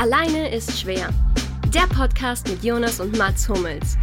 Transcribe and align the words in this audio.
Alleine 0.00 0.54
ist 0.54 0.80
schwer. 0.80 1.08
Der 1.74 1.88
Podcast 1.92 2.48
mit 2.48 2.62
Jonas 2.62 3.00
und 3.00 3.18
Mats 3.18 3.48
Hummels. 3.48 3.98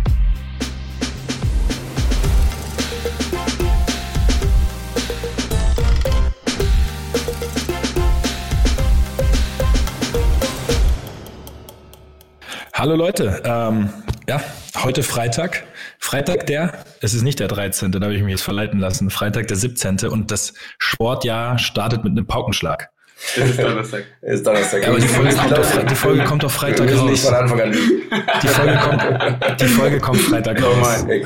Hallo 12.73 12.97
Leute, 12.97 13.41
ähm, 13.45 13.89
ja, 14.27 14.41
heute 14.83 15.01
Freitag. 15.01 15.63
Freitag 15.97 16.45
der, 16.47 16.83
es 16.99 17.13
ist 17.13 17.21
nicht 17.21 17.39
der 17.39 17.47
13., 17.47 17.93
da 17.93 18.01
habe 18.01 18.13
ich 18.13 18.21
mich 18.21 18.31
jetzt 18.31 18.43
verleiten 18.43 18.81
lassen, 18.81 19.09
Freitag 19.09 19.47
der 19.47 19.55
17. 19.55 20.09
und 20.09 20.29
das 20.29 20.55
Sportjahr 20.77 21.57
startet 21.57 22.03
mit 22.03 22.11
einem 22.11 22.27
Paukenschlag. 22.27 22.89
Es 23.37 23.49
ist 23.49 23.61
Donnerstag. 23.61 24.03
Es 24.21 24.35
ist 24.35 24.47
Donnerstag. 24.47 24.83
Ja, 24.83 24.89
aber 24.89 24.99
die 24.99 25.07
Folge, 25.07 25.35
kommt 25.35 25.59
auf, 25.59 25.85
die 25.85 25.95
Folge 25.95 26.23
kommt 26.23 26.45
auf 26.45 26.53
Freitag 26.53 26.87
wir 26.87 26.97
raus. 26.97 27.09
nicht 27.09 27.23
von 27.23 27.33
Anfang 27.33 27.61
an. 27.61 27.71
Die 27.71 28.47
Folge 28.47 28.77
kommt, 28.77 29.61
die 29.61 29.65
Folge 29.65 29.99
kommt 29.99 30.21
Freitag 30.21 30.63
raus. 30.63 31.03
Okay. 31.03 31.25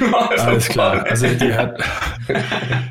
Alles 0.38 0.68
klar. 0.68 1.04
Also 1.08 1.26
ihr 1.26 1.56
hört, 1.56 1.80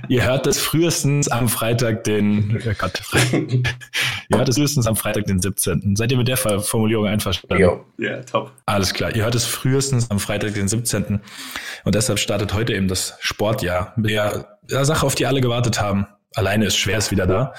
ihr 0.08 0.24
hört 0.24 0.48
es 0.48 0.60
frühestens 0.60 1.30
am 1.30 1.48
Freitag 1.50 2.04
den, 2.04 2.60
oh 2.66 2.72
Gott, 2.78 3.02
ihr 3.34 4.38
hört 4.38 4.50
es 4.50 4.56
frühestens 4.56 4.88
am 4.88 4.96
Freitag 4.96 5.26
den 5.26 5.40
17. 5.40 5.96
Seid 5.96 6.12
ihr 6.12 6.18
mit 6.18 6.28
der 6.28 6.38
Formulierung 6.38 7.08
einverstanden? 7.08 7.62
Jo. 7.62 7.86
Ja, 7.98 8.22
top. 8.22 8.52
Alles 8.66 8.94
klar. 8.94 9.16
Ihr 9.16 9.24
hört 9.24 9.36
es 9.36 9.46
frühestens 9.46 10.10
am 10.12 10.20
Freitag, 10.20 10.54
den 10.54 10.68
17. 10.68 11.22
Und 11.84 11.96
deshalb 11.96 12.20
startet 12.20 12.54
heute 12.54 12.74
eben 12.74 12.88
das 12.88 13.16
Sportjahr 13.20 13.94
mit 13.96 14.12
der, 14.12 14.58
der 14.70 14.86
Sache, 14.86 15.06
auf 15.06 15.16
die 15.16 15.26
alle 15.26 15.42
gewartet 15.42 15.82
haben. 15.82 16.08
Alleine 16.36 16.66
ist 16.66 16.78
schwer, 16.78 16.98
ist 16.98 17.12
wieder 17.12 17.28
da. 17.28 17.54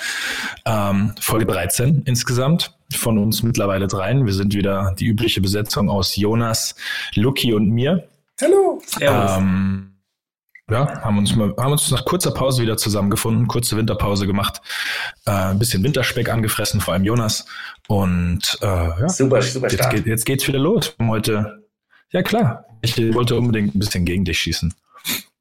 Ähm, 0.65 1.15
Folge 1.21 1.47
13 1.47 2.03
insgesamt. 2.05 2.77
Von 2.95 3.19
uns 3.19 3.43
mittlerweile 3.43 3.87
dreien. 3.87 4.27
Wir 4.27 4.35
sind 4.35 4.55
wieder 4.55 4.95
die 4.99 5.07
übliche 5.07 5.41
Besetzung 5.41 5.89
aus 5.89 6.17
Jonas, 6.17 6.75
Lucky 7.15 7.55
und 7.55 7.71
mir. 7.71 8.09
Hallo. 8.41 8.81
Ähm, 9.01 9.95
ja, 10.71 11.03
haben 11.03 11.19
uns, 11.19 11.37
mal, 11.37 11.55
haben 11.59 11.73
uns 11.73 11.91
nach 11.91 12.05
kurzer 12.05 12.31
Pause 12.31 12.63
wieder 12.63 12.77
zusammengefunden, 12.77 13.47
kurze 13.49 13.77
Winterpause 13.77 14.27
gemacht, 14.27 14.63
äh, 15.27 15.31
ein 15.31 15.59
bisschen 15.59 15.85
Winterspeck 15.85 16.31
angefressen, 16.31 16.81
vor 16.81 16.95
allem 16.95 17.05
Jonas. 17.05 17.47
Und 17.87 18.59
äh, 18.63 18.67
ja, 18.67 19.09
Super, 19.09 19.43
super 19.43 19.69
Jetzt, 19.71 19.91
geht, 19.91 20.07
jetzt 20.07 20.25
geht's 20.25 20.49
wieder 20.49 20.59
los. 20.59 20.95
Um 20.99 21.11
Heute, 21.11 21.65
ja 22.11 22.23
klar, 22.23 22.65
ich 22.81 22.97
wollte 23.15 23.37
unbedingt 23.37 23.75
ein 23.75 23.79
bisschen 23.79 24.05
gegen 24.05 24.25
dich 24.25 24.39
schießen. 24.39 24.73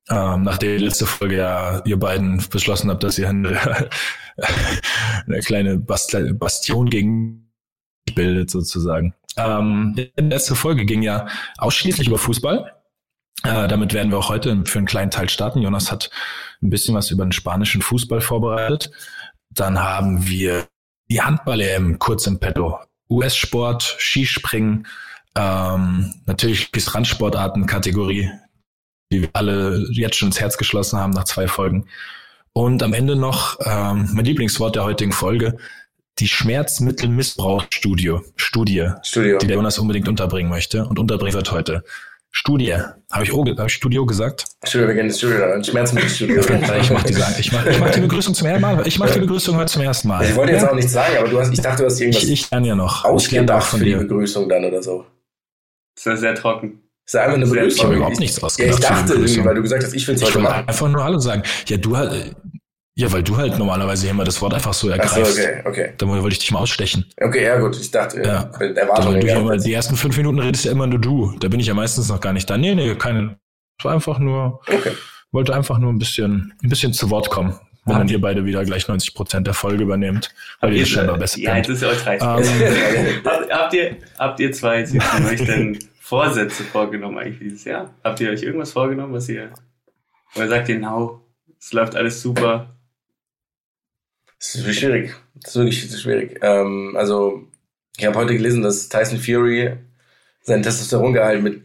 Ähm, 0.10 0.44
nachdem 0.44 0.78
die 0.78 0.86
letzte 0.86 1.06
Folge 1.06 1.38
ja 1.38 1.82
ihr 1.86 1.98
beiden 1.98 2.44
beschlossen 2.50 2.90
habt, 2.90 3.04
dass 3.04 3.18
ihr 3.18 3.30
eine, 3.30 3.58
eine 5.28 5.40
kleine 5.40 5.78
Bast 5.78 6.16
Bastion 6.40 6.90
gegen 6.90 7.52
bildet 8.14 8.50
sozusagen. 8.50 9.14
Ähm, 9.38 9.96
die 9.98 10.12
letzte 10.22 10.56
Folge 10.56 10.86
ging 10.86 11.02
ja 11.02 11.28
ausschließlich 11.58 12.08
über 12.08 12.18
Fußball. 12.18 12.74
Äh, 13.44 13.68
damit 13.68 13.94
werden 13.94 14.12
wir 14.12 14.18
auch 14.18 14.30
heute 14.30 14.64
für 14.66 14.78
einen 14.78 14.88
kleinen 14.88 15.12
Teil 15.12 15.30
starten. 15.30 15.62
Jonas 15.62 15.92
hat 15.92 16.10
ein 16.62 16.70
bisschen 16.70 16.96
was 16.96 17.12
über 17.12 17.26
den 17.26 17.32
spanischen 17.32 17.82
Fußball 17.82 18.22
vorbereitet. 18.22 18.92
Dann 19.50 19.80
haben 19.80 20.28
wir 20.28 20.68
die 21.10 21.22
Handball-EM 21.22 22.00
kurz 22.00 22.28
im 22.28 22.40
Petto. 22.40 22.80
US-Sport, 23.10 23.96
Skispringen, 24.00 24.88
ähm, 25.36 26.14
natürlich 26.26 26.72
die 26.72 26.80
Randsportarten-Kategorie, 26.80 28.32
die 29.14 29.22
wir 29.22 29.30
alle 29.34 29.86
jetzt 29.92 30.18
schon 30.18 30.30
ins 30.30 30.40
Herz 30.40 30.58
geschlossen 30.58 31.00
haben 31.00 31.12
nach 31.12 31.24
zwei 31.26 31.48
Folgen. 31.48 31.86
Und 32.52 32.84
am 32.84 32.94
Ende 32.94 33.16
noch 33.16 33.60
ähm, 33.66 34.10
mein 34.14 34.26
Lieblingswort 34.26 34.76
der 34.76 34.84
heutigen 34.84 35.12
Folge, 35.12 35.58
die 36.20 36.28
Schmerzmittelmissbrauchsstudie, 36.28 38.20
Studie, 38.36 38.90
Studio. 39.02 39.38
die 39.40 39.48
der 39.48 39.56
Jonas 39.56 39.80
unbedingt 39.80 40.08
unterbringen 40.08 40.50
möchte 40.50 40.86
und 40.86 41.00
unterbringen 41.00 41.34
wird 41.34 41.52
heute. 41.52 41.84
Studie. 42.36 42.76
Habe 43.12 43.24
ich, 43.24 43.34
oh, 43.34 43.46
hab 43.46 43.68
ich 43.68 43.74
Studio 43.74 44.06
gesagt? 44.08 44.46
Studio, 44.64 44.88
wir 44.88 44.96
gehen 44.96 45.06
ins 45.06 45.20
Studio, 45.20 45.54
ein 45.54 45.64
Schmerzmittelstudio. 45.64 46.42
Ich 46.42 46.90
mache 46.90 47.08
die, 47.08 47.14
ich 47.40 47.52
mach, 47.52 47.66
ich 47.66 47.80
mach 47.80 47.92
die 47.92 48.02
Begrüßung 48.02 48.34
zum 48.34 48.48
ersten 48.48 48.62
Mal. 48.62 48.88
Ich 48.88 48.98
mache 49.00 49.14
die 49.14 49.20
Begrüßung 49.20 49.56
heute 49.56 49.72
zum 49.72 49.84
ersten 49.84 50.08
Mal. 50.08 50.26
Ich 50.26 50.36
wollte 50.36 50.54
jetzt 50.54 50.68
auch 50.68 50.74
nichts 50.74 50.92
sagen, 50.92 51.16
aber 51.18 51.30
du 51.30 51.40
hast, 51.40 51.54
ich 51.54 51.62
dachte, 51.62 51.84
du 51.84 51.86
hast 51.86 52.00
irgendwas 52.00 52.24
ich, 52.24 52.32
ich 52.32 52.52
lerne 52.52 52.68
ja 52.70 52.76
noch. 52.76 53.06
Ich 53.18 53.32
lerne 53.32 53.56
auch 53.56 53.62
von 53.62 53.80
für 53.80 53.86
die 53.86 53.92
dir. 53.92 54.00
Begrüßung 54.00 54.50
dann 54.50 54.66
oder 54.66 54.82
so. 54.82 55.06
Das 55.96 56.06
war 56.08 56.18
sehr 56.18 56.34
trocken. 56.34 56.83
Das 57.06 57.14
ist 57.16 57.20
einfach 57.20 57.36
eine 57.36 57.46
Begrüßung. 57.46 57.70
Ich 57.78 57.84
habe 57.84 57.96
überhaupt 57.96 58.20
nichts 58.20 58.36
Ja, 58.38 58.40
ich 58.40 58.44
ausgedacht. 58.46 58.76
für 58.76 58.82
die 58.82 58.88
dachte 58.94 59.14
irgendwie, 59.14 59.46
weil 59.46 59.56
du 59.56 59.62
gesagt 59.62 59.84
hast, 59.84 59.94
ich 59.94 60.08
will 60.08 60.16
es 60.16 60.22
Ich 60.22 60.28
heute 60.28 60.36
wollte 60.40 60.50
machen. 60.50 60.68
einfach 60.70 60.90
nur 60.90 61.04
Hallo 61.04 61.20
sagen. 61.20 61.44
Ja, 61.68 61.78
du 61.78 61.98
halt, 61.98 62.36
ja, 62.96 63.12
weil 63.12 63.24
du 63.24 63.36
halt 63.38 63.58
normalerweise 63.58 64.08
immer 64.08 64.24
das 64.24 64.42
Wort 64.42 64.54
einfach 64.54 64.74
so 64.74 64.88
ergreifst. 64.90 65.38
okay, 65.38 65.62
okay. 65.66 65.94
Da 65.98 66.08
wollte 66.08 66.28
ich 66.30 66.40
dich 66.40 66.52
mal 66.52 66.60
ausstechen. 66.60 67.06
Okay, 67.20 67.44
ja 67.44 67.60
gut, 67.60 67.76
ich 67.80 67.92
dachte, 67.92 68.20
Ja. 68.20 68.26
ja. 68.26 68.52
Weil 68.58 69.20
du 69.20 69.28
ja 69.28 69.40
immer, 69.40 69.58
die 69.58 69.74
ersten 69.74 69.96
fünf 69.98 70.16
Minuten 70.16 70.40
redest 70.40 70.66
ja 70.66 70.72
immer 70.72 70.88
nur 70.88 71.00
du. 71.00 71.36
Da 71.40 71.48
bin 71.50 71.60
ich 71.60 71.68
ja 71.68 71.74
meistens 71.74 72.08
noch 72.10 72.22
gar 72.22 72.32
nicht 72.34 72.50
da. 72.50 72.58
Nee, 72.58 72.76
nee, 72.76 72.96
keine. 72.96 73.38
Es 73.80 73.86
war 73.86 73.94
einfach 73.94 74.20
nur, 74.20 74.62
Okay. 74.68 74.92
wollte 75.32 75.54
einfach 75.56 75.80
nur 75.80 75.92
ein 75.92 76.00
bisschen, 76.00 76.54
ein 76.64 76.70
bisschen 76.70 76.94
zu 76.94 77.10
Wort 77.10 77.30
kommen. 77.30 77.60
Wenn 77.86 77.98
dann 77.98 78.08
ihr 78.08 78.22
beide 78.22 78.46
wieder 78.46 78.64
gleich 78.64 78.88
90 78.88 79.14
Prozent 79.14 79.46
der 79.46 79.54
Folge 79.54 79.84
übernehmt, 79.84 80.30
weil 80.62 80.72
ihr 80.74 80.80
das 80.82 80.90
scheinbar 80.90 81.18
besser 81.18 81.40
ja, 81.40 81.58
jetzt 81.58 81.66
kennt. 81.66 81.76
ist 81.76 81.82
ja 81.84 81.90
euch 81.90 82.06
reicht. 82.06 82.24
Ähm, 82.24 83.22
habt, 83.26 83.52
habt, 83.52 83.74
ihr, 83.74 83.98
habt 84.18 84.40
ihr 84.40 84.52
zwei 84.54 84.80
jetzt 84.80 84.94
euch 84.96 85.44
denn 85.46 85.78
Vorsätze 86.14 86.64
vorgenommen 86.64 87.18
eigentlich 87.18 87.40
dieses 87.40 87.64
Jahr? 87.64 87.94
Habt 88.04 88.20
ihr 88.20 88.30
euch 88.30 88.44
irgendwas 88.44 88.72
vorgenommen, 88.74 89.14
was 89.14 89.28
ihr, 89.30 89.52
oder 90.36 90.48
sagt 90.48 90.70
ihr, 90.70 90.76
genau, 90.76 91.22
es 91.60 91.74
läuft 91.74 91.96
alles 91.96 92.22
super? 92.22 92.76
Das 94.40 94.56
ist 94.56 94.76
schwierig. 94.80 95.16
Das 95.36 95.52
ist 95.52 95.56
wirklich 95.56 95.84
ist 95.86 96.02
schwierig. 96.02 96.40
Ähm, 96.42 96.96
also, 96.98 97.48
ich 97.98 98.06
habe 98.06 98.18
heute 98.18 98.34
gelesen, 98.34 98.62
dass 98.62 98.90
Tyson 98.90 99.18
Fury 99.20 99.74
sein 100.42 100.62
Testosterongehalt 100.62 101.42
mit 101.42 101.62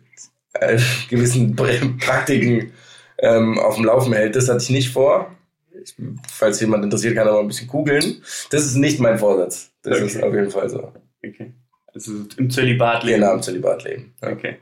äh, 0.55 0.79
gewissen 1.11 1.57
Pr- 1.57 1.99
Praktiken 1.99 2.73
ähm, 3.19 3.59
auf 3.59 3.75
dem 3.75 3.85
Laufen 3.85 4.13
hält. 4.13 4.37
Das 4.37 4.49
hatte 4.49 4.63
ich 4.63 4.71
nicht 4.71 4.91
vor. 4.93 5.35
Ich, 5.83 5.95
falls 6.33 6.61
jemand 6.61 6.85
interessiert, 6.85 7.15
kann 7.17 7.27
er 7.27 7.35
mal 7.35 7.41
ein 7.41 7.49
bisschen 7.49 7.69
googeln. 7.69 8.23
Das 8.51 8.65
ist 8.65 8.77
nicht 8.77 8.99
mein 9.01 9.19
Vorsatz. 9.19 9.71
Das 9.83 9.97
Okay. 9.97 10.07
ist 10.07 10.23
auf 10.23 10.33
jeden 10.35 10.51
Fall 10.51 10.71
so. 10.71 10.93
Okay. 11.25 11.53
Also 11.99 12.25
im 12.37 12.49
Zölibat 12.51 13.03
leben. 13.03 13.21
Genau, 13.21 13.35
im 13.35 13.43
Zölibat 13.43 13.83
leben. 13.85 14.15
Ja. 14.23 14.29
Okay. 14.31 14.59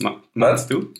Ma 0.00 0.22
machst 0.34 0.70
du? 0.70 0.92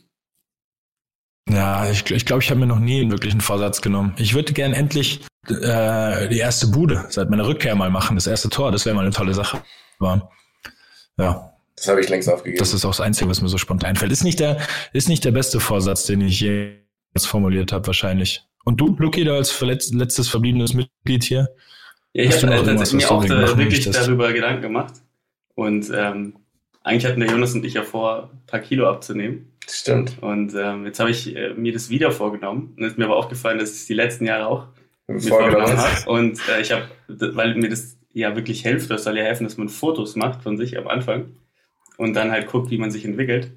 Ja, 1.50 1.90
ich, 1.90 2.10
ich 2.10 2.26
glaube, 2.26 2.42
ich 2.42 2.50
habe 2.50 2.60
mir 2.60 2.66
noch 2.66 2.78
nie 2.78 3.00
einen 3.00 3.10
wirklichen 3.10 3.40
Vorsatz 3.40 3.80
genommen. 3.80 4.14
Ich 4.18 4.34
würde 4.34 4.52
gern 4.52 4.72
endlich 4.74 5.20
äh, 5.48 6.28
die 6.28 6.38
erste 6.38 6.66
Bude 6.68 7.06
seit 7.10 7.30
meiner 7.30 7.46
Rückkehr 7.46 7.74
mal 7.74 7.90
machen, 7.90 8.16
das 8.16 8.26
erste 8.26 8.48
Tor. 8.50 8.70
Das 8.72 8.84
wäre 8.86 8.94
mal 8.94 9.02
eine 9.02 9.12
tolle 9.12 9.34
Sache. 9.34 9.62
Aber 9.98 10.30
ja, 11.18 11.52
Das 11.76 11.88
habe 11.88 12.00
ich 12.00 12.08
längst 12.08 12.28
aufgegeben. 12.28 12.58
das 12.58 12.74
ist 12.74 12.84
auch 12.84 12.90
das 12.90 13.00
Einzige, 13.00 13.30
was 13.30 13.40
mir 13.40 13.48
so 13.48 13.58
spontan 13.58 13.90
einfällt. 13.90 14.12
Ist 14.12 14.24
nicht 14.24 14.40
der, 14.40 14.58
ist 14.92 15.08
nicht 15.08 15.24
der 15.24 15.32
beste 15.32 15.58
Vorsatz, 15.60 16.06
den 16.06 16.20
ich 16.20 16.40
jemals 16.40 17.26
formuliert 17.26 17.72
habe, 17.72 17.86
wahrscheinlich. 17.86 18.44
Und 18.64 18.80
du, 18.80 18.94
Luki, 18.98 19.24
da 19.24 19.34
als 19.34 19.58
letztes 19.60 20.28
verbliebenes 20.28 20.74
Mitglied 20.74 21.24
hier? 21.24 21.48
Ja, 22.12 22.24
ich 22.24 22.30
Hast 22.32 22.42
du 22.42 22.46
habe 22.48 22.56
noch 22.74 22.92
äh, 22.92 22.94
mir 22.96 23.10
auch 23.10 23.22
wirklich 23.26 23.86
möchtest? 23.86 23.98
darüber 23.98 24.32
Gedanken 24.32 24.62
gemacht. 24.62 24.94
Und 25.58 25.91
ähm, 25.92 26.34
eigentlich 26.84 27.04
hatten 27.04 27.19
der 27.19 27.30
Jonas 27.30 27.52
und 27.52 27.64
ich 27.64 27.74
ja 27.74 27.82
vor, 27.82 28.30
ein 28.32 28.46
paar 28.46 28.60
Kilo 28.60 28.88
abzunehmen. 28.88 29.50
Stimmt. 29.69 30.16
Und 30.20 30.54
ähm, 30.54 30.86
jetzt 30.86 31.00
habe 31.00 31.10
ich 31.10 31.34
äh, 31.34 31.52
mir 31.54 31.72
das 31.72 31.91
wieder 31.91 32.12
vorgenommen. 32.12 32.74
Und 32.76 32.84
es 32.84 32.92
ist 32.92 32.98
mir 32.98 33.06
aber 33.06 33.16
aufgefallen, 33.16 33.58
dass 33.58 33.70
ich 33.70 33.78
es 33.78 33.86
die 33.86 33.94
letzten 33.94 34.24
Jahre 34.24 34.46
auch 34.46 34.69
mir 35.08 35.20
Vorgenommen 35.20 35.76
habe. 35.76 36.08
Und 36.08 36.38
äh, 36.48 36.60
ich 36.60 36.70
habe, 36.70 36.84
weil 37.08 37.56
mir 37.56 37.70
das 37.70 37.98
ja 38.12 38.36
wirklich 38.36 38.62
hilft, 38.62 38.88
das 38.88 39.02
soll 39.02 39.19
ja 39.19 39.24
helfen, 39.24 39.42
dass 39.42 39.56
man 39.56 39.69
Fotos 39.69 40.14
macht 40.14 40.44
von 40.44 40.56
sich 40.56 40.78
am 40.78 40.86
Anfang 40.86 41.34
und 41.96 42.14
dann 42.14 42.30
halt 42.30 42.46
guckt, 42.46 42.70
wie 42.70 42.78
man 42.78 42.92
sich 42.92 43.04
entwickelt. 43.04 43.50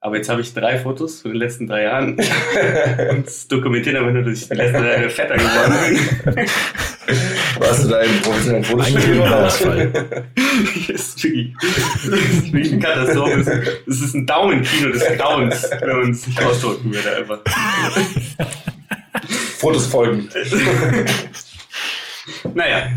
Aber 0.00 0.16
jetzt 0.16 0.28
habe 0.28 0.40
ich 0.40 0.54
drei 0.54 0.80
Fotos 0.80 1.22
von 1.22 1.30
den 1.30 1.38
letzten 1.38 1.68
drei 1.68 1.84
Jahren 1.84 2.14
und 3.10 3.28
es 3.28 3.46
dokumentiert 3.46 3.94
aber 3.94 4.10
nur, 4.10 4.24
dass 4.24 4.42
ich 4.42 4.48
die 4.48 4.54
letzten 4.54 4.82
drei 4.82 4.96
Jahre 4.96 5.08
fetter 5.08 5.36
geworden 5.36 6.34
bin. 6.34 6.46
Warst 7.58 7.84
du 7.84 7.88
da 7.88 8.00
im 8.00 8.20
professionellen 8.22 8.64
Eigentlich 8.64 8.94
Fotostudio? 8.94 9.22
ein 9.24 9.32
Ausfall. 9.32 9.92
Das 10.88 10.88
ist 10.88 11.22
wirklich, 11.24 11.54
das 11.60 12.04
ist 12.04 12.52
wirklich 12.52 12.72
eine 12.72 12.80
Katastrophe. 12.80 13.62
Das 13.86 14.00
ist 14.00 14.14
ein 14.14 14.26
Daumenkino 14.26 14.90
des 14.92 15.04
Grauens, 15.18 15.70
wenn 15.80 15.88
man 16.00 16.10
es 16.10 16.26
nicht 16.26 16.42
ausdrücken 16.42 16.92
würde 16.92 17.16
einfach. 17.16 17.38
Fotos 19.58 19.86
folgen. 19.86 20.28
Naja, 22.54 22.88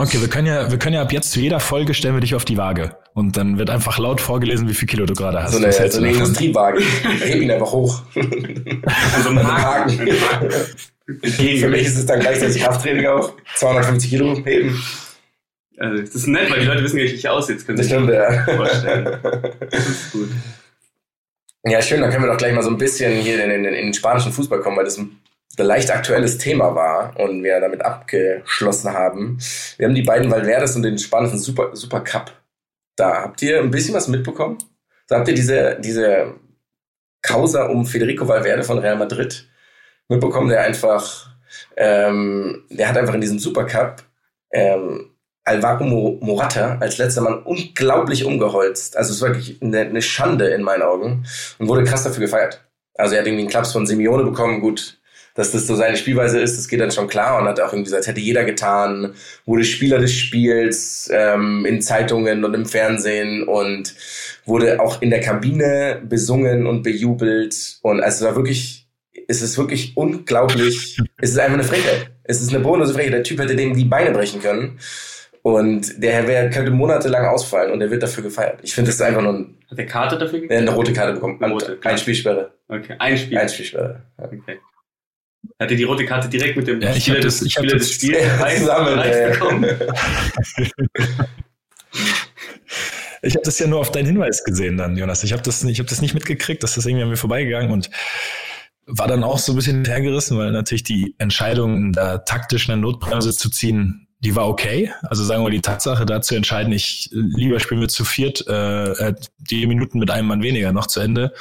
Okay, 0.00 0.20
wir 0.20 0.28
können 0.28 0.46
ja, 0.46 0.70
wir 0.70 0.78
können 0.78 0.94
ja 0.94 1.02
ab 1.02 1.12
jetzt 1.12 1.32
zu 1.32 1.40
jeder 1.40 1.58
Folge 1.58 1.92
stellen 1.92 2.14
wir 2.14 2.20
dich 2.20 2.36
auf 2.36 2.44
die 2.44 2.56
Waage. 2.56 2.96
Und 3.14 3.36
dann 3.36 3.58
wird 3.58 3.68
einfach 3.68 3.98
laut 3.98 4.20
vorgelesen, 4.20 4.68
wie 4.68 4.74
viel 4.74 4.86
Kilo 4.86 5.06
du 5.06 5.14
gerade 5.14 5.42
hast. 5.42 5.50
So 5.50 5.58
eine, 5.58 5.72
so 5.72 5.80
eine 5.80 5.88
davon? 5.90 6.06
Industriewagen. 6.06 6.84
Heb 7.18 7.42
ihn 7.42 7.50
einfach 7.50 7.72
hoch. 7.72 8.02
also 9.16 9.30
ein 9.30 9.42
Haken. 9.42 10.08
Ein 11.08 11.20
Haken. 11.22 11.58
Für 11.58 11.68
mich 11.68 11.86
ist 11.86 11.98
es 11.98 12.06
dann 12.06 12.20
gleichzeitig 12.20 12.62
Krafttraining 12.62 13.06
auch. 13.06 13.32
250 13.56 14.10
Kilo 14.10 14.36
heben. 14.44 14.80
Also, 15.78 16.02
das 16.02 16.14
ist 16.14 16.26
nett, 16.26 16.50
weil 16.50 16.60
die 16.60 16.66
Leute 16.66 16.82
wissen 16.82 16.96
gar 16.96 17.04
nicht, 17.04 17.12
wie 17.12 17.16
ich 17.16 17.28
aussehe. 17.28 17.56
Das 17.56 17.66
können 17.66 17.78
sich 17.78 17.86
stimmt, 17.86 18.10
ja. 18.10 18.44
vorstellen. 18.44 19.18
Das 19.70 19.88
ist 19.88 20.12
gut. 20.12 20.28
Ja, 21.64 21.82
schön, 21.82 22.00
dann 22.00 22.10
können 22.10 22.24
wir 22.24 22.30
doch 22.30 22.38
gleich 22.38 22.54
mal 22.54 22.62
so 22.62 22.70
ein 22.70 22.78
bisschen 22.78 23.12
hier 23.20 23.42
in, 23.44 23.50
in, 23.50 23.64
in 23.64 23.86
den 23.86 23.94
spanischen 23.94 24.32
Fußball 24.32 24.60
kommen, 24.60 24.76
weil 24.76 24.84
das 24.84 24.98
leicht 25.56 25.90
aktuelles 25.90 26.38
Thema 26.38 26.74
war 26.74 27.18
und 27.18 27.42
wir 27.42 27.60
damit 27.60 27.82
abgeschlossen 27.82 28.92
haben. 28.92 29.38
Wir 29.76 29.86
haben 29.86 29.94
die 29.94 30.02
beiden 30.02 30.30
Valverdes 30.30 30.76
und 30.76 30.82
den 30.82 30.98
spanischen 30.98 31.38
Super, 31.38 31.74
Super 31.74 32.00
Cup. 32.00 32.32
Da 32.96 33.22
habt 33.22 33.42
ihr 33.42 33.60
ein 33.60 33.70
bisschen 33.70 33.94
was 33.94 34.08
mitbekommen? 34.08 34.58
Da 35.08 35.16
habt 35.16 35.28
ihr 35.28 35.34
diese, 35.34 35.78
diese 35.80 36.34
Causa 37.22 37.66
um 37.66 37.86
Federico 37.86 38.28
Valverde 38.28 38.62
von 38.62 38.78
Real 38.78 38.96
Madrid 38.96 39.47
mitbekommen, 40.08 40.48
der 40.48 40.62
einfach, 40.62 41.30
ähm, 41.76 42.64
der 42.70 42.88
hat 42.88 42.96
einfach 42.96 43.14
in 43.14 43.20
diesem 43.20 43.38
Supercup 43.38 44.02
ähm, 44.52 45.10
Alvaro 45.44 46.18
Morata 46.20 46.76
als 46.80 46.98
letzter 46.98 47.22
Mann 47.22 47.42
unglaublich 47.42 48.24
umgeholzt. 48.24 48.96
Also 48.96 49.10
es 49.10 49.16
ist 49.16 49.22
wirklich 49.22 49.62
eine, 49.62 49.80
eine 49.80 50.02
Schande 50.02 50.48
in 50.48 50.62
meinen 50.62 50.82
Augen 50.82 51.24
und 51.58 51.68
wurde 51.68 51.84
krass 51.84 52.04
dafür 52.04 52.20
gefeiert. 52.20 52.64
Also 52.94 53.14
er 53.14 53.20
hat 53.20 53.26
irgendwie 53.26 53.42
einen 53.42 53.50
Klaps 53.50 53.72
von 53.72 53.86
Simeone 53.86 54.24
bekommen, 54.24 54.60
gut, 54.60 54.98
dass 55.34 55.52
das 55.52 55.68
so 55.68 55.76
seine 55.76 55.96
Spielweise 55.96 56.40
ist, 56.40 56.58
das 56.58 56.66
geht 56.66 56.80
dann 56.80 56.90
schon 56.90 57.06
klar 57.06 57.40
und 57.40 57.46
hat 57.46 57.60
auch 57.60 57.72
irgendwie 57.72 57.84
gesagt, 57.84 58.08
hätte 58.08 58.20
jeder 58.20 58.44
getan, 58.44 59.14
wurde 59.46 59.64
Spieler 59.64 59.98
des 59.98 60.12
Spiels 60.12 61.08
ähm, 61.12 61.64
in 61.64 61.80
Zeitungen 61.80 62.44
und 62.44 62.54
im 62.54 62.66
Fernsehen 62.66 63.44
und 63.44 63.94
wurde 64.46 64.80
auch 64.80 65.00
in 65.00 65.10
der 65.10 65.20
Kabine 65.20 66.02
besungen 66.04 66.66
und 66.66 66.82
bejubelt 66.82 67.78
und 67.82 68.00
also 68.00 68.24
es 68.24 68.28
war 68.28 68.36
wirklich 68.36 68.87
es 69.26 69.42
ist 69.42 69.58
wirklich 69.58 69.96
unglaublich. 69.96 70.98
es 71.20 71.30
ist 71.30 71.38
einfach 71.38 71.54
eine 71.54 71.64
Frechheit. 71.64 72.10
Es 72.24 72.40
ist 72.40 72.50
eine 72.50 72.60
bodenlose 72.60 72.94
Frechheit. 72.94 73.14
Der 73.14 73.22
Typ 73.22 73.40
hätte 73.40 73.56
dem 73.56 73.74
die 73.74 73.84
Beine 73.84 74.12
brechen 74.12 74.40
können. 74.40 74.78
Und 75.42 76.02
der 76.02 76.12
Herr 76.12 76.50
könnte 76.50 76.70
monatelang 76.70 77.26
ausfallen 77.26 77.72
und 77.72 77.80
er 77.80 77.90
wird 77.90 78.02
dafür 78.02 78.22
gefeiert. 78.24 78.60
Ich 78.62 78.74
finde, 78.74 78.88
das 78.88 78.96
ist 78.96 79.02
einfach 79.02 79.22
nur 79.22 79.32
ein, 79.32 79.56
Hat 79.70 79.78
der 79.78 79.86
Karte 79.86 80.18
dafür 80.18 80.40
gekriegt? 80.40 80.52
Eine 80.52 80.70
rote 80.70 80.92
Karte 80.92 81.14
bekommen. 81.14 81.42
Eine 81.42 81.52
rote, 81.52 81.78
ein 81.82 81.96
Spielsperre. 81.96 82.52
Okay, 82.68 82.96
ein 82.98 83.16
Spiel. 83.16 83.38
Ein 83.38 83.48
Spielsperre. 83.48 84.02
Ja. 84.18 84.24
Okay. 84.24 84.60
Hat 85.60 85.70
er 85.70 85.76
die 85.76 85.84
rote 85.84 86.04
Karte 86.04 86.28
direkt 86.28 86.56
mit 86.56 86.66
dem 86.66 86.80
ja, 86.80 86.92
Spieler, 86.94 87.20
des, 87.20 87.40
ich 87.42 87.52
Spieler 87.52 87.76
des 87.76 87.92
Spiels 87.92 88.18
zusammen 88.58 89.00
bekommen? 89.32 89.64
ich 93.22 93.34
habe 93.34 93.44
das 93.44 93.58
ja 93.58 93.66
nur 93.66 93.80
auf 93.80 93.90
deinen 93.90 94.06
Hinweis 94.06 94.44
gesehen 94.44 94.76
dann, 94.76 94.96
Jonas. 94.96 95.24
Ich 95.24 95.32
habe 95.32 95.42
das, 95.42 95.64
ich 95.64 95.80
hab 95.80 95.86
das 95.86 96.02
nicht 96.02 96.14
mitgekriegt, 96.14 96.62
dass 96.62 96.74
das 96.74 96.84
irgendwie 96.86 97.04
an 97.04 97.10
mir 97.10 97.16
vorbeigegangen 97.16 97.70
und 97.70 97.90
war 98.88 99.06
dann 99.06 99.22
auch 99.22 99.38
so 99.38 99.52
ein 99.52 99.56
bisschen 99.56 99.84
hergerissen, 99.84 100.38
weil 100.38 100.50
natürlich 100.50 100.82
die 100.82 101.14
Entscheidung, 101.18 101.92
da 101.92 102.18
taktisch 102.18 102.68
eine 102.68 102.80
Notbremse 102.80 103.32
zu 103.36 103.50
ziehen, 103.50 104.08
die 104.20 104.34
war 104.34 104.48
okay. 104.48 104.90
Also 105.02 105.22
sagen 105.22 105.44
wir 105.44 105.50
die 105.50 105.60
Tatsache, 105.60 106.06
da 106.06 106.22
zu 106.22 106.34
entscheiden, 106.34 106.72
ich 106.72 107.10
lieber 107.12 107.60
spielen 107.60 107.80
wir 107.80 107.88
zu 107.88 108.04
viert, 108.04 108.44
äh, 108.48 108.92
äh, 108.92 109.14
die 109.38 109.66
Minuten 109.66 109.98
mit 109.98 110.10
einem 110.10 110.26
Mann 110.26 110.42
weniger 110.42 110.72
noch 110.72 110.86
zu 110.86 111.00
Ende, 111.00 111.32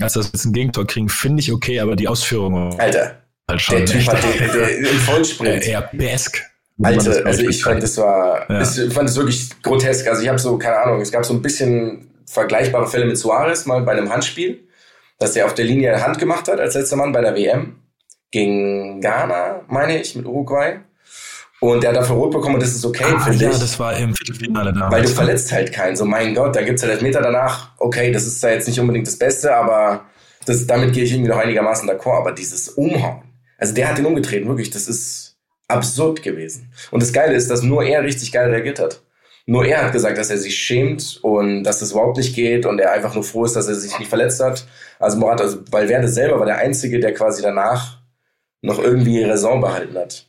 als 0.00 0.14
dass 0.14 0.26
wir 0.26 0.32
jetzt 0.32 0.46
ein 0.46 0.52
Gegentor 0.52 0.86
kriegen, 0.86 1.08
finde 1.08 1.40
ich 1.40 1.52
okay, 1.52 1.80
aber 1.80 1.94
die 1.94 2.08
Ausführung 2.08 2.78
Alter, 2.80 3.18
halt 3.48 3.60
schon 3.60 3.76
der 3.76 3.86
Typ 3.86 4.06
hat 4.08 4.24
den, 4.24 4.52
der, 4.52 4.78
im 4.78 4.86
Vollsprint. 4.98 5.64
Eher 5.64 5.90
besk. 5.92 6.42
Alter, 6.82 7.26
also 7.26 7.42
ich 7.42 7.62
fand, 7.62 7.82
das 7.82 7.98
war, 7.98 8.48
ja. 8.50 8.62
ich 8.62 8.92
fand 8.92 9.08
das 9.08 9.16
wirklich 9.16 9.50
grotesk. 9.62 10.06
Also 10.06 10.22
ich 10.22 10.28
habe 10.28 10.38
so, 10.38 10.56
keine 10.58 10.78
Ahnung, 10.78 11.00
es 11.00 11.10
gab 11.10 11.24
so 11.24 11.34
ein 11.34 11.42
bisschen 11.42 12.08
vergleichbare 12.24 12.86
Fälle 12.86 13.04
mit 13.04 13.18
Suarez 13.18 13.66
mal 13.66 13.82
bei 13.82 13.92
einem 13.92 14.10
Handspiel 14.10 14.67
dass 15.18 15.36
er 15.36 15.46
auf 15.46 15.54
der 15.54 15.64
Linie 15.64 16.00
Hand 16.04 16.18
gemacht 16.18 16.48
hat 16.48 16.60
als 16.60 16.74
letzter 16.74 16.96
Mann 16.96 17.12
bei 17.12 17.20
der 17.20 17.34
WM 17.34 17.76
gegen 18.30 19.00
Ghana, 19.00 19.62
meine 19.68 20.00
ich, 20.00 20.14
mit 20.14 20.26
Uruguay. 20.26 20.80
Und 21.60 21.82
der 21.82 21.90
hat 21.90 21.96
dafür 21.96 22.14
rot 22.16 22.30
bekommen 22.30 22.54
und 22.54 22.62
das 22.62 22.70
ist 22.70 22.84
okay, 22.84 23.04
ah, 23.04 23.18
finde 23.18 23.44
ja, 23.44 23.50
ich. 23.50 23.54
Ja, 23.56 23.60
das 23.60 23.80
war 23.80 23.96
im 23.96 24.14
Viertelfinale 24.14 24.72
da. 24.72 24.90
Weil 24.92 25.02
du 25.02 25.08
verletzt 25.08 25.50
halt 25.50 25.72
keinen. 25.72 25.96
So, 25.96 26.04
mein 26.04 26.34
Gott, 26.34 26.54
da 26.54 26.62
gibt's 26.62 26.82
halt 26.82 26.92
Elfmeter 26.92 27.20
danach. 27.20 27.72
Okay, 27.78 28.12
das 28.12 28.26
ist 28.26 28.42
da 28.44 28.50
jetzt 28.50 28.68
nicht 28.68 28.78
unbedingt 28.78 29.08
das 29.08 29.18
Beste, 29.18 29.54
aber 29.54 30.04
das, 30.46 30.66
damit 30.68 30.92
gehe 30.92 31.02
ich 31.02 31.12
irgendwie 31.12 31.30
noch 31.30 31.38
einigermaßen 31.38 31.90
d'accord. 31.90 32.18
Aber 32.18 32.32
dieses 32.32 32.68
Umhauen, 32.68 33.22
also 33.58 33.74
der 33.74 33.88
hat 33.88 33.98
den 33.98 34.06
umgetreten, 34.06 34.46
wirklich, 34.46 34.70
das 34.70 34.86
ist 34.86 35.36
absurd 35.66 36.22
gewesen. 36.22 36.72
Und 36.92 37.02
das 37.02 37.12
Geile 37.12 37.34
ist, 37.34 37.50
dass 37.50 37.62
nur 37.62 37.82
er 37.82 38.04
richtig 38.04 38.30
geil 38.30 38.50
reagiert 38.50 38.78
hat. 38.78 39.02
Nur 39.50 39.64
er 39.64 39.82
hat 39.82 39.92
gesagt, 39.92 40.18
dass 40.18 40.28
er 40.28 40.36
sich 40.36 40.58
schämt 40.58 41.20
und 41.22 41.64
dass 41.64 41.78
das 41.78 41.92
überhaupt 41.92 42.18
nicht 42.18 42.34
geht 42.34 42.66
und 42.66 42.78
er 42.80 42.92
einfach 42.92 43.14
nur 43.14 43.24
froh 43.24 43.46
ist, 43.46 43.56
dass 43.56 43.66
er 43.66 43.76
sich 43.76 43.98
nicht 43.98 44.10
verletzt 44.10 44.40
hat. 44.40 44.66
Also 44.98 45.16
Morat, 45.16 45.40
also 45.40 45.60
Valverde 45.70 46.06
selber 46.06 46.38
war 46.38 46.44
der 46.44 46.58
Einzige, 46.58 47.00
der 47.00 47.14
quasi 47.14 47.40
danach 47.40 48.02
noch 48.60 48.78
irgendwie 48.78 49.24
Raison 49.24 49.62
behalten 49.62 49.96
hat. 49.96 50.28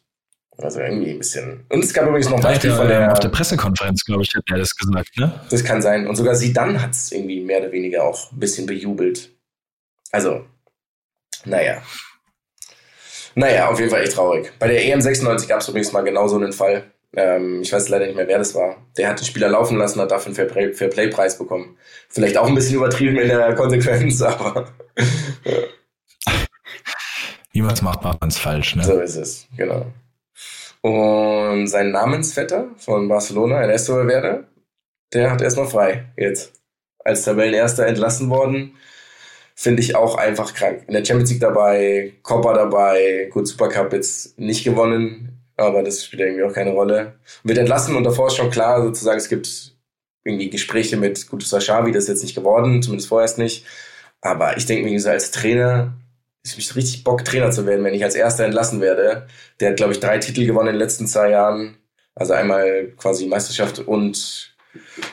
Also 0.57 0.80
irgendwie 0.80 1.12
ein 1.12 1.18
bisschen. 1.18 1.66
Und 1.68 1.83
es 1.83 1.94
gab 1.94 2.07
übrigens 2.07 2.30
noch 2.30 2.38
ein 2.38 2.44
Beispiel 2.44 2.71
von 2.71 2.88
der. 2.88 3.12
Auf 3.12 3.19
der 3.19 3.27
Pressekonferenz, 3.27 4.06
glaube 4.06 4.24
ich, 4.24 4.33
hat 4.33 4.44
er 4.50 4.57
das 4.57 4.74
gesagt, 4.74 5.10
ne? 5.18 5.33
Das 5.50 5.66
kann 5.66 5.81
sein. 5.81 6.07
Und 6.07 6.16
sogar 6.16 6.36
sie 6.36 6.54
dann 6.54 6.81
hat 6.81 6.92
es 6.92 7.12
irgendwie 7.12 7.42
mehr 7.42 7.60
oder 7.60 7.74
weniger 7.74 8.06
auch 8.06 8.31
ein 8.31 8.39
bisschen 8.39 8.68
bejubelt. 8.68 9.31
Also, 10.13 10.45
naja. 11.44 11.81
Naja, 13.36 13.68
auf 13.68 13.80
jeden 13.80 13.92
Fall 13.92 14.01
echt 14.01 14.13
traurig. 14.13 14.54
Bei 14.60 14.69
der 14.69 14.81
EM96 14.81 15.48
gab 15.48 15.60
es 15.60 15.68
übrigens 15.68 15.92
mal 15.92 16.04
genau 16.04 16.30
so 16.30 16.38
einen 16.38 16.54
Fall. 16.54 16.86
Ähm, 17.15 17.61
ich 17.61 17.73
weiß 17.73 17.89
leider 17.89 18.06
nicht 18.06 18.15
mehr, 18.15 18.27
wer 18.27 18.38
das 18.38 18.53
war. 18.53 18.77
Der 18.97 19.09
hat 19.09 19.19
den 19.19 19.25
Spieler 19.25 19.50
laufen 19.50 19.77
lassen, 19.77 20.00
hat 20.00 20.11
dafür 20.11 20.27
einen 20.56 20.73
Fairplay-Preis 20.73 21.38
bekommen. 21.38 21.77
Vielleicht 22.07 22.38
auch 22.38 22.47
ein 22.47 22.56
bisschen 22.56 22.75
übertrieben 22.75 23.17
in 23.17 23.29
der 23.29 23.56
Konsequenz, 23.56 24.21
aber. 24.21 24.71
ja. 25.45 25.53
Niemals 27.53 27.81
macht 27.81 28.03
man 28.03 28.17
es 28.27 28.38
falsch, 28.38 28.75
ne? 28.75 28.83
So 28.83 29.00
ist 29.00 29.15
es, 29.15 29.47
genau. 29.57 29.88
Und 30.81 31.67
sein 31.67 31.91
Namensvetter 31.91 32.69
von 32.77 33.07
Barcelona, 33.09 33.59
Ernesto 33.61 33.95
Valverde, 33.95 34.47
der 35.11 35.31
hat 35.31 35.41
erstmal 35.41 35.67
frei 35.67 36.06
jetzt. 36.15 36.53
Als 37.03 37.23
Tabellenerster 37.23 37.88
entlassen 37.88 38.29
worden. 38.29 38.75
Finde 39.56 39.81
ich 39.81 39.95
auch 39.95 40.15
einfach 40.15 40.53
krank. 40.53 40.83
In 40.88 40.94
der 40.94 41.03
Champions 41.03 41.31
League 41.31 41.41
dabei, 41.41 42.13
Copa 42.21 42.53
dabei, 42.53 43.27
gut, 43.31 43.47
Supercup 43.47 43.91
jetzt 43.91 44.39
nicht 44.39 44.63
gewonnen 44.63 45.38
aber 45.59 45.83
das 45.83 46.06
spielt 46.06 46.21
irgendwie 46.21 46.44
auch 46.44 46.53
keine 46.53 46.71
Rolle. 46.71 47.19
Wird 47.44 47.57
entlassen 47.57 47.95
und 47.95 48.03
davor 48.03 48.27
ist 48.27 48.35
schon 48.35 48.51
klar, 48.51 48.81
sozusagen, 48.81 49.17
es 49.17 49.29
gibt 49.29 49.75
irgendwie 50.23 50.50
Gespräche 50.50 50.97
mit, 50.97 51.27
gut, 51.29 51.44
Saschavi, 51.44 51.91
das 51.91 52.03
ist 52.03 52.09
jetzt 52.09 52.23
nicht 52.23 52.35
geworden, 52.35 52.81
zumindest 52.81 53.09
vorerst 53.09 53.38
nicht. 53.38 53.65
Aber 54.21 54.57
ich 54.57 54.65
denke 54.65 54.89
mir 54.89 55.00
so 55.00 55.09
als 55.09 55.31
Trainer, 55.31 55.94
ich 56.44 56.69
habe 56.69 56.77
richtig 56.77 57.03
Bock, 57.03 57.25
Trainer 57.25 57.51
zu 57.51 57.65
werden, 57.65 57.83
wenn 57.83 57.94
ich 57.94 58.03
als 58.03 58.15
Erster 58.15 58.45
entlassen 58.45 58.81
werde. 58.81 59.27
Der 59.59 59.69
hat, 59.69 59.77
glaube 59.77 59.94
ich, 59.94 60.00
drei 60.00 60.17
Titel 60.19 60.45
gewonnen 60.45 60.69
in 60.69 60.73
den 60.75 60.79
letzten 60.79 61.07
zwei 61.07 61.31
Jahren. 61.31 61.77
Also 62.15 62.33
einmal 62.33 62.94
quasi 62.97 63.27
Meisterschaft 63.27 63.79
und, 63.79 64.56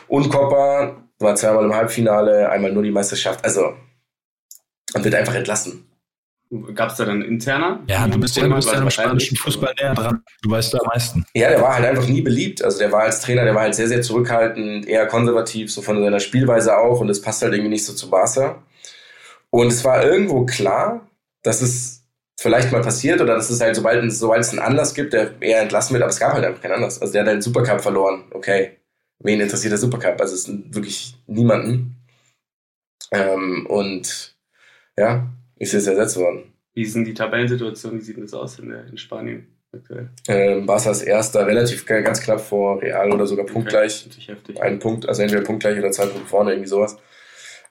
und 0.08 0.28
Copa, 0.28 1.02
war 1.18 1.34
zweimal 1.34 1.64
im 1.64 1.74
Halbfinale, 1.74 2.50
einmal 2.50 2.72
nur 2.72 2.82
die 2.82 2.90
Meisterschaft. 2.90 3.44
Also, 3.44 3.74
und 4.94 5.04
wird 5.04 5.14
einfach 5.14 5.34
entlassen. 5.34 5.85
Gab 6.74 6.90
es 6.90 6.96
da 6.96 7.04
dann 7.04 7.22
interner? 7.22 7.80
Ja, 7.88 8.06
du 8.06 8.20
bist 8.20 8.36
ja 8.36 8.44
immer 8.44 8.56
im 8.56 8.90
spanischen 8.90 9.36
Fußball 9.36 9.74
näher 9.80 9.94
dran. 9.94 10.22
Du 10.42 10.50
weißt 10.50 10.74
da 10.74 10.78
am 10.78 10.86
meisten. 10.86 11.26
Ja, 11.34 11.48
der 11.48 11.60
war 11.60 11.74
halt 11.74 11.86
einfach 11.86 12.06
nie 12.06 12.22
beliebt. 12.22 12.62
Also 12.62 12.78
der 12.78 12.92
war 12.92 13.02
als 13.02 13.20
Trainer, 13.20 13.44
der 13.44 13.54
war 13.54 13.62
halt 13.62 13.74
sehr, 13.74 13.88
sehr 13.88 14.00
zurückhaltend, 14.00 14.86
eher 14.86 15.06
konservativ, 15.06 15.72
so 15.72 15.82
von 15.82 16.00
seiner 16.00 16.20
Spielweise 16.20 16.76
auch. 16.78 17.00
Und 17.00 17.08
das 17.08 17.20
passt 17.20 17.42
halt 17.42 17.52
irgendwie 17.52 17.70
nicht 17.70 17.84
so 17.84 17.94
zu 17.94 18.08
Barca. 18.10 18.62
Und 19.50 19.68
es 19.68 19.84
war 19.84 20.04
irgendwo 20.04 20.46
klar, 20.46 21.08
dass 21.42 21.62
es 21.62 22.04
vielleicht 22.38 22.70
mal 22.70 22.82
passiert 22.82 23.20
oder 23.20 23.34
dass 23.34 23.50
es 23.50 23.60
halt, 23.60 23.74
sobald 23.74 24.04
es, 24.04 24.18
sobald 24.18 24.40
es 24.40 24.50
einen 24.50 24.60
Anlass 24.60 24.94
gibt, 24.94 25.14
der 25.14 25.40
eher 25.40 25.62
entlassen 25.62 25.94
wird, 25.94 26.02
aber 26.02 26.10
es 26.10 26.20
gab 26.20 26.32
halt 26.32 26.44
einfach 26.44 26.62
keinen 26.62 26.74
Anlass. 26.74 27.00
Also 27.00 27.12
der 27.12 27.22
hat 27.22 27.28
halt 27.28 27.38
den 27.38 27.42
Supercup 27.42 27.80
verloren. 27.80 28.24
Okay. 28.32 28.78
Wen 29.18 29.40
interessiert 29.40 29.72
der 29.72 29.78
Supercup? 29.78 30.20
Also 30.20 30.34
es 30.34 30.46
ist 30.46 30.74
wirklich 30.74 31.16
niemanden. 31.26 31.96
Ähm, 33.10 33.66
und 33.66 34.36
ja, 34.98 35.26
ist 35.56 35.72
jetzt 35.72 35.86
ersetzt 35.86 36.16
worden. 36.16 36.52
Wie 36.74 36.82
ist 36.82 36.94
denn 36.94 37.04
die 37.04 37.14
Tabellensituation? 37.14 37.98
Wie 37.98 38.02
sieht 38.02 38.22
das 38.22 38.34
aus 38.34 38.58
in, 38.58 38.70
in 38.70 38.98
Spanien 38.98 39.46
aktuell? 39.72 40.10
Ähm, 40.28 40.66
Barca 40.66 40.90
ist 40.90 41.02
erster, 41.02 41.46
relativ 41.46 41.86
ganz 41.86 42.20
knapp 42.20 42.40
vor 42.40 42.82
Real 42.82 43.10
oder 43.12 43.26
sogar 43.26 43.44
okay. 43.44 43.54
punktgleich. 43.54 44.08
heftig. 44.26 44.60
Ein 44.60 44.78
Punkt, 44.78 45.08
also 45.08 45.22
entweder 45.22 45.42
punktgleich 45.42 45.78
oder 45.78 45.90
zwei 45.90 46.06
Punkte 46.06 46.28
vorne, 46.28 46.52
irgendwie 46.52 46.68
sowas. 46.68 46.98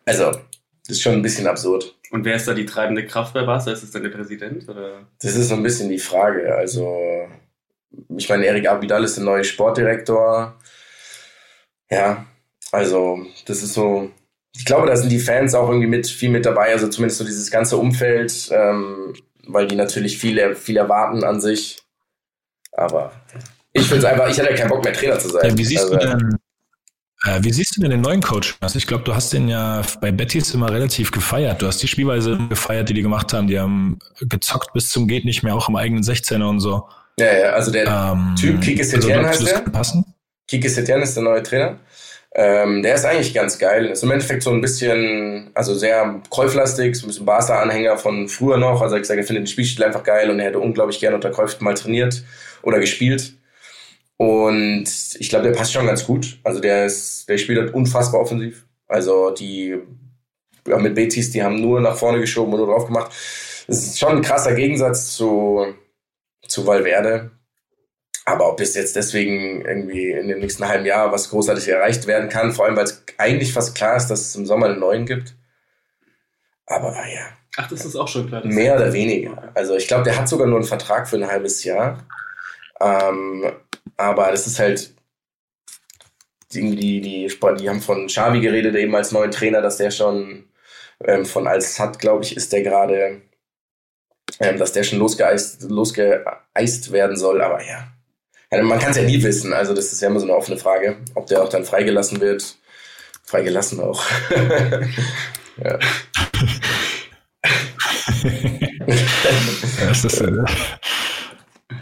Also, 0.06 0.32
das 0.32 0.98
ist 0.98 1.02
schon 1.02 1.14
ein 1.14 1.22
bisschen 1.22 1.48
absurd. 1.48 1.96
Und 2.12 2.26
wer 2.26 2.36
ist 2.36 2.48
da 2.48 2.54
die 2.54 2.66
treibende 2.66 3.06
Kraft 3.06 3.34
bei 3.34 3.44
Barca? 3.44 3.72
Ist 3.72 3.84
es 3.84 3.92
dann 3.92 4.04
der 4.04 4.10
Präsident? 4.10 4.68
Oder? 4.68 5.08
Das 5.22 5.36
ist 5.36 5.50
so 5.50 5.56
ein 5.56 5.64
bisschen 5.64 5.90
die 5.90 6.00
Frage. 6.00 6.56
Also, 6.56 7.28
ich 8.18 8.30
meine, 8.30 8.46
Erik 8.46 8.68
Abidal 8.68 9.04
ist 9.04 9.18
der 9.18 9.24
neue 9.24 9.44
Sportdirektor. 9.44 10.58
Ja, 11.90 12.26
also, 12.72 13.26
das 13.46 13.64
ist 13.64 13.74
so, 13.74 14.12
ich 14.58 14.66
glaube, 14.66 14.88
da 14.88 14.96
sind 14.96 15.12
die 15.12 15.20
Fans 15.20 15.54
auch 15.54 15.68
irgendwie 15.70 15.88
mit 15.88 16.08
viel 16.08 16.30
mit 16.30 16.46
dabei, 16.46 16.72
also 16.72 16.88
zumindest 16.88 17.20
so 17.20 17.26
dieses 17.26 17.52
ganze 17.52 17.78
Umfeld, 17.78 18.50
ähm, 18.52 19.14
weil 19.48 19.68
die 19.68 19.76
natürlich 19.76 20.18
viel, 20.18 20.56
viel 20.56 20.78
erwarten 20.78 21.24
an 21.24 21.42
sich. 21.42 21.78
Aber 22.72 23.12
ich 23.74 23.84
finde 23.84 24.00
es 24.00 24.06
einfach, 24.06 24.30
ich 24.30 24.40
hatte 24.40 24.50
ja 24.50 24.56
keinen 24.56 24.70
Bock 24.70 24.84
mehr 24.84 24.94
Trainer 24.94 25.20
zu 25.20 25.30
sein. 25.30 25.50
Ja, 25.50 25.58
wie 25.58 25.66
siehst 25.66 25.84
also, 25.84 25.98
du 25.98 26.00
denn, 26.00 26.38
äh, 27.26 27.40
wie 27.42 27.52
siehst 27.52 27.76
du 27.76 27.82
denn 27.82 27.92
den 27.92 28.02
neuen 28.02 28.22
Coach? 28.22 28.56
Also 28.62 28.78
ich 28.78 28.88
glaube, 28.88 29.04
du 29.04 29.14
hast 29.14 29.34
den 29.34 29.48
ja 29.50 29.82
bei 30.02 30.12
Bettys 30.12 30.54
immer 30.54 30.72
relativ 30.72 31.12
gefeiert. 31.12 31.62
Du 31.62 31.68
hast 31.68 31.82
die 31.84 31.88
Spielweise 31.88 32.38
gefeiert, 32.50 32.90
die 32.90 32.94
die 32.94 33.02
gemacht 33.02 33.34
haben. 33.34 33.48
Die 33.48 33.60
haben 33.60 34.00
gezockt 34.22 34.74
bis 34.74 34.90
zum 34.90 35.08
geht 35.08 35.26
nicht 35.26 35.44
mehr, 35.44 35.56
auch 35.56 35.70
im 35.70 35.76
eigenen 35.76 36.04
16er 36.04 36.48
und 36.48 36.60
so. 36.60 36.88
Ja, 37.18 37.38
ja, 37.38 37.50
also 37.52 37.72
der 37.72 37.88
ähm, 37.88 38.36
Typ 38.36 38.62
Kike 38.62 38.84
Setien 38.84 39.26
heißt 39.26 39.48
der. 39.48 39.60
Passen? 39.60 40.06
Kiki 40.48 40.70
Setien 40.70 41.02
ist 41.02 41.16
der 41.16 41.24
neue 41.24 41.42
Trainer. 41.42 41.80
Ähm, 42.38 42.84
der 42.84 42.96
ist 42.96 43.06
eigentlich 43.06 43.34
ganz 43.34 43.58
geil. 43.58 43.86
Ist 43.86 44.04
im 44.04 44.12
Endeffekt 44.12 44.44
so 44.44 44.52
ein 44.52 44.60
bisschen, 44.60 45.52
also 45.54 45.74
sehr 45.74 46.22
Kräuflastig, 46.30 46.96
so 46.98 47.06
ein 47.06 47.08
bisschen 47.08 47.26
Barca-Anhänger 47.26 47.98
von 47.98 48.28
früher 48.28 48.58
noch. 48.58 48.82
Also 48.82 48.96
hat 48.96 49.04
gesagt, 49.04 49.18
er 49.18 49.26
findet 49.26 49.44
den 49.44 49.48
Spielstil 49.48 49.86
einfach 49.86 50.04
geil 50.04 50.30
und 50.30 50.40
er 50.40 50.48
hätte 50.48 50.60
unglaublich 50.60 51.00
gerne 51.00 51.16
unter 51.16 51.32
Kräuft 51.32 51.62
mal 51.62 51.76
trainiert 51.76 52.26
oder 52.62 52.80
gespielt. 52.80 53.36
Und 54.18 54.86
ich 55.18 55.30
glaube, 55.30 55.46
der 55.46 55.54
passt 55.54 55.72
schon 55.72 55.88
ganz 55.88 56.06
gut. 56.06 56.40
Also 56.44 56.60
der 56.60 56.86
ist, 56.86 57.30
der 57.30 57.38
spielt 57.38 57.60
halt 57.60 57.74
unfassbar 57.74 58.20
offensiv. 58.20 58.66
Also 58.88 59.32
die 59.32 59.78
ja, 60.68 60.78
mit 60.78 60.96
Betis, 60.96 61.32
die 61.32 61.44
haben 61.44 61.62
nur 61.62 61.80
nach 61.80 61.96
vorne 61.96 62.20
geschoben 62.20 62.54
und 62.54 62.60
nur 62.60 62.68
drauf 62.68 62.88
gemacht. 62.88 63.12
Das 63.68 63.78
ist 63.78 64.00
schon 64.00 64.18
ein 64.18 64.22
krasser 64.22 64.54
Gegensatz 64.56 65.16
zu, 65.16 65.74
zu 66.48 66.68
Valverde. 66.68 67.32
Aber 68.28 68.50
ob 68.50 68.60
es 68.60 68.74
jetzt 68.74 68.96
deswegen 68.96 69.64
irgendwie 69.64 70.12
in 70.12 70.28
dem 70.28 70.40
nächsten 70.40 70.68
halben 70.68 70.86
Jahr 70.86 71.12
was 71.12 71.30
großartig 71.30 71.68
erreicht 71.68 72.08
werden 72.08 72.28
kann, 72.28 72.54
vor 72.54 72.66
allem 72.66 72.76
weil 72.76 72.86
es 72.86 73.04
eigentlich 73.18 73.54
fast 73.54 73.76
klar 73.76 73.96
ist, 73.96 74.08
dass 74.08 74.22
es 74.22 74.36
im 74.36 74.48
Sommer 74.48 74.66
einen 74.66 74.80
neuen 74.80 75.06
gibt. 75.06 75.36
Aber 76.66 76.92
ja. 77.08 77.28
Ach, 77.58 77.70
das 77.70 77.86
ist 77.86 77.96
auch 77.96 78.08
schon 78.08 78.28
klar. 78.28 78.44
Mehr 78.44 78.76
oder 78.76 78.92
weniger. 78.92 79.52
Also 79.54 79.76
ich 79.76 79.88
glaube, 79.88 80.04
der 80.04 80.18
hat 80.18 80.28
sogar 80.28 80.48
nur 80.48 80.58
einen 80.58 80.68
Vertrag 80.68 81.08
für 81.08 81.18
ein 81.18 81.28
halbes 81.28 81.64
Jahr. 81.64 82.04
Ähm, 82.82 83.52
aber 83.96 84.32
das 84.32 84.48
ist 84.48 84.58
halt 84.58 84.94
irgendwie 86.52 86.76
die, 86.76 87.02
die, 87.02 87.28
die, 87.28 87.56
die 87.60 87.70
haben 87.70 87.82
von 87.82 88.08
Xavi 88.08 88.42
geredet, 88.42 88.76
eben 88.76 88.96
als 88.96 89.12
neuen 89.12 89.32
Trainer, 89.32 89.62
dass 89.62 89.78
der 89.78 89.92
schon 89.92 90.50
ähm, 91.04 91.26
von 91.26 91.48
Al-Sad, 91.48 92.00
glaube 92.00 92.24
ich, 92.24 92.36
ist 92.36 92.52
der 92.52 92.64
gerade, 92.64 93.22
ähm, 94.40 94.58
dass 94.58 94.74
der 94.74 94.84
schon 94.84 95.00
losgeeist, 95.00 95.64
losgeeist 95.70 96.92
werden 96.92 97.18
soll. 97.18 97.42
Aber 97.42 97.64
ja 97.64 97.95
man 98.64 98.80
kann 98.80 98.92
es 98.92 98.98
ja 98.98 99.04
nie 99.04 99.22
wissen. 99.24 99.54
Also 99.54 99.74
das 99.74 99.92
ist 99.92 100.02
ja 100.02 100.10
immer 100.10 100.20
so 100.20 100.26
eine 100.26 100.36
offene 100.36 100.58
Frage, 100.58 100.98
ob 101.14 101.28
der 101.28 101.44
auch 101.44 101.50
dann 101.50 101.66
freigelassen 101.66 102.20
wird. 102.22 102.58
Freigelassen 103.24 103.80
auch. 103.80 104.04
ja. 105.64 105.80
das 109.88 110.06
ist, 110.06 110.22
äh, 110.22 110.32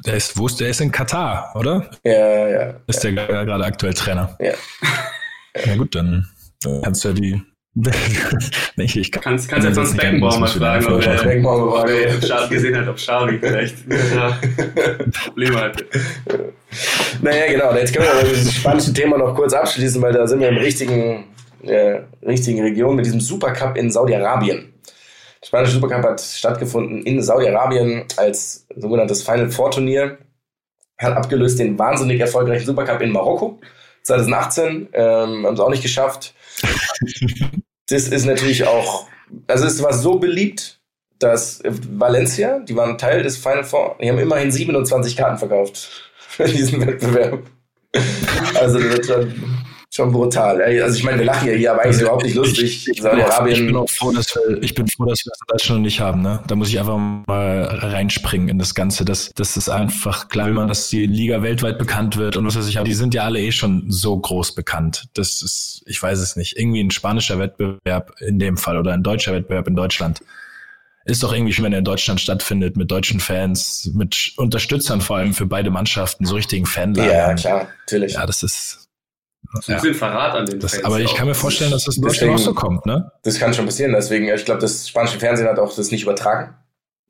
der 0.05 0.13
ist, 0.15 0.37
wo 0.37 0.47
ist, 0.47 0.59
der 0.59 0.69
ist 0.69 0.81
in 0.81 0.91
Katar, 0.91 1.51
oder? 1.55 1.89
Ja, 2.03 2.47
ja. 2.47 2.81
Ist 2.87 3.03
ja. 3.03 3.11
der 3.11 3.45
gerade 3.45 3.65
aktuell 3.65 3.93
Trainer? 3.93 4.37
Ja. 4.39 4.53
Ja 5.65 5.75
gut, 5.75 5.95
dann 5.95 6.27
kannst 6.81 7.03
du 7.03 7.09
ja 7.09 7.13
die 7.13 7.41
nee, 8.75 8.83
ich 8.83 9.11
kann, 9.11 9.23
kannst, 9.23 9.49
kannst 9.49 9.65
jetzt 9.65 9.75
sonst 9.75 9.97
Beckenbauer 9.97 10.37
mal 10.37 10.47
fragen, 10.47 10.85
ob 10.85 11.03
er 11.03 11.23
Beckenbauer 11.23 11.85
gesehen 12.47 12.77
hat, 12.77 12.87
ob 12.87 12.97
Xavi 12.97 13.39
vielleicht 13.39 13.77
Probleme 15.25 15.59
hatte. 15.59 15.87
Naja, 17.23 17.51
genau. 17.51 17.73
Jetzt 17.73 17.95
können 17.95 18.05
wir 18.05 18.29
das 18.29 18.53
spanische 18.53 18.93
Thema 18.93 19.17
noch 19.17 19.33
kurz 19.33 19.53
abschließen, 19.53 19.99
weil 20.03 20.13
da 20.13 20.27
sind 20.27 20.39
wir 20.39 20.49
im 20.49 20.57
richtigen, 20.57 21.25
äh, 21.63 22.01
richtigen 22.21 22.61
Region 22.61 22.95
mit 22.95 23.07
diesem 23.07 23.19
Supercup 23.19 23.75
in 23.75 23.89
Saudi-Arabien. 23.89 24.71
Der 25.41 25.47
spanische 25.47 25.73
Supercup 25.73 26.03
hat 26.03 26.21
stattgefunden 26.21 27.01
in 27.01 27.23
Saudi-Arabien 27.23 28.03
als 28.17 28.67
sogenanntes 28.75 29.23
Final 29.23 29.49
Four 29.49 29.71
Turnier. 29.71 30.19
Hat 30.99 31.17
abgelöst 31.17 31.57
den 31.57 31.79
wahnsinnig 31.79 32.19
erfolgreichen 32.19 32.67
Supercup 32.67 33.01
in 33.01 33.11
Marokko 33.11 33.59
2018. 34.03 34.89
Ähm, 34.93 35.45
haben 35.45 35.55
sie 35.55 35.63
auch 35.63 35.69
nicht 35.69 35.83
geschafft. 35.83 36.33
das 37.87 38.07
ist 38.07 38.25
natürlich 38.25 38.65
auch, 38.65 39.07
also 39.47 39.65
es 39.65 39.81
war 39.81 39.93
so 39.93 40.19
beliebt, 40.19 40.79
dass 41.19 41.61
Valencia, 41.65 42.59
die 42.59 42.75
waren 42.75 42.97
Teil 42.97 43.23
des 43.23 43.37
Final 43.37 43.63
Four, 43.63 43.97
die 44.01 44.09
haben 44.09 44.19
immerhin 44.19 44.51
27 44.51 45.15
Karten 45.15 45.37
verkauft 45.37 46.11
für 46.17 46.45
diesen 46.45 46.85
Wettbewerb. 46.85 47.43
Also 48.55 48.79
das 48.79 49.07
war 49.09 49.25
schon 49.93 50.11
brutal. 50.11 50.59
Also 50.61 50.97
ich 50.97 51.03
meine, 51.03 51.19
wir 51.19 51.25
lachen 51.25 51.47
ja 51.47 51.53
hier, 51.53 51.71
aber 51.71 51.83
eigentlich 51.83 51.97
es 51.97 52.01
überhaupt 52.01 52.23
nicht 52.23 52.35
lustig. 52.35 52.63
Ich, 52.63 52.89
ich, 52.89 53.01
bin 53.03 53.21
auch, 53.21 53.45
ich, 53.45 53.65
bin 53.65 53.75
auch 53.75 53.89
froh, 53.89 54.11
dass 54.11 54.35
wir, 54.35 54.63
ich 54.63 54.73
bin 54.73 54.87
froh, 54.87 55.05
dass 55.05 55.23
wir 55.23 55.29
das 55.29 55.39
in 55.39 55.47
Deutschland 55.47 55.81
nicht 55.83 55.99
haben. 55.99 56.23
Ne? 56.23 56.39
Da 56.47 56.55
muss 56.55 56.69
ich 56.69 56.79
einfach 56.79 56.97
mal 56.97 57.63
reinspringen 57.63 58.49
in 58.49 58.57
das 58.57 58.73
Ganze. 58.73 59.05
Das, 59.05 59.31
das 59.35 59.55
ist 59.55 59.69
einfach 59.69 60.29
klar, 60.29 60.49
man, 60.49 60.67
dass 60.67 60.89
die 60.89 61.05
Liga 61.05 61.43
weltweit 61.43 61.77
bekannt 61.77 62.17
wird 62.17 62.37
und 62.37 62.45
was 62.45 62.57
weiß 62.57 62.67
ich, 62.67 62.77
aber 62.77 62.85
die 62.85 62.95
sind 62.95 63.13
ja 63.13 63.23
alle 63.23 63.39
eh 63.39 63.51
schon 63.51 63.85
so 63.87 64.17
groß 64.17 64.55
bekannt. 64.55 65.05
Das 65.13 65.43
ist, 65.43 65.83
ich 65.85 66.01
weiß 66.01 66.19
es 66.19 66.35
nicht, 66.35 66.57
irgendwie 66.57 66.83
ein 66.83 66.89
spanischer 66.89 67.37
Wettbewerb 67.37 68.13
in 68.19 68.39
dem 68.39 68.57
Fall 68.57 68.77
oder 68.79 68.93
ein 68.93 69.03
deutscher 69.03 69.33
Wettbewerb 69.33 69.67
in 69.67 69.75
Deutschland. 69.75 70.21
Ist 71.05 71.21
doch 71.21 71.33
irgendwie 71.33 71.53
schön, 71.53 71.65
wenn 71.65 71.73
er 71.73 71.79
in 71.79 71.85
Deutschland 71.85 72.19
stattfindet, 72.21 72.77
mit 72.77 72.89
deutschen 72.89 73.19
Fans, 73.19 73.91
mit 73.93 74.31
Unterstützern 74.37 75.01
vor 75.01 75.17
allem 75.17 75.33
für 75.33 75.45
beide 75.45 75.69
Mannschaften, 75.69 76.25
so 76.25 76.35
richtigen 76.35 76.65
Fanlager. 76.65 77.13
Ja, 77.13 77.33
klar, 77.33 77.67
natürlich. 77.85 78.13
Ja, 78.13 78.25
das 78.25 78.41
ist, 78.41 78.82
das 79.53 79.67
ist 79.67 79.69
ein 79.69 79.75
bisschen 79.75 79.93
Verrat 79.95 80.35
an 80.35 80.45
den 80.45 80.59
das, 80.59 80.73
Fans 80.73 80.85
Aber 80.85 80.99
ich 80.99 81.13
kann 81.13 81.27
mir 81.27 81.35
vorstellen, 81.35 81.71
dass 81.71 81.85
das 81.85 81.97
in 81.97 82.03
Deutschland 82.03 82.33
auch 82.33 82.37
so 82.37 82.53
kommt, 82.53 82.85
ne? 82.85 83.11
Das 83.23 83.39
kann 83.39 83.53
schon 83.53 83.65
passieren. 83.65 83.93
Deswegen, 83.93 84.27
ich 84.27 84.45
glaube, 84.45 84.61
das 84.61 84.87
spanische 84.87 85.19
Fernsehen 85.19 85.47
hat 85.47 85.59
auch 85.59 85.75
das 85.75 85.91
nicht 85.91 86.03
übertragen. 86.03 86.55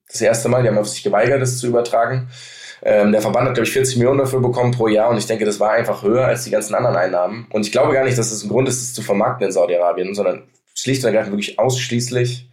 Das 0.09 0.21
erste 0.21 0.49
Mal, 0.49 0.61
die 0.61 0.69
haben 0.69 0.77
auf 0.77 0.89
sich 0.89 1.03
geweigert, 1.03 1.41
das 1.41 1.57
zu 1.57 1.67
übertragen. 1.67 2.29
Ähm, 2.83 3.13
der 3.13 3.21
Verband 3.21 3.47
hat, 3.47 3.53
glaube 3.55 3.67
ich, 3.67 3.73
40 3.73 3.95
Millionen 3.95 4.19
dafür 4.19 4.41
bekommen 4.41 4.71
pro 4.71 4.87
Jahr 4.87 5.09
und 5.09 5.17
ich 5.17 5.25
denke, 5.25 5.45
das 5.45 5.59
war 5.59 5.71
einfach 5.71 6.03
höher 6.03 6.25
als 6.25 6.43
die 6.43 6.51
ganzen 6.51 6.75
anderen 6.75 6.97
Einnahmen. 6.97 7.47
Und 7.51 7.65
ich 7.65 7.71
glaube 7.71 7.93
gar 7.93 8.03
nicht, 8.03 8.17
dass 8.17 8.27
es 8.27 8.33
das 8.33 8.43
ein 8.43 8.49
Grund 8.49 8.67
ist, 8.67 8.81
es 8.81 8.93
zu 8.93 9.01
vermarkten 9.01 9.47
in 9.47 9.53
Saudi-Arabien, 9.53 10.13
sondern 10.13 10.43
schlicht 10.75 11.03
und 11.03 11.07
ergreifend 11.07 11.33
wirklich 11.33 11.57
ausschließlich 11.59 12.49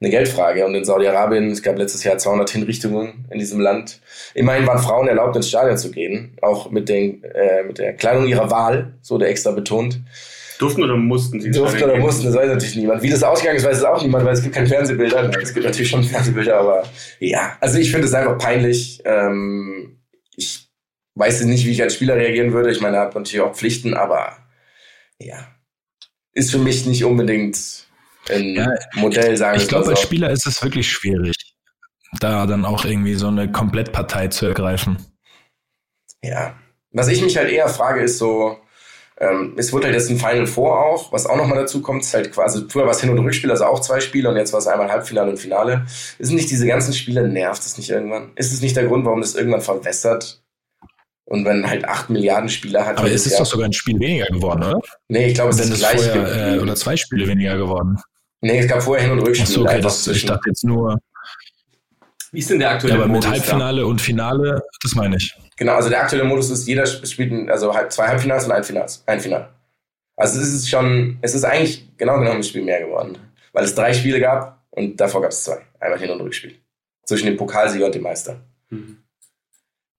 eine 0.00 0.10
Geldfrage. 0.10 0.64
Und 0.66 0.74
in 0.74 0.84
Saudi-Arabien, 0.84 1.50
es 1.50 1.62
gab 1.62 1.78
letztes 1.78 2.04
Jahr 2.04 2.18
200 2.18 2.50
Hinrichtungen 2.50 3.26
in 3.30 3.38
diesem 3.38 3.60
Land. 3.60 4.00
Immerhin 4.34 4.66
waren 4.66 4.78
Frauen 4.78 5.08
erlaubt, 5.08 5.36
ins 5.36 5.48
Stadion 5.48 5.76
zu 5.76 5.90
gehen, 5.90 6.36
auch 6.40 6.70
mit, 6.70 6.88
den, 6.88 7.22
äh, 7.24 7.62
mit 7.64 7.78
der 7.78 7.94
Kleidung 7.94 8.26
ihrer 8.26 8.50
Wahl, 8.50 8.94
so 9.02 9.18
der 9.18 9.28
extra 9.28 9.50
betont. 9.50 10.00
Durften 10.58 10.82
oder 10.82 10.96
mussten 10.96 11.40
sie? 11.40 11.50
Durften 11.50 11.82
oder 11.82 11.96
mussten, 11.96 12.26
das 12.26 12.34
weiß 12.34 12.48
natürlich 12.48 12.76
niemand. 12.76 13.02
Wie 13.02 13.08
das 13.08 13.22
ausgegangen 13.22 13.56
ist, 13.56 13.64
weiß 13.64 13.78
es 13.78 13.84
auch 13.84 14.02
niemand, 14.02 14.26
weil 14.26 14.34
es 14.34 14.42
gibt 14.42 14.54
keine 14.54 14.66
Fernsehbilder. 14.66 15.28
Nein, 15.28 15.40
es 15.42 15.54
gibt 15.54 15.64
natürlich 15.64 15.88
schon 15.88 16.04
Fernsehbilder, 16.04 16.58
aber 16.58 16.84
ja. 17.18 17.56
Also 17.60 17.78
ich 17.78 17.90
finde 17.90 18.06
es 18.06 18.12
einfach 18.12 18.36
peinlich. 18.36 19.00
Ähm, 19.06 20.00
ich 20.36 20.68
weiß 21.14 21.44
nicht, 21.44 21.64
wie 21.64 21.70
ich 21.70 21.82
als 21.82 21.94
Spieler 21.94 22.16
reagieren 22.16 22.52
würde. 22.52 22.70
Ich 22.70 22.82
meine, 22.82 22.98
er 22.98 23.02
hat 23.04 23.14
natürlich 23.14 23.40
auch 23.40 23.54
Pflichten, 23.54 23.94
aber 23.94 24.36
ja. 25.18 25.48
Ist 26.34 26.50
für 26.50 26.58
mich 26.58 26.84
nicht 26.84 27.04
unbedingt 27.04 27.86
ein 28.28 28.54
ja, 28.54 28.74
Modell, 28.94 29.36
sagen 29.36 29.58
Ich 29.58 29.68
glaube, 29.68 29.88
als 29.88 30.00
Spieler 30.00 30.30
ist 30.30 30.46
es 30.46 30.62
wirklich 30.62 30.90
schwierig, 30.90 31.34
da 32.18 32.46
dann 32.46 32.64
auch 32.64 32.84
irgendwie 32.84 33.14
so 33.14 33.28
eine 33.28 33.50
Komplettpartei 33.50 34.28
zu 34.28 34.46
ergreifen. 34.46 34.98
Ja. 36.22 36.54
Was 36.92 37.08
ich 37.08 37.22
mich 37.22 37.36
halt 37.36 37.50
eher 37.50 37.68
frage, 37.68 38.02
ist 38.02 38.18
so, 38.18 38.58
ähm, 39.20 39.54
es 39.56 39.72
wird 39.72 39.84
halt 39.84 39.94
jetzt 39.94 40.10
ein 40.10 40.18
Final 40.18 40.46
Four 40.46 40.78
auch, 40.78 41.12
was 41.12 41.26
auch 41.26 41.36
nochmal 41.36 41.58
dazu 41.58 41.82
kommt, 41.82 42.02
ist 42.02 42.14
halt 42.14 42.32
quasi, 42.32 42.64
früher 42.68 42.84
war 42.84 42.92
es 42.92 43.00
Hin- 43.00 43.10
und 43.10 43.18
Rückspiel, 43.18 43.50
also 43.50 43.66
auch 43.66 43.80
zwei 43.80 44.00
Spiele 44.00 44.28
und 44.30 44.36
jetzt 44.36 44.52
war 44.52 44.60
es 44.60 44.66
einmal 44.66 44.90
Halbfinale 44.90 45.30
und 45.30 45.36
Finale. 45.36 45.86
Ist 46.18 46.32
nicht 46.32 46.50
diese 46.50 46.66
ganzen 46.66 46.94
Spiele, 46.94 47.28
nervt 47.28 47.62
es 47.62 47.76
nicht 47.76 47.90
irgendwann? 47.90 48.32
Ist 48.36 48.52
es 48.52 48.62
nicht 48.62 48.76
der 48.76 48.86
Grund, 48.86 49.04
warum 49.04 49.20
das 49.20 49.34
irgendwann 49.34 49.60
verwässert? 49.60 50.42
Und 51.26 51.44
wenn 51.44 51.68
halt 51.68 51.84
acht 51.84 52.10
Milliarden 52.10 52.48
Spieler 52.48 52.84
hat. 52.86 52.98
Aber 52.98 53.08
es 53.08 53.24
ist 53.24 53.32
Jahr, 53.32 53.40
doch 53.42 53.46
sogar 53.46 53.66
ein 53.66 53.72
Spiel 53.72 54.00
weniger 54.00 54.26
geworden, 54.26 54.64
oder? 54.64 54.80
Nee, 55.08 55.28
ich 55.28 55.34
glaube, 55.34 55.50
es 55.50 55.60
ist 55.60 55.78
gleich. 55.78 56.02
Vorher, 56.02 56.56
äh, 56.56 56.58
oder 56.58 56.74
zwei 56.74 56.96
Spiele 56.96 57.28
weniger 57.28 57.56
geworden. 57.56 58.00
Nee, 58.40 58.58
es 58.58 58.68
gab 58.68 58.82
vorher 58.82 59.06
Hin- 59.06 59.18
und 59.18 59.26
Rückspiel. 59.26 59.46
Achso, 59.46 59.62
okay, 59.62 59.80
das, 59.80 60.06
ich 60.06 60.24
dachte 60.24 60.48
jetzt 60.48 60.64
nur. 60.64 60.98
Wie 62.32 62.38
ist 62.38 62.50
denn 62.50 62.60
der 62.60 62.70
aktuelle 62.70 62.96
ja, 62.96 63.02
aber 63.02 63.12
Modus? 63.12 63.28
Mit 63.28 63.40
Halbfinale 63.40 63.80
da? 63.82 63.86
und 63.86 64.00
Finale, 64.00 64.62
das 64.82 64.94
meine 64.94 65.16
ich. 65.16 65.34
Genau, 65.56 65.74
also 65.74 65.88
der 65.88 66.02
aktuelle 66.02 66.24
Modus 66.24 66.48
ist, 66.50 66.66
jeder 66.66 66.86
spielt 66.86 67.50
also 67.50 67.74
zwei 67.88 68.06
Halbfinals 68.06 68.46
und 68.46 68.52
ein 68.52 68.64
Finals, 68.64 69.02
ein 69.06 69.20
Final. 69.20 69.50
Also 70.16 70.40
es 70.40 70.52
ist 70.52 70.70
schon, 70.70 71.18
es 71.22 71.34
ist 71.34 71.44
eigentlich 71.44 71.96
genau 71.96 72.18
genommen 72.18 72.38
ein 72.38 72.42
Spiel 72.42 72.62
mehr 72.62 72.80
geworden. 72.80 73.18
Weil 73.52 73.64
es 73.64 73.74
drei 73.74 73.92
Spiele 73.92 74.20
gab 74.20 74.64
und 74.70 75.00
davor 75.00 75.22
gab 75.22 75.32
es 75.32 75.44
zwei. 75.44 75.58
Einmal 75.80 75.98
Hin- 75.98 76.10
und 76.10 76.20
Rückspiel. 76.20 76.56
Zwischen 77.04 77.26
dem 77.26 77.36
Pokalsieger 77.36 77.86
und 77.86 77.94
dem 77.94 78.02
Meister. 78.02 78.40
Mhm. 78.68 78.98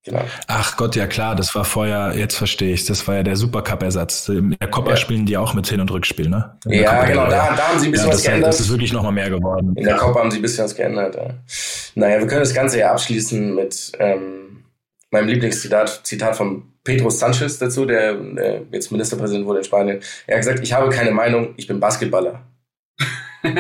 Genau. 0.04 0.22
Ach 0.48 0.78
Gott, 0.78 0.96
ja 0.96 1.06
klar, 1.06 1.36
das 1.36 1.54
war 1.54 1.64
vorher, 1.64 2.14
jetzt 2.16 2.36
verstehe 2.36 2.74
ich, 2.74 2.86
das 2.86 3.08
war 3.08 3.16
ja 3.16 3.24
der 3.24 3.36
Supercup-Ersatz. 3.36 4.30
In 4.30 4.58
der 4.60 4.68
Copa 4.68 4.92
ja. 4.92 4.98
spielen 4.98 5.28
die 5.28 5.38
auch 5.38 5.54
mit 5.54 5.68
Hin- 5.68 5.80
und 5.80 5.92
Rückspiel, 5.92 6.28
ne? 6.28 6.58
Ja, 6.66 7.06
genau, 7.06 7.28
da, 7.28 7.56
da 7.56 7.68
haben 7.68 7.80
sie 7.80 7.88
ein 7.88 7.92
bisschen 7.92 8.08
ja, 8.08 8.14
was 8.14 8.24
geändert. 8.24 8.50
Das 8.50 8.60
ist 8.60 8.70
wirklich 8.70 8.94
nochmal 8.94 9.12
mehr 9.12 9.30
geworden. 9.30 9.74
In 9.76 9.86
der 9.86 9.98
Copa 9.98 10.20
haben 10.20 10.32
sie 10.32 10.40
ein 10.40 10.42
bisschen 10.42 10.66
was 10.66 10.76
geändert. 10.76 11.16
Ja. 11.16 11.36
Naja, 11.94 12.20
wir 12.20 12.26
können 12.26 12.40
das 12.40 12.54
Ganze 12.54 12.80
ja 12.80 12.92
abschließen 12.92 13.54
mit 13.54 13.92
ähm, 14.00 14.64
meinem 15.12 15.28
Lieblingszitat 15.28 16.02
Zitat 16.04 16.36
von 16.36 16.64
Pedro 16.84 17.12
Sanchez 17.12 17.60
dazu, 17.60 17.86
der, 17.86 18.16
der 18.16 18.62
jetzt 18.72 18.92
Ministerpräsident 18.92 19.46
wurde 19.46 19.60
in 19.60 19.66
Spanien. 19.66 20.00
Er 20.26 20.38
hat 20.38 20.44
gesagt, 20.44 20.64
ich 20.64 20.74
habe 20.74 20.90
keine 20.90 21.12
Meinung, 21.12 21.54
ich 21.58 21.68
bin 21.68 21.80
Basketballer. 21.80 22.42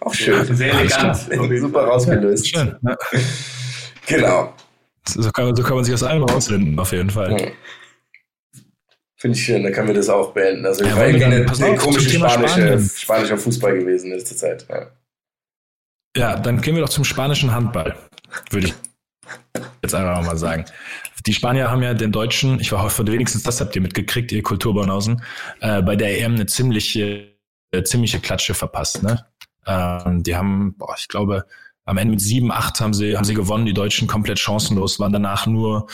auch 0.00 0.14
schön. 0.14 0.38
Ja, 0.38 0.54
sehr 0.54 0.72
elegant. 0.72 1.16
Super 1.60 1.84
rausgelöst. 1.84 2.48
schön. 2.48 2.76
Genau. 4.06 4.54
So 5.06 5.30
kann, 5.32 5.46
man, 5.46 5.56
so 5.56 5.62
kann 5.62 5.74
man 5.74 5.84
sich 5.84 5.94
aus 5.94 6.02
allem 6.02 6.22
rausfinden, 6.22 6.78
auf 6.78 6.92
jeden 6.92 7.10
Fall. 7.10 7.40
Ja. 7.40 7.48
Finde 9.16 9.38
ich 9.38 9.44
schön, 9.44 9.62
dann 9.62 9.72
können 9.72 9.88
wir 9.88 9.94
das 9.94 10.08
auch 10.08 10.32
beenden. 10.32 10.66
Also, 10.66 10.84
ja, 10.84 11.06
irgendwie 11.06 11.24
eine, 11.24 11.46
eine 11.46 11.76
komische 11.76 12.10
spanische, 12.10 12.80
spanischer 12.80 13.38
Fußball 13.38 13.78
gewesen 13.78 14.10
in 14.10 14.18
letzter 14.18 14.36
Zeit. 14.36 14.66
Ja. 14.68 14.90
ja, 16.16 16.36
dann 16.36 16.60
gehen 16.60 16.74
wir 16.74 16.82
doch 16.82 16.88
zum 16.88 17.04
spanischen 17.04 17.52
Handball, 17.52 17.96
würde 18.50 18.68
ich 18.68 18.74
jetzt 19.82 19.94
einfach 19.94 20.24
mal 20.24 20.36
sagen. 20.36 20.64
Die 21.26 21.34
Spanier 21.34 21.70
haben 21.70 21.82
ja 21.82 21.94
den 21.94 22.10
Deutschen, 22.10 22.58
ich 22.58 22.72
war 22.72 22.82
hoffe, 22.82 23.06
wenigstens 23.06 23.44
das 23.44 23.60
habt 23.60 23.76
ihr 23.76 23.82
mitgekriegt, 23.82 24.32
ihr 24.32 24.42
Kulturbanausen, 24.42 25.22
äh, 25.60 25.82
bei 25.82 25.94
der 25.94 26.18
EM 26.20 26.34
eine 26.34 26.46
ziemliche, 26.46 27.36
äh, 27.70 27.82
ziemliche 27.84 28.18
Klatsche 28.18 28.54
verpasst. 28.54 29.02
Ne? 29.02 29.24
Ähm, 29.66 30.24
die 30.24 30.34
haben, 30.34 30.74
boah, 30.76 30.96
ich 30.98 31.06
glaube, 31.08 31.46
am 31.84 31.98
Ende 31.98 32.12
mit 32.12 32.20
7, 32.20 32.52
8 32.52 32.80
haben 32.80 32.94
sie, 32.94 33.16
haben 33.16 33.24
sie 33.24 33.34
gewonnen, 33.34 33.66
die 33.66 33.74
Deutschen 33.74 34.06
komplett 34.06 34.38
chancenlos, 34.38 35.00
waren 35.00 35.12
danach 35.12 35.46
nur 35.46 35.88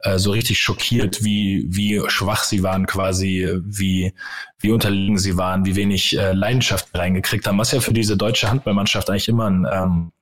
äh, 0.00 0.18
so 0.18 0.30
richtig 0.30 0.58
schockiert, 0.58 1.22
wie, 1.22 1.66
wie 1.68 2.02
schwach 2.08 2.44
sie 2.44 2.62
waren 2.62 2.86
quasi, 2.86 3.48
wie, 3.62 4.14
wie 4.58 4.70
unterlegen 4.70 5.18
sie 5.18 5.36
waren, 5.36 5.66
wie 5.66 5.76
wenig 5.76 6.16
äh, 6.16 6.32
Leidenschaft 6.32 6.88
reingekriegt 6.94 7.46
haben, 7.46 7.58
was 7.58 7.72
ja 7.72 7.80
für 7.80 7.92
diese 7.92 8.16
deutsche 8.16 8.50
Handballmannschaft 8.50 9.10
eigentlich 9.10 9.28
immer 9.28 9.50
ein, 9.50 9.66
ähm, 9.70 10.12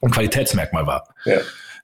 ein 0.00 0.10
Qualitätsmerkmal 0.10 0.86
war. 0.86 1.14
Ja. 1.24 1.38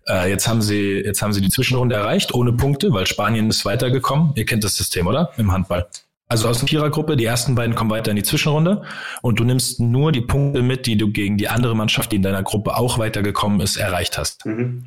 Äh, 0.08 0.30
jetzt 0.30 0.48
haben 0.48 0.62
sie, 0.62 1.02
jetzt 1.04 1.22
haben 1.22 1.32
sie 1.32 1.40
die 1.40 1.50
Zwischenrunde 1.50 1.94
erreicht, 1.94 2.34
ohne 2.34 2.52
Punkte, 2.52 2.92
weil 2.92 3.06
Spanien 3.06 3.48
ist 3.48 3.64
weitergekommen. 3.64 4.32
Ihr 4.34 4.46
kennt 4.46 4.64
das 4.64 4.76
System, 4.76 5.06
oder? 5.06 5.30
Im 5.36 5.52
Handball. 5.52 5.88
Also 6.28 6.48
aus 6.48 6.58
der 6.58 6.68
Vierergruppe, 6.68 7.16
die 7.16 7.24
ersten 7.24 7.54
beiden 7.54 7.76
kommen 7.76 7.90
weiter 7.90 8.10
in 8.10 8.16
die 8.16 8.24
Zwischenrunde 8.24 8.82
und 9.22 9.38
du 9.38 9.44
nimmst 9.44 9.78
nur 9.78 10.10
die 10.10 10.22
Punkte 10.22 10.62
mit, 10.62 10.86
die 10.86 10.96
du 10.96 11.10
gegen 11.10 11.36
die 11.36 11.48
andere 11.48 11.76
Mannschaft, 11.76 12.10
die 12.10 12.16
in 12.16 12.22
deiner 12.22 12.42
Gruppe 12.42 12.76
auch 12.76 12.98
weitergekommen 12.98 13.60
ist, 13.60 13.76
erreicht 13.76 14.18
hast. 14.18 14.44
Mhm. 14.44 14.86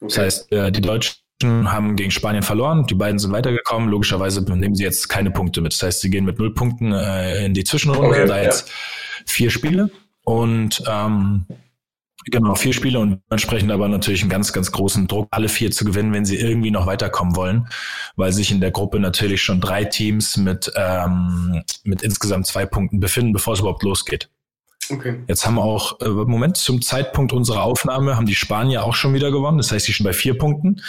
Okay. 0.00 0.08
Das 0.08 0.18
heißt, 0.18 0.52
äh, 0.52 0.70
die 0.70 0.82
Deutschen 0.82 1.24
haben 1.42 1.96
gegen 1.96 2.10
Spanien 2.10 2.42
verloren, 2.42 2.86
die 2.86 2.94
beiden 2.94 3.18
sind 3.18 3.32
weitergekommen. 3.32 3.88
Logischerweise 3.88 4.42
nehmen 4.42 4.74
sie 4.74 4.84
jetzt 4.84 5.08
keine 5.08 5.30
Punkte 5.30 5.62
mit. 5.62 5.72
Das 5.72 5.82
heißt, 5.82 6.00
sie 6.02 6.10
gehen 6.10 6.24
mit 6.24 6.38
null 6.38 6.52
Punkten 6.52 6.92
äh, 6.92 7.46
in 7.46 7.54
die 7.54 7.64
Zwischenrunde, 7.64 8.08
okay, 8.08 8.26
da 8.26 8.42
jetzt 8.42 8.68
ja. 8.68 8.74
vier 9.26 9.50
Spiele. 9.50 9.90
Und 10.24 10.82
ähm, 10.86 11.46
Genau, 12.26 12.54
vier 12.54 12.72
Spiele 12.72 12.98
und 13.00 13.20
entsprechend 13.30 13.70
aber 13.70 13.88
natürlich 13.88 14.22
einen 14.22 14.30
ganz, 14.30 14.52
ganz 14.52 14.72
großen 14.72 15.06
Druck, 15.06 15.28
alle 15.30 15.48
vier 15.48 15.70
zu 15.70 15.84
gewinnen, 15.84 16.12
wenn 16.12 16.24
sie 16.24 16.36
irgendwie 16.36 16.70
noch 16.70 16.86
weiterkommen 16.86 17.36
wollen, 17.36 17.68
weil 18.16 18.32
sich 18.32 18.50
in 18.50 18.60
der 18.60 18.70
Gruppe 18.70 18.98
natürlich 18.98 19.42
schon 19.42 19.60
drei 19.60 19.84
Teams 19.84 20.36
mit, 20.36 20.72
ähm, 20.74 21.62
mit 21.84 22.02
insgesamt 22.02 22.46
zwei 22.46 22.64
Punkten 22.64 23.00
befinden, 23.00 23.32
bevor 23.32 23.54
es 23.54 23.60
überhaupt 23.60 23.82
losgeht. 23.82 24.30
Okay. 24.90 25.22
Jetzt 25.28 25.46
haben 25.46 25.58
auch 25.58 26.00
äh, 26.00 26.08
Moment 26.08 26.56
zum 26.56 26.82
Zeitpunkt 26.82 27.32
unserer 27.32 27.62
Aufnahme 27.62 28.16
haben 28.16 28.26
die 28.26 28.34
Spanier 28.34 28.84
auch 28.84 28.94
schon 28.94 29.14
wieder 29.14 29.30
gewonnen. 29.30 29.58
Das 29.58 29.72
heißt, 29.72 29.88
die 29.88 29.92
sind 29.92 30.04
bei 30.04 30.12
vier 30.12 30.36
Punkten. 30.36 30.82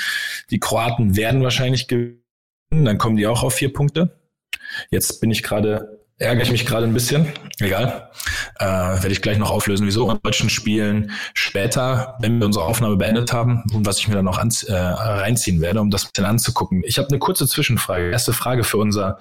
Die 0.51 0.59
Kroaten 0.59 1.15
werden 1.15 1.43
wahrscheinlich 1.43 1.87
gewinnen, 1.87 2.21
dann 2.71 2.97
kommen 2.97 3.15
die 3.15 3.27
auch 3.27 3.43
auf 3.43 3.53
vier 3.53 3.71
Punkte. 3.71 4.19
Jetzt 4.89 5.21
bin 5.21 5.31
ich 5.31 5.43
gerade 5.43 5.94
ärgere 6.17 6.43
ich 6.43 6.51
mich 6.51 6.65
gerade 6.65 6.85
ein 6.85 6.93
bisschen. 6.93 7.27
Egal. 7.59 8.09
Äh, 8.59 8.65
werde 8.65 9.11
ich 9.11 9.21
gleich 9.21 9.37
noch 9.37 9.51
auflösen, 9.51 9.85
wieso. 9.85 10.09
In 10.09 10.19
deutschen 10.23 10.49
Spielen 10.49 11.11
später, 11.33 12.17
wenn 12.19 12.39
wir 12.39 12.45
unsere 12.45 12.65
Aufnahme 12.65 12.95
beendet 12.95 13.33
haben 13.33 13.63
und 13.73 13.85
was 13.85 13.99
ich 13.99 14.07
mir 14.07 14.15
dann 14.15 14.25
noch 14.25 14.39
äh, 14.39 14.73
reinziehen 14.73 15.61
werde, 15.61 15.81
um 15.81 15.89
das 15.89 16.05
ein 16.05 16.09
bisschen 16.13 16.25
anzugucken. 16.25 16.83
Ich 16.85 16.97
habe 16.97 17.09
eine 17.09 17.19
kurze 17.19 17.47
Zwischenfrage. 17.47 18.11
Erste 18.11 18.33
Frage 18.33 18.63
für 18.63 18.77
unser, 18.77 19.19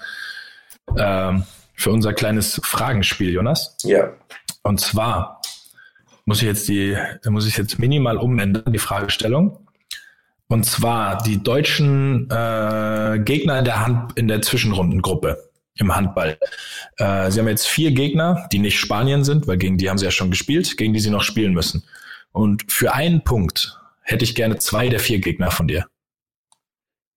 äh, 0.96 1.32
für 1.74 1.90
unser 1.90 2.12
kleines 2.12 2.60
Fragenspiel, 2.64 3.30
Jonas. 3.30 3.76
Ja. 3.82 4.12
Und 4.62 4.80
zwar 4.80 5.42
muss 6.24 6.38
ich 6.38 6.46
jetzt 6.46 6.68
die, 6.68 6.96
muss 7.28 7.46
ich 7.46 7.56
jetzt 7.56 7.78
minimal 7.78 8.16
umändern, 8.16 8.72
die 8.72 8.78
Fragestellung. 8.78 9.58
Und 10.46 10.64
zwar 10.64 11.22
die 11.22 11.42
deutschen 11.42 12.30
äh, 12.30 13.18
Gegner 13.24 13.58
in 13.58 13.64
der 13.64 13.84
Hand 13.84 14.16
in 14.16 14.28
der 14.28 14.42
Zwischenrundengruppe 14.42 15.53
im 15.78 15.94
Handball. 15.94 16.38
Äh, 16.98 17.30
sie 17.30 17.40
haben 17.40 17.48
jetzt 17.48 17.66
vier 17.66 17.92
Gegner, 17.92 18.48
die 18.52 18.58
nicht 18.58 18.78
Spanien 18.78 19.24
sind, 19.24 19.46
weil 19.46 19.56
gegen 19.56 19.76
die 19.76 19.90
haben 19.90 19.98
sie 19.98 20.04
ja 20.04 20.10
schon 20.10 20.30
gespielt, 20.30 20.76
gegen 20.76 20.92
die 20.92 21.00
sie 21.00 21.10
noch 21.10 21.22
spielen 21.22 21.52
müssen. 21.52 21.84
Und 22.32 22.70
für 22.70 22.94
einen 22.94 23.22
Punkt 23.22 23.78
hätte 24.02 24.24
ich 24.24 24.34
gerne 24.34 24.58
zwei 24.58 24.88
der 24.88 25.00
vier 25.00 25.18
Gegner 25.18 25.50
von 25.50 25.68
dir. 25.68 25.86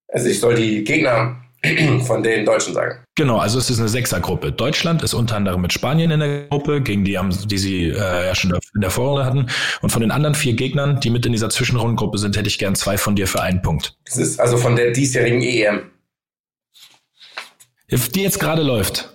Also 0.09 0.27
ich 0.27 0.39
soll 0.39 0.55
die 0.55 0.83
Gegner 0.83 1.41
von 2.05 2.23
den 2.23 2.45
Deutschen 2.45 2.73
sagen. 2.73 3.03
Genau, 3.15 3.37
also 3.37 3.59
es 3.59 3.69
ist 3.69 3.79
eine 3.79 3.89
Sechsergruppe. 3.89 4.51
Deutschland 4.51 5.03
ist 5.03 5.13
unter 5.13 5.35
anderem 5.35 5.61
mit 5.61 5.73
Spanien 5.73 6.11
in 6.11 6.19
der 6.19 6.47
Gruppe, 6.47 6.81
gegen 6.81 7.03
die, 7.03 7.17
haben, 7.17 7.35
die 7.47 7.57
sie 7.57 7.85
äh, 7.85 8.27
ja 8.27 8.35
schon 8.35 8.51
in 8.75 8.81
der 8.81 8.91
Vorrunde 8.91 9.25
hatten. 9.25 9.47
Und 9.81 9.89
von 9.89 10.01
den 10.01 10.11
anderen 10.11 10.35
vier 10.35 10.53
Gegnern, 10.53 10.99
die 10.99 11.09
mit 11.09 11.25
in 11.25 11.31
dieser 11.31 11.49
Zwischenrundengruppe 11.49 12.19
sind, 12.19 12.37
hätte 12.37 12.47
ich 12.47 12.59
gern 12.59 12.75
zwei 12.75 12.97
von 12.97 13.15
dir 13.15 13.27
für 13.27 13.41
einen 13.41 13.61
Punkt. 13.61 13.97
Das 14.05 14.17
ist 14.17 14.39
also 14.39 14.57
von 14.57 14.75
der 14.75 14.91
diesjährigen 14.91 15.41
EM. 15.41 15.91
Die 17.89 18.23
jetzt 18.23 18.39
gerade 18.39 18.61
läuft. 18.61 19.09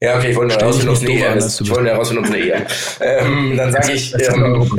Ja, 0.00 0.18
okay, 0.18 0.30
ich 0.30 0.36
wollte 0.36 0.54
nur 0.54 0.60
herausfinden, 0.60 0.88
ob 0.90 0.96
es 0.96 1.02
eine 1.02 1.26
EM 1.26 1.38
ist. 1.38 1.60
Ich 1.60 1.70
wollte 1.70 1.90
herausfinden, 1.90 2.24
ob 2.24 2.30
es 2.30 2.34
eine 2.34 2.52
EM 2.52 2.66
ähm, 3.00 3.56
Dann 3.56 3.72
sage 3.72 3.92
ich, 3.92 4.14
ähm, 4.14 4.78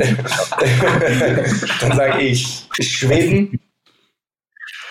dann 1.80 1.96
sage 1.96 2.20
ich 2.22 2.66
Schweden. 2.80 3.60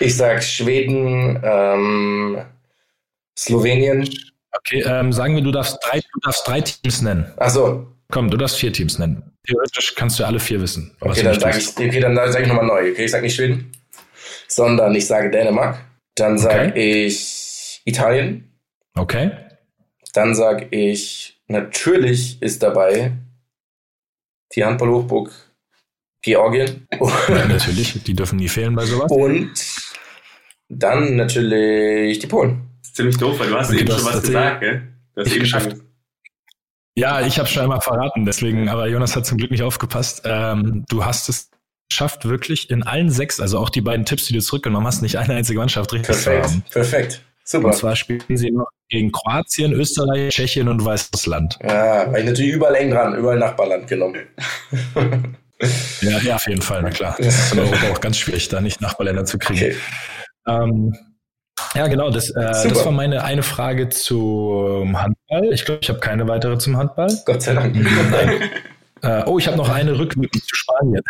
Ich 0.00 0.16
sage 0.16 0.42
Schweden, 0.42 1.40
ähm, 1.42 2.42
Slowenien. 3.38 4.08
Okay, 4.52 4.82
ähm, 4.86 5.12
sagen 5.12 5.34
wir, 5.34 5.42
du 5.42 5.50
darfst 5.50 5.78
drei, 5.82 6.00
du 6.00 6.20
darfst 6.22 6.46
drei 6.46 6.60
Teams 6.60 7.02
nennen. 7.02 7.32
Ach 7.38 7.50
so. 7.50 7.86
Komm, 8.10 8.30
du 8.30 8.36
darfst 8.36 8.56
vier 8.56 8.72
Teams 8.72 8.98
nennen. 8.98 9.22
Theoretisch 9.46 9.94
kannst 9.94 10.18
du 10.18 10.24
alle 10.24 10.40
vier 10.40 10.60
wissen. 10.60 10.94
Okay, 11.00 11.22
dann 11.22 11.40
sage 11.40 11.58
ich, 11.58 11.68
okay, 11.70 12.00
dann 12.00 12.14
sage 12.14 12.42
ich 12.42 12.48
nochmal 12.48 12.66
neu. 12.66 12.90
Okay, 12.90 13.04
ich 13.04 13.10
sage 13.10 13.24
nicht 13.24 13.34
Schweden, 13.34 13.72
sondern 14.46 14.94
ich 14.94 15.06
sage 15.06 15.30
Dänemark. 15.30 15.78
Dann 16.16 16.36
sage 16.38 16.70
okay. 16.70 17.06
ich 17.06 17.37
Italien. 17.88 18.52
Okay. 18.94 19.30
Dann 20.12 20.34
sage 20.34 20.68
ich, 20.70 21.40
natürlich 21.46 22.40
ist 22.42 22.62
dabei 22.62 23.12
die 24.54 24.64
Handballhochburg 24.64 25.30
Georgien. 26.22 26.86
Ja, 27.28 27.46
natürlich, 27.46 28.02
die 28.02 28.14
dürfen 28.14 28.38
nie 28.38 28.48
fehlen 28.48 28.74
bei 28.74 28.84
sowas. 28.84 29.10
Und 29.10 29.52
dann 30.68 31.16
natürlich 31.16 32.18
die 32.18 32.26
Polen. 32.26 32.68
Das 32.80 32.88
ist 32.88 32.96
ziemlich 32.96 33.16
doof, 33.16 33.38
weil 33.38 33.48
du 33.48 33.56
hast 33.56 33.70
okay, 33.70 33.80
eben 33.80 33.92
schon 33.92 34.04
was 34.04 34.22
gesagt, 34.22 34.60
gell? 34.60 34.82
Du 35.14 35.20
hast 35.20 35.30
eben 35.30 35.40
geschafft. 35.40 35.76
Ja, 36.94 37.24
ich 37.24 37.38
habe 37.38 37.48
schon 37.48 37.62
einmal 37.62 37.80
verraten, 37.80 38.24
deswegen, 38.24 38.68
aber 38.68 38.88
Jonas 38.88 39.14
hat 39.14 39.24
zum 39.24 39.38
Glück 39.38 39.52
nicht 39.52 39.62
aufgepasst. 39.62 40.22
Ähm, 40.24 40.84
du 40.88 41.04
hast 41.04 41.28
es 41.28 41.50
geschafft, 41.88 42.24
wirklich 42.24 42.70
in 42.70 42.82
allen 42.82 43.08
sechs, 43.08 43.40
also 43.40 43.58
auch 43.58 43.70
die 43.70 43.80
beiden 43.80 44.04
Tipps, 44.04 44.26
die 44.26 44.32
du 44.34 44.40
zurückgenommen 44.40 44.86
hast, 44.86 45.00
nicht 45.00 45.16
eine 45.16 45.34
einzige 45.34 45.60
Mannschaft 45.60 45.92
richtig 45.92 46.08
perfekt, 46.08 46.46
zu 46.46 46.52
haben. 46.52 46.64
Perfekt. 46.70 47.24
Super. 47.48 47.68
Und 47.68 47.74
zwar 47.76 47.96
spielen 47.96 48.36
sie 48.36 48.50
noch 48.50 48.68
gegen 48.90 49.10
Kroatien, 49.10 49.72
Österreich, 49.72 50.34
Tschechien 50.34 50.68
und 50.68 50.84
Weißrussland. 50.84 51.58
Ja, 51.62 52.12
weil 52.12 52.20
ich 52.20 52.26
natürlich 52.26 52.52
überall 52.52 52.74
eng 52.74 52.90
dran, 52.90 53.14
überall 53.16 53.38
Nachbarland 53.38 53.86
genommen. 53.88 54.18
ja, 56.02 56.18
ja, 56.18 56.34
auf 56.36 56.46
jeden 56.46 56.60
Fall, 56.60 56.82
na 56.82 56.90
klar. 56.90 57.16
Das 57.16 57.26
ist 57.26 57.52
in 57.54 57.60
Europa 57.60 57.90
auch 57.90 58.00
ganz 58.02 58.18
schwierig, 58.18 58.48
da 58.48 58.60
nicht 58.60 58.82
Nachbarländer 58.82 59.24
zu 59.24 59.38
kriegen. 59.38 59.58
Okay. 59.58 59.76
Ähm, 60.46 60.94
ja, 61.74 61.86
genau, 61.86 62.10
das, 62.10 62.28
äh, 62.28 62.68
das 62.68 62.84
war 62.84 62.92
meine 62.92 63.24
eine 63.24 63.42
Frage 63.42 63.88
zum 63.88 65.00
Handball. 65.00 65.50
Ich 65.50 65.64
glaube, 65.64 65.80
ich 65.82 65.88
habe 65.88 66.00
keine 66.00 66.28
weitere 66.28 66.58
zum 66.58 66.76
Handball. 66.76 67.08
Gott 67.24 67.42
sei 67.42 67.54
Dank. 67.54 67.76
Äh, 69.00 69.22
oh, 69.26 69.38
ich 69.38 69.46
habe 69.46 69.56
noch 69.56 69.68
eine 69.68 69.96
rückwirkend 69.96 70.42
zu 70.42 70.56
Spanien. 70.56 71.00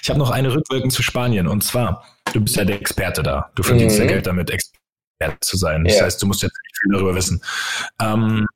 Ich 0.00 0.08
habe 0.08 0.18
noch 0.18 0.30
eine 0.30 0.54
rückwirkend 0.54 0.94
zu 0.94 1.02
Spanien. 1.02 1.46
Und 1.46 1.62
zwar, 1.62 2.06
du 2.32 2.40
bist 2.40 2.56
ja 2.56 2.64
der 2.64 2.76
Experte 2.76 3.22
da. 3.22 3.50
Du 3.54 3.62
verdienst 3.62 3.98
mhm. 3.98 4.04
ja 4.04 4.08
Geld 4.12 4.26
damit, 4.26 4.50
Experte 4.50 4.81
zu 5.40 5.56
sein. 5.56 5.84
Das 5.84 5.98
ja. 5.98 6.04
heißt, 6.04 6.22
du 6.22 6.26
musst 6.26 6.42
jetzt 6.42 6.56
nicht 6.62 6.78
viel 6.80 6.92
darüber 6.92 7.14
wissen. 7.14 7.42
Ähm, 8.00 8.46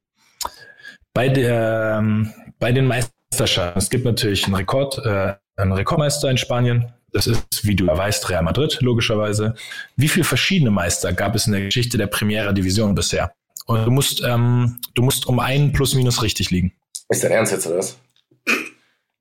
bei, 1.13 1.29
der, 1.29 1.99
ähm, 1.99 2.33
bei 2.59 2.73
den 2.73 2.87
Meisterschaften, 2.87 3.79
es 3.79 3.91
gibt 3.91 4.05
natürlich 4.05 4.45
einen 4.47 4.55
Rekord, 4.55 4.99
äh, 5.05 5.35
einen 5.57 5.73
Rekordmeister 5.73 6.31
in 6.31 6.39
Spanien. 6.39 6.93
Das 7.13 7.27
ist, 7.27 7.65
wie 7.65 7.75
du 7.75 7.87
weißt, 7.87 8.29
Real 8.29 8.43
Madrid, 8.43 8.79
logischerweise. 8.83 9.55
Wie 9.97 10.09
viele 10.09 10.25
verschiedene 10.25 10.71
Meister 10.71 11.13
gab 11.13 11.35
es 11.35 11.47
in 11.47 11.53
der 11.53 11.63
Geschichte 11.63 11.97
der 11.97 12.09
Primera 12.09 12.53
Division 12.53 12.95
bisher? 12.95 13.33
Und 13.67 13.85
du 13.85 13.91
musst, 13.91 14.23
ähm, 14.25 14.79
du 14.95 15.03
musst 15.03 15.27
um 15.27 15.41
einen 15.41 15.73
plus 15.73 15.95
minus 15.95 16.23
richtig 16.23 16.51
liegen. 16.51 16.73
Ist 17.09 17.25
dein 17.25 17.33
Ernst 17.33 17.53
jetzt 17.53 17.67
oder 17.67 17.79
was? 17.79 17.99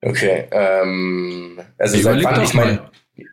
Okay, 0.01 0.47
ähm, 0.51 1.59
also 1.79 1.97
seit 1.97 2.23
wann, 2.23 2.43
ich 2.43 2.53
meine, 2.53 2.91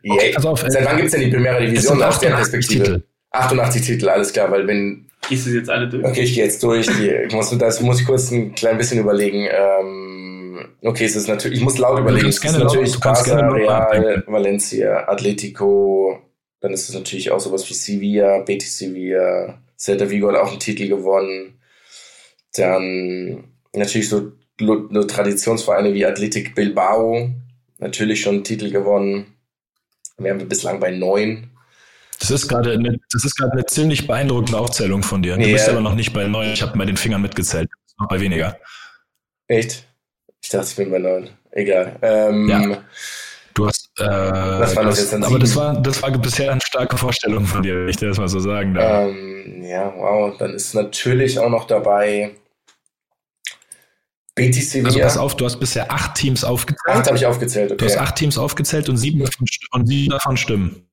okay, 0.09 0.35
seit 0.37 0.85
wann 0.85 0.95
gibt 0.95 1.07
es 1.07 1.11
denn 1.11 1.21
die 1.21 1.29
Primera 1.29 1.59
Division 1.59 2.01
aus 2.01 2.19
der 2.19 2.29
Perspektive? 2.29 2.83
Titel. 2.83 3.03
88 3.33 3.81
Titel, 3.81 4.09
alles 4.09 4.31
klar, 4.31 4.49
weil 4.51 4.65
wenn. 4.67 5.05
Gehst 5.27 5.45
du 5.45 5.51
jetzt 5.51 5.69
alle 5.69 5.89
durch? 5.89 6.05
Okay, 6.05 6.21
ich 6.21 6.33
gehe 6.35 6.43
jetzt 6.43 6.61
durch. 6.63 6.87
Ich 6.87 7.33
muss, 7.33 7.57
das 7.57 7.81
muss 7.81 7.99
ich 7.99 8.05
kurz 8.05 8.31
ein 8.31 8.55
klein 8.55 8.77
bisschen 8.77 8.99
überlegen. 8.99 9.47
Ähm, 9.49 10.69
okay, 10.81 11.05
es 11.05 11.15
ist 11.15 11.27
natürlich, 11.27 11.59
ich 11.59 11.63
muss 11.63 11.77
laut 11.77 11.99
überlegen. 11.99 12.27
Es 12.27 12.43
ist 12.43 12.57
natürlich 12.57 12.99
Barca, 12.99 13.49
Real, 13.49 14.23
Valencia, 14.27 15.07
Atletico, 15.07 16.21
dann 16.59 16.73
ist 16.73 16.89
es 16.89 16.95
natürlich 16.95 17.31
auch 17.31 17.39
sowas 17.39 17.69
wie 17.69 17.73
Sevilla, 17.73 18.39
Betis 18.39 18.77
Sevilla, 18.77 19.61
Celta 19.77 20.09
Vigo 20.09 20.29
hat 20.29 20.37
auch 20.37 20.51
einen 20.51 20.59
Titel 20.59 20.87
gewonnen. 20.87 21.59
Dann 22.55 23.45
natürlich 23.73 24.09
so 24.09 24.31
nur 24.59 25.07
Traditionsvereine 25.07 25.93
wie 25.93 26.05
Athletic 26.05 26.55
Bilbao, 26.55 27.29
natürlich 27.79 28.21
schon 28.21 28.35
einen 28.35 28.43
Titel 28.43 28.71
gewonnen. 28.71 29.33
Wir 30.17 30.31
haben 30.31 30.47
bislang 30.47 30.79
bei 30.79 30.91
neun. 30.91 31.49
Das 32.23 32.31
ist 32.31 32.47
gerade 32.47 32.71
eine, 32.71 32.97
das 33.11 33.25
ist 33.25 33.35
gerade 33.35 33.51
eine 33.51 33.65
ziemlich 33.65 34.07
beeindruckende 34.07 34.57
Aufzählung 34.57 35.03
von 35.03 35.21
dir. 35.21 35.35
Du 35.35 35.41
yeah. 35.41 35.51
bist 35.51 35.67
aber 35.67 35.81
noch 35.81 35.93
nicht 35.93 36.13
bei 36.13 36.25
neun. 36.25 36.53
Ich 36.53 36.61
habe 36.61 36.77
bei 36.77 36.85
den 36.85 36.95
Fingern 36.95 37.21
mitgezählt. 37.21 37.69
Noch 37.99 38.07
bei 38.07 38.21
weniger. 38.21 38.57
Echt? 39.47 39.85
Ich 40.41 40.49
dachte, 40.49 40.67
ich 40.69 40.75
bin 40.77 40.89
bei 40.89 40.99
neun. 40.99 41.29
Egal. 41.51 41.97
Ähm, 42.01 42.47
ja. 42.47 42.77
Du 43.53 43.67
hast, 43.67 43.89
Äh, 43.99 44.05
Was 44.05 44.73
war 44.75 44.85
das 44.85 44.99
jetzt 44.99 45.11
dann 45.13 45.23
aber 45.25 45.37
das 45.37 45.53
war, 45.57 45.79
das 45.81 46.01
war 46.01 46.11
bisher 46.17 46.51
eine 46.51 46.61
starke 46.61 46.97
Vorstellung 46.97 47.45
von 47.45 47.61
dir, 47.61 47.81
wenn 47.81 47.89
ich 47.89 47.97
dir 47.97 48.07
das 48.07 48.17
mal 48.17 48.29
so 48.29 48.39
sagen 48.39 48.73
darf. 48.73 49.09
Ähm, 49.09 49.61
ja, 49.63 49.93
wow. 49.95 50.35
Dann 50.37 50.53
ist 50.53 50.73
natürlich 50.73 51.37
auch 51.39 51.49
noch 51.49 51.67
dabei 51.67 52.31
Betis 54.33 54.71
Sevilla. 54.71 54.87
also 54.87 54.99
pass 55.01 55.17
auf, 55.17 55.35
du 55.35 55.43
hast 55.45 55.59
bisher 55.59 55.91
acht 55.91 56.15
Teams 56.15 56.43
Acht 56.45 56.51
aufgezählt. 56.51 57.05
habe 57.07 57.17
ich 57.17 57.25
aufgezählt, 57.25 57.71
Du 57.79 57.85
hast 57.85 57.95
okay. 57.95 58.01
acht 58.01 58.15
Teams 58.15 58.37
aufgezählt 58.37 58.87
und 58.87 58.95
sieben 58.97 59.19
davon, 59.19 59.45
und 59.71 59.87
sieben 59.87 60.09
davon 60.09 60.37
stimmen. 60.37 60.87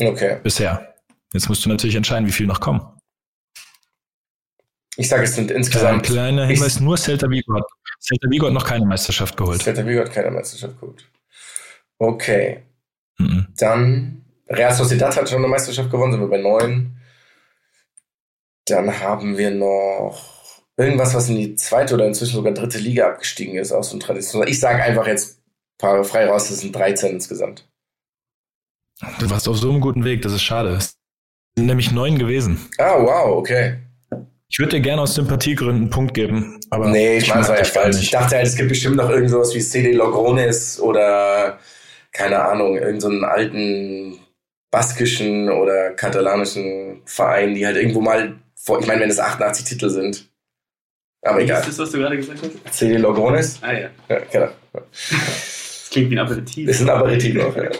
Okay. 0.00 0.38
Bisher. 0.42 0.94
Jetzt 1.32 1.48
musst 1.48 1.64
du 1.64 1.68
natürlich 1.68 1.96
entscheiden, 1.96 2.26
wie 2.26 2.32
viel 2.32 2.46
noch 2.46 2.60
kommen. 2.60 2.80
Ich 4.96 5.08
sage, 5.08 5.22
es 5.24 5.34
sind 5.34 5.50
insgesamt. 5.50 6.02
kleiner 6.04 6.44
ich- 6.50 6.58
Hinweis, 6.58 6.80
nur 6.80 6.96
Celta 6.96 7.30
Vigo 7.30 7.54
hat, 7.54 7.64
Celta 8.00 8.28
Vigo 8.30 8.46
hat 8.46 8.52
noch 8.52 8.66
keine 8.66 8.84
Meisterschaft 8.84 9.36
geholt. 9.36 9.62
Celta 9.62 9.86
Vigo 9.86 10.00
hat 10.00 10.12
keine 10.12 10.30
Meisterschaft 10.30 10.78
geholt. 10.80 11.08
Okay. 11.98 12.62
Mhm. 13.18 13.46
Dann 13.56 14.24
Real 14.48 14.74
Sociedad 14.74 15.16
hat 15.16 15.28
schon 15.28 15.38
eine 15.38 15.48
Meisterschaft 15.48 15.90
gewonnen, 15.90 16.12
sind 16.12 16.20
wir 16.20 16.28
bei 16.28 16.38
neun. 16.40 16.96
Dann 18.66 19.00
haben 19.00 19.38
wir 19.38 19.50
noch 19.52 20.62
irgendwas, 20.76 21.14
was 21.14 21.28
in 21.28 21.36
die 21.36 21.54
zweite 21.54 21.94
oder 21.94 22.06
inzwischen 22.06 22.34
sogar 22.34 22.52
dritte 22.52 22.78
Liga 22.78 23.08
abgestiegen 23.08 23.56
ist, 23.56 23.70
aus 23.72 23.90
so 23.90 23.96
ein 23.96 24.00
Tradition. 24.00 24.46
Ich 24.48 24.58
sage 24.60 24.82
einfach 24.82 25.06
jetzt 25.06 25.38
ein 25.38 25.78
paar 25.78 26.04
frei 26.04 26.26
raus, 26.26 26.48
das 26.48 26.60
sind 26.60 26.74
13 26.74 27.12
insgesamt. 27.12 27.68
Du 29.18 29.30
warst 29.30 29.48
auf 29.48 29.56
so 29.58 29.70
einem 29.70 29.80
guten 29.80 30.04
Weg, 30.04 30.22
das 30.22 30.32
ist 30.32 30.42
schade. 30.42 30.70
Es 30.70 30.96
sind 31.56 31.66
nämlich 31.66 31.90
neun 31.92 32.18
gewesen. 32.18 32.58
Ah, 32.78 33.00
wow, 33.00 33.36
okay. 33.36 33.78
Ich 34.48 34.58
würde 34.58 34.76
dir 34.76 34.80
gerne 34.82 35.02
aus 35.02 35.14
Sympathiegründen 35.14 35.82
einen 35.82 35.90
Punkt 35.90 36.12
geben, 36.12 36.58
aber 36.70 36.88
nee, 36.88 37.18
ich 37.18 37.28
meine, 37.28 37.40
das 37.40 37.48
war 37.50 37.58
ja 37.58 37.64
falsch. 37.64 37.96
Ich 37.96 38.02
nicht. 38.02 38.14
dachte 38.14 38.36
halt, 38.36 38.46
es 38.46 38.56
gibt 38.56 38.68
bestimmt 38.68 38.96
noch 38.96 39.08
irgend 39.08 39.30
sowas 39.30 39.54
wie 39.54 39.60
CD 39.60 39.92
Logrones 39.92 40.80
oder, 40.80 41.58
keine 42.12 42.44
Ahnung, 42.44 42.74
irgendeinen 42.74 43.00
so 43.00 43.08
einen 43.08 43.24
alten 43.24 44.18
baskischen 44.72 45.48
oder 45.50 45.90
katalanischen 45.92 47.02
Verein, 47.04 47.54
die 47.54 47.64
halt 47.64 47.76
irgendwo 47.76 48.00
mal 48.00 48.40
vor, 48.56 48.80
ich 48.80 48.86
meine, 48.86 49.00
wenn 49.00 49.10
es 49.10 49.20
88 49.20 49.64
Titel 49.64 49.88
sind. 49.88 50.28
Aber 51.22 51.38
Ist 51.38 51.44
egal. 51.44 51.62
das, 51.64 51.78
was 51.78 51.90
du 51.90 51.98
gerade 51.98 52.16
gesagt 52.16 52.40
hast? 52.42 52.74
CD 52.74 52.96
Logrones? 52.96 53.58
Ah 53.62 53.72
ja. 53.72 53.90
Ja, 54.08 54.18
genau. 54.32 54.48
Das 54.72 55.88
klingt 55.90 56.10
wie 56.10 56.14
ein 56.18 56.26
Aperitif. 56.26 56.66
Das 56.66 56.78
sind 56.78 56.90
Aperitif 56.90 57.34
noch, 57.34 57.54
ja. 57.56 57.70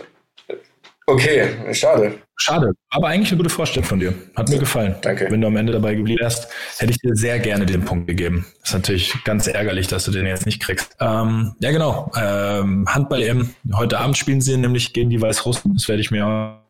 Okay, 1.10 1.74
schade. 1.74 2.18
Schade, 2.36 2.72
aber 2.90 3.08
eigentlich 3.08 3.30
eine 3.32 3.38
gute 3.38 3.50
Vorstellung 3.50 3.86
von 3.86 3.98
dir. 3.98 4.14
Hat 4.36 4.48
mir 4.48 4.58
gefallen. 4.58 4.94
Danke. 5.02 5.26
Wenn 5.28 5.40
du 5.40 5.48
am 5.48 5.56
Ende 5.56 5.72
dabei 5.72 5.96
geblieben 5.96 6.20
wärst, 6.20 6.48
hätte 6.78 6.92
ich 6.92 6.98
dir 6.98 7.16
sehr 7.16 7.40
gerne 7.40 7.66
den 7.66 7.84
Punkt 7.84 8.06
gegeben. 8.06 8.46
Ist 8.62 8.72
natürlich 8.72 9.12
ganz 9.24 9.48
ärgerlich, 9.48 9.88
dass 9.88 10.04
du 10.04 10.12
den 10.12 10.24
jetzt 10.24 10.46
nicht 10.46 10.62
kriegst. 10.62 10.96
Ähm, 11.00 11.54
ja, 11.58 11.72
genau. 11.72 12.12
Ähm, 12.16 12.86
Handball-EM. 12.88 13.50
Heute 13.74 13.98
Abend 13.98 14.16
spielen 14.16 14.40
sie 14.40 14.56
nämlich 14.56 14.92
gegen 14.92 15.10
die 15.10 15.20
Weißrussen. 15.20 15.74
Das 15.74 15.88
werde 15.88 16.00
ich 16.00 16.12
mir 16.12 16.24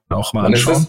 auch 0.09 0.33
mal 0.33 0.45
Wann 0.45 0.55
anschauen. 0.55 0.87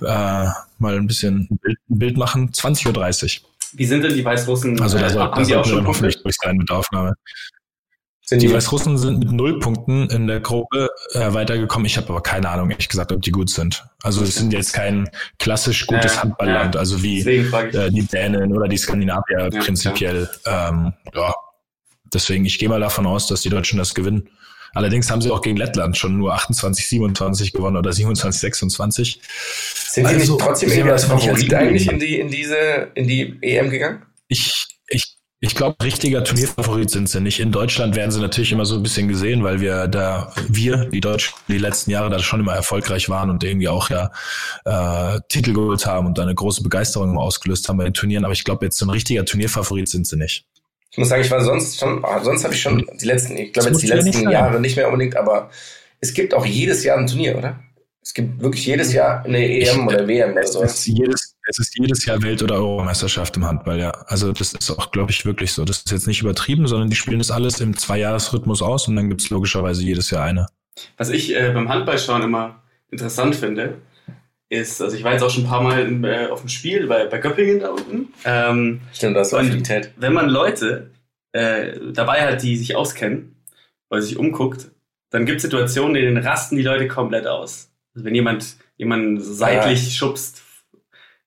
Äh, 0.00 0.48
mal 0.78 0.96
ein 0.96 1.06
bisschen 1.06 1.46
ein 1.48 1.58
Bild, 1.62 1.78
ein 1.88 1.98
Bild 1.98 2.16
machen. 2.16 2.50
20.30 2.50 3.42
Uhr. 3.42 3.48
Wie 3.74 3.86
sind 3.86 4.02
denn 4.02 4.14
die 4.14 4.24
Weißrussen? 4.24 4.80
Also 4.82 4.98
da, 4.98 5.06
äh, 5.06 5.10
soll, 5.10 5.22
haben 5.22 5.46
die 5.46 5.54
auch 5.54 5.64
schon 5.64 5.86
hoffentlich 5.86 6.20
durch 6.22 6.36
sein 6.42 6.56
mit 6.56 6.68
der 6.68 6.78
Aufnahme. 6.78 7.14
Sind 8.32 8.40
Die 8.40 8.46
die, 8.46 8.54
Weißrussen 8.54 8.96
sind 8.96 9.18
mit 9.18 9.30
null 9.30 9.58
Punkten 9.58 10.08
in 10.08 10.26
der 10.26 10.40
Gruppe 10.40 10.88
äh, 11.12 11.34
weitergekommen. 11.34 11.84
Ich 11.84 11.98
habe 11.98 12.08
aber 12.08 12.22
keine 12.22 12.48
Ahnung, 12.48 12.70
ehrlich 12.70 12.88
gesagt, 12.88 13.12
ob 13.12 13.20
die 13.20 13.30
gut 13.30 13.50
sind. 13.50 13.84
Also 14.02 14.22
es 14.22 14.36
sind 14.36 14.54
jetzt 14.54 14.72
kein 14.72 15.10
klassisch 15.38 15.86
gutes 15.86 16.14
Ja, 16.14 16.22
Handballland, 16.22 16.74
ja. 16.74 16.78
also 16.80 17.02
wie 17.02 17.20
äh, 17.20 17.90
die 17.90 18.06
Dänen 18.06 18.56
oder 18.56 18.68
die 18.68 18.78
Skandinavier 18.78 19.50
Ja, 19.52 19.60
prinzipiell. 19.60 20.30
Ähm, 20.46 20.94
ja. 21.14 21.34
Deswegen, 22.10 22.46
ich 22.46 22.58
gehe 22.58 22.70
mal 22.70 22.80
davon 22.80 23.04
aus, 23.04 23.26
dass 23.26 23.42
die 23.42 23.50
Deutschen 23.50 23.78
das 23.78 23.94
gewinnen. 23.94 24.30
Allerdings 24.72 25.10
haben 25.10 25.20
sie 25.20 25.30
auch 25.30 25.42
gegen 25.42 25.58
Lettland 25.58 25.98
schon 25.98 26.16
nur 26.16 26.32
28, 26.32 26.88
27 26.88 27.52
gewonnen 27.52 27.76
oder 27.76 27.92
27, 27.92 28.40
26. 28.40 29.20
sind 29.90 30.06
also, 30.06 30.18
nicht 30.18 30.42
trotzdem 30.42 30.70
sehen 30.70 30.78
irgendwie 30.78 30.86
wir 30.86 30.92
als 30.94 31.06
nicht 31.06 31.22
Favorit 31.26 31.52
eigentlich 31.54 31.90
in 31.90 31.98
die, 31.98 32.18
in 32.18 32.30
diese, 32.30 32.88
in 32.94 33.06
die 33.06 33.38
EM 33.42 33.68
gegangen? 33.68 34.06
Ich, 34.28 34.78
ich, 34.88 35.18
ich 35.44 35.56
glaube, 35.56 35.74
richtiger 35.82 36.22
Turnierfavorit 36.22 36.88
sind 36.88 37.08
sie 37.08 37.20
nicht. 37.20 37.40
In 37.40 37.50
Deutschland 37.50 37.96
werden 37.96 38.12
sie 38.12 38.20
natürlich 38.20 38.52
immer 38.52 38.64
so 38.64 38.76
ein 38.76 38.82
bisschen 38.84 39.08
gesehen, 39.08 39.42
weil 39.42 39.60
wir 39.60 39.88
da, 39.88 40.32
wir, 40.48 40.84
die 40.84 41.00
Deutschen, 41.00 41.34
die 41.48 41.58
letzten 41.58 41.90
Jahre 41.90 42.10
da 42.10 42.20
schon 42.20 42.38
immer 42.38 42.54
erfolgreich 42.54 43.08
waren 43.08 43.28
und 43.28 43.42
irgendwie 43.42 43.66
auch 43.66 43.90
ja 43.90 44.12
äh, 44.64 45.18
Titel 45.28 45.52
geholt 45.52 45.84
haben 45.84 46.06
und 46.06 46.16
da 46.16 46.22
eine 46.22 46.36
große 46.36 46.62
Begeisterung 46.62 47.10
immer 47.10 47.22
ausgelöst 47.22 47.68
haben 47.68 47.76
bei 47.76 47.84
den 47.84 47.92
Turnieren. 47.92 48.24
Aber 48.24 48.32
ich 48.32 48.44
glaube, 48.44 48.64
jetzt 48.64 48.78
so 48.78 48.86
ein 48.86 48.90
richtiger 48.90 49.24
Turnierfavorit 49.24 49.88
sind 49.88 50.06
sie 50.06 50.16
nicht. 50.16 50.46
Ich 50.92 50.98
muss 50.98 51.08
sagen, 51.08 51.22
ich 51.22 51.30
war 51.32 51.42
sonst 51.42 51.76
schon, 51.76 52.04
ah, 52.04 52.22
sonst 52.22 52.44
habe 52.44 52.54
ich 52.54 52.62
schon 52.62 52.88
die 53.00 53.06
letzten, 53.06 53.36
ich 53.36 53.52
glaube 53.52 53.70
jetzt 53.70 53.82
die 53.82 53.86
nicht 53.86 54.04
letzten 54.04 54.22
sein. 54.22 54.30
Jahre 54.30 54.60
nicht 54.60 54.76
mehr 54.76 54.86
unbedingt, 54.86 55.16
aber 55.16 55.50
es 55.98 56.14
gibt 56.14 56.34
auch 56.34 56.46
jedes 56.46 56.84
Jahr 56.84 56.98
ein 56.98 57.08
Turnier, 57.08 57.36
oder? 57.36 57.58
Es 58.04 58.14
gibt 58.14 58.40
wirklich 58.42 58.66
jedes 58.66 58.92
Jahr 58.92 59.24
eine 59.24 59.38
EM 59.38 59.62
Ich- 59.62 59.78
oder 59.86 60.06
WM 60.08 60.32
oder 60.32 60.40
Es 60.42 60.52
sowas. 60.52 60.74
ist 60.74 60.86
jedes, 60.86 61.36
es 61.48 61.58
ist 61.58 61.78
jedes 61.78 62.04
Jahr 62.04 62.20
Welt- 62.22 62.42
oder 62.42 62.56
Europameisterschaft 62.56 63.36
im 63.36 63.44
Handball, 63.46 63.78
ja. 63.78 63.90
Also 64.06 64.32
das 64.32 64.52
ist 64.54 64.70
auch, 64.70 64.90
glaube 64.90 65.12
ich, 65.12 65.24
wirklich 65.24 65.52
so. 65.52 65.64
Das 65.64 65.78
ist 65.78 65.90
jetzt 65.92 66.06
nicht 66.08 66.20
übertrieben, 66.20 66.66
sondern 66.66 66.90
die 66.90 66.96
spielen 66.96 67.18
das 67.18 67.30
alles 67.30 67.60
im 67.60 67.76
Zweijahresrhythmus 67.76 68.60
aus 68.60 68.88
und 68.88 68.96
dann 68.96 69.08
gibt's 69.08 69.30
logischerweise 69.30 69.82
jedes 69.84 70.10
Jahr 70.10 70.24
eine. 70.24 70.46
Was 70.96 71.10
ich 71.10 71.34
äh, 71.34 71.50
beim 71.52 71.68
Handballschauen 71.68 72.22
immer 72.22 72.62
interessant 72.90 73.36
finde, 73.36 73.78
ist, 74.48 74.82
also 74.82 74.96
ich 74.96 75.04
war 75.04 75.12
jetzt 75.12 75.22
auch 75.22 75.30
schon 75.30 75.44
ein 75.44 75.48
paar 75.48 75.62
Mal 75.62 75.82
im, 75.86 76.04
äh, 76.04 76.26
auf 76.26 76.40
dem 76.40 76.48
Spiel 76.48 76.86
bei, 76.86 77.06
bei 77.06 77.18
Göppingen 77.18 77.60
da 77.60 77.70
unten. 77.70 78.12
Ähm, 78.24 78.80
Stimmt, 78.92 79.16
das 79.16 79.28
ist 79.28 79.32
Und- 79.34 79.46
Affinität. 79.46 79.92
wenn 79.96 80.12
man 80.12 80.28
Leute 80.28 80.90
äh, 81.32 81.78
dabei 81.92 82.20
hat, 82.26 82.42
die 82.42 82.56
sich 82.56 82.74
auskennen, 82.76 83.36
oder 83.90 84.02
sich 84.02 84.16
umguckt, 84.18 84.70
dann 85.10 85.24
gibt 85.24 85.36
es 85.36 85.42
Situationen, 85.42 85.94
in 85.96 86.02
denen 86.14 86.26
rasten 86.26 86.56
die 86.56 86.62
Leute 86.62 86.88
komplett 86.88 87.26
aus. 87.26 87.70
Also 87.94 88.04
wenn 88.04 88.14
jemand 88.14 88.56
jemanden 88.76 89.20
seitlich 89.20 89.94
schubst. 89.96 90.42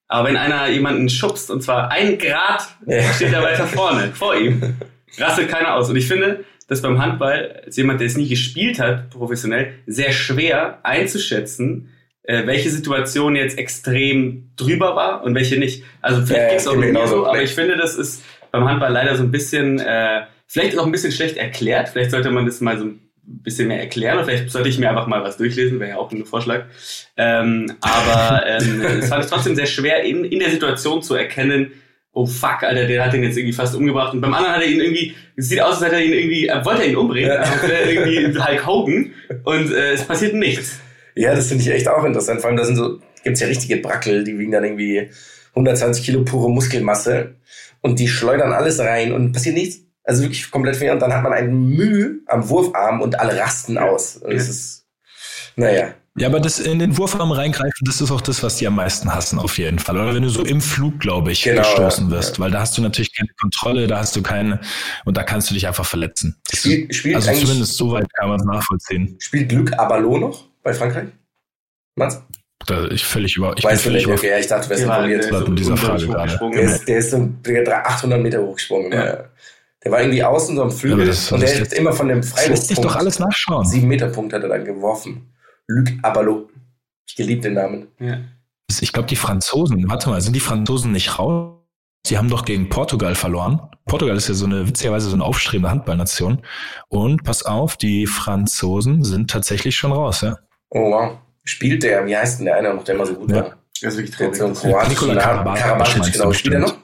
Aber 0.08 0.28
wenn 0.28 0.38
einer 0.38 0.68
jemanden 0.70 1.10
schubst, 1.10 1.50
und 1.50 1.62
zwar 1.64 1.92
ein 1.92 2.18
Grad, 2.18 2.68
Ja. 2.86 3.12
steht 3.14 3.34
er 3.34 3.42
weiter 3.42 3.66
vorne, 3.68 4.12
vor 4.14 4.36
ihm, 4.36 4.76
rastet 5.18 5.50
keiner 5.50 5.76
aus. 5.76 5.90
Und 5.90 5.96
ich 5.96 6.08
finde, 6.08 6.44
das 6.68 6.82
beim 6.82 7.02
Handball, 7.02 7.62
als 7.66 7.76
jemand, 7.78 8.00
der 8.02 8.08
es 8.08 8.18
nie 8.18 8.28
gespielt 8.28 8.80
hat, 8.80 9.10
professionell, 9.10 9.74
sehr 9.88 10.12
schwer 10.12 10.80
einzuschätzen, 10.84 11.90
äh, 12.24 12.46
welche 12.48 12.70
Situation 12.72 13.36
jetzt 13.36 13.58
extrem 13.58 14.52
drüber 14.56 14.96
war 14.96 15.24
und 15.24 15.36
welche 15.36 15.58
nicht. 15.58 15.84
Also 16.02 16.22
vielleicht 16.26 16.38
Ja, 16.40 16.44
ja, 16.48 16.50
geht's 16.54 16.68
auch 16.68 16.80
genauso. 16.80 17.16
so, 17.18 17.28
aber 17.28 17.42
ich 17.42 17.54
finde, 17.54 17.78
das 17.78 17.96
ist 17.96 18.24
beim 18.52 18.66
Handball 18.68 18.92
leider 18.92 19.16
so 19.16 19.24
ein 19.24 19.32
bisschen, 19.32 19.80
äh, 19.80 20.22
vielleicht 20.48 20.78
auch 20.80 20.86
ein 20.86 20.92
bisschen 20.92 21.12
schlecht 21.12 21.38
erklärt. 21.38 21.90
Vielleicht 21.90 22.12
sollte 22.12 22.32
man 22.32 22.46
das 22.46 22.62
mal 22.62 22.78
so 22.80 22.86
ein 22.86 23.00
bisschen 23.28 23.68
mehr 23.68 23.80
erklären. 23.80 24.18
Oder 24.18 24.26
vielleicht 24.26 24.52
sollte 24.52 24.70
ich 24.70 24.78
mir 24.78 24.90
einfach 24.90 25.08
mal 25.08 25.24
was 25.24 25.38
durchlesen, 25.38 25.80
wäre 25.80 25.92
ja 25.92 25.98
auch 25.98 26.12
ein 26.12 26.26
Vorschlag. 26.26 26.66
Ähm, 27.18 27.72
aber 27.82 28.46
ähm, 28.48 28.82
es 29.00 29.10
fand 29.10 29.24
ich 29.26 29.30
trotzdem 29.30 29.56
sehr 29.56 29.66
schwer, 29.66 30.04
in, 30.04 30.24
in 30.26 30.40
der 30.40 30.52
Situation 30.52 31.02
zu 31.02 31.16
erkennen, 31.16 31.72
oh 32.14 32.26
fuck, 32.26 32.64
Alter, 32.64 32.86
der 32.88 33.06
hat 33.06 33.14
den 33.14 33.24
jetzt 33.24 33.38
irgendwie 33.38 33.54
fast 33.54 33.76
umgebracht. 33.76 34.14
Und 34.14 34.22
beim 34.22 34.34
anderen 34.34 34.56
hat 34.56 34.62
er 34.62 34.68
ihn 34.70 34.80
irgendwie, 34.80 35.16
es 35.36 35.50
sieht 35.50 35.60
aus, 35.62 35.76
als 35.76 35.86
hätte 35.86 35.96
er 35.96 36.04
ihn 36.06 36.14
irgendwie, 36.14 36.48
äh, 36.48 36.64
wollte 36.64 36.84
er 36.84 36.88
ihn 36.90 36.96
umbringen, 36.96 37.30
Ja. 37.30 37.62
wäre 37.62 37.74
er 37.74 37.92
irgendwie 37.92 38.40
Hulk 38.40 38.66
Hogan. 38.66 39.12
Und 39.44 39.74
äh, 39.74 39.92
es 39.92 40.04
passiert 40.04 40.34
nichts. 40.34 40.80
Ja, 41.16 41.36
das 41.36 41.48
finde 41.48 41.64
ich 41.64 41.72
echt 41.72 41.88
auch 41.88 42.04
interessant. 42.06 42.42
Vor 42.42 42.50
allem, 42.50 42.58
da 42.58 42.64
sind 42.66 42.78
so, 42.78 43.00
gibt's 43.24 43.42
ja 43.42 43.48
richtige 43.48 43.78
Brackel, 43.78 44.24
die 44.24 44.38
wiegen 44.40 44.52
dann 44.52 44.64
irgendwie 44.64 45.10
120 45.56 46.06
Kilo 46.06 46.24
pure 46.24 46.50
Muskelmasse 46.50 47.36
und 47.82 48.00
die 48.00 48.08
schleudern 48.08 48.52
alles 48.54 48.80
rein 48.80 49.12
und 49.14 49.32
passiert 49.32 49.56
nichts. 49.56 49.85
Also 50.06 50.22
wirklich 50.24 50.50
komplett 50.52 50.76
fair. 50.78 50.94
Und 50.94 51.00
dann 51.00 51.14
hat 51.14 51.24
man 51.24 51.34
einen 51.34 51.68
Mühe 51.70 52.20
am 52.28 52.48
Wurfarm 52.48 53.02
und 53.02 53.20
alle 53.20 53.38
rasten 53.40 53.78
aus. 53.78 54.18
Und 54.18 54.32
Ja. 54.32 54.38
ist, 54.38 54.86
naja. 55.56 55.94
Ja, 56.18 56.28
aber 56.30 56.40
das 56.40 56.60
in 56.62 56.80
den 56.80 56.98
Wurfarm 56.98 57.34
reingreifen, 57.34 57.74
das 57.86 58.00
ist 58.00 58.10
auch 58.10 58.22
das, 58.22 58.42
was 58.42 58.56
die 58.56 58.66
am 58.68 58.76
meisten 58.76 59.14
hassen, 59.14 59.38
auf 59.38 59.58
jeden 59.58 59.80
Fall. 59.80 59.98
Oder 59.98 60.16
wenn 60.16 60.24
du 60.24 60.30
so 60.30 60.46
im 60.46 60.62
Flug, 60.62 61.00
glaube 61.02 61.34
ich, 61.34 61.44
Genau, 61.44 61.62
gestoßen 61.62 62.06
ja. 62.10 62.16
wirst, 62.16 62.40
weil 62.40 62.52
da 62.52 62.62
hast 62.62 62.78
du 62.78 62.82
natürlich 62.82 63.14
keine 63.14 63.28
Kontrolle, 63.42 63.86
da 63.88 63.98
hast 64.00 64.16
du 64.16 64.22
keine, 64.22 64.62
und 65.04 65.18
da 65.18 65.24
kannst 65.24 65.50
du 65.50 65.54
dich 65.56 65.68
einfach 65.68 65.86
verletzen. 65.86 66.38
Das 66.50 66.60
Spielt, 66.62 67.16
also 67.16 67.34
zumindest 67.34 67.76
so 67.76 67.92
weit 67.92 68.08
kann 68.14 68.30
man 68.30 68.40
es 68.40 68.46
nachvollziehen. 68.46 69.18
spielt 69.20 69.50
Glück 69.50 69.74
Abalo 69.78 70.18
noch 70.18 70.46
bei 70.64 70.74
Frankreich? 70.74 71.10
Mats? 71.96 72.22
Da 72.66 72.86
ich 72.86 73.04
völlig 73.04 73.36
über, 73.36 73.50
ich 73.50 73.56
bin 73.64 73.72
Weißt 73.72 73.82
du 73.86 73.90
völlig 73.90 73.98
nicht? 73.98 74.06
über, 74.08 74.14
Okay, 74.16 74.30
ja, 74.30 74.38
ich 74.40 74.48
dachte, 74.48 74.64
du 74.64 74.70
wärst 74.70 74.88
war- 74.88 74.98
informiert. 75.06 75.30
der 75.32 75.50
mit 75.50 75.60
dieser 75.60 75.76
Frage. 75.78 76.08
Der 76.54 76.62
ist, 76.64 76.88
der 76.88 76.98
ist 77.00 77.12
so 77.12 77.30
der 77.46 77.88
800 77.90 78.22
Meter 78.22 78.42
hochgesprungen. 78.42 78.92
Ja. 78.94 79.26
Der 79.86 79.92
war 79.92 80.02
irgendwie 80.02 80.24
außen 80.24 80.56
so 80.56 80.64
am 80.64 80.72
Flügel 80.72 81.06
das- 81.06 81.32
und 81.32 81.42
der 81.42 81.62
ist 81.62 81.74
immer 81.74 81.94
von 81.94 82.08
dem 82.08 82.22
das 82.22 82.48
lässt 82.48 82.68
sich 82.70 82.80
doch 82.80 82.96
alles 82.96 83.20
nachschauen. 83.20 83.66
Sieben 83.66 83.88
Meter 83.88 84.08
Punkt 84.08 84.34
hat 84.34 84.42
er 84.42 84.50
dann 84.50 84.66
geworfen. 84.66 85.32
Luc 85.68 85.90
Abalo. 86.02 86.50
Ich 87.08 87.16
geliebt 87.16 87.46
den 87.46 87.54
Namen. 87.54 87.88
Ja. 88.00 88.18
Ich 88.82 88.92
glaube, 88.92 89.08
die 89.08 89.16
Franzosen, 89.16 89.88
warte 89.88 90.10
mal, 90.10 90.20
sind 90.22 90.36
die 90.36 90.40
Franzosen 90.40 90.92
nicht 90.92 91.20
raus? 91.20 91.54
Sie 92.08 92.18
haben 92.18 92.30
doch 92.30 92.46
gegen 92.46 92.70
Portugal 92.70 93.14
verloren. 93.16 93.62
Portugal 93.86 94.16
ist 94.16 94.28
ja 94.28 94.34
so 94.34 94.46
eine, 94.46 94.68
witzigerweise 94.68 95.08
so 95.10 95.16
eine 95.16 95.24
aufstrebende 95.24 95.70
Handballnation. 95.70 96.42
Und 96.88 97.24
pass 97.24 97.44
auf, 97.46 97.78
die 97.78 98.08
Franzosen 98.08 99.04
sind 99.04 99.30
tatsächlich 99.30 99.76
schon 99.76 99.92
raus, 99.92 100.22
ja. 100.22 100.38
Oh 100.70 100.92
wow. 100.92 101.18
Spielt 101.44 101.84
der, 101.84 102.06
wie 102.08 102.18
heißt 102.18 102.40
denn 102.40 102.46
der 102.46 102.58
eine 102.58 102.74
noch, 102.74 102.84
der 102.84 102.96
immer 102.96 103.06
so 103.06 103.14
gut 103.14 103.30
Ja. 103.30 103.36
war? 103.38 103.56
Das 103.82 103.94
ist 103.94 103.98
wirklich 104.00 104.18
Der 104.18 104.34
so 104.34 104.46
traurig. 104.54 104.60
kroatischen 104.62 105.08
Nikola. 105.10 105.22
Karabatic 105.56 106.14
genau. 106.14 106.34
Spielt 106.34 106.54
er 106.56 106.60
noch? 106.62 106.76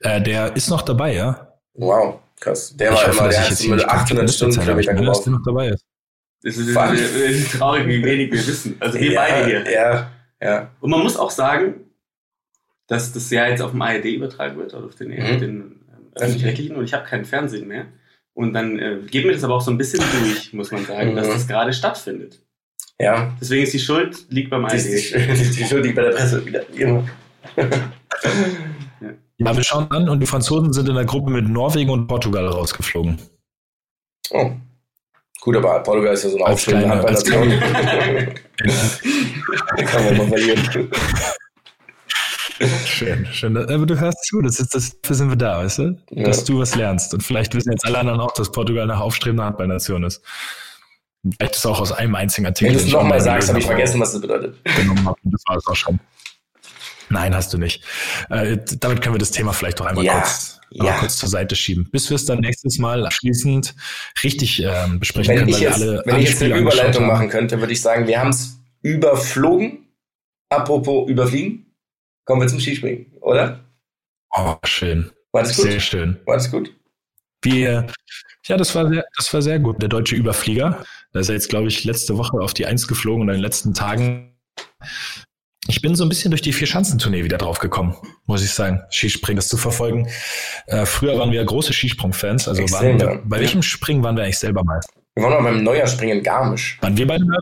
Äh, 0.00 0.22
der 0.22 0.56
ist 0.56 0.70
noch 0.70 0.82
dabei, 0.82 1.14
ja. 1.14 1.48
Wow, 1.74 2.18
krass. 2.40 2.76
Der 2.76 2.90
ich 2.92 2.96
war 2.96 3.06
hoffe, 3.08 3.18
immer, 3.18 3.26
dass 3.28 3.36
der 3.36 3.44
hat 3.44 3.50
mit 3.50 3.68
komplett 3.68 3.88
800 3.88 4.26
Mist 4.26 4.42
erzähle, 4.42 4.70
aber 4.72 4.80
ich 4.80 4.86
meine, 4.86 5.06
dass 5.06 5.22
der 5.22 5.32
noch 5.32 5.42
dabei 5.44 5.68
ist. 5.68 5.84
Das 6.42 6.56
ist, 6.56 6.74
das 6.74 7.00
ist 7.00 7.52
traurig, 7.58 7.86
wie 7.86 8.02
wenig 8.02 8.32
wir 8.32 8.46
wissen. 8.46 8.76
Also 8.80 8.98
wir 8.98 9.12
ja, 9.12 9.20
beide 9.20 9.46
hier. 9.46 9.70
Ja, 9.72 10.10
ja. 10.42 10.70
Und 10.80 10.90
man 10.90 11.00
muss 11.00 11.16
auch 11.18 11.30
sagen, 11.30 11.74
dass 12.86 13.12
das 13.12 13.30
ja 13.30 13.46
jetzt 13.46 13.60
auf 13.62 13.72
dem 13.72 13.82
ARD 13.82 14.06
übertragen 14.06 14.56
wird, 14.56 14.72
oder 14.74 14.86
auf 14.86 14.94
den, 14.94 15.10
Mhm. 15.10 15.38
den 15.38 15.42
ähm, 15.60 15.80
öffentlich-rechtlichen, 16.14 16.76
und 16.76 16.84
ich 16.84 16.94
habe 16.94 17.04
kein 17.06 17.24
Fernsehen 17.26 17.68
mehr. 17.68 17.86
Und 18.32 18.54
dann 18.54 18.78
äh, 18.78 18.98
geht 19.10 19.26
mir 19.26 19.32
das 19.34 19.44
aber 19.44 19.56
auch 19.56 19.60
so 19.60 19.70
ein 19.70 19.76
bisschen 19.78 20.00
durch, 20.22 20.52
muss 20.54 20.70
man 20.72 20.84
sagen, 20.86 21.14
dass 21.14 21.28
Mhm. 21.28 21.32
das 21.32 21.46
gerade 21.46 21.72
stattfindet. 21.74 22.40
Ja, 22.98 23.34
Deswegen 23.40 23.62
ist 23.64 23.72
die 23.74 23.78
Schuld 23.78 24.26
liegt 24.30 24.50
beim 24.50 24.66
die, 24.66 24.74
ARD. 24.74 24.84
die, 24.84 25.50
die 25.56 25.64
Schuld 25.64 25.84
liegt 25.84 25.96
bei 25.96 26.02
der 26.02 26.10
Presse 26.10 26.44
wieder. 26.44 26.62
Genau. 26.74 27.06
Ja, 27.56 27.68
wir 29.40 29.64
schauen 29.64 29.90
an 29.90 30.08
und 30.08 30.20
die 30.20 30.26
Franzosen 30.26 30.72
sind 30.72 30.88
in 30.88 30.94
der 30.94 31.04
Gruppe 31.04 31.30
mit 31.30 31.48
Norwegen 31.48 31.90
und 31.90 32.06
Portugal 32.06 32.46
rausgeflogen. 32.46 33.18
Oh. 34.30 34.52
Gut, 35.40 35.56
aber 35.56 35.80
Portugal 35.82 36.12
ist 36.12 36.24
ja 36.24 36.30
so 36.30 36.36
eine 36.36 36.46
aufstrebende 36.52 36.90
Handballnation. 36.90 37.50
Kann 39.86 40.04
man 40.04 40.16
mal 40.18 40.28
verlieren. 40.28 40.90
Schön, 42.84 43.26
schön. 43.32 43.56
Aber 43.56 43.86
du 43.86 43.98
hörst 43.98 44.22
zu, 44.26 44.42
das 44.42 44.60
ist, 44.60 44.74
das, 44.74 45.00
dafür 45.00 45.16
sind 45.16 45.30
wir 45.30 45.36
da, 45.36 45.64
weißt 45.64 45.78
du? 45.78 45.98
Ja. 46.10 46.24
Dass 46.24 46.44
du 46.44 46.58
was 46.58 46.74
lernst. 46.74 47.14
Und 47.14 47.22
vielleicht 47.22 47.54
wissen 47.54 47.72
jetzt 47.72 47.86
alle 47.86 47.98
anderen 47.98 48.20
auch, 48.20 48.32
dass 48.32 48.52
Portugal 48.52 48.82
eine 48.90 49.00
aufstrebende 49.00 49.44
Handballnation 49.44 50.04
ist. 50.04 50.22
Vielleicht 51.22 51.56
ist 51.56 51.66
auch 51.66 51.80
aus 51.80 51.92
einem 51.92 52.14
einzigen 52.14 52.46
Artikel. 52.46 52.74
Wenn 52.74 52.78
du 52.78 52.84
es 52.84 52.92
nochmal 52.92 53.20
sagst, 53.20 53.48
habe 53.48 53.58
ich 53.58 53.66
vergessen, 53.66 53.98
was 54.00 54.12
das 54.12 54.20
bedeutet. 54.20 54.62
genommen 54.76 55.06
habe. 55.06 55.18
Das 55.24 55.42
war 55.46 55.56
es 55.56 55.66
auch 55.66 55.76
schon. 55.76 55.98
Nein, 57.10 57.34
hast 57.34 57.52
du 57.52 57.58
nicht. 57.58 57.84
Äh, 58.30 58.56
damit 58.78 59.02
können 59.02 59.16
wir 59.16 59.18
das 59.18 59.32
Thema 59.32 59.52
vielleicht 59.52 59.80
doch 59.80 59.86
einmal 59.86 60.04
Ja, 60.04 60.20
kurz, 60.20 60.60
ja. 60.70 60.98
kurz 60.98 61.18
zur 61.18 61.28
Seite 61.28 61.56
schieben, 61.56 61.88
bis 61.90 62.08
wir 62.08 62.14
es 62.14 62.24
dann 62.24 62.40
nächstes 62.40 62.78
Mal 62.78 63.04
abschließend 63.04 63.74
richtig 64.22 64.62
ähm, 64.62 65.00
besprechen 65.00 65.34
Wenn 65.34 65.38
können, 65.40 65.48
ich 65.50 65.60
jetzt, 65.60 65.74
alle, 65.74 66.02
wenn 66.04 66.14
alle 66.14 66.22
ich 66.22 66.30
jetzt 66.30 66.42
eine 66.42 66.56
Überleitung 66.56 67.06
machen 67.06 67.28
könnte, 67.28 67.58
würde 67.58 67.72
ich 67.72 67.82
sagen, 67.82 68.06
wir 68.06 68.20
haben 68.20 68.30
es 68.30 68.60
überflogen. 68.82 69.88
Apropos 70.48 71.08
überfliegen. 71.08 71.66
Kommen 72.24 72.42
wir 72.42 72.48
zum 72.48 72.60
Skispringen, 72.60 73.06
oder? 73.20 73.60
Oh, 74.32 74.56
schön. 74.64 75.10
War 75.32 75.42
das 75.42 75.56
gut? 75.56 75.66
Sehr 75.66 75.80
schön. 75.80 76.20
War 76.26 76.36
das 76.36 76.50
gut? 76.50 76.74
Wir, 77.42 77.86
ja, 78.46 78.56
das 78.56 78.74
war 78.74 78.88
sehr, 78.88 79.04
das 79.16 79.32
war 79.32 79.42
sehr 79.42 79.58
gut. 79.58 79.80
Der 79.80 79.88
deutsche 79.88 80.14
Überflieger, 80.14 80.84
da 81.12 81.20
ist 81.20 81.28
er 81.28 81.34
jetzt, 81.34 81.48
glaube 81.48 81.68
ich, 81.68 81.84
letzte 81.84 82.18
Woche 82.18 82.38
auf 82.38 82.54
die 82.54 82.66
Eins 82.66 82.86
geflogen 82.86 83.22
und 83.22 83.28
in 83.28 83.34
den 83.34 83.42
letzten 83.42 83.74
Tagen. 83.74 84.36
Ich 85.70 85.80
bin 85.82 85.94
so 85.94 86.04
ein 86.04 86.08
bisschen 86.08 86.32
durch 86.32 86.42
die 86.42 86.52
Vier-Schanzentournee 86.52 87.22
wieder 87.22 87.38
drauf 87.38 87.60
gekommen, 87.60 87.94
muss 88.26 88.42
ich 88.42 88.50
sagen, 88.50 88.82
Skispringen 88.90 89.36
das 89.36 89.46
zu 89.46 89.56
verfolgen. 89.56 90.08
Äh, 90.66 90.84
früher 90.84 91.16
waren 91.16 91.30
wir 91.30 91.44
große 91.44 91.72
Skisprung-Fans, 91.72 92.48
also 92.48 92.62
waren 92.72 92.98
wir, 92.98 93.22
bei 93.24 93.38
welchem 93.38 93.62
Springen 93.62 94.02
waren 94.02 94.16
wir 94.16 94.24
eigentlich 94.24 94.40
selber 94.40 94.64
mal? 94.64 94.80
Wir 95.14 95.24
waren 95.24 95.42
mal 95.44 95.52
beim 95.52 95.62
Neujahrspringen 95.62 96.18
in 96.18 96.24
Garmisch. 96.24 96.76
Waren 96.80 96.96
wir 96.96 97.06
beide 97.06 97.24
bei 97.24 97.36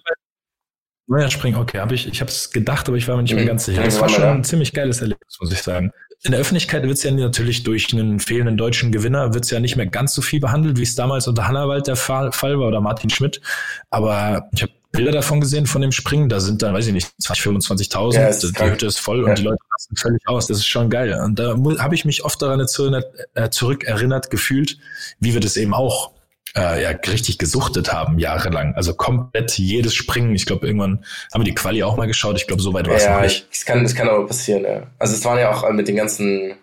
Neujahrspringen? 1.07 1.59
Okay, 1.59 1.79
habe 1.79 1.95
ich, 1.95 2.07
ich 2.07 2.21
habe 2.21 2.31
es 2.31 2.51
gedacht, 2.51 2.87
aber 2.89 2.99
ich 2.99 3.09
war 3.09 3.17
mir 3.17 3.23
nicht 3.23 3.33
mehr 3.35 3.45
Mhm. 3.45 3.49
ganz 3.49 3.65
sicher. 3.65 3.83
Das 3.83 3.99
war 3.99 4.11
schon 4.11 4.25
ein 4.25 4.45
ziemlich 4.45 4.75
geiles 4.75 5.01
Erlebnis, 5.01 5.39
muss 5.41 5.51
ich 5.51 5.63
sagen. 5.63 5.91
In 6.23 6.33
der 6.33 6.41
Öffentlichkeit 6.41 6.83
wird 6.83 6.99
es 6.99 7.03
ja 7.05 7.13
natürlich 7.13 7.63
durch 7.63 7.95
einen 7.95 8.21
fehlenden 8.21 8.59
deutschen 8.59 8.93
Gewinner 8.93 9.33
wird 9.33 9.45
es 9.45 9.51
ja 9.51 9.61
nicht 9.61 9.77
mehr 9.77 9.87
ganz 9.87 10.13
so 10.15 10.21
viel 10.21 10.41
behandelt, 10.41 10.77
wie 10.77 10.83
es 10.83 10.95
damals 10.95 11.29
unter 11.29 11.49
Hannawald 11.49 11.87
der 11.87 11.97
Fall, 11.97 12.33
Fall 12.33 12.59
war 12.59 12.69
oder 12.69 12.83
Martin 12.83 13.09
Schmidt. 13.09 13.41
Aber 13.89 14.49
ich 14.53 14.63
habe 14.63 14.73
Bilder 14.91 15.13
davon 15.13 15.41
gesehen 15.41 15.67
von 15.67 15.83
dem 15.83 15.93
Springen, 15.93 16.29
da 16.29 16.41
sind 16.41 16.63
dann, 16.63 16.73
weiß 16.75 16.87
ich 16.87 16.93
nicht, 16.95 17.11
20, 17.21 17.45
25.000, 17.47 18.15
Ja, 18.15 18.29
es 18.29 18.43
ist 18.43 18.51
die 18.51 18.59
krank. 18.59 18.73
Hütte 18.73 18.87
ist 18.87 18.99
voll 18.99 19.23
Ja. 19.23 19.29
und 19.29 19.39
die 19.39 19.43
Leute 19.43 19.59
rasten 19.75 19.97
völlig 19.97 20.23
aus. 20.27 20.47
Das 20.47 20.59
ist 20.59 20.67
schon 20.67 20.89
geil. 20.89 21.19
Und 21.23 21.39
da 21.39 21.57
habe 21.79 21.95
ich 21.95 22.05
mich 22.07 22.25
oft 22.25 22.41
daran 22.41 22.61
äh, 22.61 23.51
zurückerinnert 23.51 24.31
gefühlt, 24.31 24.79
wie 25.21 25.35
wir 25.35 25.41
das 25.41 25.57
eben 25.59 25.75
auch 25.75 26.13
äh, 26.57 26.83
ja, 26.83 26.89
richtig 26.91 27.37
gesuchtet 27.39 27.93
haben, 27.93 28.19
jahrelang. 28.19 28.75
Also 28.75 28.95
komplett 28.95 29.59
jedes 29.59 29.95
Springen. 29.95 30.35
Ich 30.35 30.47
glaube, 30.47 30.67
irgendwann 30.67 31.05
haben 31.35 31.43
wir 31.43 31.45
die 31.45 31.55
Quali 31.55 31.83
auch 31.83 31.97
mal 31.99 32.07
geschaut. 32.07 32.37
Ich 32.39 32.47
glaube, 32.47 32.63
so 32.63 32.73
weit 32.73 32.89
war 32.89 32.95
es 32.97 33.05
noch 33.05 33.11
Ja, 33.11 33.21
nicht. 33.21 33.47
das 33.51 33.65
kann, 33.67 33.83
das 33.83 33.95
kann 33.95 34.09
aber 34.09 34.27
passieren, 34.27 34.65
ja. 34.65 34.87
Also 34.99 35.15
es 35.15 35.25
waren 35.27 35.39
ja 35.39 35.53
auch 35.53 35.71
mit 35.71 35.87
den 35.87 35.97
ganzen 35.97 36.55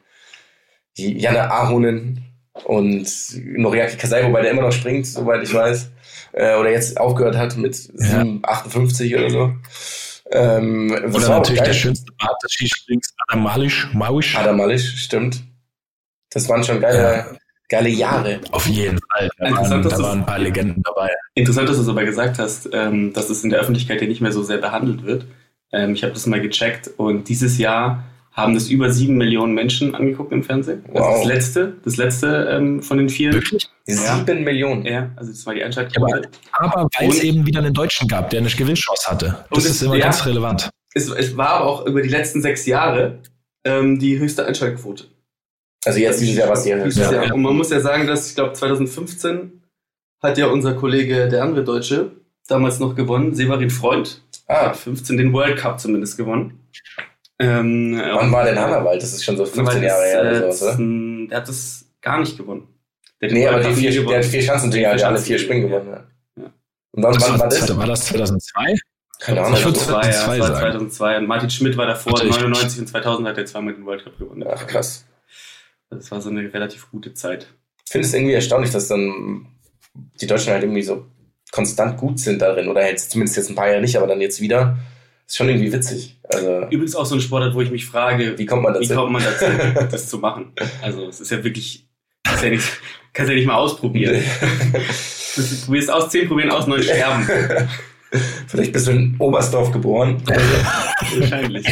die 0.98 1.20
Janne 1.20 1.52
Ahonen 1.52 2.24
und 2.64 3.08
Noriaki 3.36 3.98
Kasai, 3.98 4.26
wobei 4.26 4.42
der 4.42 4.52
immer 4.52 4.62
noch 4.64 4.72
springt, 4.72 5.06
soweit 5.06 5.44
ich 5.44 5.54
weiß. 5.54 5.90
Äh, 6.36 6.58
oder 6.58 6.70
jetzt 6.70 7.00
aufgehört 7.00 7.38
hat 7.38 7.56
mit 7.56 7.76
7, 7.76 8.42
58 8.44 9.16
oder 9.16 9.30
so. 9.30 9.54
Ähm, 10.32 10.90
das 11.04 11.16
Oder 11.16 11.30
natürlich 11.30 11.62
der 11.62 11.74
schönste 11.74 12.12
Bart 12.18 12.36
des 12.44 12.52
Skisprings, 12.52 13.14
Adam 13.28 13.44
Malisch, 13.44 13.88
Mauisch. 13.94 14.36
Adam 14.36 14.58
Malisch, 14.58 15.02
stimmt. 15.02 15.44
Das 16.32 16.50
waren 16.50 16.62
schon 16.66 16.82
geile, 16.82 17.38
geile 17.70 17.88
Jahre. 17.88 18.42
Auf 18.52 18.68
jeden 18.68 19.00
Fall. 19.00 19.30
Da, 19.38 19.48
Interessant, 19.48 19.72
waren, 19.72 19.84
dass 19.84 19.98
da 19.98 20.04
waren 20.04 20.20
ein 20.20 20.26
paar 20.26 20.40
Legenden 20.40 20.84
dabei. 20.84 21.10
Interessant, 21.36 21.70
dass 21.70 21.78
du 21.78 21.84
es 21.84 21.88
aber 21.88 22.04
gesagt 22.04 22.38
hast, 22.38 22.70
ähm, 22.74 23.14
dass 23.14 23.30
es 23.30 23.46
in 23.46 23.50
der 23.50 23.60
Öffentlichkeit 23.60 24.02
ja 24.02 24.08
nicht 24.08 24.20
mehr 24.20 24.34
so 24.34 24.44
sehr 24.44 24.58
behandelt 24.58 25.06
wird. 25.06 25.26
Ähm, 25.72 25.94
ich 25.94 26.04
habe 26.04 26.12
das 26.12 26.26
mal 26.26 26.42
gecheckt 26.42 26.90
und 26.98 27.30
dieses 27.30 27.58
Jahr 27.60 28.04
haben 28.36 28.54
das 28.54 28.68
über 28.70 28.92
sieben 28.92 29.16
Millionen 29.18 29.54
Menschen 29.54 29.96
angeguckt 29.96 30.32
im 30.34 30.44
Fernsehen. 30.44 30.84
Das 30.94 31.02
Wow. 31.02 31.14
ist 31.16 31.20
das 31.20 31.26
letzte, 31.34 31.74
das 31.86 31.98
letzte 31.98 32.28
ähm, 32.52 32.82
von 32.82 32.98
den 32.98 33.10
vielen. 33.10 33.34
Wirklich? 33.34 33.70
Ja. 33.88 33.96
Sieben 34.18 34.44
Millionen. 34.44 34.86
Ja, 34.86 35.10
also 35.16 35.32
das 35.32 35.46
war 35.46 35.54
die 35.56 35.64
Einschaltquote. 35.64 36.30
Aber 36.52 36.88
weil 37.00 37.10
es 37.10 37.22
eben 37.24 37.46
wieder 37.46 37.60
einen 37.60 37.74
Deutschen 37.74 38.08
gab, 38.08 38.30
der 38.32 38.42
eine 38.42 38.50
Gewinnchance 38.50 39.10
hatte. 39.10 39.46
Das 39.52 39.64
es- 39.66 39.72
ist 39.72 39.82
immer 39.84 39.96
ja. 39.96 40.06
ganz 40.06 40.26
relevant. 40.26 40.70
Es, 40.94 41.10
es 41.10 41.36
war 41.38 41.50
aber 41.50 41.66
auch 41.66 41.86
über 41.86 42.02
die 42.02 42.10
letzten 42.10 42.42
sechs 42.42 42.66
Jahre 42.66 43.20
ähm, 43.64 44.00
die 44.00 44.20
höchste 44.20 44.46
Einschaltquote. 44.46 45.06
Also 45.86 46.00
jetzt 46.00 46.20
dieses 46.20 46.36
Jahr 46.38 46.50
was 46.50 46.64
hier. 46.66 46.84
Dieses 46.84 47.12
Ja. 47.12 47.34
Und 47.34 47.42
man 47.42 47.56
muss 47.56 47.70
ja 47.70 47.80
sagen, 47.80 48.08
dass 48.08 48.30
ich 48.30 48.36
glaube 48.36 48.54
2015 48.54 49.62
hat 50.22 50.38
ja 50.38 50.48
unser 50.48 50.74
Kollege, 50.74 51.28
der 51.30 51.44
andere 51.44 51.64
Deutsche, 51.64 52.12
damals 52.48 52.80
noch 52.80 52.96
gewonnen, 52.96 53.34
Severin 53.36 53.70
Freund, 53.70 54.22
Ah, 54.48 54.68
hat 54.68 54.78
15 54.78 55.18
den 55.18 55.34
World 55.34 55.58
Cup 55.58 55.80
zumindest 55.80 56.18
gewonnen. 56.18 56.60
Ähm, 57.40 58.00
wann 58.14 58.32
war 58.32 58.46
denn 58.46 58.58
Hannawald? 58.60 59.02
Das 59.02 59.12
ist 59.14 59.24
schon 59.26 59.36
so 59.38 59.46
15 59.46 59.84
Jahre 59.84 60.04
her 60.06 60.22
oder 60.22 60.52
sowas, 60.54 60.62
oder? 60.78 60.84
äh, 60.84 61.28
Der 61.28 61.38
hat 61.40 61.50
das 61.50 61.86
gar 62.02 62.20
nicht 62.20 62.38
gewonnen. 62.38 62.68
Der 63.22 63.32
Nee, 63.32 63.48
aber 63.48 63.60
die 63.62 63.74
vier, 63.74 64.06
der 64.06 64.18
hat 64.20 64.26
vier 64.26 64.42
Chancen, 64.42 64.72
die 64.72 64.86
hat 64.88 65.02
alle 65.04 65.18
vier 65.20 65.38
Springen 65.40 65.68
gewonnen. 65.70 65.90
Ja. 65.90 66.44
Ja. 66.44 66.52
Und 66.92 67.04
wann, 67.04 67.14
Das 67.14 67.30
wann 67.30 67.40
war, 67.40 67.50
das? 67.50 67.78
war 67.78 67.88
das 67.88 68.06
2002? 68.06 68.76
Keine 69.20 69.42
Ahnung. 69.42 69.58
Ich 69.58 69.66
würd 69.66 69.78
2002, 69.78 70.08
ja, 70.08 70.12
2002 70.12 70.38
das 70.38 70.40
war 70.40 70.48
sagen. 70.48 70.60
2002. 70.90 71.18
Und 71.18 71.28
Martin 71.28 71.50
Schmidt 71.50 71.78
war 71.78 71.86
davor, 71.88 72.14
ich- 72.24 72.30
99 72.30 72.80
und 72.82 72.88
2000 72.88 73.28
hat 73.28 73.38
er 73.38 73.46
zweimal 73.46 73.74
den 73.74 73.86
World 73.86 74.04
Cup 74.04 74.18
gewonnen. 74.18 74.46
Ach, 74.50 74.68
krass. 74.68 75.06
Das 75.90 76.12
war 76.12 76.22
so 76.22 76.30
eine 76.30 76.54
relativ 76.54 76.90
gute 76.92 77.14
Zeit. 77.14 77.48
Ich 77.86 77.92
finde 77.92 78.08
es 78.08 78.14
irgendwie 78.14 78.34
erstaunlich, 78.34 78.72
dass 78.72 78.88
dann 78.88 79.48
die 80.22 80.28
Deutschen 80.28 80.52
halt 80.52 80.64
irgendwie 80.64 80.82
so 80.84 81.06
konstant 81.52 81.98
gut 81.98 82.20
sind 82.20 82.42
darin. 82.42 82.68
Oder 82.68 82.90
jetzt 82.90 83.12
zumindest 83.12 83.38
jetzt 83.38 83.50
ein 83.50 83.56
paar 83.56 83.68
Jahre 83.70 83.82
nicht, 83.82 83.96
aber 83.96 84.08
dann 84.08 84.20
jetzt 84.22 84.42
wieder. 84.42 84.78
Ist 85.28 85.38
schon 85.38 85.50
irgendwie 85.50 85.74
witzig. 85.74 86.20
Also, 86.30 86.66
Übrigens 86.70 86.96
auch 86.96 87.06
so 87.06 87.16
ein 87.16 87.22
Sportart, 87.22 87.56
wo 87.56 87.62
ich 87.62 87.72
mich 87.72 87.86
frage, 87.86 88.38
wie 88.38 88.46
kommt 88.46 88.62
man 88.64 88.76
wie 88.80 88.88
dazu? 88.88 89.00
kommt 89.00 89.12
man 89.14 89.24
dazu, 89.24 89.46
das 89.92 90.08
zu 90.10 90.20
machen? 90.20 90.54
Also 90.82 91.08
es 91.08 91.20
ist 91.20 91.32
ja 91.32 91.44
wirklich, 91.44 91.88
kannst 92.24 92.44
ja 92.44 92.50
nicht, 92.52 92.68
kannst 93.14 93.30
ja 93.30 93.36
nicht 93.36 93.48
mal 93.48 93.56
ausprobieren. 93.56 94.24
Du 95.36 95.42
wirst 95.74 95.90
aus 95.90 96.10
10 96.10 96.28
probieren, 96.28 96.52
aus 96.52 96.68
9 96.68 96.82
sterben. 96.84 97.28
Vielleicht 98.48 98.72
bist 98.72 98.88
du 98.88 98.92
in 98.92 99.16
Oberstdorf 99.18 99.72
geboren. 99.72 100.22
Wahrscheinlich. 101.18 101.66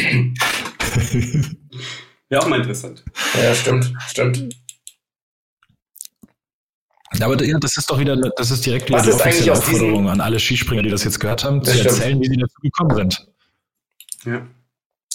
Wäre 2.28 2.42
auch 2.42 2.48
mal 2.48 2.58
interessant. 2.60 3.04
ja, 3.40 3.54
stimmt, 3.54 3.92
stimmt. 4.08 4.48
Aber 7.20 7.42
ja, 7.44 7.58
das 7.60 7.76
ist 7.76 7.88
doch 7.88 7.98
wieder, 8.00 8.16
das 8.16 8.50
ist 8.50 8.66
direkt 8.66 8.88
wieder 8.88 8.98
Was 8.98 9.06
die 9.06 9.12
offizielle 9.12 9.52
Aufforderung 9.52 10.08
an 10.08 10.20
alle 10.20 10.40
Skispringer, 10.40 10.82
die 10.82 10.90
das 10.90 11.04
jetzt 11.04 11.20
gehört 11.20 11.44
haben, 11.44 11.60
Das 11.60 11.68
zu 11.70 11.78
stimmt. 11.78 11.94
erzählen, 11.98 12.20
wie 12.20 12.28
sie 12.28 12.36
dazu 12.36 12.56
gekommen 12.60 12.94
sind. 12.96 13.26
Ja. 14.24 14.46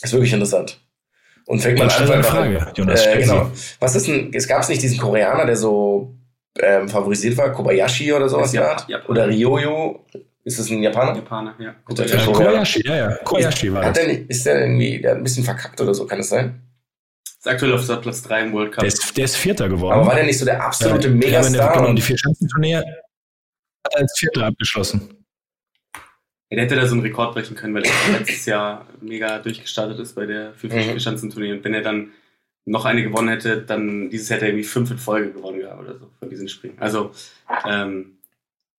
Ist 0.02 0.13
wirklich 0.13 0.34
interessant. 0.34 0.80
Und 1.45 1.60
fängt 1.62 1.80
man 1.80 1.89
an, 1.89 2.24
Frage, 2.24 2.72
Jonas. 2.76 3.06
Äh, 3.06 3.22
genau. 3.22 3.52
Was 3.80 3.95
ist 3.95 4.08
denn, 4.08 4.32
es 4.34 4.48
gab 4.48 4.62
es 4.62 4.69
nicht 4.69 4.82
diesen 4.84 5.00
Koreaner, 5.00 5.45
der 5.45 5.56
so 5.56 6.15
ähm, 6.60 6.88
favorisiert 6.88 7.36
war, 7.38 7.52
Kobayashi 7.52 8.13
oder 8.13 8.30
sowas? 8.30 8.52
Der? 8.52 8.78
Japaner. 8.88 9.10
Oder 9.10 9.28
Ryoyo? 9.28 10.06
Ist 10.43 10.60
das 10.60 10.69
ein 10.69 10.82
Japaner? 10.84 11.15
Japaner, 11.15 11.56
ja. 11.60 11.76
Gut, 11.86 11.98
der 11.98 12.06
Äh, 12.06 12.10
Kobayashi. 12.10 12.34
Kobayashi, 12.34 12.82
ja, 12.88 12.95
ja. 12.95 13.15
Kobayashi 13.24 13.74
war 13.74 13.84
Hat 13.86 13.98
das. 13.98 14.06
der, 14.06 14.13
nicht- 14.13 14.30
ist 14.30 14.45
der 14.45 14.62
irgendwie, 14.62 15.02
der 15.02 15.12
hat 15.12 15.17
ein 15.17 15.24
bisschen 15.24 15.43
verkackt 15.43 15.82
oder 15.82 15.93
so, 15.93 16.06
kann 16.06 16.19
das 16.19 16.30
sein? 16.30 16.62
Ist 17.26 17.48
aktuell 17.48 17.74
auf 17.74 18.02
Platz 18.02 18.22
3 18.24 18.41
im 18.41 18.54
World 18.54 18.72
Cup. 18.74 18.80
Der 18.82 18.88
ist, 18.88 19.17
der 19.17 19.26
ist 19.26 19.36
Vierter 19.38 19.69
geworden. 19.69 19.93
Aber 20.00 20.08
war 20.08 20.15
der 20.15 20.26
nicht 20.26 20.38
so 20.38 20.45
der 20.45 20.62
absolute 20.63 21.08
Ja, 21.08 21.13
Megastar? 21.15 21.74
Genau, 21.74 21.89
und- 21.89 21.95
die 21.95 22.02
Vier-Schanzentournee 22.02 22.76
hat 22.76 22.86
er 23.91 24.00
als 24.02 24.13
Vierter 24.19 24.45
abgeschlossen. 24.45 25.18
Ja, 26.51 26.55
der 26.55 26.65
hätte 26.65 26.75
da 26.75 26.88
so 26.88 26.93
einen 26.95 27.03
Rekord 27.03 27.33
brechen 27.33 27.55
können, 27.55 27.73
weil 27.75 27.83
er 27.83 27.91
letztes 28.19 28.45
Jahr 28.45 28.88
mega 29.01 29.38
durchgestartet 29.39 29.99
ist 29.99 30.15
bei 30.15 30.25
der 30.25 30.53
für 30.53 30.67
Mhm. 30.67 30.71
Vierschanzenturnier. 30.71 31.53
Und 31.53 31.63
wenn 31.63 31.73
er 31.75 31.81
dann 31.81 32.12
noch 32.65 32.85
eine 32.85 33.03
gewonnen 33.03 33.29
hätte, 33.29 33.62
dann 33.62 34.09
dieses 34.09 34.29
Jahr 34.29 34.38
hätte 34.38 34.45
er 34.47 34.49
irgendwie 34.51 34.67
fünf 34.67 34.89
in 34.91 34.97
Folge 34.97 35.31
gewonnen 35.31 35.59
gehabt 35.59 35.79
oder 35.81 35.93
so 35.99 36.09
von 36.19 36.29
diesen 36.29 36.47
Springen. 36.49 36.77
Also, 36.79 37.12
ähm, 37.67 38.17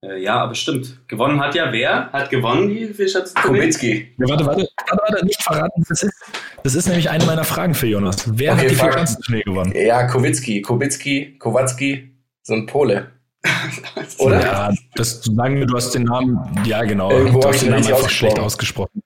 äh, 0.05 0.21
ja, 0.21 0.37
aber 0.37 0.55
stimmt. 0.55 0.99
Gewonnen 1.09 1.41
hat 1.41 1.55
ja 1.55 1.73
wer? 1.73 2.11
Hat 2.13 2.31
gewonnen 2.31 2.69
die 2.69 2.87
Vierschanzentournee? 2.93 3.61
Kubicki. 3.61 4.15
Ja, 4.19 4.29
warte, 4.29 4.47
warte, 4.47 4.69
warte, 4.89 5.03
warte, 5.13 5.27
nicht 5.27 5.43
verraten, 5.43 5.85
das 5.89 6.03
ist. 6.03 6.15
Das 6.63 6.75
ist 6.75 6.89
nämlich 6.89 7.09
eine 7.09 7.25
meiner 7.25 7.45
Fragen 7.45 7.75
für 7.75 7.87
Jonas. 7.87 8.17
Wer 8.37 8.53
Okay, 8.53 8.63
hat 8.65 8.71
die 8.71 8.75
frag. 8.75 8.93
Vier-Schanzentournee 8.93 9.43
gewonnen? 9.45 9.73
Ja, 9.77 10.07
Kowicki, 10.07 10.61
Kubicki, 10.61 11.37
Kowacki, 11.39 12.11
so 12.43 12.55
ein 12.55 12.67
Pole. 12.67 13.11
Oder? 14.19 14.41
Ja, 14.41 14.73
das 14.95 15.23
sagen 15.23 15.57
wir, 15.57 15.67
du 15.67 15.75
hast 15.77 15.93
den 15.93 16.05
Namen, 16.05 16.39
ja 16.65 16.83
genau, 16.85 17.11
Irgendwo 17.11 17.41
du 17.41 17.47
hab 17.47 17.55
hast 17.55 17.63
den 17.63 17.71
Namen 17.71 17.87
einfach 17.87 18.11
schlecht 18.11 18.39
ausgesprochen. 18.39 19.03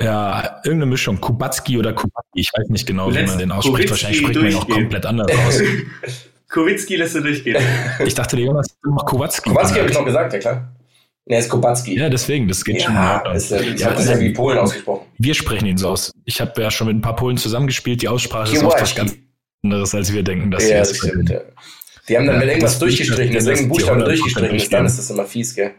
Ja, 0.00 0.60
irgendeine 0.64 0.86
Mischung, 0.90 1.20
Kubacki 1.20 1.78
oder 1.78 1.92
Kubacki, 1.92 2.40
ich 2.40 2.50
weiß 2.56 2.68
nicht 2.68 2.86
genau, 2.86 3.10
wie 3.10 3.14
Let's 3.14 3.30
man 3.30 3.38
den 3.38 3.52
ausspricht. 3.52 3.74
Kubicki 3.74 3.90
Wahrscheinlich 3.90 4.18
spricht 4.18 4.40
man 4.40 4.50
ihn 4.50 4.56
auch 4.56 4.68
komplett 4.68 5.06
anders 5.06 5.30
aus. 5.46 5.60
Kowitzki 6.48 6.96
lässt 6.96 7.14
du 7.16 7.20
durchgehen. 7.20 7.62
Ich 8.04 8.14
dachte, 8.14 8.36
der 8.36 8.44
Jonas 8.46 8.68
hat 8.68 8.92
noch 8.92 9.06
Kubacki. 9.06 9.40
Kowalski 9.42 9.78
habe 9.78 9.88
ich 9.90 9.94
noch 9.94 10.04
gesagt, 10.04 10.32
ja 10.32 10.38
klar. 10.38 10.68
Ne, 11.26 11.38
ist 11.38 11.48
Kubacki. 11.48 11.98
Ja, 11.98 12.08
deswegen, 12.08 12.48
das 12.48 12.64
geht 12.64 12.82
schon. 12.82 12.94
Ja, 12.94 13.16
Ordnung. 13.18 13.34
ist, 13.36 13.50
ich 13.52 13.80
Ja, 13.80 13.86
habe 13.86 13.96
das 13.96 14.08
ja 14.08 14.20
wie 14.20 14.30
Polen 14.32 14.58
ausgesprochen. 14.58 15.06
Wir 15.18 15.34
sprechen 15.34 15.66
ihn 15.66 15.78
so 15.78 15.88
aus. 15.88 16.12
Ich 16.24 16.40
habe 16.40 16.60
ja 16.60 16.70
schon 16.70 16.86
mit 16.88 16.96
ein 16.96 17.00
paar 17.00 17.16
Polen 17.16 17.36
zusammengespielt. 17.38 18.02
Die 18.02 18.08
Aussprache 18.08 18.52
ist 18.54 18.62
oft 18.62 18.80
was 18.80 18.94
ganz 18.94 19.14
anderes, 19.62 19.94
als 19.94 20.12
wir 20.12 20.22
denken, 20.22 20.50
dass 20.50 20.64
Ja, 20.64 20.70
wir 20.70 20.78
das 20.80 20.90
es 20.90 20.98
stimmt. 20.98 21.30
Ja. 21.30 21.40
Die 22.08 22.16
haben 22.16 22.26
dann, 22.26 22.40
wenn 22.40 22.48
irgendwas 22.48 22.72
das- 22.72 22.78
durchgestrichen 22.80 23.34
ist, 23.34 23.44
irgendein 23.46 23.64
die 23.64 23.68
Buchstabe 23.70 24.02
100% 24.02 24.04
durchgestrichen 24.04 24.56
ist, 24.56 24.72
dann 24.72 24.86
ist 24.86 24.98
das 24.98 25.10
immer 25.10 25.24
fies, 25.24 25.54
gell? 25.54 25.74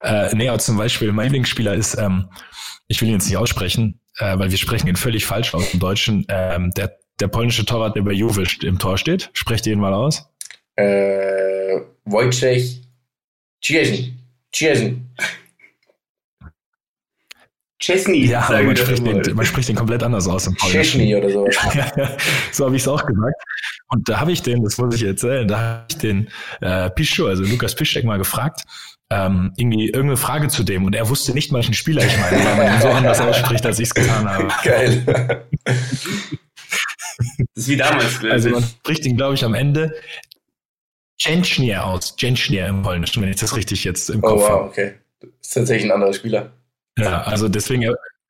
Äh, 0.00 0.34
nee, 0.34 0.48
aber 0.48 0.58
zum 0.58 0.76
Beispiel, 0.76 1.12
mein 1.12 1.26
Lieblingsspieler 1.26 1.74
ist, 1.74 1.96
ähm, 1.96 2.28
ich 2.88 3.00
will 3.00 3.08
ihn 3.08 3.14
jetzt 3.14 3.26
nicht 3.26 3.36
aussprechen, 3.38 4.00
äh, 4.18 4.38
weil 4.38 4.50
wir 4.50 4.58
sprechen 4.58 4.86
ihn 4.88 4.96
völlig 4.96 5.24
falsch 5.24 5.54
aus 5.54 5.72
im 5.72 5.80
Deutschen. 5.80 6.26
Ähm, 6.28 6.72
der, 6.76 6.98
der 7.20 7.28
polnische 7.28 7.64
Torwart, 7.64 7.96
der 7.96 8.02
bei 8.02 8.12
Juve 8.12 8.44
im 8.62 8.78
Tor 8.78 8.98
steht, 8.98 9.30
sprecht 9.32 9.66
ihn 9.66 9.78
mal 9.78 9.94
aus. 9.94 10.28
Äh, 10.76 11.80
Wojciech 12.04 12.82
Ciezny. 13.64 14.14
Ciezny. 14.54 14.98
Chesney, 17.84 18.24
Ja, 18.26 18.48
man 18.50 18.76
spricht, 18.76 19.06
ihn, 19.06 19.34
man 19.34 19.44
spricht 19.44 19.68
ihn 19.68 19.76
komplett 19.76 20.02
anders 20.02 20.26
aus 20.26 20.46
im 20.46 20.54
Polnischen. 20.54 21.00
Ciezny 21.00 21.16
oder 21.16 21.28
sowas. 21.30 21.54
so 22.52 22.64
habe 22.64 22.76
ich 22.76 22.82
es 22.82 22.88
auch 22.88 23.04
gesagt. 23.04 23.34
Und 23.88 24.08
da 24.08 24.20
habe 24.20 24.32
ich 24.32 24.40
den, 24.42 24.62
das 24.64 24.78
muss 24.78 24.94
ich 24.94 25.04
erzählen, 25.04 25.46
da 25.46 25.58
habe 25.58 25.84
ich 25.90 25.98
den 25.98 26.28
äh, 26.62 26.88
Pischo, 26.90 27.26
also 27.26 27.42
Lukas 27.44 27.74
Piszczek 27.74 28.04
mal 28.04 28.16
gefragt, 28.16 28.62
ähm, 29.10 29.52
irgendwie 29.58 29.86
irgendeine 29.88 30.16
Frage 30.16 30.48
zu 30.48 30.62
dem 30.64 30.84
und 30.86 30.94
er 30.94 31.08
wusste 31.10 31.34
nicht, 31.34 31.52
welchen 31.52 31.74
Spieler 31.74 32.02
ich 32.04 32.16
meine, 32.18 32.42
weil 32.44 32.56
man 32.56 32.74
ihn 32.74 32.80
so 32.80 32.88
anders 32.88 33.20
ausspricht, 33.20 33.66
als 33.66 33.78
ich 33.78 33.88
es 33.88 33.94
getan 33.94 34.28
habe. 34.28 34.48
Geil. 34.64 35.44
Das 37.54 37.64
ist 37.64 37.68
wie 37.68 37.76
damals. 37.76 38.24
Also 38.24 38.50
man 38.50 38.62
spricht 38.64 39.06
ihn, 39.06 39.16
glaube 39.16 39.34
ich, 39.34 39.44
am 39.44 39.54
Ende 39.54 39.94
Jenschnier 41.20 41.84
aus. 41.86 42.16
Jenschnier 42.18 42.66
im 42.66 42.82
Polnischen, 42.82 43.22
wenn 43.22 43.28
ich 43.30 43.36
das 43.36 43.54
richtig 43.56 43.84
jetzt 43.84 44.10
im 44.10 44.18
Oh 44.24 44.28
Kopf 44.30 44.40
wow, 44.40 44.48
habe. 44.50 44.64
okay. 44.64 44.94
Das 45.20 45.30
ist 45.42 45.54
tatsächlich 45.54 45.84
ein 45.90 45.92
anderer 45.94 46.12
Spieler. 46.12 46.50
Ja, 46.98 47.22
also 47.22 47.48
deswegen, 47.48 47.82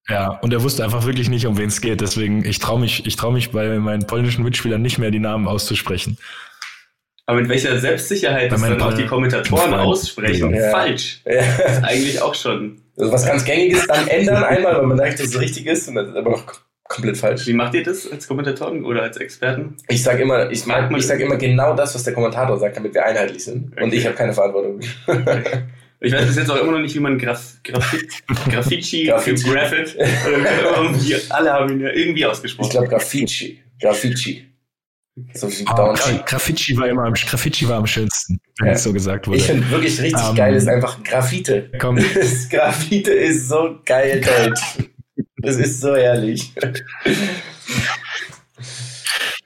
ja, 0.08 0.28
und 0.42 0.52
er 0.52 0.62
wusste 0.62 0.84
einfach 0.84 1.04
wirklich 1.06 1.28
nicht, 1.28 1.46
um 1.46 1.58
wen 1.58 1.68
es 1.68 1.80
geht. 1.80 2.00
Deswegen, 2.00 2.44
ich 2.44 2.58
traue 2.58 2.80
mich, 2.80 3.06
ich 3.06 3.16
traue 3.16 3.32
mich 3.32 3.50
bei 3.50 3.78
meinen 3.78 4.06
polnischen 4.06 4.44
Mitspielern 4.44 4.80
nicht 4.82 4.98
mehr, 4.98 5.10
die 5.10 5.18
Namen 5.18 5.46
auszusprechen. 5.48 6.18
aber 7.26 7.40
mit 7.40 7.48
welcher 7.48 7.78
Selbstsicherheit 7.78 8.52
das 8.52 8.60
dann 8.60 8.80
auch 8.82 8.94
die 8.94 9.06
Kommentatoren 9.06 9.74
aussprechen. 9.74 10.54
Ja. 10.54 10.70
Falsch. 10.70 11.20
Ja. 11.26 11.42
Das 11.58 11.78
ist 11.78 11.84
eigentlich 11.84 12.22
auch 12.22 12.34
schon. 12.34 12.80
Also 12.96 13.12
was 13.12 13.26
ganz 13.26 13.44
gängiges 13.44 13.86
dann 13.86 14.06
ändern 14.08 14.44
einmal, 14.44 14.76
weil 14.76 14.86
man 14.86 14.96
merkt, 14.98 15.18
dass 15.20 15.28
es 15.28 15.40
richtig 15.40 15.66
ist 15.66 15.88
und 15.88 15.96
das 15.96 16.08
ist 16.08 16.16
aber 16.16 16.30
noch 16.30 16.44
komplett 16.84 17.16
falsch. 17.16 17.46
Wie 17.46 17.54
macht 17.54 17.74
ihr 17.74 17.82
das 17.82 18.10
als 18.10 18.28
Kommentatoren 18.28 18.84
oder 18.84 19.02
als 19.02 19.16
Experten? 19.16 19.76
Ich 19.88 20.02
sag 20.02 20.20
immer, 20.20 20.50
ich, 20.50 20.64
Mag 20.66 20.90
ich 20.96 21.06
sag 21.06 21.18
immer 21.18 21.36
genau 21.36 21.74
das, 21.74 21.94
was 21.94 22.04
der 22.04 22.12
Kommentator 22.12 22.58
sagt, 22.58 22.76
damit 22.76 22.94
wir 22.94 23.04
einheitlich 23.04 23.42
sind. 23.44 23.72
Und 23.76 23.84
Okay. 23.88 23.96
ich 23.96 24.04
habe 24.06 24.14
keine 24.14 24.32
Verantwortung. 24.32 24.80
Ich 26.04 26.12
weiß 26.12 26.26
bis 26.26 26.36
jetzt 26.36 26.50
auch 26.50 26.56
immer 26.60 26.72
noch 26.72 26.80
nicht, 26.80 26.94
wie 26.94 27.00
man 27.00 27.18
Graf, 27.18 27.54
Grafit, 27.64 28.12
Graffiti, 28.50 29.04
Graffiti. 29.04 29.42
Graffit, 29.50 29.96
alle 31.30 31.52
haben 31.52 31.70
ihn 31.72 31.80
ja 31.80 31.90
irgendwie 31.90 32.24
ausgesprochen. 32.26 32.66
Ich 32.66 32.70
glaube 32.70 32.88
Graffiti. 32.88 33.60
Graffiti. 33.80 34.46
So 35.32 35.46
Ah. 35.66 35.92
Gra- 35.94 36.24
Graffiti 36.26 36.76
war 36.76 36.88
immer 36.88 37.04
am, 37.04 37.14
Graffiti 37.14 37.68
war 37.68 37.76
am 37.78 37.86
schönsten, 37.86 38.40
wenn 38.58 38.68
Ja. 38.68 38.72
es 38.74 38.82
so 38.82 38.92
gesagt 38.92 39.28
wurde. 39.28 39.38
Ich 39.38 39.44
finde 39.46 39.70
wirklich 39.70 40.00
richtig 40.00 40.20
Ähm, 40.28 40.34
geil 40.34 40.54
ist 40.56 40.66
einfach 40.68 41.02
Graffite. 41.04 41.70
Komm, 41.80 41.96
Das 42.14 42.48
Graffite 42.48 43.12
ist 43.12 43.48
so 43.48 43.78
geil 43.84 44.20
deutsch. 44.20 44.60
Das 45.36 45.56
ist 45.56 45.80
so 45.80 45.94
herrlich. 45.94 46.52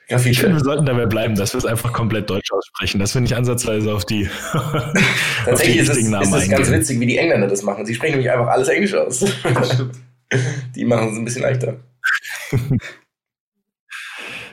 Ich 0.09 0.40
finde, 0.40 0.57
wir 0.57 0.64
sollten 0.64 0.87
dabei 0.87 1.07
bleiben, 1.07 1.35
dass 1.35 1.53
wir 1.53 1.59
es 1.59 1.66
einfach 1.66 1.92
komplett 1.92 2.31
deutsch 2.31 2.51
aussprechen, 2.51 2.99
dass 2.99 3.14
wir 3.14 3.21
nicht 3.21 3.37
ansatzweise 3.37 3.92
auf 3.92 4.07
die, 4.07 4.29
auf 4.53 4.92
die 4.94 5.01
Tatsächlich 5.44 5.77
ist 5.77 5.83
es, 5.83 5.97
richtigen 5.97 6.07
ist 6.07 6.31
Namen 6.31 6.42
es 6.42 6.49
ganz 6.49 6.71
witzig, 6.71 7.01
wie 7.01 7.07
die 7.07 7.18
Engländer 7.18 7.47
das 7.47 7.62
machen. 7.62 7.85
Sie 7.85 7.94
sprechen 7.94 8.12
nämlich 8.12 8.31
einfach 8.31 8.49
alles 8.49 8.68
Englisch 8.68 8.94
aus. 8.94 9.21
Das. 9.21 9.85
Die 10.75 10.85
machen 10.85 11.09
es 11.09 11.16
ein 11.16 11.25
bisschen 11.25 11.42
leichter. 11.42 11.77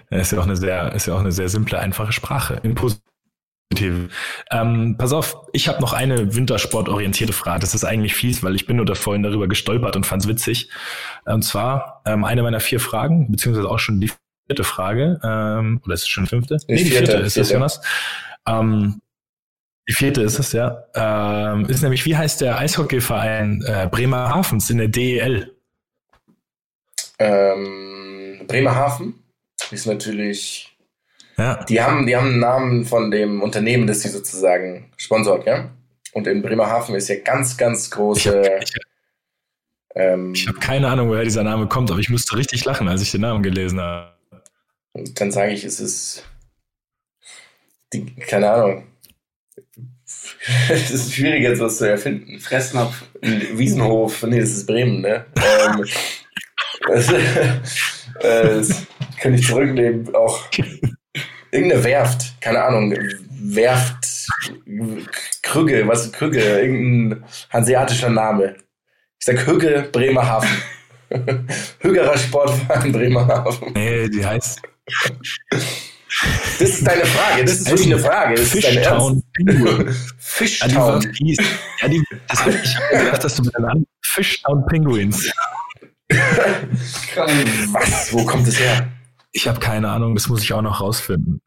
Ist 0.10 0.32
ja 0.32 0.40
auch 0.40 0.44
eine 0.44 0.56
sehr, 0.56 0.94
ist 0.94 1.08
ja 1.08 1.16
auch 1.16 1.20
eine 1.20 1.32
sehr 1.32 1.50
simple, 1.50 1.80
einfache 1.80 2.12
Sprache. 2.12 2.60
In 2.64 2.76
positiv. 2.76 4.14
Ähm, 4.52 4.96
pass 4.98 5.12
auf, 5.12 5.36
ich 5.52 5.68
habe 5.68 5.82
noch 5.82 5.94
eine 5.94 6.36
wintersportorientierte 6.36 7.34
Frage. 7.34 7.62
Das 7.62 7.74
ist 7.74 7.84
eigentlich 7.84 8.14
fies, 8.14 8.44
weil 8.44 8.56
ich 8.56 8.68
bin 8.68 8.78
nur 8.78 8.86
da 8.86 8.94
vorhin 8.94 9.24
darüber 9.24 9.48
gestolpert 9.48 9.96
und 9.96 10.06
fand's 10.06 10.28
witzig. 10.28 10.70
Und 11.26 11.42
zwar 11.42 12.04
ähm, 12.06 12.24
eine 12.24 12.44
meiner 12.44 12.60
vier 12.60 12.80
Fragen, 12.80 13.32
beziehungsweise 13.32 13.68
auch 13.68 13.80
schon 13.80 14.00
die 14.00 14.12
vierte 14.48 14.64
Frage, 14.64 15.20
ähm, 15.24 15.82
oder 15.84 15.94
ist 15.94 16.04
es 16.04 16.08
schon 16.08 16.26
die 16.26 16.30
fünfte? 16.30 16.58
Die 16.68 16.86
vierte, 16.86 17.14
ist 17.14 17.28
es, 17.28 17.34
vierte. 17.34 17.54
Jonas. 17.54 17.82
Ähm, 18.48 19.02
die 19.88 19.94
vierte 19.94 20.22
ist 20.22 20.40
es, 20.40 20.52
ja. 20.52 20.84
Ähm, 20.96 21.66
ist 21.66 21.84
nämlich, 21.84 22.06
wie 22.06 22.18
heißt 22.18 22.42
der 22.42 22.58
Eishockeyverein 22.58 23.64
äh, 23.68 23.88
Bremerhavens 23.90 24.70
in 24.70 24.80
der 24.80 24.88
DEL? 24.88 25.56
Ähm, 27.20 28.42
Bremerhaven 28.48 29.24
ist 29.72 29.86
natürlich. 29.86 30.76
Ja. 31.38 31.64
Die 31.66 31.82
haben, 31.82 32.06
die 32.06 32.16
haben 32.16 32.28
einen 32.28 32.40
Namen 32.40 32.86
von 32.86 33.12
dem 33.12 33.42
Unternehmen, 33.42 33.88
das 33.88 34.02
sie 34.02 34.10
sozusagen 34.10 34.92
sponsort, 34.98 35.46
ja? 35.46 35.70
Und 36.14 36.28
in 36.28 36.42
Bremerhaven 36.42 36.96
ist 36.96 37.10
ja 37.10 37.18
ganz, 37.20 37.58
ganz 37.58 37.92
große. 37.92 38.60
Ich, 38.62 38.74
Ähm, 39.96 40.34
ich 40.34 40.48
habe 40.48 40.60
keine 40.60 40.90
Ahnung, 40.90 41.10
woher 41.10 41.24
dieser 41.24 41.44
Name 41.44 41.68
kommt, 41.68 41.90
aber 41.90 42.00
ich 42.00 42.10
musste 42.10 42.36
richtig 42.36 42.66
lachen, 42.66 42.88
als 42.90 43.02
ich 43.02 43.12
den 43.12 43.22
Namen 43.22 43.42
gelesen 43.42 43.80
habe. 43.80 44.15
Dann 44.96 45.32
sage 45.32 45.54
ich, 45.54 45.64
es 45.64 45.80
ist. 45.80 46.26
Die, 47.94 48.06
keine 48.16 48.50
Ahnung. 48.50 48.88
es 50.70 50.92
ist 50.92 51.14
schwierig, 51.14 51.44
jetzt 51.44 51.62
was 51.62 51.78
zu 51.78 51.90
erfinden. 51.90 52.40
Fressnapf. 52.40 53.04
Wiesenhof, 53.22 54.24
nee, 54.24 54.40
das 54.40 54.52
ist 54.52 54.68
Bremen, 54.68 55.02
ne? 55.02 55.26
ähm, 55.36 55.86
das, 56.88 57.12
äh, 57.12 57.62
das 58.20 58.86
kann 59.20 59.34
ich 59.34 59.48
zurücknehmen. 59.48 60.14
Auch 60.14 60.48
irgendeine 61.52 61.84
Werft, 61.84 62.40
keine 62.42 62.64
Ahnung, 62.64 62.96
Werft, 63.30 64.28
Krügge, 65.42 65.88
was 65.88 66.06
ist 66.06 66.14
Krügge? 66.14 66.42
Irgendein 66.42 67.24
hanseatischer 67.50 68.10
Name. 68.10 68.56
Ich 69.20 69.26
sag 69.26 69.46
Hügge, 69.48 69.90
Bremerhaven. 69.92 70.50
Hügerer 71.80 72.18
Sportverein 72.18 72.92
Bremerhaven. 72.92 73.74
Nee, 73.74 74.10
die 74.10 74.26
heißt 74.26 74.62
Das 76.60 76.70
ist 76.70 76.88
deine 76.88 77.06
Frage, 77.06 77.44
das 77.44 77.60
ist 77.60 77.70
wirklich 77.70 77.94
eine 77.94 78.00
Frage. 78.00 78.36
Das 78.36 78.50
Fishtown 78.50 79.24
Penguin. 79.34 79.96
Fishtown. 80.18 81.02
Ja, 81.02 81.10
die, 81.10 81.38
ja, 81.82 81.88
die, 81.88 82.04
das 82.28 82.48
ich 82.48 82.56
ich 82.64 82.78
hab 82.78 82.90
gedacht, 82.90 83.24
dass 83.24 83.36
du 83.36 83.44
mit 83.44 83.56
den 83.56 83.64
Namen 83.64 83.88
Fishtown 84.02 84.66
Penguins. 84.68 85.32
Was? 86.08 88.14
Wo 88.14 88.26
kommt 88.26 88.48
es 88.48 88.60
her? 88.60 88.88
Ich 89.32 89.48
habe 89.48 89.60
keine 89.60 89.90
Ahnung, 89.90 90.16
das 90.16 90.30
muss 90.30 90.44
ich 90.44 90.54
auch 90.54 90.62
noch 90.62 90.80
rausfinden. 90.80 91.42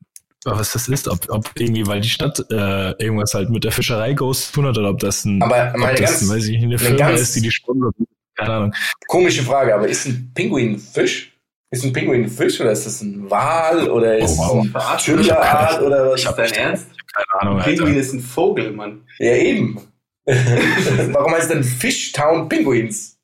Was 0.45 0.73
das 0.73 0.89
ist, 0.89 1.09
ob, 1.09 1.29
ob 1.31 1.51
irgendwie, 1.59 1.87
weil 1.87 2.01
die 2.01 2.09
Stadt 2.09 2.39
äh, 2.51 2.91
irgendwas 3.03 3.35
halt 3.35 3.51
mit 3.51 3.65
der 3.65 3.73
Fischerei 3.73 4.13
groß 4.13 4.49
zu 4.49 4.53
tun 4.53 4.67
hat 4.67 4.79
oder 4.79 4.91
ob 4.91 4.99
das 4.99 5.25
ein, 5.25 5.43
Aber 5.43 5.71
ob 5.73 5.79
meine 5.79 5.99
das, 5.99 6.21
ganz 6.21 6.31
weiß 6.31 6.47
ich, 6.47 6.63
eine 6.63 6.79
Firma 6.79 7.11
ist, 7.11 7.35
die 7.37 7.43
die 7.43 7.51
sponsert. 7.51 7.95
Keine 8.37 8.53
Ahnung. 8.53 8.75
komische 9.09 9.43
Frage, 9.43 9.75
aber 9.75 9.89
ist 9.89 10.07
ein 10.07 10.31
Pinguin 10.35 10.75
ein 10.75 10.79
Fisch? 10.79 11.33
Ist 11.71 11.85
ein 11.85 11.93
Pinguin 11.93 12.25
ein 12.25 12.31
Fisch 12.31 12.61
oder 12.61 12.73
ist 12.73 12.87
das 12.87 13.03
ein 13.03 13.31
Wal 13.31 13.91
oder 13.91 14.17
ist 14.17 14.39
wow. 14.39 14.65
es 14.65 14.75
ein 14.75 14.99
Schimmerart 14.99 15.83
oder 15.83 16.11
was? 16.11 16.25
Ist 16.25 16.35
dein 16.37 16.53
Ernst? 16.53 16.87
Keine 17.15 17.41
Ahnung, 17.41 17.63
Pinguin 17.63 17.89
Alter. 17.89 18.01
ist 18.01 18.13
ein 18.15 18.21
Vogel, 18.21 18.73
Mann. 18.73 19.05
Ja, 19.19 19.35
eben. 19.35 19.81
Warum 20.25 21.33
heißt 21.33 21.45
es 21.45 21.49
denn 21.49 21.65
Fishtown 21.65 22.49
Pinguins? 22.49 23.19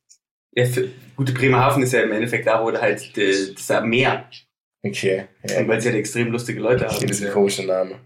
Ja, 0.52 0.66
für, 0.66 0.88
gute 1.16 1.32
Bremerhaven 1.32 1.82
ist 1.82 1.92
ja 1.92 2.02
im 2.02 2.12
Endeffekt 2.12 2.46
da, 2.46 2.62
wo 2.62 2.72
halt 2.72 3.16
äh, 3.16 3.30
das 3.30 3.70
ist 3.70 3.82
Meer. 3.84 4.28
Okay. 4.82 5.24
Ja, 5.48 5.60
Und 5.60 5.68
weil 5.68 5.80
sie 5.80 5.88
halt 5.88 5.98
extrem 5.98 6.30
lustige 6.30 6.60
Leute 6.60 6.84
okay 6.84 6.94
haben. 6.94 7.06
das 7.06 7.20
ist 7.20 7.26
ein 7.26 7.32
komischer 7.32 7.64
Name. 7.64 7.98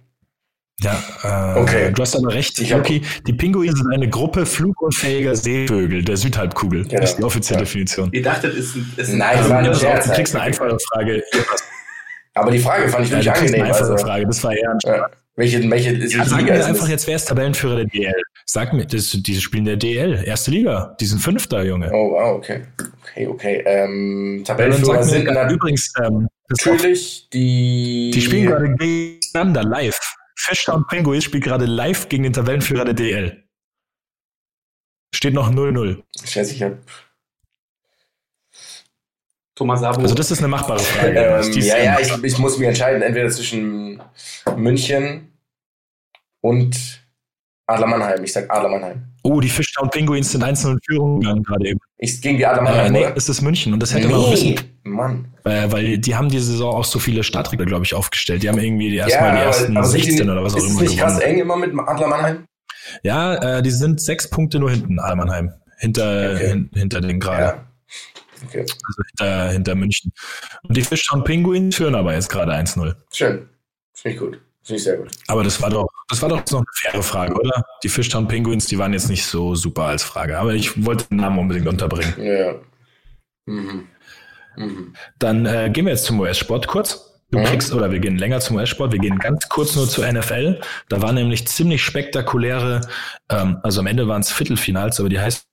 Ja, 0.80 1.54
äh, 1.56 1.58
Okay. 1.60 1.92
du 1.92 2.02
hast 2.02 2.14
aber 2.16 2.32
recht. 2.32 2.56
Luki, 2.70 3.02
die 3.26 3.32
Pinguine 3.32 3.72
sind 3.76 3.92
eine 3.92 4.08
Gruppe 4.08 4.46
flugunfähiger 4.46 5.34
Seevögel 5.34 6.04
der 6.04 6.16
Südhalbkugel. 6.16 6.84
Genau. 6.84 7.00
Das 7.00 7.10
ist 7.10 7.16
die 7.18 7.24
offizielle 7.24 7.60
Ja. 7.60 7.64
Definition. 7.64 8.10
Ihr 8.12 8.22
dachtet, 8.22 8.52
es 8.54 8.66
ist 8.66 8.76
ein, 8.76 8.92
ist 8.96 9.10
ein 9.10 9.18
Nein, 9.18 9.38
es 9.40 9.48
war 9.50 9.70
auf, 9.70 9.80
Scherz. 9.80 10.06
du 10.06 10.12
kriegst 10.12 10.34
eine 10.36 10.44
einfache 10.44 10.76
Frage. 10.92 11.22
Aber 12.34 12.50
die 12.52 12.60
Frage 12.60 12.88
fand 12.88 13.04
ich 13.06 13.10
Ja, 13.10 13.16
wirklich 13.16 13.34
kriegst 13.34 13.54
angenehm. 13.54 13.64
eine 13.64 13.74
einfache 13.74 13.92
Also, 13.92 14.04
Frage. 14.04 14.26
Das 14.26 14.44
war 14.44 14.52
eher 14.56 14.70
ein 14.70 14.78
ja. 14.84 15.10
Welche, 15.34 15.70
welche, 15.70 16.00
welche 16.00 16.18
Ja, 16.18 16.24
sag 16.24 16.40
Liga 16.40 16.52
mir 16.54 16.60
ist 16.60 16.66
einfach 16.66 16.88
jetzt, 16.88 17.06
wer 17.06 17.14
ist 17.16 17.28
Tabellenführer 17.28 17.76
der 17.76 17.84
DL? 17.84 18.12
Sag 18.44 18.72
mir, 18.72 18.84
das, 18.86 19.10
diese 19.10 19.40
spielen 19.40 19.64
der 19.66 19.76
DL, 19.76 20.22
erste 20.24 20.50
Liga. 20.50 20.96
Die 21.00 21.06
sind 21.06 21.20
Fünfter, 21.20 21.64
Junge. 21.64 21.90
Oh, 21.92 22.10
wow, 22.12 22.36
okay. 22.38 22.62
Okay, 23.02 23.26
okay. 23.28 23.62
Ähm, 23.66 24.38
Ja, 24.38 24.44
Tabellenführer 24.54 25.02
sind 25.04 25.24
mir, 25.26 25.34
dann 25.34 25.50
übrigens, 25.50 25.92
ähm, 26.02 26.28
ist 26.48 26.66
auch, 26.66 26.72
natürlich 26.72 27.28
die... 27.32 28.10
die 28.12 28.20
spielen 28.20 28.46
gerade 28.46 28.74
gegeneinander 28.74 29.62
live. 29.64 29.98
Fishtown 30.38 30.86
Penguins 30.86 31.24
spielt 31.24 31.44
gerade 31.44 31.66
live 31.66 32.08
gegen 32.08 32.22
den 32.22 32.32
Tabellenführer 32.32 32.84
der 32.84 32.94
DL. 32.94 33.44
Steht 35.14 35.34
noch 35.34 35.50
0-0. 35.50 36.02
Scheiße, 36.24 36.54
ich 36.54 36.62
hab. 36.62 36.78
Thomas 39.56 39.80
Sabo. 39.80 40.00
Also 40.00 40.14
das 40.14 40.30
ist 40.30 40.38
eine 40.38 40.48
machbare 40.48 40.78
Frage. 40.78 41.18
Ähm, 41.18 41.52
ja, 41.60 41.78
ja, 41.78 41.98
ich, 41.98 42.12
ich 42.22 42.38
muss 42.38 42.56
mich 42.58 42.68
entscheiden, 42.68 43.02
entweder 43.02 43.28
zwischen 43.30 44.00
München 44.56 45.36
und 46.40 47.02
Adler 47.66 47.88
Mannheim. 47.88 48.22
Ich 48.22 48.32
sag 48.32 48.48
Adler 48.48 48.68
Mannheim. 48.68 49.07
Oh, 49.22 49.40
die 49.40 49.48
Fishtown 49.48 49.90
Penguins 49.90 50.32
sind 50.32 50.42
1-0 50.44 50.72
in 50.72 50.78
Führung 50.86 51.20
gegangen 51.20 51.42
gerade 51.42 51.68
eben. 51.68 51.80
Ich 51.98 52.20
gegen 52.22 52.38
die 52.38 52.46
Adler 52.46 52.62
Äh, 52.62 52.64
Mannheim, 52.64 52.92
nee, 52.92 53.06
oder? 53.06 53.16
es 53.16 53.28
ist 53.28 53.42
München 53.42 53.72
und 53.72 53.80
das 53.80 53.92
hätte 53.94 54.08
man 54.08 54.20
auch 54.20 54.32
wissen 54.32 54.50
Nee, 54.84 54.90
Mann. 54.90 55.34
Äh, 55.44 55.70
weil 55.70 55.98
die 55.98 56.14
haben 56.16 56.28
diese 56.28 56.44
Saison 56.52 56.74
auch 56.74 56.84
so 56.84 56.98
viele 56.98 57.22
Startregler, 57.24 57.66
glaube 57.66 57.84
ich, 57.84 57.94
aufgestellt. 57.94 58.42
Die 58.42 58.48
haben 58.48 58.58
irgendwie 58.58 58.90
die 58.90 58.96
erstmal 58.96 59.32
die 59.32 59.36
aber- 59.38 59.46
ersten 59.46 59.76
aber 59.76 59.86
die- 59.86 59.92
16 60.02 60.30
oder 60.30 60.42
was 60.44 60.54
auch 60.54 60.58
ist 60.58 60.70
immer 60.70 60.82
nicht 60.82 60.98
krass 60.98 61.14
gewonnen. 61.18 61.34
eng 61.34 61.40
immer 61.40 61.56
mit 61.56 61.72
Adler 61.78 62.08
Mannheim? 62.08 62.44
Ja, 63.02 63.58
äh, 63.58 63.62
die 63.62 63.70
sind 63.70 64.00
sechs 64.00 64.28
Punkte 64.30 64.58
nur 64.58 64.70
hinten, 64.70 64.98
Almannheim. 64.98 65.52
Hinter, 65.78 66.32
Okay. 66.34 66.48
hin, 66.48 66.70
hinter 66.74 67.00
den 67.00 67.20
gerade. 67.20 67.42
Ja. 67.42 67.64
Okay, 68.46 68.60
Also 68.60 69.02
hinter, 69.10 69.50
hinter 69.50 69.74
München. 69.74 70.12
Und 70.62 70.76
die 70.76 70.82
Fishtown 70.82 71.24
Penguins 71.24 71.76
führen 71.76 71.94
aber 71.94 72.14
jetzt 72.14 72.28
gerade 72.30 72.52
1-0. 72.54 72.94
schön. 73.12 73.48
Finde 73.94 74.14
ich 74.14 74.20
gut. 74.20 74.40
Finde 74.62 74.76
ich 74.78 74.84
sehr 74.84 74.96
gut. 74.96 75.08
Aber 75.26 75.42
das 75.44 75.60
war 75.60 75.70
doch, 75.70 75.88
das 76.08 76.22
war 76.22 76.28
doch 76.28 76.44
noch 76.50 76.60
eine 76.60 76.66
faire 76.72 77.02
Frage, 77.02 77.34
oder? 77.34 77.64
Die 77.82 77.88
Fishtown 77.88 78.28
Penguins, 78.28 78.66
die 78.66 78.78
waren 78.78 78.92
jetzt 78.92 79.10
nicht 79.10 79.24
so 79.24 79.54
super 79.54 79.84
als 79.84 80.02
Frage. 80.02 80.38
Aber 80.38 80.54
ich 80.54 80.84
wollte 80.84 81.04
den 81.08 81.18
Namen 81.18 81.38
unbedingt 81.38 81.66
unterbringen. 81.66 82.14
Ja. 82.18 82.54
Mhm. 83.46 83.88
Mhm. 84.56 84.94
Dann 85.18 85.46
äh, 85.46 85.70
gehen 85.70 85.84
wir 85.86 85.92
jetzt 85.92 86.04
zum 86.04 86.18
US-Sport 86.20 86.66
kurz. 86.66 87.20
Du 87.30 87.42
kriegst, 87.42 87.74
oder 87.74 87.92
wir 87.92 87.98
gehen 87.98 88.16
länger 88.16 88.40
zum 88.40 88.56
US-Sport, 88.56 88.92
wir 88.92 88.98
gehen 88.98 89.18
ganz 89.18 89.50
kurz 89.50 89.76
nur 89.76 89.86
zur 89.86 90.10
NFL. 90.10 90.60
Da 90.88 91.02
war 91.02 91.12
nämlich 91.12 91.46
ziemlich 91.46 91.82
spektakuläre, 91.82 92.80
ähm, 93.28 93.58
also 93.62 93.80
am 93.80 93.86
Ende 93.86 94.08
waren 94.08 94.22
es 94.22 94.32
Viertelfinals, 94.32 94.98
aber 94.98 95.10
die 95.10 95.20
heißt, 95.20 95.46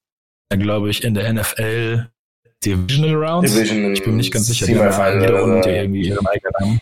glaube 0.52 0.90
ich, 0.90 1.04
in 1.04 1.16
der 1.16 1.32
NFL 1.34 2.08
Divisional 2.64 3.16
Rounds. 3.16 3.54
Division 3.54 3.94
ich 3.94 4.04
bin 4.04 4.16
nicht 4.16 4.32
ganz 4.32 4.48
sicher. 4.48 4.66
Die 4.68 4.80
haben 4.80 5.22
jede 5.22 5.38
Runde 5.38 5.70
irgendwie 5.70 6.08
ihren 6.08 6.26
eigenen 6.26 6.54
Namen. 6.60 6.82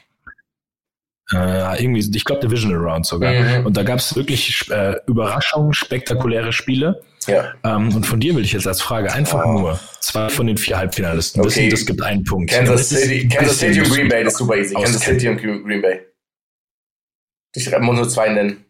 Äh, 1.31 1.81
irgendwie, 1.83 2.05
ich 2.15 2.25
glaube 2.25 2.41
Divisional 2.41 2.79
Rounds 2.79 3.09
sogar. 3.09 3.33
Mhm. 3.33 3.65
Und 3.65 3.77
da 3.77 3.83
gab 3.83 3.99
es 3.99 4.15
wirklich 4.15 4.69
äh, 4.69 4.95
Überraschungen, 5.07 5.73
spektakuläre 5.73 6.51
Spiele. 6.51 7.01
Ja. 7.27 7.53
Ähm, 7.63 7.95
und 7.95 8.05
von 8.05 8.19
dir 8.19 8.35
will 8.35 8.43
ich 8.43 8.51
jetzt 8.51 8.67
als 8.67 8.81
Frage 8.81 9.11
einfach 9.13 9.45
Oh. 9.45 9.53
nur 9.53 9.79
zwei 10.01 10.27
von 10.29 10.45
den 10.47 10.57
vier 10.57 10.77
Halbfinalisten 10.77 11.41
Okay. 11.41 11.49
wissen, 11.49 11.69
das 11.69 11.85
gibt 11.85 12.01
einen 12.01 12.23
Punkt. 12.25 12.51
Kansas 12.51 12.89
City, 12.89 13.27
Kansas 13.29 13.59
City 13.59 13.79
und 13.79 13.89
Green 13.89 14.09
Bay, 14.09 14.23
das 14.25 14.33
ist 14.33 14.39
super 14.39 14.57
easy. 14.57 14.73
Kansas. 14.73 15.01
City 15.01 15.29
und 15.29 15.37
Green 15.41 15.81
Bay. 15.81 16.01
Ich 17.55 17.71
muss 17.79 17.95
nur 17.95 18.09
zwei 18.09 18.29
nennen, 18.29 18.65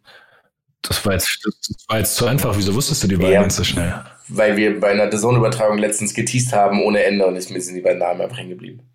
Das 0.83 1.03
war, 1.05 1.13
jetzt, 1.13 1.39
das 1.43 1.85
war 1.87 1.97
jetzt 1.99 2.15
zu 2.15 2.27
einfach. 2.27 2.55
Wieso 2.55 2.75
wusstest 2.75 3.01
du 3.03 3.07
die 3.07 3.15
beiden 3.15 3.31
Ja. 3.33 3.41
ganz 3.41 3.55
so 3.55 3.63
schnell? 3.63 3.93
weil 4.29 4.55
wir 4.55 4.79
bei 4.79 4.91
einer 4.91 5.07
DAZN-Übertragung 5.07 5.77
letztens 5.79 6.13
geteased 6.13 6.53
haben 6.53 6.81
ohne 6.81 7.03
Ende 7.03 7.25
und 7.25 7.35
ich, 7.35 7.49
mir 7.49 7.59
sind 7.59 7.75
die 7.75 7.81
beiden 7.81 7.99
Namen 7.99 8.21
einfach 8.21 8.37
hängen 8.37 8.51
geblieben. 8.51 8.89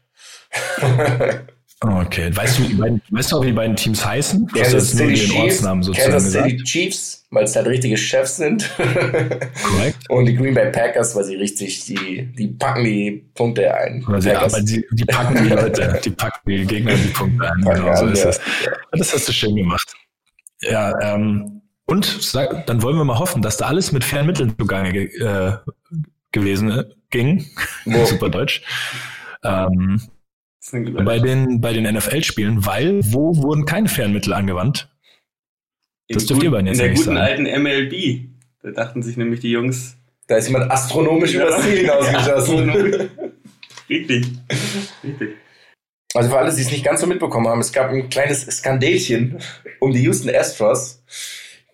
Okay. 1.80 2.34
Weißt 2.34 2.58
du, 2.58 2.76
beiden, 2.76 3.00
weißt 3.10 3.30
du 3.30 3.36
auch, 3.36 3.42
wie 3.42 3.48
die 3.48 3.52
beiden 3.52 3.76
Teams 3.76 4.04
heißen? 4.04 4.46
Du 4.48 4.54
Kansas 4.54 4.90
City 4.90 5.14
Chiefs, 5.14 5.34
Ortsnamen 5.36 5.82
sozusagen 5.84 6.12
Kansas. 6.12 6.32
City 6.32 6.56
Chiefs, 6.64 7.26
weil 7.30 7.44
es 7.44 7.54
halt 7.54 7.68
richtige 7.68 7.96
Chefs 7.96 8.36
sind. 8.38 8.68
Korrekt. 8.76 9.96
und 10.08 10.26
die 10.26 10.34
Green 10.34 10.54
Bay 10.54 10.72
Packers, 10.72 11.14
weil 11.14 11.24
sie 11.24 11.36
richtig, 11.36 11.84
die, 11.84 12.32
die 12.36 12.48
packen 12.48 12.82
die 12.82 13.24
Punkte 13.34 13.72
ein. 13.72 14.04
Sie, 14.18 14.28
Packers. 14.28 14.54
aber 14.54 14.62
die, 14.64 14.84
die 14.90 15.04
packen 15.04 15.44
die 15.44 15.50
Leute, 15.50 16.00
die 16.04 16.10
packen 16.10 16.50
die 16.50 16.66
Gegner 16.66 16.94
die 16.94 17.08
Punkte 17.08 17.48
ein. 17.48 17.60
Genau, 17.60 17.94
so 17.94 18.06
ist 18.06 18.24
ja. 18.24 18.30
es. 18.30 18.40
Das 18.92 19.14
hast 19.14 19.28
du 19.28 19.32
schön 19.32 19.54
gemacht. 19.54 19.92
Ja, 20.62 20.92
ähm, 21.00 21.62
und 21.86 22.34
dann 22.34 22.82
wollen 22.82 22.96
wir 22.96 23.04
mal 23.04 23.20
hoffen, 23.20 23.40
dass 23.40 23.56
da 23.56 23.66
alles 23.66 23.92
mit 23.92 24.02
fairen 24.02 24.26
Mitteln 24.26 24.54
zugange 24.58 24.92
ge 24.92 25.04
äh, 25.20 25.52
gewesen 26.32 26.70
äh, 26.70 26.84
ging. 27.10 27.46
Super 28.04 28.28
Deutsch. 28.30 28.62
Ähm, 29.44 30.02
bei 30.72 31.18
den, 31.18 31.60
bei 31.60 31.72
den 31.72 31.84
NFL-Spielen, 31.94 32.64
weil 32.66 33.00
wo 33.12 33.36
wurden 33.36 33.64
keine 33.64 33.88
fairen 33.88 34.12
Mittel 34.12 34.32
angewandt? 34.32 34.88
das 36.08 36.22
in 36.22 36.28
dürft 36.28 36.42
ihr 36.42 36.50
beiden 36.50 36.66
jetzt 36.68 36.78
In 36.78 36.84
der 36.84 36.94
guten 36.94 37.04
sagen. 37.04 37.18
alten 37.18 37.62
MLB. 37.62 38.28
Da 38.62 38.70
dachten 38.70 39.02
sich 39.02 39.16
nämlich 39.16 39.40
die 39.40 39.50
Jungs. 39.50 39.96
Da 40.26 40.36
ist 40.36 40.46
jemand 40.48 40.70
astronomisch 40.70 41.32
Ja. 41.34 41.46
übers 41.46 41.62
Ziel 41.62 41.78
hinausgeschossen. 41.78 42.70
Richtig. 43.88 44.26
Richtig. 45.04 45.36
Also 46.14 46.30
für 46.30 46.38
alle, 46.38 46.54
die 46.54 46.60
es 46.62 46.70
nicht 46.70 46.84
ganz 46.84 47.00
so 47.02 47.06
mitbekommen 47.06 47.48
haben, 47.48 47.60
es 47.60 47.72
gab 47.72 47.90
ein 47.90 48.08
kleines 48.08 48.42
Skandälchen 48.42 49.38
um 49.80 49.92
die 49.92 50.02
Houston 50.02 50.34
Astros. 50.34 51.02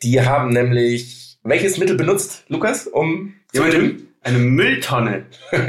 Die 0.02 0.20
haben 0.20 0.50
nämlich 0.52 1.38
welches 1.44 1.78
Mittel 1.78 1.96
benutzt, 1.96 2.44
Lukas, 2.48 2.86
um 2.86 3.34
zu 3.52 3.62
Jemand 3.62 3.74
gewinnen? 3.74 4.08
eine 4.22 4.38
Mülltonne. 4.38 5.26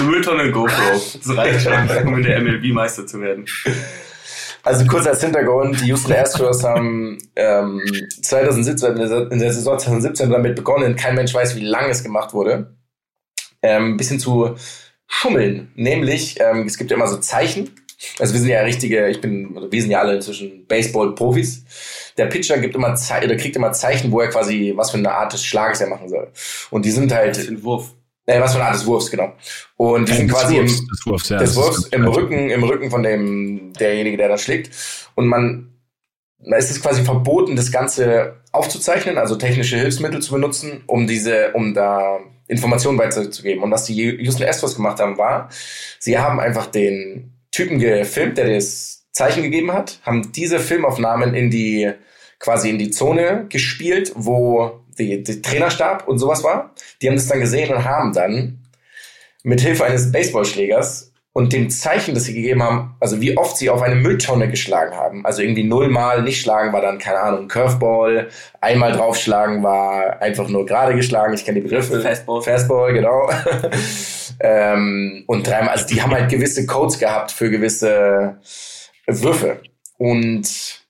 eine 0.00 0.10
Mülltonne 0.10 0.50
GoPro. 0.50 0.72
Das 0.92 1.36
reicht 1.36 1.62
schon, 1.62 2.06
um 2.06 2.16
in 2.16 2.22
der 2.22 2.40
MLB 2.40 2.72
Meister 2.72 3.06
zu 3.06 3.20
werden. 3.20 3.44
Also 4.62 4.84
kurz 4.86 5.06
als 5.06 5.22
Hintergrund, 5.22 5.80
die 5.80 5.86
Houston 5.86 6.12
Astros 6.12 6.62
haben 6.64 7.16
ähm, 7.36 7.80
2017, 8.22 8.96
in 8.96 9.38
der- 9.38 9.52
Saison 9.52 9.78
2017 9.78 10.30
damit 10.30 10.54
begonnen, 10.56 10.96
kein 10.96 11.14
Mensch 11.14 11.32
weiß, 11.32 11.56
wie 11.56 11.64
lange 11.64 11.88
es 11.88 12.02
gemacht 12.02 12.34
wurde, 12.34 12.74
ähm, 13.62 13.92
ein 13.92 13.96
bisschen 13.96 14.18
zu 14.20 14.54
schummeln. 15.06 15.70
Nämlich, 15.76 16.38
ähm, 16.40 16.66
es 16.66 16.76
gibt 16.76 16.90
ja 16.90 16.96
immer 16.96 17.08
so 17.08 17.16
Zeichen. 17.16 17.70
Also 18.18 18.32
wir 18.34 18.40
sind 18.40 18.48
ja 18.50 18.60
richtige, 18.62 19.08
ich 19.08 19.20
bin, 19.20 19.54
wir 19.70 19.80
sind 19.82 19.90
ja 19.90 20.00
alle 20.00 20.14
inzwischen 20.16 20.66
Baseball-Profis. 20.66 21.64
Der 22.16 22.26
Pitcher 22.26 22.58
gibt 22.58 22.74
immer 22.74 22.94
Ze 22.94 23.14
oder 23.24 23.36
kriegt 23.36 23.56
immer 23.56 23.72
Zeichen, 23.72 24.10
wo 24.12 24.20
er 24.20 24.28
quasi, 24.28 24.72
was 24.76 24.90
für 24.90 24.98
eine 24.98 25.12
Art 25.12 25.32
des 25.32 25.44
Schlages 25.44 25.80
er 25.80 25.88
machen 25.88 26.08
soll. 26.08 26.28
Und 26.70 26.84
die 26.84 26.90
sind 26.90 27.10
Das 27.10 27.18
halt, 27.18 27.36
ist 27.38 27.48
ein 27.48 27.62
Wurf. 27.62 27.92
Äh, 28.30 28.40
was 28.40 28.52
für 28.52 28.58
eine 28.58 28.66
Art 28.66 28.76
des 28.76 28.86
Wurfs, 28.86 29.10
genau. 29.10 29.32
Und 29.76 30.08
die 30.08 30.12
sind 30.12 30.30
quasi 30.30 30.56
im, 30.56 30.68
Wurfs, 30.68 30.86
des 30.86 31.06
Wurfs, 31.06 31.28
ja, 31.28 31.38
des 31.38 31.56
Wurfs 31.56 31.86
im 31.88 32.06
Rücken, 32.06 32.50
im 32.50 32.62
Rücken 32.62 32.90
von 32.90 33.02
dem, 33.02 33.72
derjenige, 33.72 34.16
der 34.16 34.28
da 34.28 34.38
schlägt. 34.38 34.70
Und 35.16 35.26
man, 35.26 35.74
da 36.38 36.56
ist 36.56 36.70
es 36.70 36.80
quasi 36.80 37.02
verboten, 37.02 37.56
das 37.56 37.72
Ganze 37.72 38.36
aufzuzeichnen, 38.52 39.18
also 39.18 39.36
technische 39.36 39.76
Hilfsmittel 39.76 40.22
zu 40.22 40.32
benutzen, 40.32 40.82
um 40.86 41.06
diese, 41.06 41.52
um 41.52 41.74
da 41.74 42.20
Informationen 42.46 42.98
weiterzugeben. 42.98 43.62
Und 43.62 43.70
was 43.70 43.84
die 43.84 43.94
Houston 43.94 44.44
Astros 44.44 44.76
gemacht 44.76 45.00
haben, 45.00 45.18
war, 45.18 45.48
sie 45.98 46.18
haben 46.18 46.40
einfach 46.40 46.66
den 46.66 47.32
Typen 47.50 47.78
gefilmt, 47.78 48.38
der 48.38 48.54
das 48.54 49.06
Zeichen 49.12 49.42
gegeben 49.42 49.72
hat, 49.72 49.98
haben 50.02 50.30
diese 50.32 50.60
Filmaufnahmen 50.60 51.34
in 51.34 51.50
die, 51.50 51.92
quasi 52.38 52.70
in 52.70 52.78
die 52.78 52.90
Zone 52.90 53.46
gespielt, 53.48 54.12
wo 54.14 54.80
die, 55.00 55.22
die 55.22 55.42
Trainerstab 55.42 56.06
und 56.06 56.18
sowas 56.18 56.44
war. 56.44 56.74
Die 57.00 57.08
haben 57.08 57.16
das 57.16 57.28
dann 57.28 57.40
gesehen 57.40 57.74
und 57.74 57.84
haben 57.84 58.12
dann 58.12 58.58
mit 59.42 59.60
Hilfe 59.60 59.84
eines 59.84 60.12
Baseballschlägers 60.12 61.10
und 61.32 61.52
dem 61.52 61.70
Zeichen, 61.70 62.14
das 62.14 62.24
sie 62.24 62.34
gegeben 62.34 62.62
haben, 62.62 62.96
also 62.98 63.20
wie 63.20 63.36
oft 63.36 63.56
sie 63.56 63.70
auf 63.70 63.82
eine 63.82 63.94
Mülltonne 63.94 64.50
geschlagen 64.50 64.96
haben. 64.96 65.24
Also 65.24 65.42
irgendwie 65.42 65.62
nullmal 65.62 66.22
nicht 66.22 66.40
schlagen 66.40 66.72
war 66.72 66.80
dann, 66.80 66.98
keine 66.98 67.20
Ahnung, 67.20 67.46
Curveball, 67.46 68.28
einmal 68.60 68.92
draufschlagen 68.92 69.62
war 69.62 70.20
einfach 70.20 70.48
nur 70.48 70.66
gerade 70.66 70.94
geschlagen, 70.96 71.32
ich 71.34 71.44
kenne 71.44 71.60
die 71.60 71.68
Begriffe. 71.68 72.00
Fastball. 72.00 72.42
Fastball, 72.42 72.92
genau. 72.92 73.30
ähm, 74.40 75.22
und 75.26 75.46
dreimal, 75.46 75.70
also 75.70 75.86
die 75.86 76.02
haben 76.02 76.12
halt 76.12 76.30
gewisse 76.30 76.66
Codes 76.66 76.98
gehabt 76.98 77.30
für 77.30 77.48
gewisse 77.48 78.38
Würfe. 79.06 79.60
Und 79.98 80.80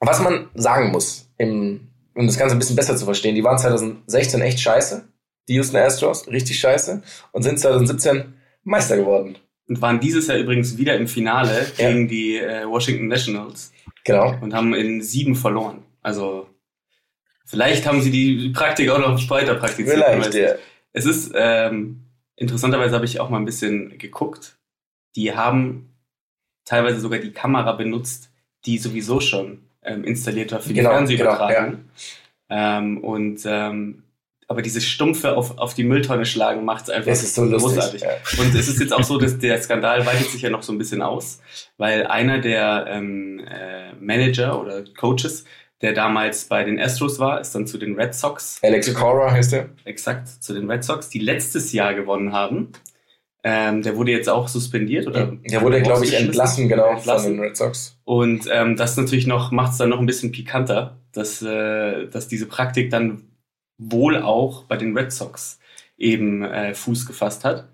was 0.00 0.20
man 0.20 0.48
sagen 0.54 0.92
muss, 0.92 1.28
im, 1.36 1.88
um 2.14 2.26
das 2.26 2.38
Ganze 2.38 2.54
ein 2.54 2.58
bisschen 2.58 2.76
besser 2.76 2.96
zu 2.96 3.04
verstehen, 3.04 3.34
die 3.34 3.44
waren 3.44 3.58
2016 3.58 4.40
echt 4.40 4.60
scheiße, 4.60 5.08
die 5.48 5.54
Houston 5.54 5.76
Astros, 5.76 6.28
richtig 6.28 6.58
scheiße, 6.58 7.02
und 7.32 7.42
sind 7.42 7.58
2017 7.58 8.34
Meister 8.62 8.96
geworden. 8.96 9.36
Und 9.66 9.80
waren 9.80 9.98
dieses 10.00 10.26
Jahr 10.26 10.36
übrigens 10.38 10.76
wieder 10.76 10.94
im 10.96 11.06
Finale 11.08 11.66
Ja. 11.78 11.90
gegen 11.90 12.06
die 12.08 12.36
äh, 12.36 12.66
Washington 12.68 13.08
Nationals 13.08 13.72
Genau. 14.04 14.36
und 14.42 14.52
haben 14.54 14.74
in 14.74 15.00
sieben 15.02 15.34
verloren. 15.34 15.82
Also 16.02 16.48
vielleicht 17.46 17.86
haben 17.86 18.02
sie 18.02 18.10
die 18.10 18.50
Praktik 18.50 18.90
auch 18.90 18.98
noch 18.98 19.30
weiter 19.30 19.54
praktiziert. 19.54 19.94
Vielleicht, 20.04 20.34
ja. 20.34 20.54
Es 20.92 21.06
ist, 21.06 21.32
ähm, 21.34 22.04
interessanterweise 22.36 22.94
habe 22.94 23.06
ich 23.06 23.20
auch 23.20 23.30
mal 23.30 23.38
ein 23.38 23.46
bisschen 23.46 23.96
geguckt. 23.98 24.58
Die 25.16 25.34
haben 25.34 25.94
teilweise 26.66 27.00
sogar 27.00 27.18
die 27.18 27.32
Kamera 27.32 27.72
benutzt, 27.72 28.30
die 28.66 28.78
sowieso 28.78 29.20
schon 29.20 29.63
ähm, 29.84 30.04
installiert 30.04 30.52
war 30.52 30.60
für 30.60 30.68
die 30.68 30.74
Genau, 30.74 30.90
Fernsehübertragung. 30.90 31.84
ähm, 32.50 32.98
und 32.98 33.40
ähm, 33.46 34.00
aber 34.46 34.60
dieses 34.60 34.86
stumpfe 34.86 35.36
auf, 35.38 35.56
auf 35.58 35.72
die 35.72 35.84
Mülltonne 35.84 36.26
schlagen 36.26 36.66
macht 36.66 36.84
es 36.84 36.90
einfach 36.90 37.10
ist 37.12 37.34
so 37.34 37.44
lustig. 37.44 37.72
großartig. 37.76 38.02
Ja. 38.02 38.10
Und 38.42 38.54
es 38.54 38.68
ist 38.68 38.78
jetzt 38.78 38.92
auch 38.92 39.02
so, 39.02 39.16
dass 39.18 39.38
der 39.38 39.60
Skandal 39.62 40.04
weitet 40.04 40.28
sich 40.28 40.42
ja 40.42 40.50
noch 40.50 40.62
so 40.62 40.70
ein 40.72 40.76
bisschen 40.78 41.00
aus, 41.00 41.40
weil 41.78 42.06
einer 42.06 42.40
der 42.40 42.84
ähm, 42.90 43.40
äh, 43.40 43.94
Manager 43.98 44.60
oder 44.60 44.84
Coaches, 44.98 45.44
der 45.80 45.94
damals 45.94 46.44
bei 46.44 46.62
den 46.62 46.78
Astros 46.78 47.18
war, 47.18 47.40
ist 47.40 47.54
dann 47.54 47.66
zu 47.66 47.78
den 47.78 47.94
Red 47.98 48.14
Sox 48.14 48.58
Alex 48.62 48.92
Cora 48.94 49.30
heißt 49.30 49.54
er. 49.54 49.70
exakt 49.86 50.28
zu 50.28 50.52
den 50.52 50.70
Red 50.70 50.84
Sox, 50.84 51.08
die 51.08 51.20
letztes 51.20 51.72
Jahr 51.72 51.94
gewonnen 51.94 52.32
haben. 52.34 52.68
Ähm, 53.46 53.82
der 53.82 53.96
wurde 53.96 54.10
jetzt 54.10 54.28
auch 54.30 54.48
suspendiert 54.48 55.06
oder? 55.06 55.26
Der 55.50 55.60
wurde, 55.60 55.82
glaube 55.82 56.04
ich, 56.06 56.14
entlassen, 56.14 56.66
genau, 56.66 56.92
Entlassen. 56.96 57.24
von 57.26 57.32
den 57.34 57.40
Red 57.40 57.56
Sox. 57.58 58.00
Und 58.04 58.48
ähm, 58.50 58.76
das 58.76 58.96
natürlich 58.96 59.26
noch 59.26 59.50
macht 59.50 59.72
es 59.72 59.78
dann 59.78 59.90
noch 59.90 59.98
ein 60.00 60.06
bisschen 60.06 60.32
pikanter, 60.32 60.98
dass, 61.12 61.42
äh, 61.42 62.06
dass 62.08 62.26
diese 62.26 62.46
Praktik 62.46 62.88
dann 62.90 63.24
wohl 63.76 64.16
auch 64.22 64.64
bei 64.64 64.78
den 64.78 64.96
Red 64.96 65.12
Sox 65.12 65.58
eben 65.98 66.42
äh, 66.42 66.74
Fuß 66.74 67.04
gefasst 67.06 67.44
hat. 67.44 67.68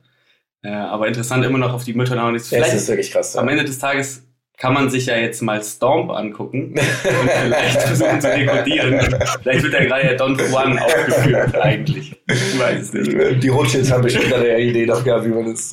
Äh, 0.63 0.71
aber 0.73 1.07
interessant 1.07 1.45
immer 1.45 1.59
noch 1.59 1.73
auf 1.73 1.85
die 1.85 1.95
Mütter 1.95 2.17
jetzt 2.33 2.51
Ja, 2.51 2.59
das 2.59 2.67
vielleicht 2.69 2.75
ist 2.75 2.89
wirklich 2.89 3.13
krass. 3.13 3.37
am 3.37 3.47
Ja. 3.47 3.53
Ende 3.53 3.65
des 3.65 3.79
Tages 3.79 4.25
kann 4.61 4.75
man 4.75 4.91
sich 4.91 5.07
ja 5.07 5.17
jetzt 5.17 5.41
mal 5.41 5.63
Stomp 5.65 6.11
angucken 6.11 6.75
und 6.75 7.31
vielleicht 7.31 7.81
versuchen 7.81 8.21
zu 8.21 8.29
dekodieren. 8.29 9.01
Vielleicht 9.43 9.63
wird 9.63 9.73
ja 9.73 9.85
gerade 9.85 10.17
Don 10.17 10.39
Juan 10.39 10.79
aufgeführt 10.79 11.57
eigentlich. 11.57 12.15
Ich 12.29 12.59
weiß 12.61 12.93
nicht. 12.93 13.43
Die 13.43 13.49
Rothschilds 13.49 13.91
haben 13.91 14.03
bestimmt 14.03 14.33
eine 14.35 14.61
Idee 14.61 14.85
gehabt, 14.85 15.25
wie 15.25 15.31
man 15.31 15.51
das. 15.51 15.73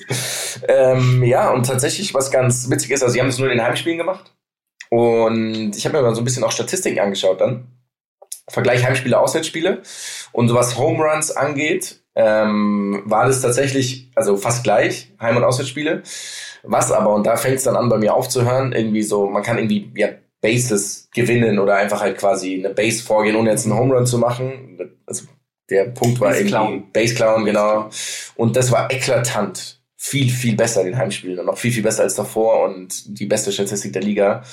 Ähm, 0.70 1.22
ja, 1.24 1.52
und 1.52 1.66
tatsächlich, 1.66 2.14
was 2.14 2.32
ganz 2.32 2.70
witzig 2.70 2.92
ist, 2.92 3.04
also 3.04 3.12
sie 3.12 3.20
haben 3.20 3.28
es 3.28 3.38
nur 3.38 3.52
in 3.52 3.58
den 3.58 3.66
Heimspielen 3.66 3.98
gemacht. 3.98 4.34
Und 4.90 5.76
ich 5.76 5.86
habe 5.86 5.98
mir 5.98 6.04
mal 6.04 6.16
so 6.16 6.22
ein 6.22 6.26
bisschen 6.26 6.46
auch 6.46 6.54
Statistiken 6.54 7.00
angeschaut 7.00 7.42
dann. 7.42 7.68
Vergleich 8.50 8.86
Heimspiele, 8.86 9.20
Auswärtsspiele. 9.20 9.82
Und 10.32 10.48
so 10.48 10.56
was 10.56 10.78
Home 10.78 11.04
Runs 11.04 11.32
angeht, 11.32 12.00
ähm, 12.16 13.04
war 13.06 13.26
das 13.28 13.42
tatsächlich, 13.42 14.10
also 14.16 14.38
fast 14.38 14.64
gleich, 14.64 15.12
Heim- 15.20 15.36
und 15.36 15.44
Auswärtsspiele. 15.44 16.04
Was 16.70 16.92
aber, 16.92 17.14
und 17.14 17.26
da 17.26 17.38
fängt 17.38 17.58
es 17.58 17.64
dann 17.64 17.76
an 17.76 17.90
bei 17.90 17.98
mir 17.98 18.14
aufzuhören, 18.14 18.74
irgendwie 18.74 19.04
so, 19.04 19.28
man 19.28 19.44
kann 19.44 19.58
irgendwie 19.58 19.92
ja, 19.96 20.10
Bases 20.42 21.10
gewinnen 21.14 21.60
oder 21.60 21.76
einfach 21.76 22.02
halt 22.02 22.18
quasi 22.18 22.56
eine 22.56 22.74
Base 22.74 23.02
vorgehen, 23.02 23.36
ohne 23.36 23.52
jetzt 23.52 23.66
einen 23.66 23.78
Home 23.78 23.96
Run 23.96 24.06
zu 24.06 24.18
machen. 24.18 24.78
Also 25.06 25.26
der 25.70 25.86
Punkt 25.86 26.20
war 26.20 26.30
Base 26.30 26.40
irgendwie 26.40 26.52
klauen. 26.52 26.92
Base 26.92 27.16
Clown, 27.16 27.46
genau. 27.46 27.90
Und 28.36 28.56
das 28.56 28.72
war 28.72 28.92
eklatant. 28.92 29.82
Viel, 30.00 30.30
viel 30.30 30.56
besser 30.56 30.82
in 30.82 30.88
den 30.88 30.98
Heimspielen 30.98 31.40
und 31.40 31.48
noch 31.48 31.58
viel, 31.58 31.72
viel 31.72 31.82
besser 31.82 32.04
als 32.04 32.14
davor 32.14 32.64
und 32.64 33.20
die 33.20 33.26
beste 33.26 33.52
Statistik 33.52 33.94
der 33.94 34.04
Liga 34.04 34.44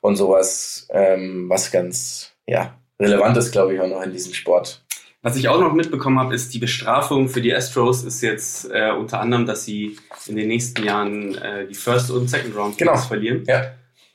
und 0.00 0.16
sowas, 0.16 0.88
ähm, 0.90 1.48
was 1.48 1.70
ganz, 1.70 2.32
ja, 2.46 2.74
relevant 3.00 3.36
ist, 3.36 3.52
glaube 3.52 3.74
ich, 3.74 3.80
auch 3.80 3.86
noch 3.86 4.02
in 4.02 4.12
diesem 4.12 4.34
Sport. 4.34 4.81
Was 5.24 5.36
ich 5.36 5.48
auch 5.48 5.60
noch 5.60 5.72
mitbekommen 5.72 6.18
habe, 6.18 6.34
ist 6.34 6.52
die 6.52 6.58
Bestrafung 6.58 7.28
für 7.28 7.40
die 7.40 7.54
Astros 7.54 8.02
ist 8.02 8.22
jetzt 8.22 8.68
äh, 8.72 8.90
unter 8.90 9.20
anderem, 9.20 9.46
dass 9.46 9.64
sie 9.64 9.96
in 10.26 10.34
den 10.34 10.48
nächsten 10.48 10.82
Jahren 10.82 11.36
äh, 11.36 11.66
die 11.68 11.74
First 11.74 12.10
und 12.10 12.28
Second 12.28 12.56
Round 12.56 12.76
Genau. 12.76 12.92
Picks 12.92 13.06
verlieren. 13.06 13.44
Ja. 13.46 13.66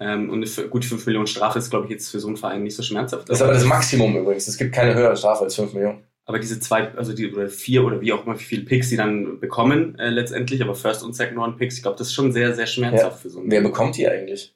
Ähm, 0.02 0.30
und 0.30 0.46
für 0.48 0.68
gut 0.68 0.84
5 0.84 1.06
Millionen 1.06 1.28
Strafe 1.28 1.60
ist, 1.60 1.70
glaube 1.70 1.86
ich, 1.86 1.92
jetzt 1.92 2.12
für 2.12 2.20
so 2.20 2.28
einen 2.28 2.36
Verein 2.36 2.64
nicht 2.64 2.76
so 2.76 2.84
schmerzhaft. 2.84 3.30
Das 3.30 3.38
ist 3.38 3.42
aber 3.42 3.54
das 3.54 3.64
Maximum 3.64 4.18
übrigens. 4.18 4.50
Es 4.50 4.58
gibt 4.58 4.76
keine 4.76 4.94
höhere 4.94 5.16
Strafe 5.16 5.46
als 5.46 5.56
5 5.56 5.74
Millionen. 5.74 6.04
Aber 6.26 6.40
diese 6.40 6.60
zwei, 6.60 6.94
also 6.98 7.14
die 7.14 7.32
oder 7.32 7.48
vier 7.48 7.86
oder 7.86 8.02
wie 8.02 8.12
auch 8.12 8.26
immer, 8.26 8.38
wie 8.38 8.44
viele 8.44 8.64
Picks 8.64 8.90
sie 8.90 8.98
dann 8.98 9.40
bekommen 9.40 9.98
äh, 9.98 10.10
letztendlich, 10.10 10.62
aber 10.62 10.76
First 10.76 11.04
und 11.04 11.16
Second 11.16 11.38
Round 11.38 11.58
Picks, 11.58 11.78
ich 11.78 11.84
glaube, 11.84 11.98
das 11.98 12.08
ist 12.08 12.14
schon 12.14 12.34
sehr, 12.34 12.54
sehr 12.54 12.68
schmerzhaft 12.68 13.22
für 13.22 13.30
so 13.30 13.40
einen 13.40 13.50
Wer 13.50 13.62
bekommt 13.62 13.96
die 13.96 14.10
eigentlich? 14.10 14.54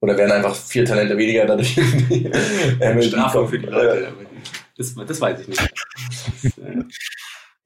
Oder 0.00 0.16
werden 0.16 0.32
einfach 0.32 0.54
vier 0.54 0.86
Talente 0.86 1.18
weniger 1.18 1.44
dadurch? 1.44 1.76
kommen? 3.34 3.48
für 3.48 3.58
die 3.58 3.66
Leute. 3.66 4.08
Das, 4.80 4.94
das 4.94 5.20
weiß 5.20 5.40
ich 5.40 5.48
nicht. 5.48 5.60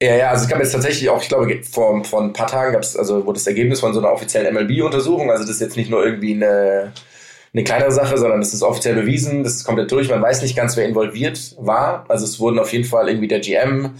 Ja, 0.01 0.13
ja, 0.13 0.29
also 0.31 0.43
es 0.43 0.49
gab 0.49 0.59
jetzt 0.59 0.73
tatsächlich 0.73 1.09
auch, 1.09 1.21
ich 1.21 1.29
glaube, 1.29 1.63
vor, 1.63 2.03
vor 2.03 2.21
ein 2.21 2.33
paar 2.33 2.47
Tagen 2.47 2.73
gab 2.73 2.81
es, 2.81 2.97
also 2.97 3.25
wurde 3.25 3.39
das 3.39 3.47
Ergebnis 3.47 3.79
von 3.79 3.93
so 3.93 3.99
einer 3.99 4.11
offiziellen 4.11 4.53
MLB-Untersuchung, 4.53 5.31
also 5.31 5.43
das 5.45 5.51
ist 5.55 5.61
jetzt 5.61 5.77
nicht 5.77 5.89
nur 5.89 6.05
irgendwie 6.05 6.33
eine, 6.33 6.91
eine 7.53 7.63
kleinere 7.63 7.93
Sache, 7.93 8.17
sondern 8.17 8.41
das 8.41 8.53
ist 8.53 8.61
offiziell 8.61 8.95
bewiesen, 8.95 9.45
das 9.45 9.55
ist 9.55 9.63
komplett 9.63 9.89
durch, 9.89 10.09
man 10.09 10.21
weiß 10.21 10.41
nicht 10.41 10.57
ganz, 10.57 10.75
wer 10.75 10.85
involviert 10.85 11.55
war, 11.59 12.03
also 12.09 12.25
es 12.25 12.41
wurden 12.41 12.59
auf 12.59 12.73
jeden 12.73 12.83
Fall 12.83 13.07
irgendwie 13.07 13.29
der 13.29 13.39
GM 13.39 13.95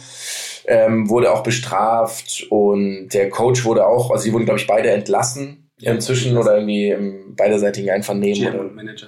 ähm, 0.67 1.09
wurde 1.09 1.31
auch 1.31 1.43
bestraft 1.43 2.45
und 2.49 3.07
der 3.13 3.29
Coach 3.29 3.63
wurde 3.63 3.87
auch, 3.87 4.11
also 4.11 4.21
sie 4.21 4.33
wurden, 4.33 4.43
glaube 4.45 4.59
ich, 4.59 4.67
beide 4.67 4.89
entlassen 4.89 5.69
Ja. 5.79 5.93
inzwischen 5.93 6.35
oder 6.37 6.55
irgendwie 6.55 6.89
im 6.89 7.35
beiderseitigen 7.37 7.89
Einvernehmen. 7.89 8.35
GM 8.41 8.53
oder, 8.53 8.63
und 8.65 8.75
Manager. 8.75 9.07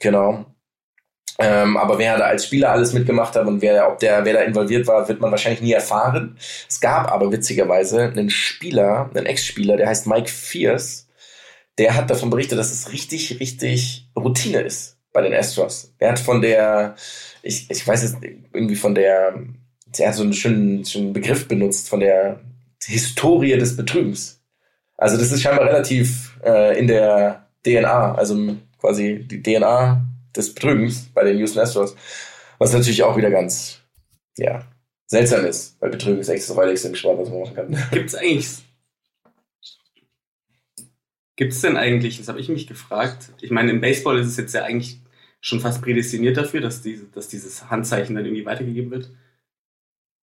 Genau. 0.00 0.44
Ähm, 1.38 1.76
aber 1.76 1.98
wer 1.98 2.16
da 2.16 2.24
als 2.24 2.46
Spieler 2.46 2.70
alles 2.70 2.92
mitgemacht 2.92 3.36
hat 3.36 3.46
und 3.46 3.60
wer, 3.60 3.88
ob 3.90 3.98
der, 3.98 4.24
wer 4.24 4.32
da 4.32 4.40
involviert 4.40 4.86
war, 4.86 5.06
wird 5.08 5.20
man 5.20 5.30
wahrscheinlich 5.30 5.60
nie 5.60 5.72
erfahren. 5.72 6.38
Es 6.68 6.80
gab 6.80 7.12
aber 7.12 7.30
witzigerweise 7.30 8.04
einen 8.04 8.30
Spieler, 8.30 9.10
einen 9.14 9.26
Ex-Spieler, 9.26 9.76
der 9.76 9.88
heißt 9.88 10.06
Mike 10.06 10.30
Fierce, 10.30 11.08
der 11.78 11.94
hat 11.94 12.08
davon 12.08 12.30
berichtet, 12.30 12.58
dass 12.58 12.72
es 12.72 12.92
richtig, 12.92 13.38
richtig 13.38 14.08
Routine 14.16 14.60
ist 14.62 14.96
bei 15.12 15.20
den 15.20 15.34
Astros. 15.34 15.94
Der 16.00 16.10
hat 16.10 16.18
von 16.18 16.40
der, 16.40 16.94
ich, 17.42 17.70
ich 17.70 17.86
weiß 17.86 18.02
es 18.02 18.16
irgendwie 18.52 18.76
von 18.76 18.94
der, 18.94 19.34
er 19.98 20.08
hat 20.08 20.14
so 20.14 20.22
einen 20.22 20.32
schönen, 20.32 20.84
schönen 20.86 21.12
Begriff 21.12 21.48
benutzt, 21.48 21.88
von 21.88 22.00
der 22.00 22.40
Historie 22.82 23.58
des 23.58 23.76
Betrügens. 23.76 24.42
Also 24.96 25.18
das 25.18 25.32
ist 25.32 25.42
scheinbar 25.42 25.66
relativ 25.66 26.38
äh, 26.42 26.78
in 26.78 26.86
der 26.86 27.46
DNA, 27.64 28.14
also 28.14 28.56
quasi 28.80 29.26
die 29.28 29.42
DNA 29.42 30.06
des 30.36 30.54
Betrügens 30.54 31.06
bei 31.14 31.24
den 31.24 31.38
Houston 31.38 31.60
Astros, 31.60 31.96
was 32.58 32.72
natürlich 32.72 33.02
auch 33.02 33.16
wieder 33.16 33.30
ganz, 33.30 33.80
ja, 34.36 34.66
seltsam 35.06 35.44
ist, 35.44 35.80
weil 35.80 35.90
Betrügen 35.90 36.18
ist 36.18 36.28
echt 36.28 36.48
das 36.48 36.56
räudigste 36.56 36.88
im 36.88 36.94
Sport, 36.94 37.18
was 37.18 37.28
man 37.30 37.40
machen 37.40 37.54
kann. 37.54 37.78
Gibt 37.92 38.08
es 38.08 38.14
eigentlich. 38.14 38.48
Gibt 41.36 41.52
es 41.52 41.60
denn 41.60 41.76
eigentlich, 41.76 42.18
das 42.18 42.28
habe 42.28 42.40
ich 42.40 42.48
mich 42.48 42.66
gefragt, 42.66 43.30
ich 43.40 43.50
meine, 43.50 43.70
im 43.70 43.80
Baseball 43.80 44.18
ist 44.18 44.28
es 44.28 44.36
jetzt 44.36 44.54
ja 44.54 44.64
eigentlich 44.64 45.00
schon 45.40 45.60
fast 45.60 45.82
prädestiniert 45.82 46.36
dafür, 46.36 46.60
dass, 46.60 46.82
diese, 46.82 47.04
dass 47.06 47.28
dieses 47.28 47.70
Handzeichen 47.70 48.16
dann 48.16 48.24
irgendwie 48.24 48.46
weitergegeben 48.46 48.90
wird. 48.90 49.10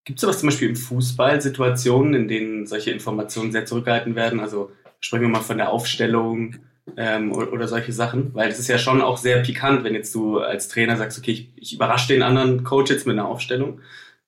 Gibt 0.05 0.17
es 0.17 0.21
sowas 0.21 0.39
zum 0.39 0.49
Beispiel 0.49 0.69
im 0.69 0.75
Fußball, 0.75 1.39
Situationen, 1.39 2.13
in 2.13 2.27
denen 2.27 2.65
solche 2.65 2.91
Informationen 2.91 3.51
sehr 3.51 3.65
zurückgehalten 3.65 4.15
werden? 4.15 4.39
Also 4.39 4.71
sprechen 4.99 5.21
wir 5.21 5.29
mal 5.29 5.41
von 5.41 5.57
der 5.57 5.71
Aufstellung 5.71 6.55
ähm, 6.97 7.31
oder, 7.31 7.67
solche 7.67 7.93
Sachen, 7.93 8.33
weil 8.33 8.49
es 8.49 8.59
ist 8.59 8.67
ja 8.67 8.77
schon 8.77 9.01
auch 9.01 9.17
sehr 9.17 9.41
pikant, 9.41 9.83
wenn 9.83 9.95
jetzt 9.95 10.13
du 10.13 10.39
als 10.39 10.67
Trainer 10.67 10.97
sagst, 10.97 11.17
okay, 11.17 11.31
ich, 11.31 11.49
ich 11.55 11.73
überrasche 11.73 12.13
den 12.13 12.21
anderen 12.21 12.63
Coach 12.63 12.91
jetzt 12.91 13.07
mit 13.07 13.17
einer 13.17 13.27
Aufstellung. 13.27 13.79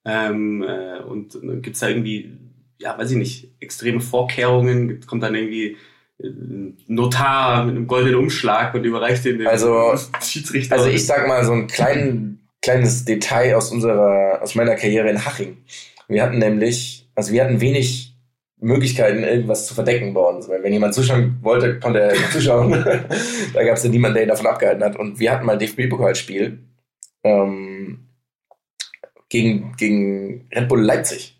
Ähm, 0.04 0.62
äh, 0.62 1.00
und 1.00 1.34
dann 1.34 1.62
gibt 1.62 1.74
es 1.74 1.80
da 1.80 1.88
irgendwie, 1.88 2.32
ja, 2.78 2.96
weiß 2.96 3.10
ich 3.10 3.16
nicht, 3.16 3.50
extreme 3.60 4.00
Vorkehrungen, 4.00 5.00
kommt 5.06 5.22
dann 5.22 5.34
irgendwie 5.34 5.76
äh, 6.18 6.28
ein 6.28 6.78
Notar 6.86 7.64
mit 7.64 7.76
einem 7.76 7.86
goldenen 7.86 8.16
Umschlag 8.16 8.74
und 8.74 8.84
überreicht 8.84 9.24
den 9.24 9.38
dem 9.38 9.48
Also- 9.48 9.94
Schiedsrichter. 10.22 10.76
Also 10.76 10.88
ich 10.88 11.04
sag 11.04 11.26
mal 11.28 11.44
so 11.44 11.52
ein 11.52 11.66
klein, 11.66 12.38
kleines 12.62 13.04
Detail 13.04 13.56
aus 13.56 13.70
unserer, 13.70 14.40
aus 14.42 14.54
meiner 14.54 14.76
Karriere 14.76 15.10
in 15.10 15.24
Haching. 15.24 15.58
Wir 16.08 16.22
hatten 16.22 16.38
nämlich, 16.38 17.08
also 17.14 17.32
wir 17.32 17.44
hatten 17.44 17.60
wenig 17.60 18.05
Möglichkeiten, 18.58 19.22
irgendwas 19.22 19.66
zu 19.66 19.74
verdecken 19.74 20.14
bei 20.14 20.20
uns. 20.20 20.48
Weil 20.48 20.62
wenn 20.62 20.72
jemand 20.72 20.94
zuschauen 20.94 21.36
wollte, 21.42 21.78
konnte 21.78 22.00
er 22.00 22.14
zuschauen. 22.30 22.72
da 23.54 23.64
gab 23.64 23.76
es 23.76 23.84
ja 23.84 23.90
niemanden, 23.90 24.14
der 24.14 24.22
ihn 24.24 24.28
davon 24.28 24.46
abgehalten 24.46 24.84
hat. 24.84 24.96
Und 24.96 25.18
wir 25.18 25.32
hatten 25.32 25.44
mal 25.44 25.54
ein 25.54 25.58
DFB-Pokalspiel 25.58 26.58
ähm, 27.24 28.08
gegen, 29.28 29.74
gegen 29.76 30.48
Red 30.54 30.68
Bull 30.68 30.82
Leipzig. 30.82 31.38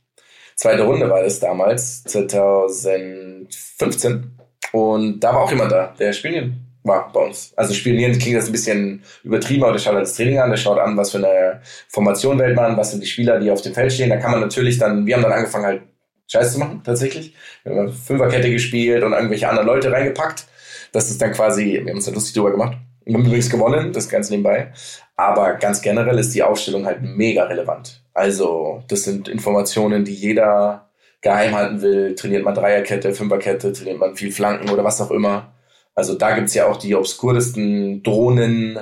Zweite 0.56 0.82
Runde 0.84 1.08
war 1.10 1.22
das 1.22 1.40
damals, 1.40 2.04
2015. 2.04 4.32
Und 4.72 5.20
da 5.20 5.34
war 5.34 5.42
auch 5.42 5.50
jemand 5.50 5.72
da, 5.72 5.94
der 5.98 6.12
spielen 6.12 6.66
war 6.86 7.12
bei 7.12 7.20
uns. 7.20 7.52
Also 7.56 7.74
spionieren 7.74 8.18
klingt 8.18 8.36
das 8.36 8.46
ein 8.46 8.52
bisschen 8.52 9.02
übertrieben, 9.24 9.64
aber 9.64 9.72
der 9.72 9.80
schaut 9.80 9.94
halt 9.94 10.06
das 10.06 10.14
Training 10.14 10.38
an, 10.38 10.50
der 10.50 10.56
schaut 10.56 10.78
an, 10.78 10.96
was 10.96 11.10
für 11.10 11.18
eine 11.18 11.60
Formation 11.88 12.38
wählt 12.38 12.56
man, 12.56 12.76
was 12.76 12.92
sind 12.92 13.02
die 13.02 13.08
Spieler, 13.08 13.40
die 13.40 13.50
auf 13.50 13.62
dem 13.62 13.74
Feld 13.74 13.92
stehen. 13.92 14.10
Da 14.10 14.16
kann 14.16 14.30
man 14.30 14.40
natürlich 14.40 14.78
dann, 14.78 15.06
wir 15.06 15.16
haben 15.16 15.22
dann 15.22 15.32
angefangen 15.32 15.66
halt 15.66 15.82
Scheiß 16.27 16.55
zu 16.55 16.59
machen, 16.59 16.83
tatsächlich. 16.85 17.35
Wir 17.64 17.74
haben 17.74 17.93
Fünferkette 17.93 18.51
gespielt 18.51 19.03
und 19.03 19.12
irgendwelche 19.12 19.49
anderen 19.49 19.66
Leute 19.66 19.93
reingepackt. 19.93 20.47
Das 20.93 21.11
ist 21.11 21.20
dann 21.20 21.33
quasi, 21.33 21.81
wir 21.83 21.91
haben 21.91 21.97
uns 21.97 22.07
da 22.07 22.12
lustig 22.12 22.35
drüber 22.35 22.51
gemacht. 22.51 22.77
Wir 23.05 23.14
haben 23.14 23.24
übrigens 23.24 23.51
gewonnen, 23.51 23.93
das 23.93 24.09
ganz 24.09 24.31
nebenbei. 24.31 24.72
Aber 25.16 25.55
ganz 25.55 25.81
generell 25.81 26.18
ist 26.18 26.35
die 26.35 26.43
Aufstellung 26.43 26.87
halt 26.87 27.03
mega 27.03 27.45
relevant. 27.45 28.03
Also, 28.14 28.83
das 28.89 29.05
sind 29.05 29.29
Informationen, 29.29 30.05
die 30.05 30.14
jeder 30.14 30.91
geheim 31.20 31.55
halten 31.55 31.83
will. 31.83 32.14
Trainiert 32.14 32.45
man 32.45 32.55
Dreierkette, 32.55 33.14
Fünferkette, 33.14 33.72
trainiert 33.72 33.99
man 33.99 34.16
viel 34.16 34.33
Flanken 34.33 34.70
oder 34.70 34.85
was 34.85 35.01
auch 35.01 35.11
immer. 35.11 35.53
Also 35.95 36.14
da 36.14 36.35
gibt's 36.35 36.55
ja 36.55 36.66
auch 36.66 36.77
die 36.77 36.95
obskurdesten 36.95 38.03
Drohnen, 38.03 38.79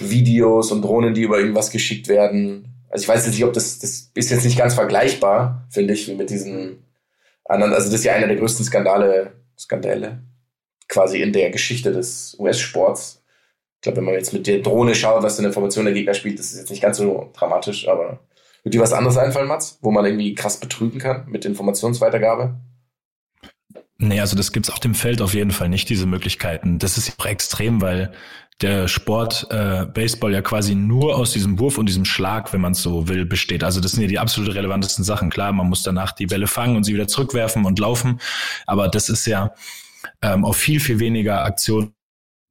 Videos 0.00 0.72
und 0.72 0.82
Drohnen, 0.82 1.14
die 1.14 1.22
über 1.22 1.38
irgendwas 1.38 1.70
geschickt 1.70 2.08
werden. 2.08 2.69
Also 2.90 3.04
ich 3.04 3.08
weiß 3.08 3.24
jetzt 3.24 3.34
nicht, 3.34 3.44
ob 3.44 3.52
das, 3.52 3.78
das 3.78 4.10
ist 4.12 4.30
jetzt 4.30 4.44
nicht 4.44 4.58
ganz 4.58 4.74
vergleichbar, 4.74 5.66
finde 5.70 5.94
ich, 5.94 6.08
wie 6.08 6.14
mit 6.14 6.28
diesen 6.28 6.84
anderen. 7.44 7.72
Also 7.72 7.86
das 7.86 8.00
ist 8.00 8.04
ja 8.04 8.14
einer 8.14 8.26
der 8.26 8.36
größten 8.36 8.64
Skandale, 8.64 9.32
Skandale 9.56 10.22
quasi 10.88 11.22
in 11.22 11.32
der 11.32 11.50
Geschichte 11.50 11.92
des 11.92 12.36
US-Sports. 12.38 13.22
Ich 13.76 13.82
glaube, 13.82 13.98
wenn 13.98 14.04
man 14.04 14.14
jetzt 14.14 14.32
mit 14.32 14.46
der 14.46 14.58
Drohne 14.58 14.94
schaut, 14.94 15.22
was 15.22 15.36
für 15.36 15.38
eine 15.38 15.48
Information 15.48 15.84
der 15.84 15.94
Gegner 15.94 16.14
spielt, 16.14 16.38
das 16.38 16.52
ist 16.52 16.58
jetzt 16.58 16.70
nicht 16.70 16.82
ganz 16.82 16.98
so 16.98 17.30
dramatisch, 17.32 17.88
aber 17.88 18.18
wird 18.64 18.74
dir 18.74 18.80
was 18.80 18.92
anderes 18.92 19.16
einfallen, 19.16 19.48
Mats, 19.48 19.78
wo 19.80 19.90
man 19.90 20.04
irgendwie 20.04 20.34
krass 20.34 20.58
betrügen 20.58 20.98
kann 20.98 21.26
mit 21.28 21.44
Informationsweitergabe? 21.44 22.56
Nee, 23.98 24.20
also 24.20 24.36
das 24.36 24.52
gibt's 24.52 24.70
auf 24.70 24.80
dem 24.80 24.94
Feld 24.94 25.22
auf 25.22 25.34
jeden 25.34 25.50
Fall 25.50 25.68
nicht, 25.68 25.88
diese 25.88 26.06
Möglichkeiten. 26.06 26.78
Das 26.78 26.98
ist 26.98 27.24
extrem, 27.24 27.80
weil 27.80 28.12
der 28.60 28.88
Sport 28.88 29.46
äh, 29.50 29.86
Baseball 29.86 30.32
ja 30.32 30.42
quasi 30.42 30.74
nur 30.74 31.16
aus 31.16 31.32
diesem 31.32 31.58
Wurf 31.58 31.78
und 31.78 31.86
diesem 31.86 32.04
Schlag, 32.04 32.52
wenn 32.52 32.60
man 32.60 32.72
es 32.72 32.82
so 32.82 33.08
will, 33.08 33.24
besteht. 33.24 33.64
Also 33.64 33.80
das 33.80 33.92
sind 33.92 34.02
ja 34.02 34.08
die 34.08 34.18
absolut 34.18 34.54
relevantesten 34.54 35.04
Sachen. 35.04 35.30
Klar, 35.30 35.52
man 35.52 35.68
muss 35.68 35.82
danach 35.82 36.12
die 36.12 36.26
Bälle 36.26 36.46
fangen 36.46 36.76
und 36.76 36.84
sie 36.84 36.92
wieder 36.92 37.08
zurückwerfen 37.08 37.64
und 37.64 37.78
laufen, 37.78 38.20
aber 38.66 38.88
das 38.88 39.08
ist 39.08 39.26
ja 39.26 39.54
ähm, 40.22 40.44
auf 40.44 40.56
viel, 40.56 40.80
viel 40.80 40.98
weniger 40.98 41.44
Aktionen 41.44 41.94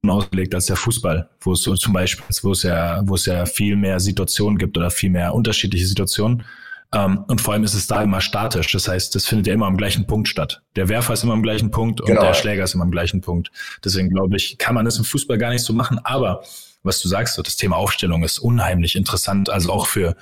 ausgelegt 0.06 0.54
als 0.54 0.66
der 0.66 0.76
Fußball, 0.76 1.28
wo 1.40 1.52
es 1.52 1.62
so 1.62 1.74
zum 1.76 1.92
Beispiel, 1.92 2.24
wo 2.42 2.52
es 2.52 2.62
ja, 2.62 3.02
wo 3.04 3.14
es 3.14 3.26
ja 3.26 3.46
viel 3.46 3.76
mehr 3.76 4.00
Situationen 4.00 4.58
gibt 4.58 4.76
oder 4.76 4.90
viel 4.90 5.10
mehr 5.10 5.34
unterschiedliche 5.34 5.86
Situationen. 5.86 6.44
Ähm, 6.92 7.24
und 7.28 7.40
vor 7.40 7.54
allem 7.54 7.64
ist 7.64 7.74
es 7.74 7.86
da 7.86 8.02
immer 8.02 8.20
statisch. 8.20 8.72
Das 8.72 8.88
heißt, 8.88 9.14
das 9.14 9.26
findet 9.26 9.46
ja 9.46 9.54
immer 9.54 9.66
am 9.66 9.76
gleichen 9.76 10.06
Punkt 10.06 10.28
statt. 10.28 10.62
Der 10.76 10.88
Werfer 10.88 11.12
ist 11.12 11.22
immer 11.22 11.34
am 11.34 11.42
gleichen 11.42 11.70
Punkt 11.70 12.00
und 12.00 12.08
genau. 12.08 12.22
der 12.22 12.34
Schläger 12.34 12.64
ist 12.64 12.74
immer 12.74 12.84
am 12.84 12.90
gleichen 12.90 13.20
Punkt. 13.20 13.50
Deswegen 13.84 14.10
glaube 14.10 14.36
ich, 14.36 14.58
kann 14.58 14.74
man 14.74 14.84
das 14.84 14.98
im 14.98 15.04
Fußball 15.04 15.38
gar 15.38 15.50
nicht 15.50 15.64
so 15.64 15.72
machen. 15.72 16.00
Aber 16.02 16.42
was 16.82 17.00
du 17.00 17.08
sagst, 17.08 17.34
so 17.34 17.42
das 17.42 17.56
Thema 17.56 17.76
Aufstellung 17.76 18.24
ist 18.24 18.38
unheimlich 18.38 18.96
interessant. 18.96 19.50
Also 19.50 19.70
auch 19.70 19.86
für, 19.86 20.16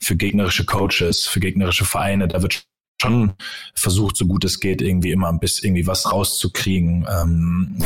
für 0.00 0.16
gegnerische 0.16 0.64
Coaches, 0.64 1.26
für 1.26 1.40
gegnerische 1.40 1.84
Vereine. 1.84 2.28
Da 2.28 2.40
wird 2.42 2.64
schon 3.02 3.32
versucht, 3.74 4.16
so 4.16 4.26
gut 4.26 4.44
es 4.44 4.60
geht, 4.60 4.80
irgendwie 4.80 5.10
immer 5.10 5.28
ein 5.28 5.40
bisschen 5.40 5.68
irgendwie 5.68 5.86
was 5.86 6.10
rauszukriegen. 6.10 7.06
Ähm, 7.10 7.84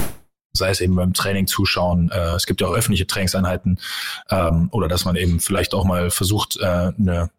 sei 0.52 0.70
es 0.70 0.80
eben 0.80 0.94
beim 0.96 1.14
Training 1.14 1.46
zuschauen. 1.46 2.10
Äh, 2.10 2.34
es 2.34 2.46
gibt 2.46 2.60
ja 2.60 2.66
auch 2.66 2.74
öffentliche 2.74 3.06
Trainingseinheiten 3.06 3.78
ähm, 4.30 4.68
oder 4.72 4.88
dass 4.88 5.04
man 5.04 5.16
eben 5.16 5.40
vielleicht 5.40 5.74
auch 5.74 5.84
mal 5.84 6.10
versucht, 6.10 6.58
äh, 6.60 6.92
eine, 6.98 7.30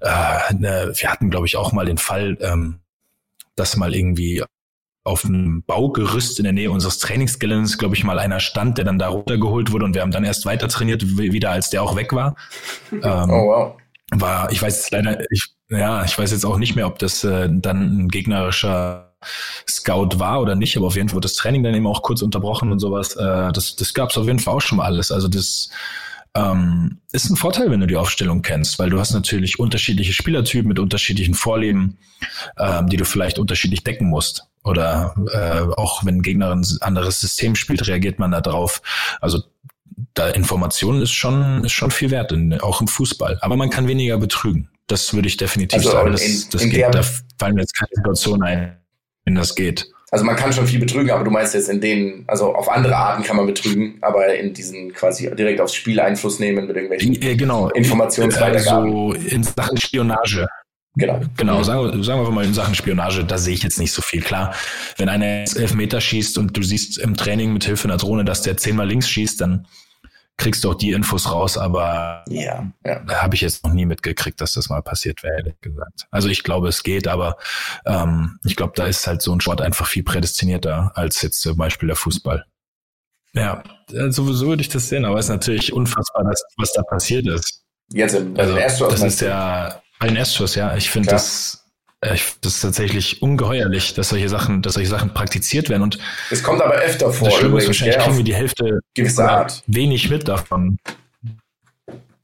äh, 0.00 0.08
eine 0.08 0.92
wir 0.94 1.10
hatten, 1.10 1.30
glaube 1.30 1.46
ich, 1.46 1.56
auch 1.56 1.72
mal 1.72 1.86
den 1.86 1.98
Fall, 1.98 2.36
ähm, 2.40 2.80
dass 3.56 3.76
mal 3.76 3.94
irgendwie 3.94 4.42
auf 5.04 5.24
einem 5.24 5.62
Baugerüst 5.62 6.38
in 6.38 6.44
der 6.44 6.52
Nähe 6.52 6.70
unseres 6.70 6.98
Trainingsgeländes, 6.98 7.78
glaube 7.78 7.94
ich, 7.96 8.04
mal 8.04 8.18
einer 8.18 8.40
stand, 8.40 8.76
der 8.78 8.84
dann 8.84 8.98
da 8.98 9.08
runtergeholt 9.08 9.72
wurde 9.72 9.86
und 9.86 9.94
wir 9.94 10.02
haben 10.02 10.10
dann 10.10 10.24
erst 10.24 10.44
weiter 10.44 10.68
trainiert, 10.68 11.16
wieder 11.16 11.50
als 11.50 11.70
der 11.70 11.82
auch 11.82 11.96
weg 11.96 12.12
war. 12.12 12.36
Ähm, 12.92 13.30
oh 13.30 13.46
wow. 13.46 13.76
War, 14.10 14.50
ich 14.50 14.62
weiß 14.62 14.76
jetzt 14.76 14.90
leider, 14.90 15.20
ich, 15.30 15.52
ja, 15.68 16.02
ich 16.04 16.18
weiß 16.18 16.32
jetzt 16.32 16.46
auch 16.46 16.56
nicht 16.56 16.74
mehr, 16.74 16.86
ob 16.86 16.98
das 16.98 17.24
äh, 17.24 17.48
dann 17.50 18.04
ein 18.04 18.08
gegnerischer 18.08 19.14
Scout 19.68 20.18
war 20.18 20.40
oder 20.40 20.54
nicht, 20.54 20.76
aber 20.76 20.86
auf 20.86 20.96
jeden 20.96 21.08
Fall 21.08 21.16
wird 21.16 21.26
das 21.26 21.34
Training 21.34 21.62
dann 21.62 21.74
eben 21.74 21.86
auch 21.86 22.02
kurz 22.02 22.22
unterbrochen 22.22 22.72
und 22.72 22.78
sowas. 22.78 23.16
Äh, 23.16 23.52
das 23.52 23.76
das 23.76 23.92
gab 23.92 24.10
es 24.10 24.18
auf 24.18 24.26
jeden 24.26 24.38
Fall 24.38 24.54
auch 24.54 24.60
schon 24.60 24.78
mal 24.78 24.84
alles. 24.84 25.12
Also 25.12 25.28
das 25.28 25.70
ähm, 26.34 26.98
ist 27.12 27.30
ein 27.30 27.36
Vorteil, 27.36 27.70
wenn 27.70 27.80
du 27.80 27.86
die 27.86 27.96
Aufstellung 27.96 28.42
kennst, 28.42 28.78
weil 28.78 28.90
du 28.90 28.98
hast 28.98 29.12
natürlich 29.12 29.58
unterschiedliche 29.58 30.12
Spielertypen 30.12 30.68
mit 30.68 30.78
unterschiedlichen 30.78 31.34
Vorlieben, 31.34 31.98
ähm, 32.58 32.88
die 32.88 32.96
du 32.96 33.04
vielleicht 33.04 33.38
unterschiedlich 33.38 33.84
decken 33.84 34.08
musst. 34.08 34.44
Oder 34.64 35.14
äh, 35.32 35.80
auch 35.80 36.04
wenn 36.04 36.16
ein 36.16 36.22
Gegner 36.22 36.52
ein 36.52 36.66
anderes 36.80 37.20
System 37.20 37.54
spielt, 37.54 37.86
reagiert 37.86 38.18
man 38.18 38.30
da 38.30 38.40
drauf. 38.40 38.82
Also 39.20 39.42
da 40.14 40.28
Information 40.28 41.00
ist 41.02 41.12
schon, 41.12 41.64
ist 41.64 41.72
schon 41.72 41.90
viel 41.90 42.10
wert, 42.10 42.32
in, 42.32 42.60
auch 42.60 42.80
im 42.80 42.88
Fußball. 42.88 43.38
Aber 43.40 43.56
man 43.56 43.70
kann 43.70 43.88
weniger 43.88 44.18
betrügen. 44.18 44.68
Das 44.86 45.14
würde 45.14 45.28
ich 45.28 45.36
definitiv 45.36 45.78
also 45.78 45.90
sagen. 45.90 46.12
Das, 46.12 46.22
in, 46.22 46.44
das 46.50 46.62
in 46.62 46.70
geht, 46.70 46.94
da 46.94 47.02
fallen 47.38 47.54
mir 47.54 47.62
jetzt 47.62 47.78
keine 47.78 47.90
Situation 47.94 48.42
ein 48.42 48.78
wenn 49.28 49.34
das 49.34 49.54
geht. 49.54 49.86
Also 50.10 50.24
man 50.24 50.36
kann 50.36 50.52
schon 50.52 50.66
viel 50.66 50.80
betrügen, 50.80 51.10
aber 51.10 51.22
du 51.22 51.30
meinst 51.30 51.54
jetzt 51.54 51.68
in 51.68 51.80
denen, 51.80 52.24
also 52.26 52.54
auf 52.54 52.70
andere 52.70 52.96
Arten 52.96 53.22
kann 53.22 53.36
man 53.36 53.46
betrügen, 53.46 53.98
aber 54.00 54.34
in 54.34 54.54
diesen 54.54 54.92
quasi 54.94 55.30
direkt 55.36 55.60
aufs 55.60 55.74
Spiel 55.74 56.00
Einfluss 56.00 56.38
nehmen 56.38 56.66
mit 56.66 56.76
irgendwelchen 56.76 57.20
äh, 57.20 57.36
genau. 57.36 57.68
Informationsweitergaben. 57.70 58.90
So 58.90 59.12
in 59.12 59.42
Sachen 59.42 59.76
Spionage. 59.78 60.46
Genau. 60.96 61.20
Genau, 61.36 61.62
sagen, 61.62 62.02
sagen 62.02 62.22
wir 62.22 62.30
mal 62.30 62.44
in 62.44 62.54
Sachen 62.54 62.74
Spionage, 62.74 63.22
da 63.24 63.38
sehe 63.38 63.54
ich 63.54 63.62
jetzt 63.62 63.78
nicht 63.78 63.92
so 63.92 64.00
viel. 64.02 64.22
Klar, 64.22 64.54
wenn 64.96 65.08
einer 65.08 65.44
elf 65.54 65.74
Meter 65.74 66.00
schießt 66.00 66.38
und 66.38 66.56
du 66.56 66.62
siehst 66.62 66.98
im 66.98 67.16
Training 67.16 67.52
mit 67.52 67.64
Hilfe 67.64 67.86
einer 67.86 67.98
Drohne, 67.98 68.24
dass 68.24 68.42
der 68.42 68.56
zehnmal 68.56 68.88
links 68.88 69.08
schießt, 69.08 69.40
dann 69.42 69.66
kriegst 70.38 70.64
du 70.64 70.70
auch 70.70 70.74
die 70.74 70.92
Infos 70.92 71.30
raus, 71.30 71.58
aber 71.58 72.24
ja, 72.28 72.70
ja. 72.86 73.00
da 73.00 73.22
habe 73.22 73.34
ich 73.34 73.42
jetzt 73.42 73.64
noch 73.64 73.72
nie 73.72 73.84
mitgekriegt, 73.84 74.40
dass 74.40 74.54
das 74.54 74.70
mal 74.70 74.82
passiert 74.82 75.22
wäre, 75.22 75.36
ehrlich 75.38 75.60
gesagt. 75.60 76.06
Also 76.10 76.28
ich 76.28 76.44
glaube, 76.44 76.68
es 76.68 76.82
geht, 76.82 77.08
aber 77.08 77.36
ähm, 77.84 78.38
ich 78.44 78.56
glaube, 78.56 78.72
da 78.76 78.86
ist 78.86 79.06
halt 79.06 79.20
so 79.20 79.32
ein 79.34 79.40
Sport 79.40 79.60
einfach 79.60 79.86
viel 79.86 80.04
prädestinierter 80.04 80.92
als 80.94 81.20
jetzt 81.22 81.40
zum 81.40 81.56
Beispiel 81.56 81.88
der 81.88 81.96
Fußball. 81.96 82.46
Ja, 83.34 83.62
sowieso 83.88 84.46
würde 84.46 84.62
ich 84.62 84.68
das 84.68 84.88
sehen, 84.88 85.04
aber 85.04 85.18
es 85.18 85.26
ist 85.26 85.30
natürlich 85.30 85.72
unfassbar, 85.72 86.24
dass, 86.24 86.42
was 86.56 86.72
da 86.72 86.82
passiert 86.82 87.26
ist. 87.26 87.64
Jetzt 87.92 88.14
im, 88.14 88.36
also, 88.38 88.56
Erstschuss, 88.56 88.90
das 88.90 89.02
ist 89.02 89.20
ja 89.20 89.82
ein 89.98 90.16
Erstschuss, 90.16 90.54
ja. 90.54 90.76
Ich 90.76 90.88
finde 90.88 91.10
das 91.10 91.64
äh, 91.64 91.67
das 92.00 92.36
ist 92.44 92.60
tatsächlich 92.60 93.22
ungeheuerlich, 93.22 93.94
dass 93.94 94.10
solche 94.10 94.28
Sachen, 94.28 94.62
dass 94.62 94.74
solche 94.74 94.88
Sachen 94.88 95.12
praktiziert 95.12 95.68
werden. 95.68 95.82
Und 95.82 95.98
es 96.30 96.42
kommt 96.42 96.62
aber 96.62 96.74
öfter 96.74 97.12
vor. 97.12 97.28
Das 97.28 97.40
übrigens, 97.40 97.66
wahrscheinlich 97.66 97.96
ja, 97.96 98.02
kriegen 98.02 98.16
wir 98.16 98.24
die 98.24 98.34
Hälfte 98.34 98.80
wenig 99.66 100.10
mit 100.10 100.28
davon. 100.28 100.78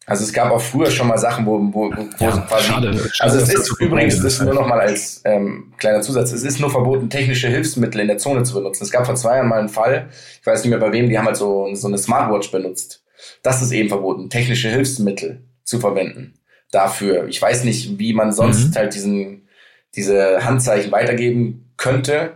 Also 0.06 0.24
es 0.24 0.32
gab 0.34 0.50
auch 0.50 0.60
früher 0.60 0.90
schon 0.90 1.08
mal 1.08 1.16
Sachen, 1.16 1.46
wo, 1.46 1.58
wo, 1.72 1.90
wo 1.90 2.24
ja, 2.24 2.36
quasi, 2.36 2.66
schade, 2.66 3.10
also 3.20 3.38
es 3.38 3.48
ist 3.48 3.80
übrigens, 3.80 4.16
das 4.16 4.34
ist 4.34 4.42
nur 4.42 4.52
noch 4.52 4.66
mal 4.66 4.78
als 4.78 5.22
ähm, 5.24 5.72
kleiner 5.78 6.02
Zusatz, 6.02 6.30
es 6.32 6.42
ist 6.42 6.60
nur 6.60 6.70
verboten, 6.70 7.08
technische 7.08 7.48
Hilfsmittel 7.48 8.02
in 8.02 8.08
der 8.08 8.18
Zone 8.18 8.42
zu 8.42 8.52
benutzen. 8.52 8.84
Es 8.84 8.90
gab 8.90 9.06
vor 9.06 9.14
zwei 9.14 9.36
Jahren 9.36 9.48
mal 9.48 9.60
einen 9.60 9.70
Fall, 9.70 10.10
ich 10.40 10.46
weiß 10.46 10.62
nicht 10.62 10.70
mehr 10.70 10.78
bei 10.78 10.92
wem, 10.92 11.08
die 11.08 11.18
haben 11.18 11.24
halt 11.24 11.38
so, 11.38 11.74
so 11.74 11.88
eine 11.88 11.96
Smartwatch 11.96 12.50
benutzt. 12.50 13.02
Das 13.42 13.62
ist 13.62 13.72
eben 13.72 13.88
verboten, 13.88 14.28
technische 14.28 14.68
Hilfsmittel 14.68 15.42
zu 15.64 15.80
verwenden. 15.80 16.34
Dafür. 16.70 17.26
Ich 17.28 17.40
weiß 17.40 17.64
nicht, 17.64 17.98
wie 17.98 18.12
man 18.12 18.32
sonst 18.32 18.70
mhm. 18.70 18.74
halt 18.74 18.94
diesen 18.94 19.43
diese 19.96 20.44
Handzeichen 20.44 20.92
weitergeben 20.92 21.72
könnte. 21.76 22.32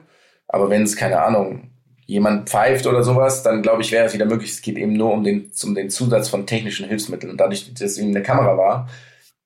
Aber 0.46 0.70
wenn 0.70 0.82
es, 0.82 0.96
keine 0.96 1.22
Ahnung, 1.22 1.70
jemand 2.06 2.48
pfeift 2.48 2.86
oder 2.86 3.04
sowas, 3.04 3.42
dann 3.42 3.62
glaube 3.62 3.82
ich, 3.82 3.92
wäre 3.92 4.06
es 4.06 4.14
wieder 4.14 4.24
möglich. 4.24 4.50
Es 4.50 4.62
geht 4.62 4.78
eben 4.78 4.94
nur 4.94 5.12
um 5.12 5.24
den, 5.24 5.50
um 5.62 5.74
den 5.74 5.90
Zusatz 5.90 6.28
von 6.28 6.46
technischen 6.46 6.88
Hilfsmitteln. 6.88 7.30
Und 7.30 7.38
dadurch, 7.38 7.72
dass 7.74 7.82
es 7.82 7.98
eben 7.98 8.10
eine 8.10 8.22
Kamera 8.22 8.56
war, 8.56 8.88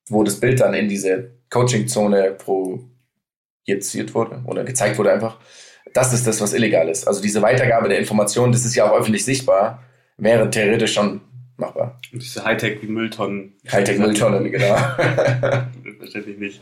wo 0.09 0.23
das 0.23 0.39
Bild 0.39 0.61
dann 0.61 0.75
in 0.75 0.89
diese 0.89 1.33
Coaching-Zone 1.51 2.37
projiziert 3.67 4.15
wurde 4.15 4.43
oder 4.47 4.65
gezeigt 4.65 4.99
wurde 4.99 5.13
einfach, 5.13 5.39
das 5.93 6.13
ist 6.13 6.27
das, 6.27 6.41
was 6.41 6.53
illegal 6.55 6.89
ist. 6.89 7.07
Also 7.07 7.21
diese 7.21 7.43
Weitergabe 7.43 7.89
der 7.89 7.99
Informationen, 7.99 8.53
das 8.53 8.65
ist 8.65 8.75
ja 8.75 8.89
auch 8.89 8.97
öffentlich 8.97 9.25
sichtbar, 9.25 9.83
wäre 10.17 10.49
theoretisch 10.49 10.95
schon 10.95 11.21
machbar. 11.57 12.01
Und 12.13 12.23
diese 12.23 12.45
Hightech 12.45 12.83
Mülltonnen. 12.83 13.55
Hightech 13.71 13.99
Mülltonnen, 13.99 14.51
genau. 14.51 14.77
Verständlich 15.99 16.39
nicht. 16.39 16.61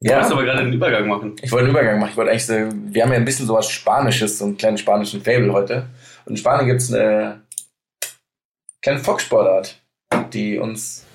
Du 0.00 0.10
ja. 0.10 0.16
wolltest 0.16 0.32
aber 0.32 0.44
gerade 0.44 0.60
einen 0.60 0.72
Übergang 0.72 1.08
machen. 1.08 1.36
Ich 1.42 1.50
wollte 1.50 1.66
einen 1.66 1.74
Übergang 1.74 1.98
machen. 1.98 2.10
Ich 2.10 2.16
wollte 2.16 2.30
eigentlich 2.30 2.48
wir 2.48 3.02
haben 3.02 3.12
ja 3.12 3.18
ein 3.18 3.24
bisschen 3.24 3.46
sowas 3.46 3.70
Spanisches, 3.70 4.38
so 4.38 4.44
einen 4.44 4.56
kleinen 4.56 4.76
spanischen 4.76 5.22
Fable 5.22 5.52
heute. 5.52 5.86
Und 6.26 6.32
in 6.32 6.36
Spanien 6.36 6.66
gibt 6.66 6.82
es 6.82 6.92
eine 6.92 7.42
kleine 8.82 8.98
Fox-Sportart, 8.98 9.80
die 10.32 10.58
uns 10.58 11.06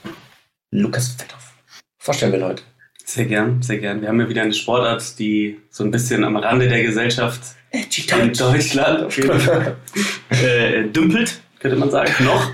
Lukas 0.71 1.09
Fetthoff 1.09 1.53
vorstellen 1.99 2.31
will 2.33 2.43
heute. 2.43 2.63
Sehr 3.05 3.25
gern, 3.25 3.61
sehr 3.61 3.79
gern. 3.79 4.01
Wir 4.01 4.09
haben 4.09 4.19
ja 4.19 4.29
wieder 4.29 4.43
eine 4.43 4.53
Sportart, 4.53 5.17
die 5.19 5.59
so 5.69 5.83
ein 5.83 5.91
bisschen 5.91 6.23
am 6.23 6.37
Rande 6.37 6.67
der 6.67 6.83
Gesellschaft 6.83 7.41
in 7.71 8.33
Deutschland 8.33 9.03
auf 9.03 9.17
jeden 9.17 9.39
Fall 9.39 9.77
äh, 10.29 10.83
dümpelt, 10.83 11.41
könnte 11.59 11.77
man 11.77 11.91
sagen, 11.91 12.11
noch. 12.23 12.51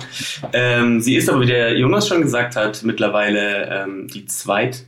Ähm, 0.53 1.01
sie 1.01 1.15
ist 1.15 1.29
aber, 1.29 1.41
wie 1.41 1.47
der 1.47 1.77
Jonas 1.77 2.07
schon 2.07 2.21
gesagt 2.21 2.55
hat, 2.55 2.83
mittlerweile 2.83 3.83
ähm, 3.83 4.07
die 4.07 4.25
zweit 4.25 4.85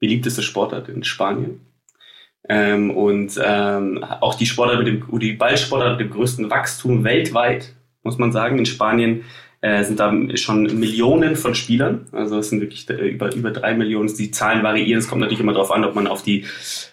beliebteste 0.00 0.42
Sportart 0.42 0.88
in 0.88 1.04
Spanien. 1.04 1.60
Ähm, 2.48 2.90
und 2.90 3.38
ähm, 3.44 4.02
auch 4.20 4.34
die 4.34 4.46
Sportart 4.46 4.78
mit 4.78 4.86
dem, 4.86 5.18
die 5.18 5.32
Ballsportart 5.32 5.98
mit 5.98 6.08
dem 6.08 6.12
größten 6.12 6.50
Wachstum 6.50 7.04
weltweit, 7.04 7.74
muss 8.02 8.18
man 8.18 8.32
sagen. 8.32 8.58
In 8.58 8.66
Spanien 8.66 9.24
äh, 9.60 9.82
sind 9.82 9.98
da 10.00 10.14
schon 10.36 10.78
Millionen 10.78 11.36
von 11.36 11.54
Spielern. 11.54 12.06
Also 12.12 12.38
es 12.38 12.48
sind 12.48 12.60
wirklich 12.60 12.88
äh, 12.88 13.08
über, 13.08 13.34
über 13.34 13.50
drei 13.50 13.74
Millionen. 13.74 14.08
Die 14.16 14.30
Zahlen 14.30 14.62
variieren. 14.62 15.00
Es 15.00 15.08
kommt 15.08 15.20
natürlich 15.20 15.40
immer 15.40 15.52
darauf 15.52 15.72
an, 15.72 15.84
ob 15.84 15.94
man 15.94 16.06
auf 16.06 16.22
die, 16.22 16.44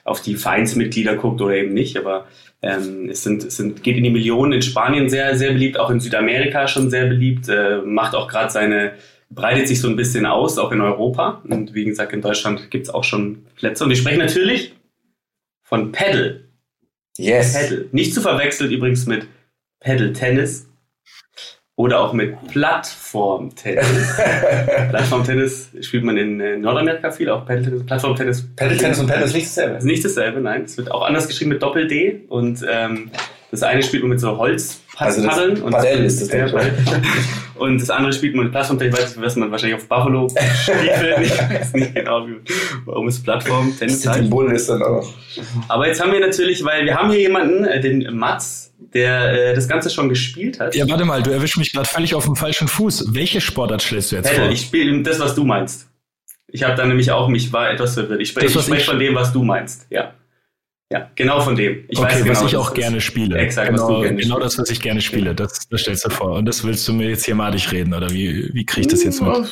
auf 0.03 0.21
die 0.21 0.35
Vereinsmitglieder 0.35 1.15
guckt 1.15 1.41
oder 1.41 1.55
eben 1.55 1.73
nicht. 1.73 1.97
Aber 1.97 2.25
ähm, 2.61 3.09
es, 3.09 3.23
sind, 3.23 3.43
es 3.43 3.55
sind, 3.55 3.83
geht 3.83 3.97
in 3.97 4.03
die 4.03 4.09
Millionen. 4.09 4.51
In 4.51 4.61
Spanien 4.61 5.09
sehr, 5.09 5.37
sehr 5.37 5.53
beliebt, 5.53 5.79
auch 5.79 5.91
in 5.91 5.99
Südamerika 5.99 6.67
schon 6.67 6.89
sehr 6.89 7.05
beliebt. 7.05 7.47
Äh, 7.47 7.81
macht 7.85 8.15
auch 8.15 8.27
gerade 8.27 8.51
seine 8.51 8.93
breitet 9.29 9.67
sich 9.67 9.81
so 9.81 9.87
ein 9.87 9.95
bisschen 9.95 10.25
aus, 10.25 10.57
auch 10.57 10.71
in 10.71 10.81
Europa. 10.81 11.41
Und 11.47 11.73
wie 11.73 11.85
gesagt, 11.85 12.13
in 12.13 12.21
Deutschland 12.21 12.71
gibt 12.71 12.87
es 12.87 12.93
auch 12.93 13.03
schon 13.03 13.45
Plätze. 13.55 13.83
Und 13.83 13.89
wir 13.89 13.97
sprechen 13.97 14.19
natürlich 14.19 14.75
von 15.63 15.91
Paddle. 15.91 16.45
Yes. 17.17 17.53
Paddle. 17.53 17.87
Nicht 17.91 18.13
zu 18.13 18.21
verwechseln 18.21 18.71
übrigens 18.71 19.05
mit 19.05 19.27
Paddle 19.79 20.13
Tennis 20.13 20.67
oder 21.77 21.99
auch 21.99 22.13
mit 22.13 22.35
Plattform-Tennis. 22.47 24.15
Plattform-Tennis 24.89 25.71
spielt 25.81 26.03
man 26.03 26.17
in 26.17 26.39
äh, 26.39 26.57
Nordamerika 26.57 27.11
viel, 27.11 27.29
auch 27.29 27.45
Paddle-Tennis. 27.45 27.85
Plattform-Tennis. 27.85 28.47
Paddle-Tennis 28.55 28.99
und 28.99 29.07
Paddle 29.07 29.25
ist 29.25 29.33
nicht 29.33 29.47
dasselbe. 29.47 29.77
Ist 29.77 29.83
nicht 29.83 30.05
dasselbe, 30.05 30.39
nein. 30.39 30.63
Es 30.63 30.77
wird 30.77 30.91
auch 30.91 31.03
anders 31.03 31.27
geschrieben 31.27 31.49
mit 31.49 31.61
Doppel-D 31.61 32.25
und 32.29 32.65
ähm, 32.69 33.11
Das 33.51 33.63
eine 33.63 33.83
spielt 33.83 34.03
man 34.03 34.11
mit 34.11 34.19
so 34.19 34.37
Holzpaddeln. 34.37 34.84
Also 34.97 35.23
das 35.23 35.35
Padel 35.35 36.05
ist 36.05 36.21
das, 36.21 36.31
ja, 36.31 36.47
denke 36.47 36.73
ich. 36.85 36.91
Und 37.61 37.81
das 37.81 37.89
andere 37.89 38.11
spielt 38.11 38.35
man 38.35 38.45
mit 38.45 38.51
Plattform. 38.51 38.81
Ich 38.81 38.91
weiß 38.91 39.15
nicht, 39.15 39.25
was 39.25 39.35
man 39.37 39.49
wahrscheinlich 39.49 39.77
auf 39.77 39.87
Buffalo 39.87 40.27
spielt. 40.61 41.21
Ich 41.21 41.31
weiß 41.39 41.73
nicht 41.73 41.95
genau, 41.95 42.27
wie, 42.27 42.35
warum 42.85 43.07
es 43.07 43.21
Plattform, 43.23 43.73
Tennis 43.77 44.01
Die 44.01 44.09
heißt. 44.09 44.29
Bull 44.29 44.51
ist 44.51 44.67
dann 44.69 44.83
auch. 44.83 45.07
Aber 45.69 45.87
jetzt 45.87 46.01
haben 46.01 46.11
wir 46.11 46.19
natürlich, 46.19 46.63
weil 46.65 46.83
wir 46.85 46.95
haben 46.95 47.09
hier 47.11 47.21
jemanden, 47.21 47.63
äh, 47.63 47.79
den 47.79 48.13
Mats, 48.17 48.73
der 48.93 49.51
äh, 49.51 49.53
das 49.55 49.69
Ganze 49.69 49.89
schon 49.89 50.09
gespielt 50.09 50.59
hat. 50.59 50.75
Ja, 50.75 50.87
warte 50.89 51.05
mal, 51.05 51.23
du 51.23 51.31
erwischst 51.31 51.57
mich 51.57 51.71
gerade 51.71 51.87
völlig 51.87 52.13
auf 52.13 52.25
dem 52.25 52.35
falschen 52.35 52.67
Fuß. 52.67 53.13
Welche 53.13 53.39
Sportart 53.39 53.81
stellst 53.81 54.11
du 54.11 54.17
jetzt 54.17 54.25
Paddle, 54.27 54.43
vor? 54.45 54.51
ich 54.51 54.61
spiele 54.61 55.01
das, 55.01 55.19
was 55.21 55.33
du 55.35 55.45
meinst. 55.45 55.87
Ich 56.47 56.63
habe 56.63 56.75
dann 56.75 56.89
nämlich 56.89 57.11
auch, 57.11 57.29
mich 57.29 57.51
war 57.53 57.69
etwas 57.69 57.93
verwirrt. 57.93 58.19
Ich 58.21 58.29
spreche 58.29 58.47
Das, 58.47 58.55
was 58.55 58.65
sprech 58.65 58.79
ich- 58.81 58.85
von 58.85 58.99
dem, 58.99 59.15
was 59.15 59.31
du 59.31 59.43
meinst. 59.43 59.87
Ja. 59.89 60.13
Ja, 60.95 61.11
genau 61.15 61.41
von 61.41 61.57
dem. 61.57 61.83
Ich 61.89 61.97
okay, 61.99 62.07
weiß 62.07 62.17
genau, 62.23 62.29
was 62.31 62.41
ich 62.43 62.51
das 62.51 62.61
auch 62.61 62.73
gerne 62.73 63.01
spiele. 63.01 63.37
Exakt, 63.37 63.73
was 63.73 63.81
genau, 63.81 63.95
du 63.97 64.01
gerne 64.03 64.21
genau 64.21 64.39
das, 64.39 64.57
was 64.57 64.69
ich 64.69 64.79
gerne 64.81 65.01
spiele. 65.01 65.35
Das, 65.35 65.67
das 65.67 65.81
stellst 65.81 66.05
du 66.05 66.09
vor. 66.09 66.31
Und 66.37 66.45
das 66.45 66.63
willst 66.63 66.87
du 66.87 66.93
mir 66.93 67.09
jetzt 67.09 67.25
hier 67.25 67.35
madig 67.35 67.69
reden, 67.71 67.93
oder 67.93 68.09
wie, 68.11 68.49
wie 68.53 68.65
kriege 68.65 68.81
ich 68.81 68.87
das 68.87 69.03
jetzt 69.03 69.21
mit? 69.21 69.29
Oh, 69.29 69.43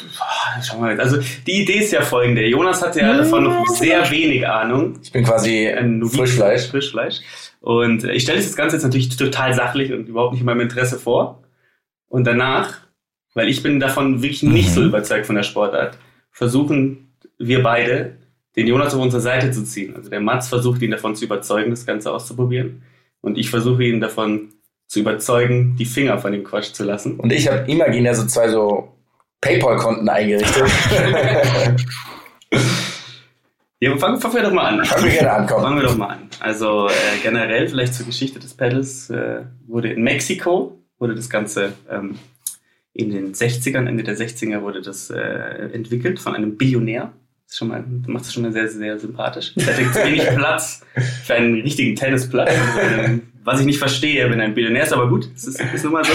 Schau 0.66 0.80
mal, 0.80 0.98
also 1.02 1.18
die 1.46 1.64
Idee 1.64 1.80
ist 1.80 1.92
ja 1.92 2.02
folgende. 2.02 2.46
Jonas 2.48 2.82
hat 2.82 2.96
ja 2.96 3.18
davon 3.18 3.44
noch 3.44 3.68
sehr 3.68 4.10
wenig 4.10 4.48
Ahnung. 4.48 5.00
Ich 5.04 5.12
bin 5.12 5.26
quasi 5.26 5.68
Ein 5.68 6.00
Noviz- 6.02 6.16
Frischfleisch. 6.18 6.68
Frischfleisch. 6.68 7.20
Und 7.60 8.06
ich 8.06 8.24
stelle 8.24 8.40
das 8.40 8.56
Ganze 8.56 8.78
jetzt 8.78 8.84
natürlich 8.84 9.16
total 9.18 9.54
sachlich 9.54 9.92
und 9.92 10.08
überhaupt 10.08 10.32
nicht 10.34 10.42
in 10.42 10.46
meinem 10.46 10.62
Interesse 10.62 10.98
vor. 10.98 11.44
Und 12.08 12.26
danach, 12.26 12.78
weil 13.34 13.50
ich 13.50 13.62
bin 13.64 13.80
davon 13.82 14.22
wirklich 14.22 14.44
nicht 14.44 14.70
Mhm. 14.70 14.74
so 14.74 14.84
überzeugt 14.86 15.26
von 15.26 15.36
der 15.36 15.44
Sportart, 15.44 15.98
versuchen 16.32 17.14
wir 17.38 17.64
beide, 17.64 18.18
den 18.56 18.68
Jonas 18.68 18.94
auf 18.94 19.02
unsere 19.02 19.22
Seite 19.22 19.52
zu 19.52 19.64
ziehen. 19.64 19.96
Also 19.96 20.10
der 20.10 20.20
Mats 20.20 20.50
versucht 20.50 20.82
ihn 20.82 20.92
davon 20.92 21.16
zu 21.16 21.26
überzeugen, 21.26 21.72
das 21.72 21.86
Ganze 21.86 22.12
auszuprobieren. 22.12 22.84
Und 23.22 23.38
ich 23.38 23.50
versuche 23.50 23.84
ihn 23.84 24.02
davon 24.02 24.54
zu 24.88 25.00
überzeugen, 25.00 25.76
die 25.78 25.86
Finger 25.86 26.18
von 26.18 26.32
dem 26.32 26.44
Quatsch 26.44 26.74
zu 26.74 26.84
lassen. 26.84 27.20
Und 27.20 27.32
ich 27.32 27.48
habe 27.48 27.70
imaginär 27.72 28.16
so 28.16 28.26
zwei 28.26 28.50
so 28.50 28.94
Paypal-Konten 29.42 30.08
eingerichtet. 30.10 30.64
Ja, 33.80 33.98
fangen, 33.98 34.18
fangen 34.18 34.36
wir 34.36 34.44
doch 34.44 34.54
mal 34.54 34.64
an. 34.64 34.86
Fangen 34.86 35.04
wir 35.04 35.12
gerne 35.12 35.32
an, 35.34 35.46
komm. 35.46 35.62
Fangen 35.62 35.76
wir 35.76 35.84
doch 35.84 35.98
mal 35.98 36.08
an. 36.08 36.30
Also 36.40 36.88
äh, 36.88 36.92
generell 37.22 37.68
vielleicht 37.68 37.94
zur 37.94 38.06
Geschichte 38.06 38.40
des 38.40 38.54
Paddles 38.54 39.10
äh, 39.10 39.42
wurde 39.68 39.92
in 39.92 40.04
Mexiko 40.04 40.80
wurde 41.00 41.16
das 41.16 41.30
Ganze 41.30 41.74
ähm, 41.90 42.18
in 42.94 43.10
den 43.10 43.34
60ern, 43.34 43.86
Ende 43.86 44.04
der 44.04 44.16
60er 44.16 44.62
wurde 44.62 44.82
das 44.82 45.10
äh, 45.10 45.20
entwickelt 45.74 46.20
von 46.20 46.34
einem 46.34 46.56
Billionär. 46.56 47.12
Das 47.54 47.60
schon 47.60 47.68
mal, 47.68 47.86
macht 48.08 48.24
es 48.24 48.34
schon 48.34 48.42
mal 48.42 48.52
sehr, 48.52 48.68
sehr 48.68 48.98
sympathisch. 48.98 49.54
Er 49.56 49.78
hat 49.78 50.08
wenig 50.08 50.26
Platz 50.36 50.84
für 51.24 51.36
einen 51.36 51.62
richtigen 51.62 51.96
Tennisplatz. 51.96 52.50
Also, 52.50 52.80
ähm, 52.80 53.28
was 53.44 53.60
ich 53.60 53.68
nicht 53.68 53.78
verstehe, 53.78 54.28
wenn 54.32 54.42
ein 54.42 54.56
Billionär 54.56 54.82
ist, 54.82 54.92
aber 54.92 55.08
gut, 55.08 55.30
das 55.36 55.44
ist, 55.44 55.62
ist 55.62 55.84
nun 55.84 55.94
mal 55.94 56.04
so. 56.04 56.14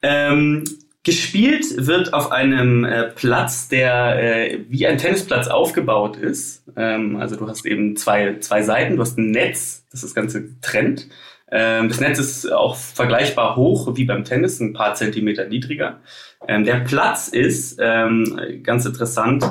Ähm, 0.00 0.62
gespielt 1.02 1.64
wird 1.88 2.14
auf 2.14 2.30
einem 2.30 2.84
äh, 2.84 3.08
Platz, 3.08 3.68
der 3.68 4.52
äh, 4.52 4.60
wie 4.68 4.86
ein 4.86 4.96
Tennisplatz 4.98 5.48
aufgebaut 5.48 6.16
ist. 6.16 6.62
Ähm, 6.76 7.16
also 7.16 7.34
du 7.34 7.48
hast 7.48 7.66
eben 7.66 7.96
zwei, 7.96 8.38
zwei 8.38 8.62
Seiten, 8.62 8.94
du 8.94 9.02
hast 9.02 9.18
ein 9.18 9.32
Netz, 9.32 9.86
das 9.90 10.02
das 10.02 10.14
Ganze 10.14 10.60
trennt. 10.60 11.08
Ähm, 11.50 11.88
das 11.88 11.98
Netz 11.98 12.20
ist 12.20 12.52
auch 12.52 12.76
vergleichbar 12.76 13.56
hoch 13.56 13.96
wie 13.96 14.04
beim 14.04 14.22
Tennis, 14.22 14.60
ein 14.60 14.72
paar 14.72 14.94
Zentimeter 14.94 15.46
niedriger. 15.46 15.98
Ähm, 16.46 16.62
der 16.62 16.76
Platz 16.76 17.26
ist, 17.26 17.80
ähm, 17.80 18.60
ganz 18.62 18.86
interessant, 18.86 19.44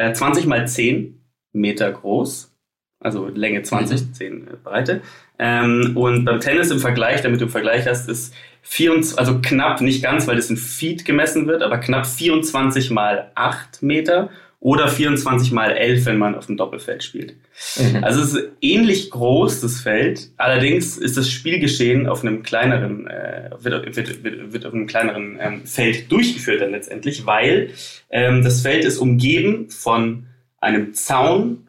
äh, 0.00 0.12
20 0.12 0.46
mal 0.46 0.66
10 0.66 1.20
Meter 1.52 1.90
groß. 1.92 2.54
Also 3.02 3.28
Länge 3.28 3.62
20, 3.62 4.12
10 4.12 4.46
äh, 4.46 4.56
Breite. 4.62 5.00
Ähm, 5.38 5.92
und 5.96 6.24
beim 6.24 6.40
Tennis 6.40 6.70
im 6.70 6.80
Vergleich, 6.80 7.22
damit 7.22 7.40
du 7.40 7.46
im 7.46 7.50
Vergleich 7.50 7.86
hast, 7.86 8.08
ist 8.08 8.34
24, 8.62 9.18
also 9.18 9.40
knapp, 9.40 9.80
nicht 9.80 10.02
ganz, 10.02 10.26
weil 10.28 10.36
das 10.36 10.50
in 10.50 10.58
Feet 10.58 11.04
gemessen 11.06 11.46
wird, 11.46 11.62
aber 11.62 11.78
knapp 11.78 12.06
24 12.06 12.90
mal 12.90 13.32
8 13.34 13.82
Meter 13.82 14.28
oder 14.60 14.88
24 14.88 15.52
mal 15.52 15.72
11, 15.72 16.04
wenn 16.04 16.18
man 16.18 16.34
auf 16.34 16.46
dem 16.46 16.58
Doppelfeld 16.58 17.02
spielt. 17.02 17.34
Mhm. 17.76 18.04
Also 18.04 18.20
es 18.20 18.34
ist 18.34 18.48
ähnlich 18.60 19.10
groß, 19.10 19.62
das 19.62 19.80
Feld. 19.80 20.28
Allerdings 20.36 20.98
ist 20.98 21.16
das 21.16 21.30
Spielgeschehen 21.30 22.06
auf 22.06 22.22
einem 22.22 22.42
kleineren, 22.42 23.06
äh, 23.06 23.50
wird, 23.58 23.96
wird, 23.96 24.22
wird, 24.22 24.52
wird 24.52 24.66
auf 24.66 24.74
einem 24.74 24.86
kleineren 24.86 25.38
ähm, 25.40 25.64
Feld 25.64 26.12
durchgeführt 26.12 26.60
dann 26.60 26.72
letztendlich, 26.72 27.24
weil 27.24 27.70
ähm, 28.10 28.44
das 28.44 28.60
Feld 28.60 28.84
ist 28.84 28.98
umgeben 28.98 29.70
von 29.70 30.26
einem 30.60 30.92
Zaun 30.92 31.66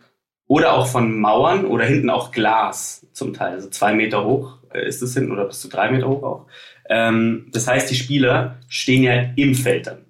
oder 0.48 0.74
auch 0.74 0.88
von 0.88 1.18
Mauern 1.18 1.64
oder 1.64 1.86
hinten 1.86 2.10
auch 2.10 2.34
Glas 2.34 3.08
zum 3.14 3.34
Teil. 3.34 3.54
Also 3.54 3.70
zwei 3.70 3.94
Meter 3.94 4.26
hoch 4.26 4.58
äh, 4.74 4.86
ist 4.86 5.02
es 5.02 5.14
hinten 5.14 5.32
oder 5.32 5.46
bis 5.46 5.62
zu 5.62 5.70
drei 5.70 5.90
Meter 5.90 6.10
hoch 6.10 6.24
auch. 6.24 6.48
Ähm, 6.90 7.48
das 7.54 7.70
heißt, 7.70 7.90
die 7.90 7.96
Spieler 7.96 8.58
stehen 8.68 9.04
ja 9.04 9.32
im 9.38 9.56
Feld 9.56 9.88
dann. 9.88 10.08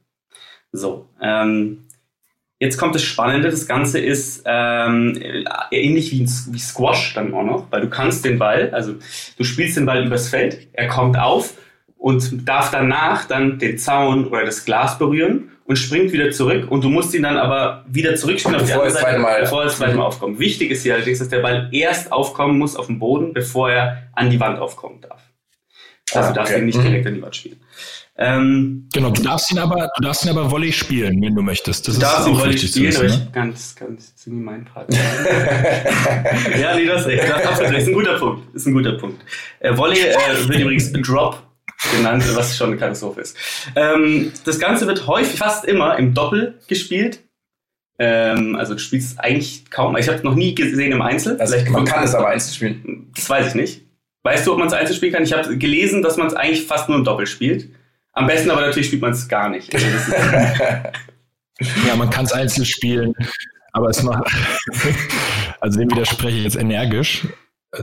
So, 0.71 1.09
ähm, 1.21 1.84
Jetzt 2.62 2.78
kommt 2.78 2.93
das 2.93 3.01
Spannende, 3.03 3.49
das 3.49 3.68
Ganze 3.68 3.97
ist 3.99 4.43
ähm, 4.45 5.20
ähnlich 5.72 6.12
wie, 6.12 6.22
wie 6.53 6.59
Squash 6.59 7.16
dann 7.16 7.34
auch 7.34 7.43
noch, 7.43 7.66
weil 7.72 7.82
du 7.82 7.89
kannst 7.89 8.24
den 8.24 8.38
Ball, 8.38 8.70
also 8.72 8.93
du 9.38 9.43
spielst 9.43 9.78
den 9.78 9.88
Ball 9.88 10.05
übers 10.05 10.30
Feld, 10.30 10.68
er 10.74 10.88
kommt 10.88 11.18
auf 11.18 11.55
und 11.97 12.47
darf 12.47 12.70
danach 12.70 13.26
dann 13.26 13.57
den 13.57 13.80
Zaun 13.80 14.28
oder 14.28 14.45
das 14.45 14.64
Glas 14.64 14.99
berühren 14.99 15.49
und 15.66 15.76
springt 15.78 16.12
wieder 16.12 16.30
zurück 16.30 16.70
und 16.70 16.84
du 16.84 16.89
musst 16.89 17.16
ihn 17.16 17.24
dann 17.24 17.38
aber 17.38 17.84
wieder 17.88 18.14
zurückspielen 18.16 18.59
auf 18.62 18.68
die 18.68 18.74
andere 18.74 18.89
er 18.89 18.93
Seite, 18.93 19.18
Mal- 19.20 19.41
bevor 19.41 19.62
er 19.62 19.66
das 19.66 19.78
zweite 19.78 19.95
Mal 19.95 20.03
aufkommt. 20.05 20.38
Wichtig 20.38 20.70
ist 20.70 20.84
hier 20.84 20.93
allerdings, 20.93 21.18
dass 21.18 21.30
der 21.30 21.39
Ball 21.39 21.68
erst 21.72 22.12
aufkommen 22.12 22.59
muss 22.59 22.76
auf 22.76 22.86
dem 22.86 22.99
Boden, 22.99 23.34
bevor 23.34 23.72
er 23.72 24.03
an 24.14 24.30
die 24.30 24.39
Wand 24.39 24.59
aufkommen 24.59 25.01
darf. 25.01 25.22
Also 26.14 26.28
Ah, 26.28 26.32
du 26.32 26.36
darfst 26.36 26.51
okay. 26.53 26.62
ihn 26.62 26.66
nicht 26.68 26.78
Mhm. 26.78 26.84
direkt 26.84 27.07
an 27.07 27.14
die 27.16 27.22
Wand 27.24 27.36
spielen. 27.36 27.59
Ähm, 28.22 28.88
Genau, 28.93 29.09
du 29.09 29.24
darfst 29.24 29.51
ihn 29.51 29.57
aber, 29.57 29.89
du 29.97 30.03
darfst 30.03 30.24
ihn 30.26 30.30
aber 30.30 30.51
Volley 30.51 30.72
spielen, 30.72 31.22
wenn 31.22 31.34
du 31.34 31.41
möchtest. 31.41 31.88
Das 31.88 31.95
Du 31.95 32.01
darfst 32.01 32.28
ihn 32.28 32.36
auch 32.36 32.41
Volley 32.41 32.57
spielen, 32.57 32.91
zu 32.91 32.99
aber 32.99 33.07
wissen, 33.07 33.24
ich 33.28 33.32
kann 33.32 33.51
das, 33.51 33.76
das 33.76 34.05
ist 34.05 34.28
irgendwie 34.28 34.43
mein 34.43 34.65
Part. 34.65 34.93
ja, 36.59 36.76
nee. 36.76 36.86
Du 36.86 36.93
hast 36.93 37.07
absolut 37.07 37.72
recht. 37.72 37.82
Ist 37.82 37.88
ein 37.88 37.93
guter 37.93 38.19
Punkt. 38.19 38.55
Ist 38.55 38.65
ein 38.67 38.74
guter 38.74 38.91
Punkt. 38.93 39.24
Äh, 39.59 39.76
Volley 39.76 39.99
äh, 39.99 40.47
wird 40.47 40.59
übrigens 40.59 40.91
Drop 40.93 41.41
genannt, 41.95 42.24
was 42.36 42.55
schon 42.55 42.67
eine 42.67 42.78
Katastrophe 42.78 43.22
ist. 43.22 43.36
Ähm, 43.76 44.32
das 44.45 44.59
Ganze 44.59 44.86
wird 44.86 45.07
häufig, 45.07 45.39
fast 45.39 45.65
immer 45.65 45.97
im 45.97 46.13
Doppel 46.13 46.59
gespielt. 46.67 47.22
Ähm, 47.97 48.55
also 48.55 48.74
du 48.74 48.80
spielst 48.80 49.19
eigentlich 49.19 49.69
kaum. 49.72 49.97
Ich 49.97 50.07
habe 50.07 50.17
es 50.17 50.24
noch 50.24 50.36
nie 50.36 50.53
gesehen 50.53 50.91
im 50.91 51.01
Einzel. 51.01 51.39
Also 51.39 51.53
Vielleicht 51.53 51.72
man 51.72 51.86
kann 51.86 52.03
es 52.03 52.13
aber 52.13 52.28
einzeln 52.28 52.53
spielen. 52.53 53.11
das 53.15 53.30
weiß 53.30 53.47
ich 53.47 53.55
nicht. 53.55 53.82
Weißt 54.24 54.45
du, 54.45 54.53
ob 54.53 54.59
man 54.59 54.67
es 54.67 54.74
einzeln 54.74 54.95
spielen 54.95 55.13
kann? 55.13 55.24
Ich 55.24 55.34
habe 55.34 55.57
gelesen, 55.57 56.03
dass 56.03 56.17
man 56.17 56.28
es 56.28 56.36
eigentlich 56.36 56.65
fast 56.65 56.89
nur 56.89 56.97
im 56.97 57.03
Doppel 57.03 57.26
spielt. 57.26 57.69
Am 58.14 58.28
besten 58.28 58.51
aber 58.51 58.62
natürlich 58.62 58.88
spielt 58.88 59.01
man 59.01 59.12
es 59.12 59.28
gar 59.28 59.49
nicht. 59.49 59.74
Also? 59.74 59.88
Ja, 61.88 61.95
man 61.95 62.09
kann 62.09 62.26
es 62.26 62.32
einzeln 62.32 62.66
spielen, 62.66 63.14
aber 63.72 63.89
es 63.89 64.01
macht, 64.03 64.24
also 65.62 65.80
dem 65.80 65.91
widerspreche 65.91 66.38
ich 66.38 66.43
jetzt 66.43 66.55
energisch, 66.55 67.28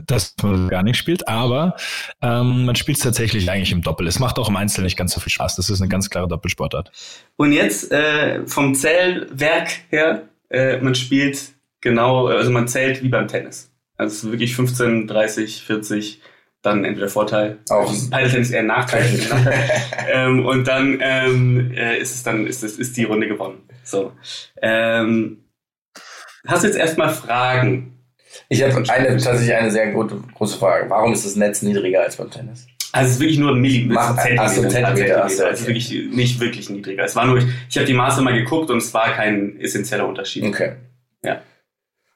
dass 0.05 0.35
man 0.43 0.67
gar 0.69 0.83
nicht 0.83 0.97
spielt, 0.97 1.27
aber 1.27 1.75
ähm, 2.21 2.65
man 2.65 2.75
spielt 2.75 2.97
es 2.97 3.03
tatsächlich 3.03 3.49
eigentlich 3.49 3.71
im 3.71 3.81
Doppel. 3.81 4.05
Es 4.07 4.19
macht 4.19 4.37
auch 4.37 4.49
im 4.49 4.55
Einzel 4.55 4.83
nicht 4.83 4.97
ganz 4.97 5.13
so 5.13 5.19
viel 5.19 5.31
Spaß. 5.31 5.55
Das 5.55 5.69
ist 5.69 5.81
eine 5.81 5.89
ganz 5.89 6.09
klare 6.09 6.27
Doppelsportart. 6.27 6.91
Und 7.37 7.53
jetzt 7.53 7.91
äh, 7.91 8.45
vom 8.45 8.75
Zählwerk 8.75 9.69
her, 9.89 10.27
äh, 10.49 10.77
man 10.77 10.93
spielt 10.93 11.53
genau, 11.81 12.27
also 12.27 12.51
man 12.51 12.67
zählt 12.67 13.01
wie 13.01 13.09
beim 13.09 13.27
Tennis. 13.27 13.71
Also 13.97 14.31
wirklich 14.31 14.55
15, 14.55 15.07
30, 15.07 15.63
40, 15.63 16.21
dann 16.61 16.83
entweder 16.83 17.09
Vorteil. 17.09 17.59
Auch. 17.69 17.93
Paddle-Tennis 18.09 18.51
eher 18.51 18.63
Nachteil. 18.63 19.05
ähm, 20.11 20.45
und 20.45 20.67
dann 20.67 20.99
ähm, 21.01 21.71
äh, 21.71 21.97
ist 21.97 22.15
es 22.15 22.23
dann 22.23 22.45
ist, 22.45 22.63
es, 22.63 22.77
ist 22.77 22.97
die 22.97 23.05
Runde 23.05 23.27
gewonnen. 23.27 23.63
So. 23.83 24.11
Ähm, 24.61 25.45
hast 26.45 26.63
du 26.63 26.67
jetzt 26.67 26.77
erstmal 26.77 27.09
Fragen? 27.09 27.95
Ich 28.49 28.61
habe 28.61 28.83
eine, 28.89 29.17
tatsächlich 29.17 29.55
eine 29.55 29.71
sehr 29.71 29.91
gute, 29.91 30.21
große 30.35 30.57
Frage. 30.57 30.89
Warum 30.89 31.13
ist 31.13 31.25
das 31.25 31.35
Netz 31.35 31.61
niedriger 31.61 32.01
als 32.01 32.17
beim 32.17 32.29
Tennis? 32.29 32.67
Also 32.91 33.07
es 33.07 33.15
ist 33.15 33.19
wirklich 33.21 33.39
nur 33.39 33.51
ein 33.51 33.61
Millimeter. 33.61 34.01
Mach- 34.01 34.15
Zentimeter. 34.17 34.43
ach 34.43 34.49
so, 34.49 34.61
Zentimeter, 34.61 34.95
Zentimeter. 34.95 35.23
Also 35.23 35.43
okay. 35.45 35.67
wirklich 35.67 35.91
nicht 36.11 36.39
wirklich 36.39 36.69
niedriger. 36.69 37.03
Es 37.03 37.15
war 37.15 37.25
nur, 37.25 37.37
ich 37.37 37.77
habe 37.77 37.85
die 37.85 37.93
Maße 37.93 38.21
mal 38.21 38.33
geguckt 38.33 38.69
und 38.69 38.77
es 38.77 38.93
war 38.93 39.13
kein 39.13 39.59
essentieller 39.59 40.07
Unterschied. 40.07 40.43
Okay. 40.43 40.73
Ja. 41.23 41.41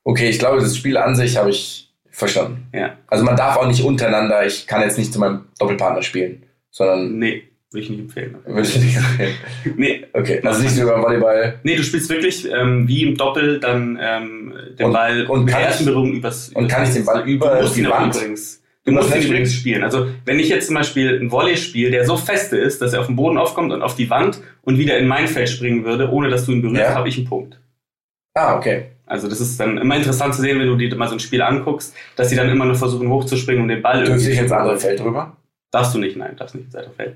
Okay, 0.04 0.30
ich 0.30 0.40
glaube, 0.40 0.62
das 0.62 0.76
Spiel 0.76 0.98
an 0.98 1.16
sich 1.16 1.38
habe 1.38 1.52
ich 1.52 1.93
verstanden. 2.14 2.68
Ja. 2.74 2.98
Also 3.08 3.24
man 3.26 3.36
darf 3.36 3.58
auch 3.58 3.68
nicht 3.68 3.84
untereinander, 3.84 4.46
ich 4.46 4.68
kann 4.68 4.82
jetzt 4.82 4.98
nicht 4.98 5.12
zu 5.12 5.20
meinem 5.20 5.46
Doppelpartner 5.60 6.02
spielen, 6.04 6.44
sondern 6.72 7.18
Nee, 7.20 7.44
würde 7.72 7.84
ich 7.84 7.90
nicht 7.90 8.00
empfehlen. 8.02 8.36
würde 8.46 8.62
ich 8.62 8.78
nicht 8.78 8.96
empfehlen. 8.96 9.34
Nee, 9.76 10.06
Okay, 10.14 10.40
also 10.44 10.62
nicht 10.62 10.78
wie 10.78 10.86
beim 10.86 11.02
Volleyball. 11.02 11.60
nee, 11.64 11.76
du 11.76 11.84
spielst 11.84 12.10
wirklich 12.10 12.48
ähm, 12.52 12.88
wie 12.88 13.04
im 13.04 13.18
Doppel 13.18 13.60
dann 13.60 13.98
ähm, 14.02 14.54
den 14.78 14.86
Und- 14.88 14.94
Ball 14.94 15.26
und 15.26 15.40
mit 15.46 15.50
der 15.50 15.56
kann 15.60 15.66
ersten 15.68 15.84
ich- 15.84 15.90
Berührung 15.90 16.14
übers. 16.14 16.50
Und 16.50 16.68
kann 16.68 16.84
ich 16.84 16.92
den 16.94 17.04
Ball 17.06 17.28
über 17.28 17.62
die 17.76 17.86
Wand? 17.90 18.16
übrigens. 18.16 18.60
Du 18.86 18.92
Du 18.92 18.98
musst 18.98 19.16
ihn 19.16 19.22
übrigens 19.24 19.54
spielen. 19.56 19.82
Also 19.82 20.08
wenn 20.26 20.40
ich 20.40 20.50
jetzt 20.50 20.68
zum 20.68 20.76
Beispiel 20.76 21.18
ein 21.18 21.32
Volley 21.32 21.56
spiele, 21.56 21.90
der 21.90 22.06
so 22.06 22.18
feste 22.18 22.58
ist, 22.58 22.82
dass 22.82 22.92
er 22.92 23.00
auf 23.00 23.08
den 23.08 23.16
Boden 23.16 23.38
aufkommt 23.38 23.72
und 23.72 23.82
auf 23.82 23.96
die 23.96 24.10
Wand 24.10 24.42
und 24.64 24.78
wieder 24.78 24.98
in 24.98 25.08
mein 25.08 25.28
Feld 25.30 25.50
springen 25.50 25.86
würde, 25.86 26.10
ohne 26.12 26.30
dass 26.30 26.46
du 26.46 26.52
ihn 26.52 26.62
berührst, 26.62 26.82
Ja. 26.82 26.94
habe 26.94 27.08
ich 27.08 27.18
einen 27.18 27.26
Punkt. 27.28 27.60
Ah, 28.34 28.58
okay. 28.58 28.88
Also 29.06 29.28
das 29.28 29.42
ist 29.42 29.60
dann 29.60 29.78
immer 29.78 29.96
interessant 29.98 30.34
zu 30.34 30.42
sehen, 30.42 30.60
wenn 30.60 30.68
du 30.68 30.76
dir 30.78 30.96
mal 30.96 31.08
so 31.08 31.16
ein 31.16 31.20
Spiel 31.20 31.42
anguckst, 31.42 31.94
dass 32.16 32.30
sie 32.30 32.36
dann 32.36 32.50
immer 32.50 32.66
noch 32.66 32.76
versuchen 32.78 33.10
hochzuspringen 33.10 33.62
und 33.64 33.68
den 33.68 33.82
Ball 33.82 34.04
irgendwie 34.04 34.30
ich 34.32 34.38
ins 34.40 34.50
zu 34.50 34.56
andere. 34.58 34.80
Feld 34.80 35.00
drüber? 35.00 35.36
Darfst 35.72 35.94
du 35.94 36.00
nicht, 36.00 36.16
nein, 36.18 36.36
darfst 36.38 36.56
nicht 36.56 36.66
ins 36.66 36.76
andere 36.76 36.94
Feld. 36.94 37.16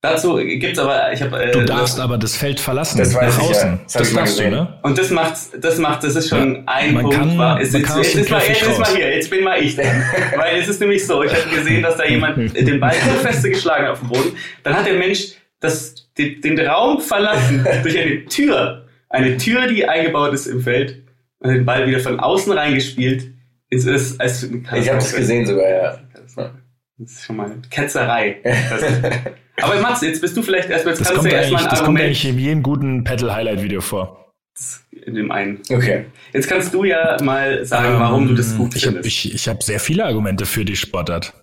Dazu 0.00 0.36
gibt's 0.36 0.78
aber, 0.78 1.12
ich 1.12 1.20
habe, 1.20 1.42
äh, 1.42 1.50
Du 1.50 1.64
darfst 1.64 1.98
aber 1.98 2.18
das 2.18 2.36
Feld 2.36 2.60
verlassen, 2.60 2.98
Das 2.98 3.12
weiß 3.14 3.36
nach 3.36 3.42
ich 3.42 3.48
ja. 3.50 3.56
außen. 3.56 3.80
Das 3.82 3.92
Das 3.94 4.12
darfst 4.12 4.38
du, 4.38 4.48
ne? 4.48 4.78
Und 4.82 4.96
das 4.96 5.10
macht, 5.10 5.34
das 5.60 5.78
macht, 5.78 6.04
das 6.04 6.14
ist 6.14 6.28
schon 6.28 6.62
ein 6.68 6.94
man 6.94 7.02
Punkt. 7.02 7.16
kann- 7.18 7.36
war, 7.36 7.60
ist, 7.60 7.72
man 7.72 7.80
jetzt, 7.82 7.88
kann 7.90 8.02
jetzt, 8.04 8.14
ist 8.14 8.30
mal, 8.30 8.40
jetzt 8.46 8.62
ist 8.62 8.78
mal 8.78 8.94
hier, 8.94 9.14
jetzt 9.16 9.28
bin 9.30 9.42
mal 9.44 9.60
ich. 9.60 9.76
Weil 10.36 10.58
es 10.60 10.68
ist 10.68 10.80
nämlich 10.80 11.04
so, 11.04 11.24
ich 11.24 11.32
habe 11.34 11.52
gesehen, 11.52 11.82
dass 11.82 11.96
da 11.96 12.04
jemand 12.04 12.38
den 12.56 12.78
Ball 12.78 12.94
so 12.94 13.10
feste 13.26 13.50
geschlagen 13.50 13.86
hat 13.86 13.92
auf 13.94 13.98
dem 13.98 14.08
Boden. 14.08 14.36
Dann 14.62 14.74
hat 14.76 14.86
der 14.86 14.94
Mensch 14.94 15.32
das, 15.58 16.08
den, 16.16 16.40
den 16.42 16.60
Raum 16.60 17.00
verlassen 17.00 17.66
durch 17.82 17.98
eine 17.98 18.24
Tür. 18.26 18.84
Eine 19.08 19.36
Tür, 19.36 19.66
die 19.66 19.86
eingebaut 19.88 20.32
ist 20.34 20.46
im 20.46 20.60
Feld. 20.60 21.02
Und 21.40 21.50
den 21.50 21.64
Ball 21.64 21.86
wieder 21.86 22.00
von 22.00 22.18
außen 22.18 22.52
reingespielt. 22.52 23.32
Es 23.70 23.84
ist, 23.84 24.20
als 24.20 24.42
Ich 24.42 24.88
habe 24.88 24.98
das 24.98 25.14
gesehen 25.14 25.46
sogar, 25.46 25.68
ja. 25.68 25.98
Das 26.98 27.12
ist 27.12 27.24
schon 27.24 27.36
mal 27.36 27.52
Ketzerei. 27.70 28.38
Aber 29.60 29.80
Mats, 29.80 30.02
jetzt 30.02 30.20
bist 30.20 30.36
du 30.36 30.42
vielleicht 30.42 30.70
erstmal, 30.70 30.94
jetzt 30.94 31.00
Das 31.00 31.08
kannst 31.08 31.20
kommt, 31.22 31.32
du 31.32 31.36
eigentlich, 31.36 31.52
erstmal 31.52 31.64
ein 31.64 31.70
das 31.70 31.84
kommt 31.84 32.00
eigentlich 32.00 32.24
in 32.24 32.38
jedem 32.38 32.62
guten 32.62 33.04
Pedal-Highlight-Video 33.04 33.80
vor. 33.80 34.34
in 34.90 35.14
dem 35.14 35.30
einen. 35.30 35.60
Okay. 35.70 36.06
Jetzt 36.32 36.48
kannst 36.48 36.74
du 36.74 36.84
ja 36.84 37.16
mal 37.22 37.64
sagen, 37.64 37.98
warum 38.00 38.28
du 38.28 38.34
das 38.34 38.56
gut 38.56 38.72
Ähm, 38.72 38.76
ich 38.76 38.86
hab, 38.86 38.92
findest. 38.94 39.24
ich, 39.24 39.34
ich 39.34 39.48
hab 39.48 39.62
sehr 39.62 39.80
viele 39.80 40.04
Argumente 40.04 40.44
für 40.46 40.64
die 40.64 40.76
Sportart. 40.76 41.34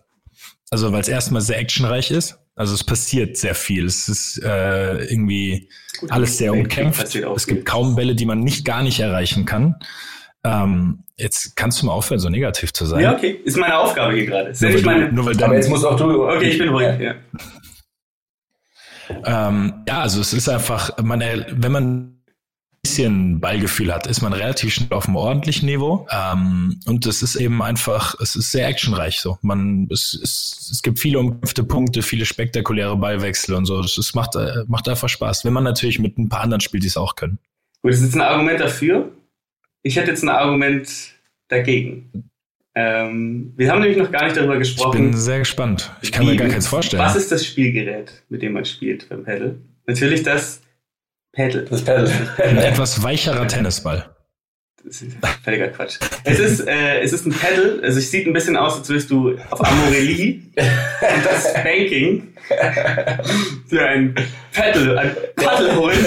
Also 0.71 0.91
weil 0.91 1.01
es 1.01 1.07
erstmal 1.07 1.41
sehr 1.41 1.59
actionreich 1.59 2.11
ist. 2.11 2.37
Also 2.55 2.73
es 2.73 2.83
passiert 2.83 3.37
sehr 3.37 3.53
viel. 3.53 3.85
Es 3.85 4.07
ist 4.07 4.41
äh, 4.43 5.03
irgendwie 5.05 5.69
Gut, 5.99 6.11
alles 6.11 6.37
sehr 6.37 6.53
umkämpft. 6.53 7.03
Es 7.03 7.11
viel. 7.13 7.35
gibt 7.47 7.65
kaum 7.65 7.95
Bälle, 7.95 8.15
die 8.15 8.25
man 8.25 8.39
nicht 8.39 8.63
gar 8.65 8.81
nicht 8.81 8.99
erreichen 8.99 9.45
kann. 9.45 9.75
Ähm, 10.45 11.03
jetzt 11.17 11.55
kannst 11.55 11.81
du 11.81 11.87
mal 11.87 11.91
aufhören, 11.93 12.19
so 12.19 12.29
negativ 12.29 12.71
zu 12.71 12.85
sein. 12.85 13.01
Ja, 13.01 13.13
okay. 13.13 13.39
Ist 13.43 13.57
meine 13.57 13.77
Aufgabe 13.77 14.15
hier 14.15 14.25
gerade. 14.25 14.49
Ist 14.51 14.61
Nur, 14.61 14.73
weil 14.73 14.81
meine. 14.83 15.09
du, 15.09 15.15
nur 15.15 15.25
weil 15.25 15.43
Aber 15.43 15.55
jetzt 15.55 15.69
musst 15.69 15.85
auch 15.85 15.97
du. 15.97 16.27
Okay, 16.29 16.49
ich 16.49 16.57
bin 16.57 16.69
ruhig. 16.69 16.87
Ja. 16.99 17.15
ähm, 19.25 19.83
ja, 19.87 20.01
also 20.01 20.21
es 20.21 20.33
ist 20.33 20.47
einfach, 20.47 20.97
man, 21.01 21.19
wenn 21.19 21.71
man 21.71 22.14
bisschen 22.85 23.39
Ballgefühl 23.39 23.91
hat, 23.91 24.05
ist 24.05 24.21
man 24.21 24.31
relativ 24.31 24.71
schnell 24.71 24.95
auf 24.95 25.07
einem 25.07 25.15
ordentlichen 25.15 25.65
Niveau. 25.65 26.07
Ähm, 26.11 26.79
und 26.85 27.07
es 27.07 27.23
ist 27.23 27.35
eben 27.35 27.63
einfach, 27.63 28.13
es 28.21 28.35
ist 28.35 28.51
sehr 28.51 28.67
actionreich 28.67 29.19
so. 29.19 29.39
Man, 29.41 29.87
es, 29.91 30.13
es, 30.21 30.69
es 30.71 30.83
gibt 30.83 30.99
viele 30.99 31.17
umkämpfte 31.17 31.63
Punkte, 31.63 32.03
viele 32.03 32.25
spektakuläre 32.25 32.95
Ballwechsel 32.95 33.55
und 33.55 33.65
so. 33.65 33.79
Es 33.79 34.13
macht, 34.13 34.35
äh, 34.35 34.65
macht 34.67 34.87
einfach 34.87 35.09
Spaß, 35.09 35.45
wenn 35.45 35.53
man 35.53 35.63
natürlich 35.63 35.97
mit 35.97 36.19
ein 36.19 36.29
paar 36.29 36.41
anderen 36.41 36.61
spielt, 36.61 36.83
die 36.83 36.87
es 36.87 36.95
auch 36.95 37.15
können. 37.15 37.39
Gut, 37.81 37.91
das 37.91 38.01
ist 38.01 38.05
jetzt 38.05 38.15
ein 38.15 38.21
Argument 38.21 38.59
dafür. 38.59 39.11
Ich 39.81 39.95
hätte 39.95 40.11
jetzt 40.11 40.21
ein 40.21 40.29
Argument 40.29 40.87
dagegen. 41.47 42.29
Ähm, 42.75 43.53
wir 43.57 43.71
haben 43.71 43.79
nämlich 43.81 43.97
noch 43.97 44.11
gar 44.11 44.25
nicht 44.25 44.37
darüber 44.37 44.53
Ich 44.53 44.59
gesprochen. 44.59 45.11
bin 45.11 45.13
sehr 45.17 45.39
gespannt. 45.39 45.91
Ich 46.03 46.11
kann 46.11 46.23
mir 46.23 46.35
gar 46.35 46.49
keins 46.49 46.67
vorstellen. 46.67 47.01
Was 47.01 47.15
ist 47.15 47.31
das 47.31 47.43
Spielgerät, 47.47 48.23
mit 48.29 48.43
dem 48.43 48.53
man 48.53 48.65
spielt 48.65 49.09
beim 49.09 49.23
Paddle? 49.23 49.57
Natürlich 49.87 50.21
das 50.21 50.61
Paddle. 51.35 51.63
Das 51.69 51.81
Pedal. 51.83 52.09
Ein 52.43 52.57
etwas 52.57 53.01
weicherer 53.03 53.47
Tennisball. 53.47 54.09
Das 54.83 55.01
ist 55.01 55.15
völliger 55.43 55.67
Quatsch. 55.69 55.97
Es 56.25 56.37
ist, 56.39 56.67
äh, 56.67 56.99
es 57.01 57.11
ist 57.11 57.25
ein 57.25 57.31
Paddle, 57.33 57.79
also 57.81 57.97
es 57.97 58.11
sieht 58.11 58.27
ein 58.27 58.33
bisschen 58.33 58.55
aus, 58.55 58.77
als 58.77 58.87
würdest 58.87 59.09
du 59.09 59.35
auf 59.49 59.65
Amorelie 59.65 60.41
und 60.55 61.25
das 61.25 61.53
Banking 61.55 62.33
für 63.67 63.83
ein 63.83 64.13
Paddle, 64.53 64.99
ein 64.99 65.15
Paddle 65.35 65.75
holen. 65.75 65.97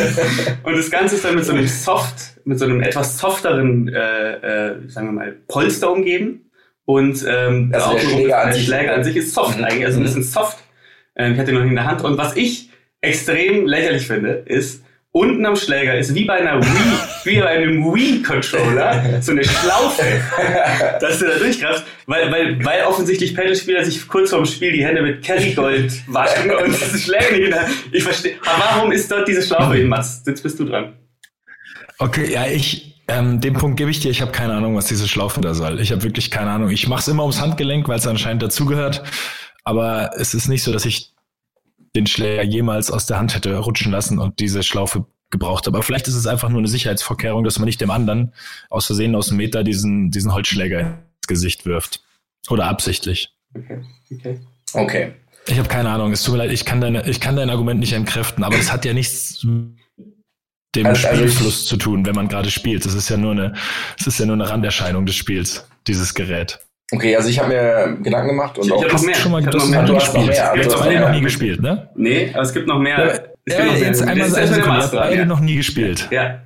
Und 0.62 0.76
das 0.76 0.90
Ganze 0.92 1.16
ist 1.16 1.24
dann 1.24 1.34
mit 1.34 1.44
so 1.44 1.52
einem 1.52 1.66
Soft, 1.66 2.38
mit 2.44 2.58
so 2.60 2.66
einem 2.66 2.80
etwas 2.80 3.18
softeren, 3.18 3.88
äh, 3.88 4.68
äh, 4.68 4.88
sagen 4.88 5.08
wir 5.08 5.12
mal, 5.12 5.32
Polster 5.48 5.90
umgeben. 5.90 6.50
Und 6.84 7.24
ähm, 7.28 7.72
Also 7.74 7.92
der 7.94 7.98
Schläger 8.00 8.38
an 8.38 8.46
der 8.46 8.54
sich- 8.54 8.64
Schläger 8.66 8.94
an 8.94 9.04
sich 9.04 9.16
ist 9.16 9.34
soft 9.34 9.58
Mhm. 9.58 9.64
eigentlich, 9.64 9.86
also 9.86 9.98
ein 9.98 10.02
Mhm. 10.02 10.06
bisschen 10.06 10.22
soft. 10.22 10.58
Ähm, 11.16 11.32
ich 11.34 11.38
hatte 11.40 11.50
ihn 11.50 11.54
noch 11.56 11.62
nicht 11.62 11.70
in 11.70 11.76
der 11.76 11.84
Hand. 11.86 12.02
Und 12.04 12.16
was 12.16 12.36
ich 12.36 12.70
extrem 13.00 13.66
lächerlich 13.66 14.06
finde, 14.06 14.44
ist, 14.46 14.84
unten 15.18 15.44
am 15.44 15.56
Schläger 15.56 15.98
ist 15.98 16.14
wie 16.14 16.24
bei 16.24 16.34
einer 16.34 16.62
Wii, 16.62 16.98
wie 17.24 17.40
bei 17.40 17.48
einem 17.48 17.84
Wii-Controller, 17.84 19.20
so 19.20 19.32
eine 19.32 19.42
Schlaufe, 19.44 20.04
dass 21.00 21.18
du 21.18 21.26
da 21.26 21.38
durchgreifst, 21.38 21.84
weil, 22.06 22.30
weil, 22.30 22.64
weil 22.64 22.84
offensichtlich 22.84 23.34
Paddle-Spieler 23.34 23.84
sich 23.84 24.06
kurz 24.06 24.30
vorm 24.30 24.46
Spiel 24.46 24.72
die 24.72 24.84
Hände 24.84 25.02
mit 25.02 25.24
Kerrygold 25.24 25.92
waschen 26.06 26.50
und 26.50 26.68
diese 26.68 26.98
Schläge 26.98 27.32
nicht 27.32 27.44
in 27.44 27.50
der 27.50 27.68
Ich 27.90 28.04
verstehe. 28.04 28.36
Aber 28.46 28.64
warum 28.76 28.92
ist 28.92 29.10
dort 29.10 29.26
diese 29.26 29.42
Schlaufe 29.42 29.74
hin, 29.74 29.88
Mats? 29.88 30.22
Jetzt 30.26 30.42
bist 30.42 30.58
du 30.60 30.64
dran. 30.64 30.94
Okay, 31.98 32.32
ja, 32.32 32.46
ich, 32.46 33.02
ähm, 33.08 33.40
den 33.40 33.54
Punkt 33.54 33.76
gebe 33.76 33.90
ich 33.90 33.98
dir. 33.98 34.10
Ich 34.10 34.22
habe 34.22 34.30
keine 34.30 34.52
Ahnung, 34.52 34.76
was 34.76 34.86
diese 34.86 35.08
Schlaufe 35.08 35.40
da 35.40 35.52
soll. 35.52 35.80
Ich 35.80 35.90
habe 35.90 36.04
wirklich 36.04 36.30
keine 36.30 36.50
Ahnung. 36.50 36.70
Ich 36.70 36.86
mache 36.86 37.00
es 37.00 37.08
immer 37.08 37.24
ums 37.24 37.40
Handgelenk, 37.40 37.88
weil 37.88 37.98
es 37.98 38.06
anscheinend 38.06 38.42
dazugehört. 38.42 39.02
Aber 39.64 40.12
es 40.16 40.32
ist 40.32 40.48
nicht 40.48 40.62
so, 40.62 40.72
dass 40.72 40.84
ich 40.84 41.12
den 41.94 42.06
Schläger 42.06 42.42
jemals 42.42 42.90
aus 42.90 43.06
der 43.06 43.18
Hand 43.18 43.34
hätte 43.34 43.56
rutschen 43.56 43.92
lassen 43.92 44.18
und 44.18 44.40
diese 44.40 44.62
Schlaufe 44.62 45.06
gebraucht 45.30 45.66
habe. 45.66 45.76
Aber 45.76 45.84
vielleicht 45.84 46.08
ist 46.08 46.14
es 46.14 46.26
einfach 46.26 46.48
nur 46.48 46.58
eine 46.58 46.68
Sicherheitsvorkehrung, 46.68 47.44
dass 47.44 47.58
man 47.58 47.66
nicht 47.66 47.80
dem 47.80 47.90
anderen 47.90 48.32
aus 48.70 48.86
Versehen 48.86 49.14
aus 49.14 49.28
dem 49.28 49.36
Meter 49.36 49.62
diesen, 49.64 50.10
diesen 50.10 50.32
Holzschläger 50.32 50.80
ins 50.80 51.26
Gesicht 51.26 51.66
wirft. 51.66 52.02
Oder 52.48 52.66
absichtlich. 52.66 53.34
Okay, 53.54 53.82
okay. 54.12 54.40
Okay. 54.72 55.12
Ich 55.46 55.58
habe 55.58 55.68
keine 55.68 55.90
Ahnung. 55.90 56.12
Es 56.12 56.22
tut 56.22 56.32
mir 56.34 56.38
leid, 56.38 56.52
ich 56.52 56.64
kann, 56.64 56.80
deine, 56.80 57.08
ich 57.08 57.20
kann 57.20 57.36
dein 57.36 57.50
Argument 57.50 57.80
nicht 57.80 57.92
entkräften, 57.92 58.44
aber 58.44 58.56
es 58.58 58.70
hat 58.72 58.84
ja 58.84 58.92
nichts 58.92 59.42
mit 59.44 59.76
dem 60.74 60.86
Also- 60.86 61.08
also 61.08 61.20
Spielfluss 61.22 61.66
zu 61.66 61.76
tun, 61.76 62.04
wenn 62.06 62.14
man 62.14 62.28
gerade 62.28 62.50
spielt. 62.50 62.84
Das 62.84 62.94
ist 62.94 63.08
ja 63.08 63.16
nur 63.16 63.32
eine, 63.32 63.54
es 63.98 64.06
ist 64.06 64.18
ja 64.20 64.26
nur 64.26 64.34
eine 64.34 64.48
Randerscheinung 64.48 65.06
des 65.06 65.16
Spiels, 65.16 65.66
dieses 65.86 66.14
Gerät. 66.14 66.58
Okay, 66.90 67.14
also 67.16 67.28
ich 67.28 67.38
habe 67.38 67.48
mir 67.48 67.98
Gedanken 68.02 68.28
gemacht 68.28 68.56
und 68.58 68.64
Ich- 68.64 68.70
ich 68.70 68.72
auch. 68.76 68.84
hab 68.84 68.92
noch 68.92 69.02
mehr. 69.02 69.14
Schon 69.14 69.32
mal, 69.32 69.40
Ich 69.40 69.46
hab 69.46 69.52
du 69.52 69.58
hast 69.58 69.64
noch 69.66 69.70
mehr. 69.70 69.82
noch 69.82 69.94
hast 69.96 70.14
noch 70.14 70.20
gespielt. 70.26 70.26
mehr, 70.26 70.52
Ihr 70.56 70.62
du 70.62 70.68
habt 70.70 70.74
hast 70.74 70.80
beide 70.84 70.94
noch 70.94 71.00
noch 71.00 71.08
mehr. 71.10 71.16
nie 71.18 71.24
gespielt, 71.24 71.60
ne? 71.62 71.88
Nee, 71.96 72.30
aber 72.32 72.42
es 72.42 72.54
gibt 72.54 72.66
noch 72.66 72.78
mehr. 72.78 72.98
Ja, 72.98 73.12
Ich 73.44 73.52
ja, 73.54 73.58
bin 73.64 73.68
jetzt 73.72 73.80
jetzt 73.82 74.02
einmal 74.02 74.28
Mats 74.30 74.36
habt 74.38 74.92
dran, 74.94 75.00
beide 75.02 75.16
ja. 75.16 75.24
noch 75.24 75.40
nie 75.40 75.56
gespielt. 75.56 76.08
Ja. 76.10 76.42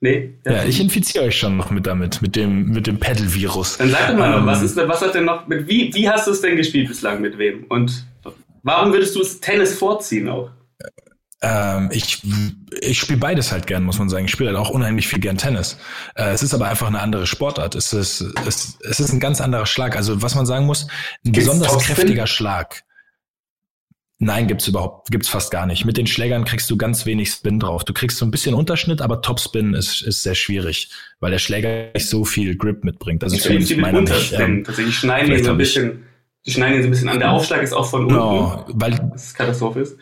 Nee? 0.00 0.34
Ja, 0.46 0.64
ich 0.64 0.80
infiziere 0.80 1.24
euch 1.24 1.38
schon 1.38 1.56
noch 1.56 1.70
mit 1.70 1.86
damit, 1.86 2.20
mit 2.20 2.36
dem, 2.36 2.70
mit 2.70 2.86
dem 2.86 2.98
Pedal-Virus. 2.98 3.78
Dann 3.78 3.88
sag 3.90 4.08
doch 4.08 4.16
mal, 4.18 4.38
Ähm, 4.38 4.46
was 4.46 4.62
ist 4.62 4.76
was 4.76 5.00
hat 5.00 5.14
denn 5.14 5.24
noch 5.24 5.46
mit 5.48 5.66
wie 5.68 5.90
wie 5.94 6.08
hast 6.08 6.26
du 6.26 6.32
es 6.32 6.40
denn 6.42 6.56
gespielt 6.56 6.88
bislang 6.88 7.20
mit 7.22 7.38
wem 7.38 7.64
und 7.70 8.04
warum 8.62 8.92
würdest 8.92 9.16
du 9.16 9.20
es 9.22 9.40
Tennis 9.40 9.74
vorziehen 9.78 10.28
auch? 10.28 10.50
Ähm, 11.44 11.90
ich 11.92 12.22
ich 12.80 12.98
spiele 12.98 13.18
beides 13.18 13.52
halt 13.52 13.66
gern, 13.66 13.84
muss 13.84 13.98
man 13.98 14.08
sagen. 14.08 14.24
Ich 14.24 14.30
spiele 14.30 14.48
halt 14.48 14.58
auch 14.58 14.70
unheimlich 14.70 15.08
viel 15.08 15.20
gern 15.20 15.36
Tennis. 15.36 15.76
Äh, 16.14 16.30
es 16.30 16.42
ist 16.42 16.54
aber 16.54 16.68
einfach 16.68 16.86
eine 16.86 17.00
andere 17.00 17.26
Sportart. 17.26 17.74
Es 17.74 17.92
ist, 17.92 18.22
es, 18.46 18.78
es 18.80 19.00
ist 19.00 19.12
ein 19.12 19.20
ganz 19.20 19.40
anderer 19.40 19.66
Schlag. 19.66 19.94
Also 19.94 20.22
was 20.22 20.34
man 20.34 20.46
sagen 20.46 20.64
muss, 20.64 20.84
ein 21.24 21.32
Gibt's 21.32 21.40
besonders 21.40 21.78
kräftiger 21.84 22.26
Schlag. 22.26 22.82
Nein, 24.18 24.46
gibt's 24.46 24.66
überhaupt, 24.68 25.10
gibt's 25.10 25.28
fast 25.28 25.50
gar 25.50 25.66
nicht. 25.66 25.84
Mit 25.84 25.98
den 25.98 26.06
Schlägern 26.06 26.44
kriegst 26.44 26.70
du 26.70 26.78
ganz 26.78 27.04
wenig 27.04 27.30
Spin 27.30 27.60
drauf. 27.60 27.84
Du 27.84 27.92
kriegst 27.92 28.16
so 28.16 28.24
ein 28.24 28.30
bisschen 28.30 28.54
Unterschnitt, 28.54 29.02
aber 29.02 29.20
Topspin 29.20 29.74
ist, 29.74 30.00
ist 30.02 30.22
sehr 30.22 30.34
schwierig, 30.36 30.88
weil 31.20 31.30
der 31.30 31.38
Schläger 31.38 31.90
nicht 31.92 32.08
so 32.08 32.24
viel 32.24 32.56
Grip 32.56 32.84
mitbringt. 32.84 33.22
Also 33.22 33.36
zumindest 33.36 33.72
mit 33.72 33.80
meiner 33.80 34.00
nicht. 34.00 34.32
Ähm, 34.32 34.64
Tatsächlich 34.64 34.96
schneiden 34.96 35.30
die 35.30 35.42
so 35.42 35.50
ein 35.50 35.58
bisschen, 35.58 36.04
die 36.46 36.52
schneiden 36.52 36.76
ihn 36.76 36.82
so 36.82 36.88
ein 36.88 36.92
bisschen 36.92 37.08
an. 37.08 37.18
Der 37.18 37.32
Aufschlag 37.32 37.62
ist 37.62 37.74
auch 37.74 37.90
von 37.90 38.02
unten. 38.02 38.14
genau, 38.14 38.64
weil 38.68 38.92
Das 39.12 39.24
ist 39.26 39.34
Katastrophe 39.34 39.80
ist. 39.80 39.98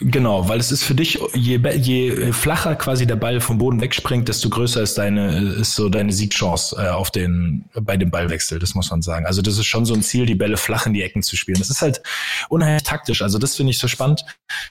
Genau, 0.00 0.48
weil 0.48 0.58
es 0.58 0.72
ist 0.72 0.82
für 0.82 0.96
dich, 0.96 1.20
je, 1.34 1.60
je 1.76 2.32
flacher 2.32 2.74
quasi 2.74 3.06
der 3.06 3.14
Ball 3.14 3.40
vom 3.40 3.58
Boden 3.58 3.80
wegspringt, 3.80 4.26
desto 4.26 4.50
größer 4.50 4.82
ist 4.82 4.98
deine, 4.98 5.54
ist 5.54 5.76
so 5.76 5.88
deine 5.88 6.12
Siegchance 6.12 6.74
äh, 6.76 6.88
auf 6.88 7.12
den, 7.12 7.66
bei 7.80 7.96
dem 7.96 8.10
Ballwechsel, 8.10 8.58
das 8.58 8.74
muss 8.74 8.90
man 8.90 9.02
sagen. 9.02 9.24
Also 9.24 9.40
das 9.40 9.56
ist 9.56 9.66
schon 9.66 9.86
so 9.86 9.94
ein 9.94 10.02
Ziel, 10.02 10.26
die 10.26 10.34
Bälle 10.34 10.56
flach 10.56 10.86
in 10.86 10.94
die 10.94 11.02
Ecken 11.02 11.22
zu 11.22 11.36
spielen. 11.36 11.60
Das 11.60 11.70
ist 11.70 11.80
halt 11.80 12.02
unheimlich 12.48 12.82
taktisch. 12.82 13.22
Also 13.22 13.38
das 13.38 13.54
finde 13.54 13.70
ich 13.70 13.78
so 13.78 13.86
spannend, 13.86 14.24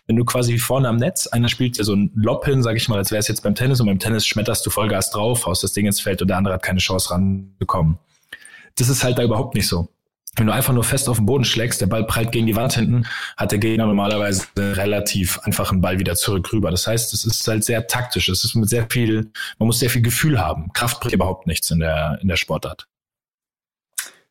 wenn 0.08 0.18
du 0.18 0.26
quasi 0.26 0.60
vorne 0.60 0.90
am 0.90 0.98
Netz, 0.98 1.28
einer 1.28 1.48
spielt 1.48 1.78
ja 1.78 1.86
so 1.86 1.96
ein 1.96 2.12
Lob 2.16 2.44
hin, 2.44 2.62
sag 2.62 2.76
ich 2.76 2.90
mal, 2.90 2.98
als 2.98 3.12
wäre 3.12 3.20
es 3.20 3.30
jetzt 3.30 3.44
beim 3.44 3.56
Tennis 3.56 3.80
und 3.80 3.86
beim 3.88 4.00
Tennis 4.00 4.28
schmetterst 4.28 4.66
du 4.66 4.72
Vollgas 4.72 5.10
drauf, 5.12 5.46
haust 5.46 5.64
das 5.64 5.72
Ding 5.72 5.86
ins 5.86 6.02
Feld 6.02 6.22
und 6.22 6.28
der 6.28 6.36
andere 6.36 6.56
hat 6.56 6.64
keine 6.64 6.80
Chance 6.80 7.12
ranzukommen. 7.12 7.98
Das 8.76 8.90
ist 8.90 9.06
halt 9.06 9.18
da 9.18 9.24
überhaupt 9.24 9.56
nicht 9.56 9.70
so. 9.70 9.88
Wenn 10.36 10.48
du 10.48 10.54
einfach 10.54 10.74
nur 10.74 10.84
fest 10.84 11.10
auf 11.10 11.18
den 11.18 11.28
Boden 11.28 11.46
schlägst, 11.46 11.80
der 11.80 11.86
Ball 11.86 12.06
prallt 12.06 12.32
gegen 12.32 12.48
die 12.48 12.56
Wand 12.56 12.74
hinten, 12.74 13.06
hat 13.38 13.52
der 13.52 13.60
Gegner 13.60 13.86
normalerweise 13.86 14.48
einen 14.58 14.74
relativ 14.74 15.40
einfachen 15.44 15.80
Ball 15.80 16.00
wieder 16.00 16.16
zurück 16.16 16.52
rüber. 16.52 16.72
Das 16.72 16.88
heißt, 16.88 17.14
es 17.14 17.24
ist 17.24 17.48
halt 17.48 17.64
sehr 17.64 17.86
taktisch. 17.86 18.30
Es 18.30 18.44
ist 18.44 18.56
mit 18.56 18.68
sehr 18.68 18.88
viel, 18.90 19.32
man 19.60 19.68
muss 19.68 19.80
sehr 19.80 19.92
viel 19.92 20.02
Gefühl 20.02 20.40
haben. 20.40 20.74
Kraft 20.74 21.00
bringt 21.02 21.14
überhaupt 21.14 21.46
nichts 21.46 21.70
in 21.70 21.80
der, 21.80 22.18
in 22.22 22.28
der 22.28 22.38
Sportart. 22.38 22.88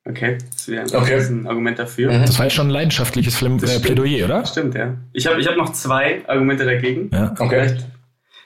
Okay, 0.05 0.39
das 0.51 0.67
wäre 0.67 0.85
Okay. 0.97 1.15
ein 1.15 1.47
Argument 1.47 1.79
dafür. 1.79 2.13
Mhm. 2.13 2.27
Das 2.27 2.37
war 2.39 2.47
jetzt 2.47 2.55
schon 2.55 2.67
ein 2.67 2.71
leidenschaftliches 2.71 3.37
Flim 3.37 3.59
äh. 3.63 3.79
Plädoyer, 3.79 4.25
oder? 4.25 4.45
Stimmt, 4.45 4.75
ja. 4.75 4.97
Ich 5.13 5.29
habe 5.29 5.41
ich 5.41 5.47
hab 5.47 5.57
noch 5.57 5.73
zwei 5.73 6.29
Argumente 6.29 6.65
dagegen. 6.65 7.11
Ja. 7.13 7.33
Okay. 7.39 7.69
Vielleicht. 7.69 7.87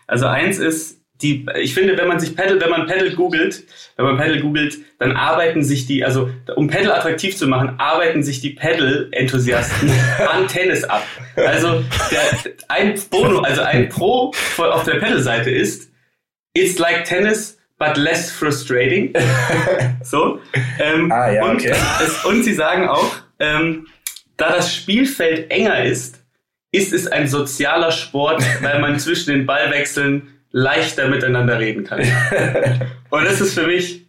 Also 0.06 0.26
eins 0.26 0.58
ist, 0.58 1.00
die, 1.22 1.46
ich 1.60 1.74
finde, 1.74 1.96
wenn 1.96 2.08
man 2.08 2.20
sich 2.20 2.36
Paddle, 2.36 2.60
wenn 2.60 2.70
man 2.70 2.86
Paddle 2.86 3.14
googelt, 3.14 3.64
wenn 3.96 4.04
man 4.04 4.16
Paddle 4.18 4.40
googelt, 4.40 4.76
dann 4.98 5.12
arbeiten 5.12 5.62
sich 5.62 5.86
die, 5.86 6.04
also 6.04 6.30
um 6.56 6.68
Paddle 6.68 6.94
attraktiv 6.94 7.36
zu 7.36 7.46
machen, 7.46 7.76
arbeiten 7.78 8.22
sich 8.22 8.40
die 8.40 8.50
Paddle-Enthusiasten 8.50 9.90
an 10.30 10.46
Tennis 10.48 10.84
ab. 10.84 11.04
Also 11.36 11.82
der, 12.10 12.20
ein 12.68 12.94
Bono, 13.10 13.40
also 13.40 13.62
ein 13.62 13.88
Pro 13.88 14.32
auf 14.58 14.84
der 14.84 14.96
Paddle-Seite 14.96 15.50
ist, 15.50 15.90
it's 16.54 16.78
like 16.78 17.04
tennis, 17.04 17.58
but 17.78 17.96
less 17.96 18.30
frustrating. 18.30 19.14
so. 20.02 20.40
Ähm, 20.78 21.10
Ah, 21.10 21.30
ja, 21.30 21.44
und, 21.44 21.56
okay. 21.56 21.74
es, 22.02 22.24
und 22.24 22.42
sie 22.42 22.54
sagen 22.54 22.88
auch, 22.88 23.16
ähm, 23.38 23.86
da 24.36 24.52
das 24.52 24.74
Spielfeld 24.74 25.50
enger 25.50 25.84
ist, 25.84 26.22
ist 26.72 26.92
es 26.92 27.06
ein 27.06 27.26
sozialer 27.26 27.90
Sport, 27.90 28.42
weil 28.60 28.80
man 28.80 28.98
zwischen 28.98 29.32
den 29.32 29.46
Ballwechseln 29.46 30.35
leichter 30.56 31.08
miteinander 31.08 31.58
reden 31.58 31.84
kann. 31.84 32.00
Und 33.10 33.24
das 33.24 33.42
ist 33.42 33.52
für 33.52 33.66
mich 33.66 34.06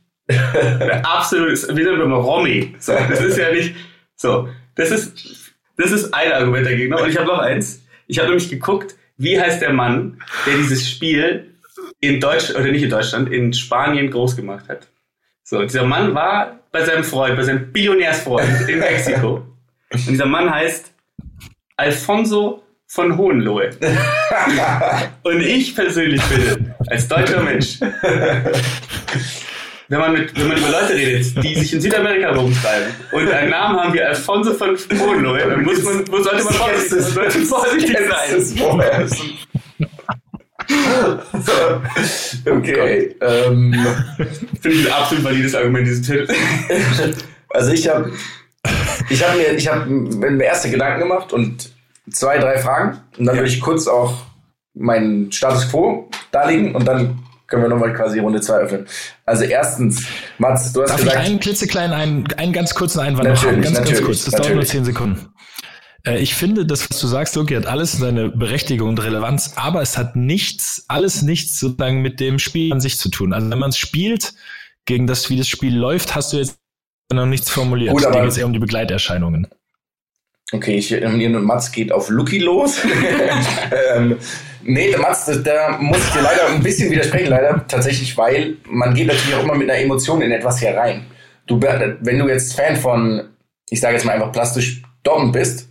absolut, 1.04 1.58
sind 1.58 1.78
wir 1.78 2.06
mal 2.06 2.22
Romy. 2.22 2.74
So, 2.80 2.94
das 2.94 3.20
ist 3.20 3.38
ja 3.38 3.52
nicht 3.52 3.76
so. 4.16 4.48
Das 4.76 4.90
ist, 4.92 5.54
das 5.76 5.92
ist 5.92 6.14
ein 6.14 6.32
Argument 6.32 6.66
dagegen. 6.66 6.94
Und 6.94 7.10
ich 7.10 7.18
habe 7.18 7.28
noch 7.28 7.40
eins. 7.40 7.84
Ich 8.08 8.18
habe 8.20 8.30
nämlich 8.30 8.50
geguckt, 8.50 8.96
wie 9.18 9.40
heißt 9.40 9.62
der 9.62 9.74
Mann, 9.74 10.22
der 10.46 10.56
dieses 10.56 10.90
Spiel 10.90 11.54
in 12.00 12.22
Deutschland, 12.22 12.62
oder 12.62 12.72
nicht 12.72 12.84
in 12.84 12.90
Deutschland, 12.90 13.30
in 13.30 13.52
Spanien 13.52 14.10
groß 14.10 14.38
gemacht 14.38 14.70
hat. 14.70 14.88
So, 15.44 15.62
dieser 15.62 15.84
Mann 15.84 16.16
war 16.16 16.60
bei 16.72 16.86
seinem 16.86 17.04
Freund, 17.04 17.36
bei 17.36 17.44
seinem 17.44 17.74
Billionärsfreund 17.74 18.70
in 18.70 18.80
Mexiko. 18.80 19.46
Und 19.92 20.08
dieser 20.08 20.26
Mann 20.26 20.50
heißt 20.50 20.94
Alfonso 21.76 22.64
von 22.88 23.18
Hohenlohe. 23.18 23.70
Und 25.24 25.42
ich 25.42 25.76
persönlich 25.76 26.22
finde, 26.24 26.76
als 26.88 27.08
deutscher 27.08 27.42
Mensch, 27.42 27.80
wenn 29.90 30.00
man, 30.00 30.14
mit, 30.14 30.38
wenn 30.40 30.48
man 30.48 30.58
über 30.58 30.70
Leute 30.70 30.94
redet, 30.94 31.44
die 31.44 31.56
sich 31.56 31.74
in 31.74 31.82
Südamerika 31.82 32.32
rumtreiben 32.32 32.88
und 33.12 33.30
einen 33.30 33.52
Namen 33.52 33.80
haben 33.80 33.94
wie 33.94 34.02
Alfonso 34.02 34.54
von 34.54 34.78
Hohenlohe, 35.00 35.40
dann 35.40 35.64
muss 35.64 35.84
man, 35.84 36.08
wo 36.08 36.22
sollte 36.22 36.44
man 36.44 36.54
vorsichtig, 36.54 37.02
sollte 37.02 37.40
vorsichtig 37.40 37.98
sein. 38.10 38.46
Okay. 42.46 43.16
ähm, 43.22 43.74
Finde 44.62 44.78
ich 44.78 44.86
ein 44.88 44.92
absolut 44.92 45.24
valides 45.24 45.56
Argument, 45.56 45.88
dieses 45.88 46.06
Titel. 46.06 46.28
also 47.50 47.72
ich 47.72 47.88
habe 47.88 48.12
ich 49.10 49.24
hab 49.24 49.38
mir, 49.38 49.54
ich 49.54 49.68
hab 49.68 49.88
mir 49.88 50.44
erste 50.44 50.70
Gedanken 50.70 51.00
gemacht 51.00 51.32
und 51.32 51.77
zwei, 52.12 52.38
drei 52.40 52.58
Fragen. 52.58 53.00
Und 53.18 53.26
dann 53.26 53.36
Ja. 53.36 53.42
würde 53.42 53.50
ich 53.54 53.60
kurz 53.62 53.88
auch 53.88 54.14
meinen 54.74 55.32
Status 55.32 55.70
Quo 55.70 56.10
darlegen 56.32 56.76
und 56.76 56.88
dann 56.88 57.20
können 57.48 57.64
wir 57.64 57.70
nochmal 57.70 57.94
quasi 57.94 58.20
Runde 58.20 58.42
zwei 58.42 58.58
öffnen. 58.58 58.86
Also 59.26 59.46
erstens, 59.46 60.06
Mats, 60.38 60.74
du 60.74 60.82
hast 60.82 60.90
Darf 60.92 61.00
ich 61.00 61.06
gesagt, 61.06 61.26
einen 61.26 61.40
klitzekleinen, 61.40 61.94
einen, 61.96 62.28
einen 62.34 62.54
ganz 62.54 62.76
kurzen 62.76 63.00
Einwand 63.00 63.30
Natürlich, 63.30 63.42
noch 63.44 63.52
haben? 63.54 63.62
Ganz, 63.62 63.76
ganz 63.78 63.80
natürlich, 63.90 64.06
kurz. 64.06 64.26
Das 64.26 64.32
dauert 64.34 64.44
nur 64.46 64.50
natürlich. 64.56 64.70
zehn 64.70 64.86
Sekunden. 64.86 65.30
Äh, 66.06 66.20
Ich 66.20 66.36
finde, 66.36 66.66
das, 66.66 66.90
was 66.90 67.00
du 67.00 67.08
sagst, 67.08 67.36
Luki, 67.36 67.56
hat 67.56 67.66
alles 67.66 67.94
seine 67.94 68.30
Berechtigung 68.30 68.90
und 68.90 69.02
Relevanz, 69.04 69.54
aber 69.56 69.82
es 69.82 69.98
hat 69.98 70.16
nichts, 70.18 70.84
alles 70.90 71.22
nichts 71.22 71.58
sozusagen 71.60 72.02
mit 72.02 72.20
dem 72.20 72.38
Spiel 72.38 72.72
an 72.74 72.82
sich 72.82 73.00
zu 73.00 73.10
tun. 73.10 73.34
Also 73.34 73.50
wenn 73.50 73.60
man 73.60 73.70
es 73.70 73.78
spielt, 73.78 74.34
gegen 74.86 75.08
das, 75.08 75.30
wie 75.30 75.38
das 75.38 75.48
Spiel 75.48 75.76
läuft, 75.76 76.16
hast 76.16 76.34
du 76.34 76.38
jetzt 76.38 76.58
noch 77.12 77.26
nichts 77.26 77.50
formuliert. 77.50 77.94
Gut, 77.94 78.06
aber- 78.06 78.22
Dir 78.22 78.28
geht 78.28 78.38
eher 78.38 78.46
um 78.46 78.54
die 78.54 78.60
Begleiterscheinungen. 78.60 79.48
Okay, 80.54 80.78
ich 80.78 80.94
und 81.04 81.44
Mats 81.44 81.72
geht 81.72 81.92
auf 81.92 82.10
Lucky 82.10 82.40
los. 82.40 82.82
ähm, 83.96 84.18
nee, 84.64 84.90
der 84.92 85.00
Mats, 85.00 85.26
da- 85.26 85.36
da 85.36 85.78
muss 85.78 85.98
ich 85.98 86.14
dir 86.14 86.22
leider 86.22 86.48
ein 86.48 86.64
bisschen 86.64 86.90
widersprechen, 86.90 87.28
leider 87.28 87.66
tatsächlich, 87.68 88.16
weil 88.18 88.56
man 88.66 88.94
geht 88.94 89.08
natürlich 89.08 89.36
auch 89.36 89.44
immer 89.44 89.56
mit 89.56 89.70
einer 89.70 89.80
Emotion 89.80 90.22
in 90.22 90.32
etwas 90.32 90.60
hier 90.60 90.76
rein. 90.78 91.06
Du, 91.48 91.60
wenn 91.62 92.20
du 92.20 92.28
jetzt 92.30 92.56
Fan 92.56 92.78
von, 92.78 93.28
ich 93.70 93.82
sage 93.82 93.96
jetzt 93.96 94.06
mal 94.06 94.14
einfach 94.14 94.32
plastisch 94.32 94.82
Dortmund 95.04 95.34
bist, 95.34 95.68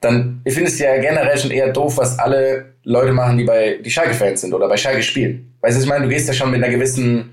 dann 0.00 0.42
findest 0.46 0.78
du 0.78 0.84
ja 0.84 0.96
generell 0.98 1.36
schon 1.38 1.50
eher 1.50 1.72
doof, 1.72 1.96
was 1.96 2.16
alle 2.18 2.74
Leute 2.84 3.12
machen, 3.12 3.38
die 3.38 3.44
bei 3.44 3.78
die 3.84 3.90
Schalke-Fans 3.90 4.42
sind 4.42 4.52
oder 4.54 4.68
bei 4.68 4.76
Schalke 4.76 5.02
spielen. 5.02 5.54
Weißt 5.60 5.76
du, 5.76 5.82
ich 5.82 5.88
meine? 5.88 6.04
Du 6.04 6.10
gehst 6.10 6.28
ja 6.28 6.34
schon 6.34 6.50
mit 6.50 6.62
einer 6.62 6.72
gewissen 6.72 7.32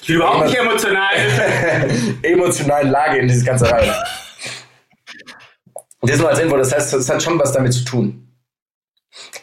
Ich 0.00 0.06
bin 0.08 0.16
überhaupt 0.16 0.44
nicht 0.46 0.56
emotional. 0.58 1.14
emotionalen 2.22 2.90
Lage 2.90 3.18
in 3.18 3.26
dieses 3.26 3.44
ganze 3.44 3.68
rein. 3.70 3.90
Und 6.04 6.10
das 6.10 6.18
nur 6.18 6.28
als 6.28 6.38
Info, 6.38 6.54
das 6.58 6.70
heißt, 6.74 6.92
das 6.92 7.08
hat 7.08 7.22
schon 7.22 7.38
was 7.38 7.52
damit 7.52 7.72
zu 7.72 7.82
tun. 7.82 8.28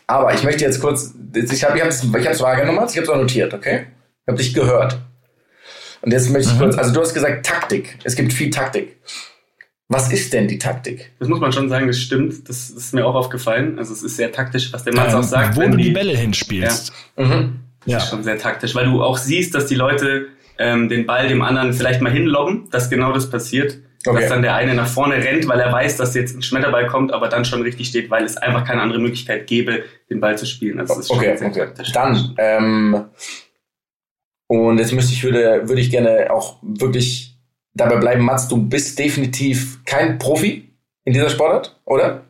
Aber 0.05 0.31
ich 0.31 0.43
möchte 0.43 0.63
jetzt 0.63 0.79
kurz, 0.79 1.11
ich 1.33 1.63
habe 1.63 1.79
es 1.81 2.03
ich 2.03 2.27
hab's 2.27 2.39
wahrgenommen, 2.39 2.85
ich 2.87 2.97
habe 2.97 3.03
es 3.03 3.09
auch 3.09 3.17
notiert, 3.17 3.51
okay? 3.53 3.87
Ich 4.21 4.27
habe 4.27 4.37
dich 4.37 4.53
gehört. 4.53 4.99
Und 6.01 6.11
jetzt 6.11 6.29
möchte 6.29 6.51
ich 6.51 6.59
kurz, 6.59 6.77
also 6.77 6.93
du 6.93 7.01
hast 7.01 7.15
gesagt 7.15 7.45
Taktik. 7.45 7.97
Es 8.03 8.15
gibt 8.15 8.31
viel 8.31 8.51
Taktik. 8.51 8.97
Was 9.87 10.11
ist 10.11 10.33
denn 10.33 10.47
die 10.47 10.59
Taktik? 10.59 11.11
Das 11.17 11.27
muss 11.27 11.39
man 11.39 11.51
schon 11.51 11.67
sagen, 11.67 11.87
das 11.87 11.97
stimmt. 11.99 12.47
Das 12.47 12.69
ist 12.69 12.93
mir 12.93 13.05
auch 13.07 13.15
aufgefallen. 13.15 13.79
Also 13.79 13.91
es 13.93 14.03
ist 14.03 14.17
sehr 14.17 14.31
taktisch, 14.31 14.71
was 14.71 14.83
der 14.83 14.93
Mann 14.95 15.09
auch 15.09 15.15
Ähm, 15.17 15.23
sagt. 15.23 15.55
wo 15.55 15.61
wenn 15.61 15.71
du 15.71 15.77
die 15.77 15.89
Bälle 15.89 16.15
hinspielst. 16.15 16.93
Mhm. 17.17 17.59
Ja. 17.85 17.95
Das 17.97 18.03
ist 18.03 18.09
schon 18.11 18.23
sehr 18.23 18.37
taktisch, 18.37 18.75
weil 18.75 18.85
du 18.85 19.01
auch 19.01 19.17
siehst, 19.17 19.55
dass 19.55 19.65
die 19.65 19.75
Leute 19.75 20.27
ähm, 20.59 20.89
den 20.89 21.07
Ball 21.07 21.27
dem 21.27 21.41
anderen 21.41 21.73
vielleicht 21.73 22.01
mal 22.01 22.11
hinlobben, 22.11 22.69
dass 22.69 22.89
genau 22.91 23.13
das 23.13 23.31
passiert. 23.31 23.79
Okay. 24.05 24.21
Dass 24.21 24.29
dann 24.29 24.41
der 24.41 24.55
eine 24.55 24.73
nach 24.73 24.87
vorne 24.87 25.15
rennt, 25.15 25.47
weil 25.47 25.59
er 25.59 25.71
weiß, 25.71 25.97
dass 25.97 26.15
jetzt 26.15 26.35
ein 26.35 26.41
Schmetterball 26.41 26.87
kommt, 26.87 27.13
aber 27.13 27.27
dann 27.29 27.45
schon 27.45 27.61
richtig 27.61 27.87
steht, 27.87 28.09
weil 28.09 28.23
es 28.23 28.35
einfach 28.37 28.65
keine 28.65 28.81
andere 28.81 28.99
Möglichkeit 28.99 29.45
gäbe, 29.47 29.83
den 30.09 30.19
Ball 30.19 30.37
zu 30.37 30.45
spielen. 30.45 30.79
Also 30.79 30.95
das 30.95 31.03
ist 31.03 31.07
schon 31.09 31.17
Okay, 31.19 31.37
sehr 31.37 31.47
okay. 31.49 31.67
Dann, 31.93 32.35
ähm, 32.39 33.05
und 34.47 34.79
jetzt 34.79 34.91
müsste 34.91 35.13
ich, 35.13 35.23
würde, 35.23 35.67
würde 35.69 35.81
ich 35.81 35.91
gerne 35.91 36.27
auch 36.31 36.57
wirklich 36.61 37.37
dabei 37.73 37.97
bleiben, 37.97 38.23
Mats, 38.25 38.47
du 38.47 38.57
bist 38.57 38.97
definitiv 38.99 39.83
kein 39.85 40.17
Profi 40.17 40.69
in 41.05 41.13
dieser 41.13 41.29
Sportart, 41.29 41.79
oder? 41.85 42.23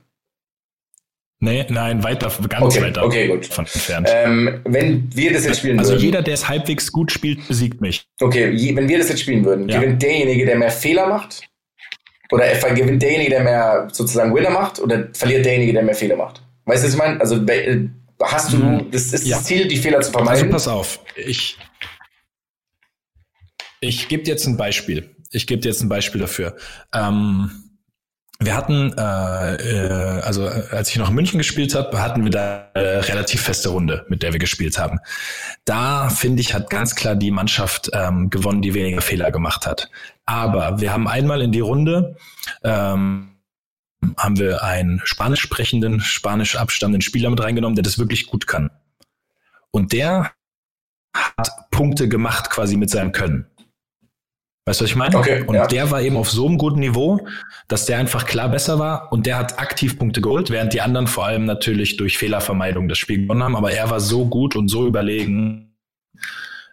Nee, 1.43 1.65
nein, 1.69 2.03
weiter, 2.03 2.31
ganz 2.49 2.63
Okay, 2.75 2.83
weiter 2.83 3.03
okay, 3.03 3.27
gut. 3.27 3.47
von 3.47 3.65
entfernt. 3.65 4.07
Ähm, 4.11 4.61
wenn 4.65 5.09
wir 5.15 5.33
das 5.33 5.45
jetzt 5.45 5.57
spielen 5.59 5.79
also 5.79 5.93
würden, 5.93 6.03
jeder, 6.03 6.21
der 6.21 6.35
es 6.35 6.47
halbwegs 6.47 6.91
gut 6.91 7.11
spielt, 7.11 7.47
besiegt 7.47 7.81
mich. 7.81 8.05
okay, 8.21 8.51
je, 8.51 8.75
wenn 8.75 8.87
wir 8.87 8.99
das 8.99 9.09
jetzt 9.09 9.21
spielen 9.21 9.43
würden, 9.43 9.67
Ja. 9.67 9.79
gewinnt 9.79 10.03
derjenige, 10.03 10.45
der 10.45 10.57
mehr 10.59 10.69
Fehler 10.69 11.07
macht? 11.07 11.41
Oder 12.31 12.45
gewinnt 12.75 13.01
derjenige, 13.01 13.29
der 13.31 13.43
mehr 13.43 13.87
sozusagen 13.91 14.33
Winner 14.33 14.49
macht? 14.49 14.79
Oder 14.79 15.09
verliert 15.13 15.45
derjenige, 15.45 15.73
der 15.73 15.83
mehr 15.83 15.95
Fehler 15.95 16.15
macht? 16.15 16.41
Weißt 16.65 16.83
du, 16.83 16.87
was 16.87 16.93
ich 16.93 16.99
meine? 16.99 17.19
Also 17.19 17.45
äh, 17.45 17.87
hast 18.21 18.53
du, 18.53 18.57
Mhm. 18.57 18.91
das 18.91 19.13
ist 19.13 19.27
Ja. 19.27 19.37
das 19.37 19.45
Ziel, 19.45 19.67
die 19.67 19.77
Fehler 19.77 19.99
zu 20.01 20.07
Also 20.09 20.11
vermeiden? 20.11 20.49
pass 20.49 20.67
auf, 20.67 20.99
ich, 21.15 21.57
ich 23.79 24.07
gebe 24.07 24.23
dir 24.23 24.31
jetzt 24.31 24.45
ein 24.47 24.57
Beispiel. 24.57 25.15
Ich 25.31 25.47
gebe 25.47 25.61
dir 25.61 25.69
jetzt 25.69 25.81
ein 25.81 25.89
Beispiel 25.89 26.21
dafür. 26.21 26.55
Ähm, 26.93 27.51
wir 28.41 28.55
hatten, 28.55 28.93
äh, 28.97 29.55
äh, 29.55 30.21
also 30.21 30.47
äh, 30.47 30.63
als 30.71 30.89
ich 30.89 30.97
noch 30.97 31.09
in 31.09 31.15
München 31.15 31.37
gespielt 31.37 31.75
habe, 31.75 32.01
hatten 32.01 32.23
wir 32.23 32.31
da 32.31 32.69
eine 32.73 33.07
relativ 33.07 33.41
feste 33.41 33.69
Runde, 33.69 34.05
mit 34.09 34.23
der 34.23 34.33
wir 34.33 34.39
gespielt 34.39 34.79
haben. 34.79 34.99
Da 35.63 36.09
finde 36.09 36.41
ich, 36.41 36.53
hat 36.53 36.69
ganz 36.69 36.95
klar 36.95 37.15
die 37.15 37.31
Mannschaft 37.31 37.91
ähm, 37.93 38.29
gewonnen, 38.29 38.61
die 38.61 38.73
weniger 38.73 39.01
Fehler 39.01 39.31
gemacht 39.31 39.67
hat. 39.67 39.89
Aber 40.25 40.81
wir 40.81 40.91
haben 40.91 41.07
einmal 41.07 41.41
in 41.41 41.51
die 41.51 41.59
Runde 41.59 42.15
ähm, 42.63 43.37
haben 44.17 44.39
wir 44.39 44.63
einen 44.63 45.01
spanisch 45.03 45.41
sprechenden, 45.41 45.99
spanisch 45.99 46.55
abstammenden 46.55 47.01
Spieler 47.01 47.29
mit 47.29 47.41
reingenommen, 47.41 47.75
der 47.75 47.83
das 47.83 47.99
wirklich 47.99 48.25
gut 48.25 48.47
kann. 48.47 48.71
Und 49.69 49.93
der 49.93 50.31
hat 51.13 51.49
Punkte 51.69 52.09
gemacht 52.09 52.49
quasi 52.49 52.77
mit 52.77 52.89
seinem 52.89 53.11
Können. 53.11 53.50
Weißt 54.65 54.79
du, 54.79 54.83
was 54.83 54.91
ich 54.91 54.95
meine? 54.95 55.17
Okay, 55.17 55.43
und 55.47 55.55
ja. 55.55 55.65
der 55.65 55.89
war 55.89 56.01
eben 56.01 56.15
auf 56.17 56.29
so 56.29 56.47
einem 56.47 56.59
guten 56.59 56.79
Niveau, 56.79 57.25
dass 57.67 57.85
der 57.87 57.97
einfach 57.97 58.27
klar 58.27 58.47
besser 58.47 58.77
war 58.77 59.11
und 59.11 59.25
der 59.25 59.37
hat 59.37 59.57
aktiv 59.59 59.97
Punkte 59.97 60.21
geholt, 60.21 60.51
während 60.51 60.73
die 60.73 60.81
anderen 60.81 61.07
vor 61.07 61.25
allem 61.25 61.45
natürlich 61.45 61.97
durch 61.97 62.19
Fehlervermeidung 62.19 62.87
das 62.87 62.99
Spiel 62.99 63.23
gewonnen 63.23 63.43
haben. 63.43 63.55
Aber 63.55 63.71
er 63.71 63.89
war 63.89 63.99
so 63.99 64.27
gut 64.27 64.55
und 64.55 64.67
so 64.67 64.85
überlegen, 64.85 65.75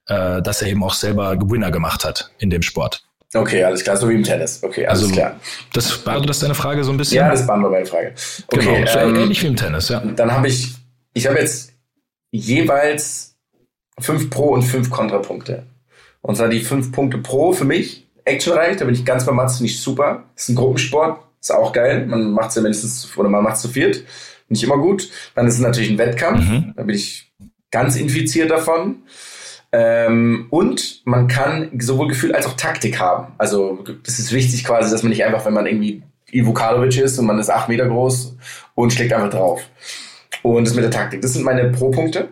äh, 0.07 0.43
dass 0.43 0.61
er 0.61 0.69
eben 0.69 0.85
auch 0.85 0.93
selber 0.93 1.39
Winner 1.41 1.71
gemacht 1.71 2.05
hat 2.05 2.31
in 2.39 2.51
dem 2.51 2.61
Sport. 2.61 3.05
Okay, 3.35 3.65
alles 3.65 3.83
klar, 3.85 3.97
so 3.97 4.09
wie 4.09 4.15
im 4.15 4.23
Tennis. 4.23 4.63
Okay, 4.63 4.87
alles 4.87 5.03
Also, 5.03 5.15
klar. 5.15 5.41
Das 5.73 5.99
beantwortet 5.99 6.31
das 6.31 6.39
deine 6.41 6.55
Frage 6.55 6.85
so 6.85 6.91
ein 6.91 6.97
bisschen? 6.99 7.19
Ja, 7.19 7.31
das 7.31 7.47
beantwortet 7.47 7.79
meine 7.79 7.87
Frage. 7.87 8.15
Okay, 8.53 8.81
genau. 8.81 8.91
so 8.91 8.99
ähm, 8.99 9.17
ähnlich 9.17 9.43
wie 9.43 9.47
im 9.47 9.57
Tennis, 9.57 9.89
ja. 9.89 10.01
dann 10.01 10.33
habe 10.33 10.49
ich, 10.49 10.75
ich 11.15 11.27
habe 11.27 11.39
jetzt 11.39 11.73
jeweils 12.31 13.37
fünf 13.99 14.31
Pro- 14.31 14.55
und 14.55 14.63
fünf 14.63 14.91
Kontrapunkte. 14.91 15.67
Und 16.29 16.37
zwar 16.37 16.49
die 16.49 16.61
fünf 16.61 16.93
Punkte 16.93 17.17
Pro 17.17 17.53
für 17.55 17.65
mich, 17.65 18.07
actionreich, 18.27 18.77
da 18.77 18.85
bin 18.85 18.93
ich 18.93 19.07
ganz 19.07 19.25
bei 19.25 19.33
Mats, 19.33 19.61
nicht 19.61 19.81
super. 19.81 20.25
ist 20.37 20.51
ein 20.51 20.57
Gruppensport, 20.57 21.19
ist 21.41 21.51
auch 21.51 21.73
geil. 21.73 22.05
Man 22.07 22.33
macht 22.33 22.51
es 22.51 22.57
ja 22.57 22.61
mindestens, 22.61 23.17
oder 23.17 23.31
man 23.31 23.43
macht 23.43 23.57
es 23.57 23.63
zu 23.63 23.69
viert. 23.69 24.05
Nicht 24.51 24.63
immer 24.63 24.77
gut. 24.77 25.09
Dann 25.35 25.47
ist 25.47 25.55
es 25.55 25.61
natürlich 25.61 25.89
ein 25.91 25.97
Wettkampf, 25.97 26.45
Mhm. 26.47 26.75
da 26.77 26.83
bin 26.83 26.95
ich 26.95 27.33
ganz 27.71 27.97
infiziert 27.97 28.51
davon. 28.51 28.97
Ähm, 29.73 30.49
und 30.51 31.01
man 31.07 31.29
kann 31.29 31.71
sowohl 31.79 32.09
Gefühl 32.09 32.35
als 32.35 32.45
auch 32.47 32.57
Taktik 32.59 33.01
haben. 33.01 33.33
Also 33.39 33.83
das 34.05 34.19
ist 34.19 34.31
wichtig 34.33 34.65
quasi, 34.65 34.91
dass 34.91 35.03
man 35.03 35.09
nicht 35.09 35.25
einfach, 35.25 35.47
wenn 35.47 35.55
man 35.55 35.65
irgendwie 35.67 36.03
Ivo 36.31 36.53
Karlovic 36.53 36.99
ist 36.99 37.19
und 37.19 37.25
man 37.25 37.39
ist 37.39 37.49
acht 37.49 37.71
Meter 37.71 37.87
groß 37.89 38.37
und 38.75 38.93
schlägt 38.93 39.15
einfach 39.15 39.31
drauf. 39.31 39.63
Und 40.43 40.67
das 40.67 40.75
mit 40.75 40.85
der 40.85 40.91
Taktik. 40.91 41.23
Das 41.23 41.33
sind 41.33 41.45
meine 41.45 41.71
Pro-Punkte. 41.71 42.29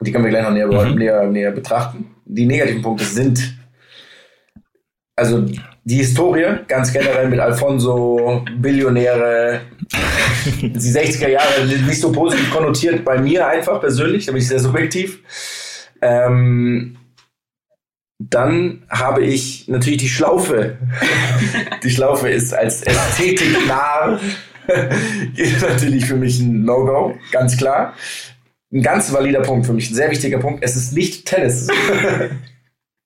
Die 0.00 0.10
können 0.12 0.24
wir 0.24 0.30
gleich 0.30 0.42
noch 0.44 0.52
näher, 0.52 0.66
Mhm. 0.66 0.98
näher, 0.98 1.26
näher 1.28 1.52
betrachten. 1.52 2.14
Die 2.30 2.46
negativen 2.46 2.82
Punkte 2.82 3.04
sind 3.04 3.58
also 5.16 5.44
die 5.84 5.96
Historie, 5.96 6.60
ganz 6.68 6.92
generell 6.92 7.28
mit 7.28 7.40
Alfonso, 7.40 8.44
Billionäre, 8.58 9.62
die 10.60 10.78
60er 10.78 11.28
Jahre 11.28 11.66
nicht 11.66 12.00
so 12.00 12.12
positiv 12.12 12.50
konnotiert 12.52 13.04
bei 13.04 13.18
mir 13.18 13.46
einfach 13.46 13.80
persönlich, 13.80 14.26
da 14.26 14.32
bin 14.32 14.40
ich 14.40 14.48
sehr 14.48 14.60
subjektiv. 14.60 15.20
Ähm, 16.00 16.96
Dann 18.20 18.84
habe 18.88 19.24
ich 19.24 19.66
natürlich 19.66 20.00
die 20.00 20.08
Schlaufe. 20.08 20.76
die 21.82 21.90
Schlaufe 21.90 22.28
ist 22.28 22.52
als 22.54 22.82
Ästhetik 22.82 23.56
nah. 23.66 24.20
ist 25.36 25.62
natürlich 25.62 26.04
für 26.04 26.16
mich 26.16 26.38
ein 26.40 26.64
No-Go, 26.64 27.14
ganz 27.32 27.56
klar. 27.56 27.94
Ein 28.72 28.82
ganz 28.82 29.12
valider 29.12 29.40
Punkt 29.40 29.66
für 29.66 29.72
mich, 29.72 29.90
ein 29.90 29.94
sehr 29.94 30.10
wichtiger 30.10 30.38
Punkt. 30.38 30.62
Es 30.62 30.76
ist 30.76 30.92
nicht 30.92 31.26
Tennis. 31.26 31.68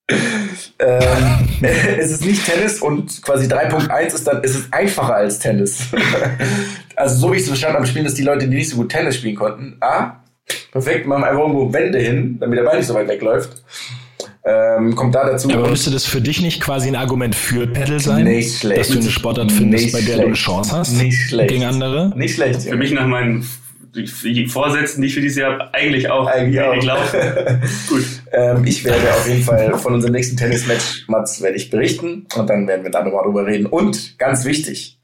ähm, 0.79 1.65
es 1.99 2.11
ist 2.11 2.25
nicht 2.25 2.45
Tennis 2.45 2.81
und 2.81 3.23
quasi 3.23 3.47
3.1 3.47 4.15
ist 4.15 4.27
dann, 4.27 4.41
es 4.43 4.57
ist 4.57 4.73
einfacher 4.73 5.15
als 5.15 5.39
Tennis. 5.39 5.87
also 6.97 7.17
so 7.17 7.33
wie 7.33 7.37
ich 7.37 7.43
es 7.43 7.49
verstanden 7.49 7.77
habe, 7.77 7.87
spielen 7.87 8.05
das 8.05 8.15
die 8.15 8.23
Leute, 8.23 8.49
die 8.49 8.57
nicht 8.57 8.71
so 8.71 8.77
gut 8.77 8.91
Tennis 8.91 9.17
spielen 9.17 9.37
konnten. 9.37 9.77
Ah, 9.81 10.17
perfekt, 10.73 11.07
machen 11.07 11.25
einfach 11.25 11.41
irgendwo 11.41 11.73
Wände 11.73 11.99
hin, 11.99 12.39
damit 12.41 12.59
der 12.59 12.65
Ball 12.65 12.79
nicht 12.79 12.87
so 12.87 12.95
weit 12.95 13.09
wegläuft. 13.09 13.63
Ähm, 14.45 14.97
kommt 14.97 15.15
da 15.15 15.25
dazu. 15.25 15.49
Ja, 15.49 15.59
aber 15.59 15.71
müsste 15.71 15.93
das 15.93 16.05
für 16.05 16.21
dich 16.21 16.43
nicht 16.43 16.61
quasi 16.61 16.89
ein 16.89 16.97
Argument 16.97 17.35
für 17.35 17.69
Pedal 17.69 18.01
sein? 18.01 18.25
Nicht 18.25 18.59
schlecht. 18.59 18.81
Dass 18.81 18.89
du 18.89 18.99
eine 18.99 19.11
Sportart 19.11 19.53
findest, 19.53 19.85
Nicht 19.85 19.93
bei 19.93 20.01
der 20.01 20.07
schlecht. 20.07 20.21
du 20.21 20.27
eine 20.27 20.35
Chance 20.35 20.77
hast? 20.77 20.93
Nicht 20.95 21.29
schlecht. 21.29 21.51
Gegen 21.51 21.65
andere? 21.65 22.13
Nicht 22.17 22.35
schlecht. 22.35 22.63
Für 22.63 22.77
mich 22.77 22.91
nach 22.91 23.07
meinen 23.07 23.47
die 23.95 24.47
Vorsätzen, 24.47 25.01
die 25.03 25.09
ich 25.09 25.15
für 25.15 25.21
dieses 25.21 25.39
Jahr 25.39 25.69
eigentlich 25.75 26.09
auch 26.11 26.27
Eigentlich 26.27 26.61
auch. 26.61 26.73
wenig 26.73 26.85
laufen. 26.85 27.21
Gut. 27.89 28.05
Ähm, 28.33 28.65
ich 28.65 28.85
werde 28.85 29.11
auf 29.13 29.29
jeden 29.29 29.43
Fall 29.43 29.79
von 29.79 29.95
unserem 29.95 30.15
nächsten 30.15 30.37
Tennismatch, 30.37 31.05
Mats, 31.09 31.43
werde 31.43 31.57
ich 31.57 31.71
berichten 31.71 32.27
und 32.37 32.49
dann 32.49 32.67
werden 32.67 32.85
wir 32.85 32.91
da 32.91 33.03
nochmal 33.05 33.25
drüber 33.25 33.47
reden. 33.47 33.67
Und 33.67 34.19
ganz 34.19 34.45
wichtig, 34.45 34.99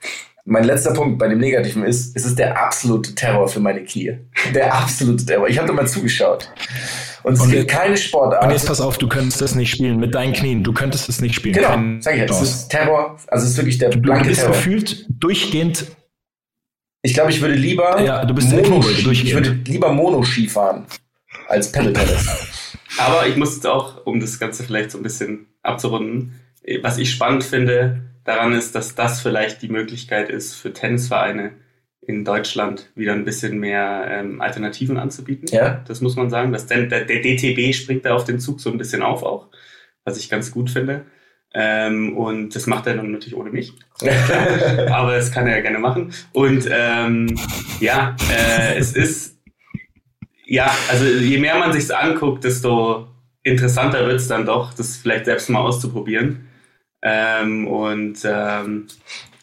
mein 0.46 0.64
letzter 0.64 0.94
Punkt 0.94 1.18
bei 1.18 1.28
dem 1.28 1.38
Negativen 1.38 1.84
ist, 1.84 2.16
es 2.16 2.24
ist 2.24 2.38
der 2.38 2.58
absolute 2.58 3.14
Terror 3.14 3.48
für 3.48 3.60
meine 3.60 3.84
Knie. 3.84 4.16
Der 4.54 4.74
absolute 4.74 5.26
Terror. 5.26 5.46
Ich 5.48 5.58
habe 5.58 5.68
da 5.68 5.74
mal 5.74 5.86
zugeschaut. 5.86 6.50
Und 7.24 7.34
es 7.34 7.40
Und 7.40 7.50
gibt 7.50 7.64
jetzt- 7.64 7.78
keine 7.78 7.96
Sportart. 7.98 8.42
Und 8.44 8.50
jetzt 8.52 8.66
pass 8.66 8.80
auf, 8.80 8.96
du 8.96 9.08
könntest 9.08 9.42
das 9.42 9.54
nicht 9.54 9.70
spielen 9.70 9.98
mit 10.00 10.14
deinen 10.14 10.32
Knien. 10.32 10.64
Du 10.64 10.72
könntest 10.72 11.10
es 11.10 11.20
nicht 11.20 11.34
spielen. 11.34 11.54
genau, 11.56 11.68
Keine 11.68 12.00
sag 12.00 12.14
ich 12.14 12.20
ja, 12.20 12.24
es 12.26 12.40
ist 12.40 12.68
Terror. 12.70 13.16
Also 13.26 13.44
es 13.44 13.50
ist 13.50 13.56
wirklich 13.58 13.76
der 13.76 13.90
Du, 13.90 13.96
du 13.96 14.02
blanke 14.02 14.28
bist 14.28 14.40
Terror. 14.40 14.54
gefühlt 14.54 15.04
durchgehend 15.10 15.84
Ich 17.02 17.14
glaube, 17.14 17.30
ich 17.30 17.40
würde 17.40 17.54
lieber 17.54 18.00
Ja, 18.00 18.24
du 18.24 18.34
bist 18.34 18.50
Mono 18.50 18.80
ich 18.88 19.32
würde 19.32 19.60
lieber 19.66 19.92
Mono-Ski 19.92 20.48
fahren 20.48 20.86
als 21.46 21.70
Pedal-Tennis. 21.72 22.76
Aber 22.98 23.26
ich 23.26 23.36
muss 23.36 23.54
jetzt 23.54 23.66
auch, 23.66 24.04
um 24.06 24.20
das 24.20 24.38
Ganze 24.38 24.64
vielleicht 24.64 24.90
so 24.90 24.98
ein 24.98 25.02
bisschen 25.02 25.46
abzurunden, 25.62 26.40
was 26.82 26.98
ich 26.98 27.10
spannend 27.10 27.44
finde 27.44 28.02
daran 28.24 28.52
ist, 28.52 28.74
dass 28.74 28.94
das 28.94 29.20
vielleicht 29.20 29.62
die 29.62 29.68
Möglichkeit 29.68 30.28
ist, 30.28 30.54
für 30.54 30.72
Tennisvereine 30.72 31.52
in 32.00 32.24
Deutschland 32.24 32.90
wieder 32.94 33.12
ein 33.12 33.24
bisschen 33.24 33.58
mehr 33.58 34.06
ähm, 34.08 34.40
Alternativen 34.40 34.96
anzubieten. 34.96 35.46
Ja? 35.50 35.84
Das 35.86 36.00
muss 36.00 36.16
man 36.16 36.30
sagen. 36.30 36.52
Das, 36.52 36.66
der, 36.66 36.86
der 36.86 37.04
DTB 37.04 37.74
springt 37.74 38.04
da 38.04 38.14
auf 38.14 38.24
den 38.24 38.40
Zug 38.40 38.60
so 38.60 38.70
ein 38.70 38.78
bisschen 38.78 39.02
auf 39.02 39.22
auch, 39.22 39.48
was 40.04 40.18
ich 40.18 40.30
ganz 40.30 40.50
gut 40.50 40.70
finde. 40.70 41.04
Ähm, 41.54 42.16
und 42.16 42.54
das 42.54 42.66
macht 42.66 42.86
er 42.86 42.96
dann 42.96 43.10
natürlich 43.10 43.36
ohne 43.36 43.50
mich. 43.50 43.72
Aber 44.90 45.16
das 45.16 45.32
kann 45.32 45.46
er 45.46 45.56
ja 45.56 45.62
gerne 45.62 45.78
machen. 45.78 46.12
Und 46.32 46.68
ähm, 46.70 47.34
ja, 47.80 48.16
äh, 48.30 48.76
es 48.76 48.92
ist, 48.92 49.38
ja, 50.44 50.70
also 50.90 51.04
je 51.04 51.38
mehr 51.38 51.58
man 51.58 51.72
sich 51.72 51.94
anguckt, 51.94 52.44
desto 52.44 53.08
interessanter 53.42 54.06
wird 54.06 54.20
es 54.20 54.28
dann 54.28 54.46
doch, 54.46 54.74
das 54.74 54.96
vielleicht 54.96 55.24
selbst 55.24 55.48
mal 55.50 55.60
auszuprobieren. 55.60 56.48
Ähm, 57.02 57.66
und 57.66 58.18
ähm, 58.24 58.86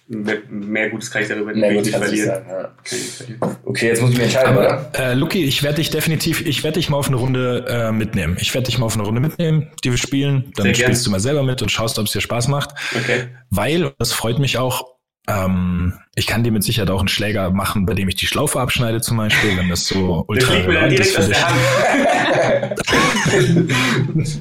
mehr, 0.08 0.38
mehr 0.50 0.90
Gutes 0.90 1.10
kann 1.10 1.24
ich 1.24 1.28
darüber 1.28 1.54
Mehr 1.54 1.72
nicht 1.72 1.90
verlieren. 1.90 2.28
sagen. 2.28 2.46
Ja. 2.50 2.72
Verlieren. 2.84 3.58
Okay, 3.64 3.88
jetzt 3.88 4.02
muss 4.02 4.12
ich 4.12 4.18
mich 4.18 4.26
entscheiden, 4.26 4.58
oder? 4.58 4.92
Aber 4.94 5.00
äh, 5.00 5.14
Luki, 5.14 5.44
ich 5.44 5.64
werde 5.64 5.78
dich 5.78 5.90
definitiv, 5.90 6.46
ich 6.46 6.64
werde 6.64 6.80
dich 6.80 6.90
mal 6.90 6.98
auf 6.98 7.08
eine 7.08 7.18
Runde 7.18 7.66
äh, 7.68 7.92
mitnehmen. 7.92 8.38
Ich 8.40 8.54
werde 8.54 8.66
dich 8.66 8.78
mal 8.78 8.86
auf 8.86 8.96
eine 8.96 9.04
Runde 9.04 9.22
mitnehmen, 9.22 9.72
die 9.84 9.92
wir 9.92 9.98
spielen. 9.98 10.52
Dann 10.56 10.66
Sehr 10.66 10.74
gern. 10.74 10.86
spielst 10.88 11.06
du 11.06 11.12
mal 11.12 11.20
selber 11.20 11.44
mit 11.44 11.62
und 11.62 11.72
schaust, 11.72 11.98
ob 12.00 12.06
es 12.06 12.12
dir 12.12 12.22
Spaß 12.22 12.48
macht. 12.48 12.72
Okay. 12.96 13.28
Weil, 13.50 13.86
und 13.86 13.96
das 13.98 14.14
freut 14.14 14.40
mich 14.40 14.58
auch, 14.58 14.96
ähm, 15.28 15.94
ich 16.14 16.28
kann 16.28 16.44
dir 16.44 16.52
mit 16.52 16.64
Sicherheit 16.64 16.92
auch 16.92 17.00
einen 17.00 17.08
Schläger 17.08 17.50
machen, 17.50 17.88
bei 17.88 17.96
dem 17.96 18.08
ich 18.08 18.16
die 18.16 18.28
Schlaufe 18.28 18.60
abschneide 18.60 19.02
zum 19.02 19.18
Beispiel, 19.18 19.58
wenn 19.58 19.70
das 19.70 19.88
so 19.88 20.24
ultra 20.28 20.54
relevant 20.54 21.00
ist 21.00 21.16
für 21.16 21.24
dich. 21.24 21.38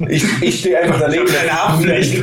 Ich, 0.09 0.43
ich 0.43 0.61
stehe 0.61 0.79
einfach 0.81 1.01
daneben. 1.01 1.27
Keine 1.27 1.53
Haftpflicht. 1.53 2.23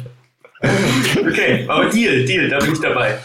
okay, 0.62 1.64
aber 1.68 1.88
Deal, 1.88 2.24
Deal, 2.24 2.48
da 2.48 2.58
bin 2.58 2.72
ich 2.72 2.80
dabei. 2.80 3.18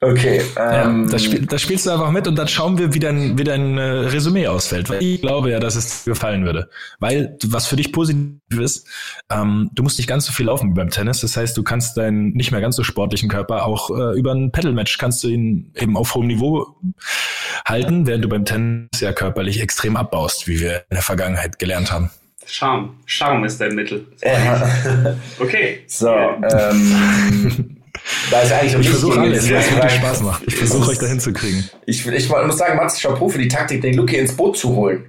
Okay, 0.00 0.42
Ja, 0.56 0.84
ähm, 0.84 1.08
das, 1.08 1.24
spiel, 1.24 1.46
das 1.46 1.62
spielst 1.62 1.86
du 1.86 1.90
einfach 1.90 2.10
mit 2.10 2.26
und 2.28 2.36
dann 2.36 2.48
schauen 2.48 2.76
wir, 2.78 2.92
wie 2.92 2.98
dein, 2.98 3.38
wie 3.38 3.44
dein 3.44 3.78
äh, 3.78 3.82
Resümee 3.82 4.46
ausfällt. 4.48 4.90
Weil 4.90 5.02
ich 5.02 5.20
glaube 5.20 5.50
ja, 5.50 5.60
dass 5.60 5.76
es 5.76 6.04
dir 6.04 6.10
gefallen 6.12 6.44
würde. 6.44 6.68
Weil, 7.00 7.38
was 7.46 7.66
für 7.66 7.76
dich 7.76 7.92
positiv 7.92 8.38
ist, 8.58 8.86
ähm, 9.30 9.70
du 9.72 9.82
musst 9.82 9.98
nicht 9.98 10.06
ganz 10.06 10.26
so 10.26 10.32
viel 10.32 10.46
laufen 10.46 10.70
wie 10.70 10.74
beim 10.74 10.90
Tennis. 10.90 11.20
Das 11.20 11.36
heißt, 11.36 11.56
du 11.56 11.62
kannst 11.62 11.96
deinen 11.96 12.32
nicht 12.32 12.50
mehr 12.50 12.60
ganz 12.60 12.76
so 12.76 12.82
sportlichen 12.82 13.28
Körper 13.28 13.64
auch 13.64 13.90
äh, 13.90 14.18
über 14.18 14.32
ein 14.32 14.52
Pedal-Match 14.52 14.98
kannst 14.98 15.24
du 15.24 15.28
ihn 15.28 15.72
eben 15.74 15.96
auf 15.96 16.14
hohem 16.14 16.26
Niveau 16.26 16.76
halten, 17.66 18.06
während 18.06 18.24
du 18.24 18.28
beim 18.28 18.44
Tennis 18.44 19.00
ja 19.00 19.12
körperlich 19.12 19.60
extrem 19.60 19.96
abbaust, 19.96 20.46
wie 20.46 20.60
wir 20.60 20.84
in 20.90 20.96
der 20.96 21.02
Vergangenheit 21.02 21.58
gelernt 21.58 21.90
haben. 21.90 22.10
Charme. 22.46 22.96
Charme 23.06 23.44
ist 23.44 23.60
dein 23.60 23.74
Mittel. 23.74 24.06
Okay. 25.38 25.80
So, 25.86 26.08
ähm, 26.08 27.76
da 28.30 28.40
ist 28.40 28.52
eigentlich 28.52 28.74
Ich 28.80 28.90
versuche 28.90 29.20
alles, 29.20 29.50
was 29.52 29.70
wirklich. 29.70 29.92
Spaß 29.92 30.22
macht. 30.22 30.42
Ich 30.46 30.56
versuche 30.56 30.90
euch 30.90 30.98
dahin 30.98 31.20
zu 31.20 31.32
kriegen. 31.32 31.68
Ich, 31.86 32.06
ich 32.06 32.28
muss 32.28 32.58
sagen, 32.58 32.76
Mats, 32.76 33.00
Chapeau 33.00 33.28
für 33.28 33.38
die 33.38 33.48
Taktik, 33.48 33.80
den 33.82 33.94
Luki 33.94 34.16
ins 34.16 34.36
Boot 34.36 34.56
zu 34.56 34.74
holen. 34.74 35.06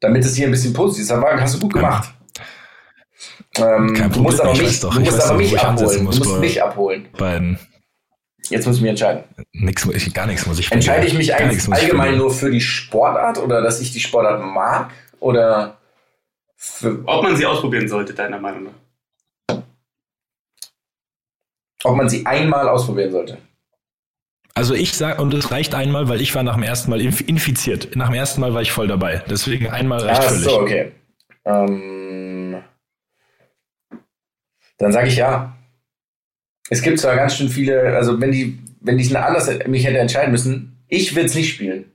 Damit 0.00 0.24
es 0.24 0.34
hier 0.36 0.46
ein 0.46 0.50
bisschen 0.50 0.72
positiv 0.72 1.04
ist. 1.04 1.10
Aber 1.12 1.40
hast 1.40 1.54
du 1.54 1.60
gut 1.60 1.72
gemacht. 1.72 2.12
Ähm, 3.56 3.94
Kein 3.94 4.10
du 4.10 4.20
musst 4.20 4.38
Problem, 4.38 4.40
aber 4.40 4.52
ich 4.54 4.58
mich, 4.62 4.68
weiß 4.68 4.80
doch, 4.80 4.94
du 4.94 5.00
ich 5.00 5.12
weiß 5.12 5.28
doch, 5.28 5.36
mich 5.36 5.52
ich 5.52 5.60
abholen. 5.60 5.98
Du 5.98 6.04
muss 6.04 6.18
musst 6.18 6.40
mich 6.40 6.62
abholen. 6.62 7.08
Beiden. 7.16 7.58
Jetzt 8.50 8.66
muss 8.66 8.76
ich 8.76 8.82
mich 8.82 8.90
entscheiden. 8.90 9.24
Nix, 9.52 9.86
ich- 9.86 10.12
gar 10.12 10.26
nichts 10.26 10.46
muss 10.46 10.58
ich 10.58 10.70
Entscheide 10.70 11.06
ich 11.06 11.14
mich 11.14 11.34
eigentlich 11.34 11.66
ich 11.66 11.72
allgemein 11.72 12.18
nur 12.18 12.30
für 12.32 12.50
die 12.50 12.60
Sportart 12.60 13.38
oder 13.38 13.62
dass 13.62 13.80
ich 13.80 13.92
die 13.92 14.00
Sportart 14.00 14.42
mag? 14.44 14.90
Oder 15.20 15.78
Ob 17.04 17.22
man 17.22 17.36
sie 17.36 17.46
ausprobieren 17.46 17.88
sollte, 17.88 18.14
deiner 18.14 18.38
Meinung 18.40 18.64
nach? 18.64 18.72
ob 21.86 21.96
man 21.96 22.08
sie 22.08 22.24
einmal 22.24 22.66
ausprobieren 22.68 23.12
sollte? 23.12 23.38
Also 24.54 24.72
ich 24.74 24.94
sag, 24.94 25.18
und 25.18 25.34
es 25.34 25.50
reicht 25.50 25.74
einmal, 25.74 26.08
weil 26.08 26.20
ich 26.22 26.34
war 26.34 26.42
nach 26.42 26.54
dem 26.54 26.62
ersten 26.62 26.88
Mal 26.90 27.00
inf- 27.00 27.26
infiziert. 27.26 27.94
Nach 27.96 28.06
dem 28.06 28.14
ersten 28.14 28.40
Mal 28.40 28.54
war 28.54 28.62
ich 28.62 28.72
voll 28.72 28.86
dabei. 28.88 29.22
Deswegen 29.28 29.68
einmal 29.68 30.00
reicht 30.00 30.20
Ah, 30.22 30.28
völlig. 30.28 30.44
so, 30.44 30.60
okay. 30.60 30.92
Ähm, 31.44 32.62
dann 34.78 34.92
sage 34.92 35.08
ich 35.08 35.16
ja. 35.16 35.56
Es 36.70 36.80
gibt 36.80 36.98
zwar 37.00 37.16
ganz 37.16 37.36
schön 37.36 37.50
viele, 37.50 37.94
also 37.96 38.18
wenn 38.20 38.32
die, 38.32 38.58
wenn 38.80 38.98
ich 38.98 39.14
anders 39.14 39.50
mich 39.66 39.84
hätte 39.84 39.98
entscheiden 39.98 40.30
müssen, 40.32 40.82
ich 40.88 41.14
will 41.14 41.26
es 41.26 41.34
nicht 41.34 41.52
spielen. 41.52 41.92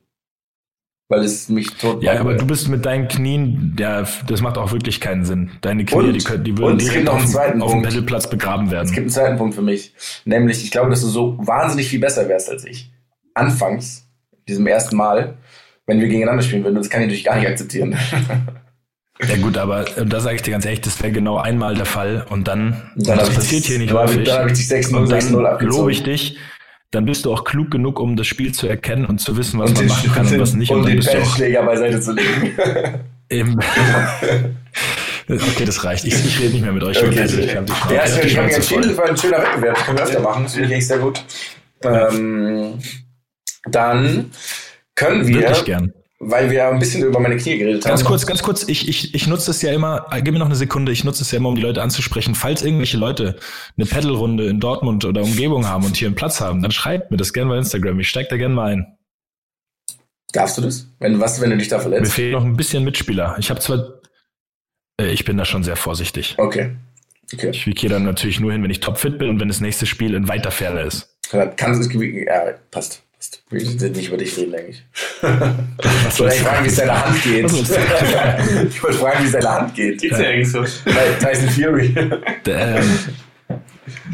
Weil 1.12 1.22
es 1.24 1.50
mich 1.50 1.72
tot 1.74 2.04
Ja, 2.04 2.20
aber 2.20 2.36
du 2.36 2.46
bist 2.46 2.70
mit 2.70 2.86
deinen 2.86 3.08
Knien, 3.08 3.76
ja, 3.80 4.04
das 4.28 4.42
macht 4.42 4.60
auch 4.60 4.72
wirklich 4.72 5.02
keinen 5.02 5.26
Sinn. 5.26 5.50
Deine 5.62 5.84
Knie, 5.84 5.98
Und- 5.98 6.14
die, 6.14 6.20
können, 6.24 6.44
die 6.44 6.56
würden 6.56 6.78
es 6.78 6.86
direkt 6.86 7.10
auf, 7.10 7.24
auf 7.36 7.72
dem. 7.72 7.82
Pedalplatz 7.82 8.30
begraben 8.30 8.68
Es 8.68 8.72
werden. 8.72 8.88
gibt 8.90 8.98
einen 9.00 9.10
zweiten 9.10 9.38
Punkt 9.38 9.56
für 9.56 9.64
mich. 9.64 9.92
Nämlich, 10.26 10.64
ich 10.64 10.70
glaube, 10.70 10.92
dass 10.92 11.02
du 11.02 11.08
so 11.08 11.36
wahnsinnig 11.40 11.88
viel 11.90 12.00
besser 12.00 12.30
wärst 12.30 12.50
als 12.52 12.64
ich. 12.64 12.92
Anfangs, 13.34 14.06
diesem 14.48 14.68
ersten 14.68 14.96
Mal, 14.98 15.38
wenn 15.88 16.00
wir 16.00 16.08
gegeneinander 16.08 16.44
spielen 16.44 16.64
würden. 16.64 16.76
Das 16.76 16.90
kann 16.92 17.02
ich 17.02 17.08
natürlich 17.08 17.26
gar 17.26 17.36
nicht 17.38 17.48
akzeptieren. 17.48 17.96
Ja 19.28 19.36
gut, 19.36 19.58
aber 19.58 19.82
äh, 19.98 20.06
da 20.06 20.22
sage 20.22 20.38
ich 20.38 20.44
dir 20.44 20.52
ganz 20.52 20.64
ehrlich, 20.64 20.80
das 20.80 21.02
wäre 21.02 21.12
genau 21.12 21.36
einmal 21.40 21.76
der 21.76 21.84
Fall 21.86 22.26
und 22.30 22.48
dann, 22.48 22.82
Und 22.96 23.06
dann 23.06 23.18
das 23.18 23.28
ich 23.28 23.36
passiert 23.36 23.64
dich- 23.64 23.68
hier 23.70 23.78
nicht 23.80 23.90
ich- 23.90 23.94
häufig. 23.94 24.24
dann 24.26 24.44
hab 24.44 24.48
ich 24.48 24.54
dich 24.54 24.68
6-0, 24.70 24.96
und 24.96 25.08
6-0 25.08 25.34
dann 25.44 25.46
abgezogen. 25.46 25.78
lobe 25.78 25.92
ich 25.92 26.04
dich, 26.04 26.38
dann 26.92 27.06
bist 27.06 27.26
du 27.26 27.34
auch 27.34 27.44
klug 27.44 27.70
genug, 27.70 28.00
um 28.00 28.16
das 28.16 28.28
Spiel 28.28 28.54
zu 28.54 28.68
erkennen 28.68 29.06
und 29.06 29.20
zu 29.20 29.38
wissen, 29.38 29.60
was 29.60 29.70
und 29.70 29.78
man 29.78 29.88
den, 29.88 29.96
machen 29.96 30.12
kann 30.12 30.28
und 30.28 30.40
was 30.40 30.54
nicht. 30.54 30.72
und 30.72 30.80
Und 30.80 30.86
dann 30.86 30.94
den 30.94 31.04
Feldschläger 31.04 31.64
beiseite 31.64 32.02
zu 32.02 32.14
legen. 32.14 32.58
Eben. 33.30 33.60
okay, 35.30 35.66
das 35.66 35.84
reicht. 35.84 36.06
Ich, 36.06 36.14
ich 36.14 36.40
rede 36.40 36.54
nicht 36.54 36.64
mehr 36.64 36.72
mit 36.72 36.84
euch. 36.84 36.98
Okay, 36.98 37.26
ich 37.26 37.34
okay. 37.34 37.94
Ja, 37.94 38.02
finde 38.02 38.30
Schnauze 38.30 38.54
ganz 38.54 38.68
viel, 38.68 38.82
das 38.82 38.98
war 38.98 39.06
ein 39.06 39.18
schöner 39.18 39.38
Wettbewerb. 39.38 39.76
Das 39.76 39.86
können 39.86 39.98
wir 39.98 40.04
öfter 40.04 40.20
machen. 40.22 40.44
Das 40.44 40.54
finde 40.54 40.70
ich 40.70 40.76
echt 40.76 40.88
sehr 40.88 40.98
gut. 40.98 41.24
Ähm, 41.84 42.80
dann 43.66 44.32
können 44.96 45.28
wir, 45.28 45.42
Wirklich 45.42 45.66
gern. 45.66 45.94
Weil 46.20 46.52
wir 46.52 46.68
ein 46.68 46.80
bisschen 46.80 47.04
über 47.04 47.20
meine 47.20 47.38
Knie 47.38 47.58
geredet 47.58 47.86
Ganz 47.86 48.02
haben. 48.02 48.08
kurz, 48.08 48.26
ganz 48.26 48.44
kurz, 48.44 48.68
ich, 48.68 48.90
ich, 48.90 49.16
ich 49.16 49.28
nutze 49.28 49.52
es 49.52 49.62
ja 49.62 49.72
immer, 49.72 50.06
äh, 50.12 50.22
gib 50.22 50.34
mir 50.34 50.40
noch 50.40 50.48
eine 50.48 50.56
Sekunde, 50.56 50.92
ich 50.92 51.06
nutze 51.06 51.24
es 51.24 51.32
ja 51.32 51.38
immer, 51.38 51.50
um 51.50 51.56
die 51.56 51.62
Leute 51.62 51.82
anzusprechen. 51.82 52.36
Falls 52.36 52.62
irgendwelche 52.62 52.98
Leute 52.98 53.38
eine 53.78 53.86
Pedalrunde 53.86 54.48
in 54.48 54.60
Dortmund 54.60 55.06
oder 55.06 55.24
Umgebung 55.24 55.68
haben 55.68 55.86
und 55.86 55.96
hier 55.96 56.08
einen 56.10 56.16
Platz 56.16 56.42
haben, 56.42 56.62
dann 56.62 56.72
schreibt 56.72 57.10
mir 57.10 57.18
das 57.18 57.32
gerne 57.32 57.52
bei 57.52 57.58
Instagram. 57.58 58.00
Ich 58.02 58.10
steig 58.10 58.28
da 58.30 58.38
gerne 58.38 58.54
mal 58.54 58.72
ein. 58.72 58.98
Darfst 60.34 60.58
du 60.58 60.62
das? 60.62 60.88
Wenn, 61.00 61.20
was, 61.20 61.40
wenn 61.42 61.52
du 61.52 61.58
dich 61.58 61.70
da 61.70 61.78
Mir 61.78 61.84
verletzt? 61.84 62.12
fehlen 62.12 62.34
noch 62.34 62.44
ein 62.44 62.58
bisschen 62.58 62.84
Mitspieler. 62.84 63.36
Ich 63.40 63.50
habe 63.50 63.62
zwar, 63.62 64.02
äh, 65.00 65.12
ich 65.12 65.24
bin 65.24 65.38
da 65.38 65.46
schon 65.46 65.64
sehr 65.64 65.78
vorsichtig. 65.78 66.36
Okay. 66.38 66.76
Okay. 67.34 67.52
Ich 67.52 67.64
gehe 67.76 67.90
dann 67.90 68.04
natürlich 68.04 68.40
nur 68.40 68.52
hin, 68.52 68.62
wenn 68.64 68.72
ich 68.72 68.80
topfit 68.80 69.20
bin 69.20 69.30
und 69.30 69.40
wenn 69.40 69.48
das 69.48 69.62
nächste 69.62 69.86
Spiel 69.86 70.16
in 70.16 70.28
weiter 70.28 70.52
Ferne 70.52 70.82
ist. 70.82 71.16
Du 71.32 71.38
es, 71.38 71.94
ja, 71.94 72.54
passt. 72.72 73.04
Wir 73.50 73.60
sind 73.62 73.96
nicht 73.96 74.08
über 74.08 74.18
dich 74.18 74.38
reden, 74.38 74.56
eigentlich. 74.56 74.84
Ich 76.10 76.20
wollte 76.20 76.36
fragen, 76.38 76.66
wie 76.66 76.70
es 76.70 76.76
deiner 76.76 77.06
Hand 77.06 77.24
geht. 77.24 77.46
Ich 78.70 78.84
wollte 78.84 78.98
fragen, 78.98 79.24
wie 79.24 79.28
es 79.28 79.32
deiner 79.34 79.52
Hand 79.52 79.76
geht. 79.76 80.02
Geht's 80.02 80.20
ja 80.20 80.28
eigentlich 80.28 80.52
so. 80.52 80.64
Bei 80.86 81.14
Tyson 81.20 81.50
Fury. 81.50 81.94
Ähm, 82.46 83.00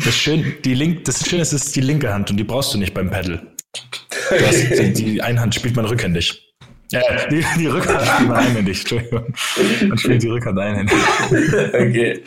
das, 0.04 0.16
Schön, 0.16 0.56
die 0.64 0.74
Link, 0.74 1.06
das 1.06 1.28
Schöne 1.28 1.42
ist, 1.42 1.54
es 1.54 1.66
ist 1.66 1.76
die 1.76 1.82
linke 1.82 2.12
Hand 2.12 2.32
und 2.32 2.38
die 2.38 2.44
brauchst 2.44 2.74
du 2.74 2.78
nicht 2.78 2.94
beim 2.94 3.10
Paddle. 3.10 3.42
Du 4.30 4.44
hast, 4.44 4.70
die, 4.70 4.94
die 4.94 5.22
Einhand 5.22 5.54
spielt 5.54 5.76
man 5.76 5.86
rückhändig. 5.86 6.45
Ja, 6.92 7.02
die, 7.32 7.44
die 7.58 7.66
Rückhand 7.68 8.06
spielt 8.08 8.30
man 8.30 8.38
einhändig, 8.38 8.80
Entschuldigung. 8.82 9.34
Man 9.90 9.98
spielt 9.98 10.22
die 10.24 10.30
Rückhand 10.30 10.60
einhändig. 10.60 10.96
Okay. 11.74 12.22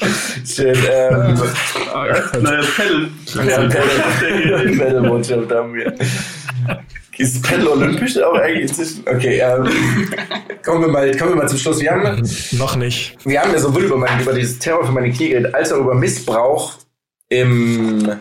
Schön. 0.44 0.76
Ähm, 0.90 1.35
Neues 2.43 2.74
Pedal. 2.74 3.09
ja, 3.48 3.59
Paddle- 3.68 4.76
Paddle-Botschaft 4.78 5.52
haben 5.52 5.74
wir. 5.74 5.94
Ist 7.18 7.43
Paddle 7.43 7.70
olympisch 7.70 8.18
auch 8.20 8.35
eigentlich 8.35 8.62
inzwischen? 8.70 9.02
Okay, 9.06 9.39
ähm, 9.40 9.68
kommen, 10.64 10.82
wir 10.82 10.89
mal, 10.89 11.16
kommen 11.16 11.30
wir 11.32 11.36
mal 11.36 11.48
zum 11.48 11.59
Schluss. 11.59 11.80
Wir 11.80 11.90
haben, 11.93 12.22
Noch 12.52 12.76
nicht. 12.76 13.16
wir 13.24 13.40
haben 13.40 13.52
ja 13.52 13.59
sowohl 13.59 13.85
über, 13.85 13.97
mein, 13.97 14.20
über 14.20 14.32
dieses 14.32 14.59
Terror 14.59 14.85
für 14.86 14.93
meine 14.93 15.10
Knie 15.12 15.30
geredet, 15.30 15.55
als 15.55 15.72
auch 15.72 15.78
über 15.80 15.94
Missbrauch 15.94 16.74
im, 17.28 18.12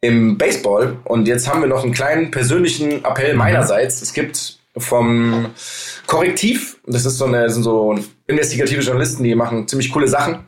im 0.00 0.38
Baseball. 0.38 0.96
Und 1.04 1.26
jetzt 1.28 1.48
haben 1.48 1.60
wir 1.62 1.68
noch 1.68 1.82
einen 1.84 1.92
kleinen 1.92 2.30
persönlichen 2.30 3.04
Appell 3.04 3.34
meinerseits. 3.34 4.00
Es 4.02 4.12
gibt 4.12 4.59
vom 4.76 5.46
Korrektiv, 6.06 6.78
das 6.86 7.04
ist 7.04 7.18
so 7.18 7.24
eine, 7.24 7.50
sind 7.50 7.62
so 7.62 7.98
investigative 8.26 8.80
Journalisten, 8.80 9.24
die 9.24 9.34
machen 9.34 9.66
ziemlich 9.66 9.92
coole 9.92 10.08
Sachen. 10.08 10.46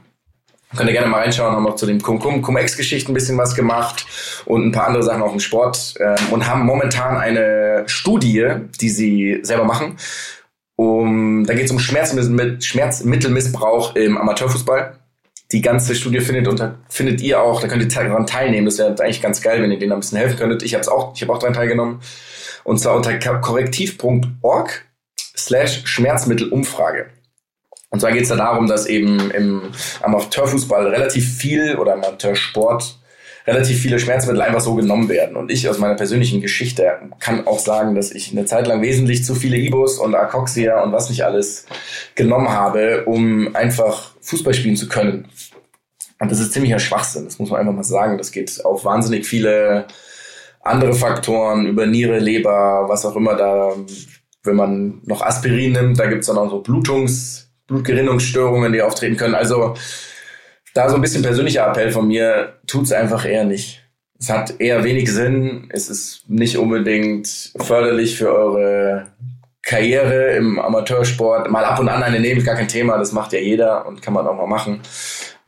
Könnt 0.76 0.88
ihr 0.88 0.94
gerne 0.94 1.08
mal 1.08 1.20
reinschauen, 1.20 1.54
haben 1.54 1.66
auch 1.66 1.76
zu 1.76 1.84
den 1.84 2.00
Cum-Cum-Cum-Ex-Geschichten 2.00 3.10
ein 3.10 3.14
bisschen 3.14 3.36
was 3.36 3.54
gemacht 3.54 4.06
und 4.46 4.64
ein 4.64 4.72
paar 4.72 4.86
andere 4.86 5.02
Sachen 5.02 5.22
auch 5.22 5.32
im 5.32 5.40
Sport 5.40 5.94
ähm, 6.00 6.16
und 6.30 6.46
haben 6.46 6.64
momentan 6.64 7.18
eine 7.18 7.84
Studie, 7.86 8.48
die 8.80 8.88
sie 8.88 9.40
selber 9.42 9.64
machen. 9.64 9.96
Um, 10.76 11.44
da 11.46 11.52
geht 11.54 11.66
es 11.66 11.70
um 11.70 11.78
Schmerzmittel, 11.78 12.60
Schmerzmittelmissbrauch 12.60 13.94
im 13.96 14.16
Amateurfußball. 14.16 14.98
Die 15.52 15.60
ganze 15.60 15.94
Studie 15.94 16.20
findet 16.20 16.48
unter, 16.48 16.76
findet 16.88 17.20
ihr 17.20 17.42
auch, 17.42 17.60
da 17.60 17.68
könnt 17.68 17.82
ihr 17.82 17.88
daran 17.88 18.26
teilnehmen. 18.26 18.64
Das 18.64 18.78
wäre 18.78 18.98
eigentlich 18.98 19.20
ganz 19.20 19.42
geil, 19.42 19.60
wenn 19.60 19.70
ihr 19.70 19.78
denen 19.78 19.92
ein 19.92 20.00
bisschen 20.00 20.18
helfen 20.18 20.38
könntet. 20.38 20.62
Ich 20.62 20.74
habe 20.74 20.90
auch, 20.90 21.14
ich 21.14 21.20
habe 21.20 21.34
auch 21.34 21.38
daran 21.38 21.54
teilgenommen. 21.54 22.00
Und 22.64 22.78
zwar 22.78 22.96
unter 22.96 23.18
korrektiv.org 23.18 24.84
slash 25.36 25.82
Schmerzmittelumfrage. 25.84 27.06
Und 27.90 28.00
zwar 28.00 28.12
geht 28.12 28.22
es 28.22 28.30
da 28.30 28.36
darum, 28.36 28.66
dass 28.66 28.86
eben 28.86 29.30
im 29.32 29.62
Amateurfußball 30.00 30.86
relativ 30.86 31.36
viel 31.36 31.76
oder 31.76 31.92
Amateursport 31.94 32.98
relativ 33.46 33.80
viele 33.80 33.98
Schmerzmittel 33.98 34.40
einfach 34.40 34.60
so 34.60 34.74
genommen 34.74 35.08
werden. 35.08 35.36
Und 35.36 35.50
ich 35.50 35.68
aus 35.68 35.78
meiner 35.78 35.94
persönlichen 35.94 36.40
Geschichte 36.40 36.90
kann 37.18 37.46
auch 37.46 37.58
sagen, 37.58 37.94
dass 37.94 38.12
ich 38.12 38.32
eine 38.32 38.46
Zeit 38.46 38.66
lang 38.66 38.82
wesentlich 38.82 39.24
zu 39.24 39.34
viele 39.34 39.56
Ibos 39.56 39.98
und 39.98 40.14
Akoxia 40.14 40.82
und 40.82 40.92
was 40.92 41.10
nicht 41.10 41.24
alles 41.24 41.66
genommen 42.14 42.48
habe, 42.48 43.04
um 43.04 43.54
einfach 43.54 44.12
Fußball 44.20 44.54
spielen 44.54 44.76
zu 44.76 44.88
können. 44.88 45.28
Und 46.18 46.30
das 46.30 46.38
ist 46.38 46.52
ziemlicher 46.52 46.78
Schwachsinn, 46.78 47.24
das 47.24 47.38
muss 47.38 47.50
man 47.50 47.60
einfach 47.60 47.74
mal 47.74 47.82
sagen. 47.82 48.16
Das 48.16 48.30
geht 48.30 48.64
auf 48.64 48.84
wahnsinnig 48.84 49.26
viele 49.26 49.86
andere 50.62 50.94
Faktoren, 50.94 51.66
über 51.66 51.86
Niere, 51.86 52.18
Leber, 52.18 52.84
was 52.88 53.04
auch 53.04 53.16
immer 53.16 53.34
da, 53.34 53.72
wenn 54.44 54.56
man 54.56 55.02
noch 55.04 55.22
Aspirin 55.22 55.72
nimmt, 55.72 55.98
da 55.98 56.06
gibt's 56.06 56.28
dann 56.28 56.38
auch 56.38 56.50
so 56.50 56.60
Blutungs, 56.60 57.50
Blutgerinnungsstörungen, 57.66 58.72
die 58.72 58.82
auftreten 58.82 59.16
können. 59.16 59.34
Also 59.34 59.74
da 60.74 60.88
so 60.88 60.96
ein 60.96 61.00
bisschen 61.00 61.22
persönlicher 61.22 61.66
Appell 61.66 61.90
von 61.90 62.06
mir, 62.08 62.58
tut's 62.66 62.92
einfach 62.92 63.24
eher 63.24 63.44
nicht. 63.44 63.84
Es 64.18 64.30
hat 64.30 64.60
eher 64.60 64.84
wenig 64.84 65.12
Sinn, 65.12 65.68
es 65.70 65.88
ist 65.88 66.24
nicht 66.28 66.56
unbedingt 66.56 67.52
förderlich 67.56 68.16
für 68.16 68.32
eure 68.32 69.08
Karriere 69.62 70.34
im 70.36 70.58
Amateursport. 70.60 71.50
Mal 71.50 71.64
ab 71.64 71.80
und 71.80 71.88
an 71.88 72.02
eine 72.02 72.20
nehmen, 72.20 72.44
gar 72.44 72.54
kein 72.54 72.68
Thema, 72.68 72.98
das 72.98 73.12
macht 73.12 73.32
ja 73.32 73.40
jeder 73.40 73.86
und 73.86 74.00
kann 74.00 74.14
man 74.14 74.26
auch 74.26 74.36
mal 74.36 74.46
machen. 74.46 74.80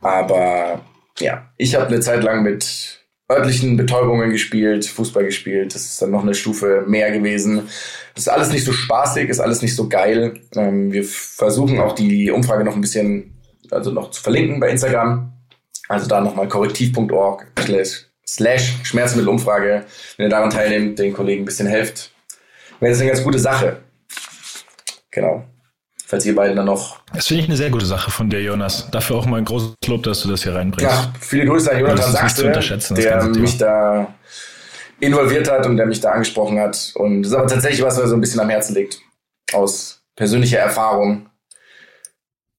Aber 0.01 0.81
ja, 1.19 1.49
ich 1.57 1.75
habe 1.75 1.87
eine 1.87 2.01
Zeit 2.01 2.23
lang 2.23 2.43
mit 2.43 3.04
örtlichen 3.31 3.75
Betäubungen 3.75 4.29
gespielt, 4.29 4.85
Fußball 4.85 5.25
gespielt. 5.25 5.73
Das 5.73 5.85
ist 5.85 6.01
dann 6.01 6.11
noch 6.11 6.23
eine 6.23 6.35
Stufe 6.35 6.83
mehr 6.87 7.11
gewesen. 7.11 7.67
Das 8.13 8.23
ist 8.23 8.29
alles 8.29 8.51
nicht 8.51 8.63
so 8.63 8.71
spaßig, 8.71 9.29
ist 9.29 9.39
alles 9.39 9.61
nicht 9.61 9.75
so 9.75 9.89
geil. 9.89 10.39
Ähm, 10.55 10.91
wir 10.91 11.03
versuchen 11.03 11.79
auch 11.79 11.95
die 11.95 12.29
Umfrage 12.31 12.63
noch 12.63 12.75
ein 12.75 12.81
bisschen, 12.81 13.33
also 13.71 13.91
noch 13.91 14.11
zu 14.11 14.21
verlinken 14.21 14.59
bei 14.59 14.69
Instagram. 14.69 15.33
Also 15.87 16.07
da 16.07 16.21
nochmal 16.21 16.47
korrektiv.org 16.47 17.47
slash, 18.27 18.75
Schmerzmittelumfrage. 18.83 19.85
Wenn 20.17 20.25
ihr 20.25 20.29
daran 20.29 20.49
teilnehmt, 20.49 20.99
den 20.99 21.13
Kollegen 21.13 21.43
ein 21.43 21.45
bisschen 21.45 21.67
helft, 21.67 22.11
wäre 22.79 22.91
das 22.91 23.01
eine 23.01 23.11
ganz 23.11 23.23
gute 23.23 23.39
Sache. 23.39 23.77
Genau. 25.11 25.45
Falls 26.07 26.25
ihr 26.25 26.35
beiden 26.35 26.55
dann 26.55 26.67
noch 26.67 26.99
Das 27.13 27.27
finde 27.27 27.43
ich 27.43 27.49
eine 27.49 27.57
sehr 27.57 27.71
gute 27.71 27.85
Sache 27.85 28.11
von 28.11 28.29
dir, 28.29 28.41
Jonas. 28.41 28.89
Dafür 28.91 29.15
auch 29.15 29.25
mal 29.25 29.37
ein 29.37 29.45
großes 29.45 29.73
Lob, 29.87 30.03
dass 30.03 30.21
du 30.21 30.29
das 30.29 30.43
hier 30.43 30.53
reinbringst. 30.53 30.93
Ja, 30.93 31.13
viele 31.19 31.45
Grüße 31.45 31.71
an 31.71 31.79
Jonathan 31.79 32.11
nicht 32.11 32.19
Sachse, 32.19 32.93
der 32.93 33.23
mich 33.25 33.57
da 33.57 34.13
involviert 34.99 35.49
hat 35.49 35.65
und 35.65 35.77
der 35.77 35.87
mich 35.87 35.99
da 36.01 36.11
angesprochen 36.11 36.59
hat. 36.59 36.91
Und 36.95 37.23
das 37.23 37.31
ist 37.31 37.37
aber 37.37 37.47
tatsächlich 37.47 37.81
was, 37.81 37.95
was 37.95 38.03
mir 38.03 38.09
so 38.09 38.15
ein 38.15 38.21
bisschen 38.21 38.39
am 38.39 38.49
Herzen 38.49 38.75
liegt. 38.75 38.99
Aus 39.51 40.01
persönlicher 40.15 40.59
Erfahrung. 40.59 41.27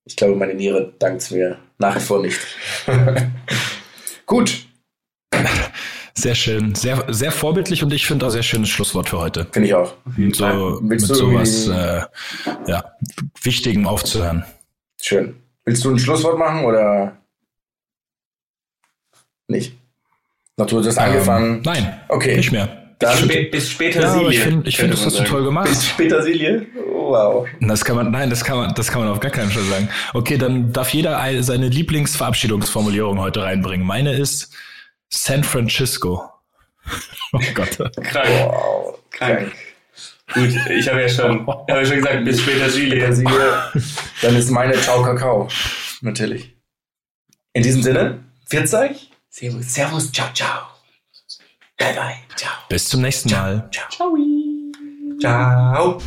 Ich 0.05 0.17
glaube, 0.17 0.35
meine 0.35 0.55
Niere 0.55 0.93
dankt 0.99 1.31
mir 1.31 1.59
nach 1.79 1.97
wie 1.97 2.01
vor 2.01 2.21
nicht. 2.21 2.41
Gut, 4.27 4.66
Sehr 6.27 6.35
schön, 6.35 6.75
sehr, 6.75 7.05
sehr 7.07 7.31
vorbildlich 7.31 7.85
und 7.85 7.93
ich 7.93 8.05
finde 8.05 8.27
auch 8.27 8.31
sehr 8.31 8.43
schönes 8.43 8.69
Schlusswort 8.69 9.09
für 9.09 9.19
heute. 9.19 9.47
finde 9.53 9.69
ich 9.69 9.75
auch. 9.75 9.95
Mit 10.17 10.35
so, 10.35 10.81
mit 10.83 11.01
sowas 11.01 11.69
äh, 11.69 12.01
ja, 12.67 12.85
Wichtigem 13.43 13.87
aufzuhören. 13.87 14.45
Schön. 15.01 15.37
Willst 15.65 15.85
du 15.85 15.91
ein 15.93 16.01
Schlusswort 16.01 16.37
machen 16.37 16.65
oder 16.65 17.17
nicht? 19.47 19.77
Noch 20.57 20.67
du 20.67 20.85
hast 20.85 20.99
angefangen. 20.99 21.57
Ähm, 21.59 21.63
nein, 21.65 22.01
Okay. 22.09 22.37
nicht 22.37 22.51
mehr. 22.51 22.83
Dann 22.99 23.17
Spä- 23.19 23.49
Bis 23.53 23.71
später 23.71 24.01
Ja, 24.01 24.17
ich 24.17 24.23
Silie, 24.31 24.41
finde, 24.41 24.69
ich 24.69 24.77
find, 24.79 24.93
das 24.93 25.07
hast 25.07 25.21
du 25.21 25.23
toll 25.23 25.45
gemacht. 25.45 25.69
bis 25.69 25.85
Petersilie. 25.91 26.67
Wow. 26.93 27.47
Das 27.61 27.85
kann 27.85 27.95
man, 27.95 28.11
nein, 28.11 28.31
das 28.31 28.43
kann 28.43 28.57
man, 28.57 28.75
das 28.75 28.89
kann 28.91 29.01
man 29.03 29.13
auf 29.13 29.21
gar 29.21 29.31
keinen 29.31 29.51
Fall 29.53 29.63
sagen. 29.63 29.89
Okay, 30.13 30.39
dann 30.39 30.73
darf 30.73 30.93
jeder 30.93 31.21
ein- 31.21 31.45
seine 31.45 31.69
Lieblingsverabschiedungsformulierung 31.69 33.21
heute 33.21 33.45
reinbringen. 33.45 33.87
Meine 33.87 34.13
ist 34.17 34.53
San 35.09 35.45
Francisco. 35.45 36.33
Oh 37.33 37.41
Gott. 37.55 37.79
Krank. 38.03 38.29
Wow. 38.29 38.99
Krank. 39.11 39.53
Gut, 40.35 40.55
ich 40.71 40.89
habe 40.89 41.03
ja 41.03 41.09
schon, 41.09 41.43
ich 41.43 41.47
habe 41.47 41.65
ja 41.69 41.85
schon 41.87 41.97
gesagt, 41.97 42.25
bis 42.25 42.41
später. 42.41 42.67
Petersilie. 42.67 43.73
Dann 44.23 44.37
ist 44.37 44.51
meine 44.51 44.75
Ciao 44.75 45.03
Kakao. 45.03 45.49
Natürlich. 46.01 46.57
In 47.53 47.63
diesem 47.63 47.83
Sinne, 47.83 48.25
viert 48.49 48.73
euch. 48.75 49.11
Servus, 49.31 49.73
Servus, 49.73 50.13
ciao, 50.13 50.33
ciao. 50.35 50.67
Bye, 51.79 51.95
bye, 51.95 52.17
ciao. 52.37 52.53
Bis 52.69 52.89
zum 52.89 53.03
nächsten 53.03 53.31
Mal. 53.31 53.69
Ciao. 53.71 54.17
Ciao. 55.21 55.99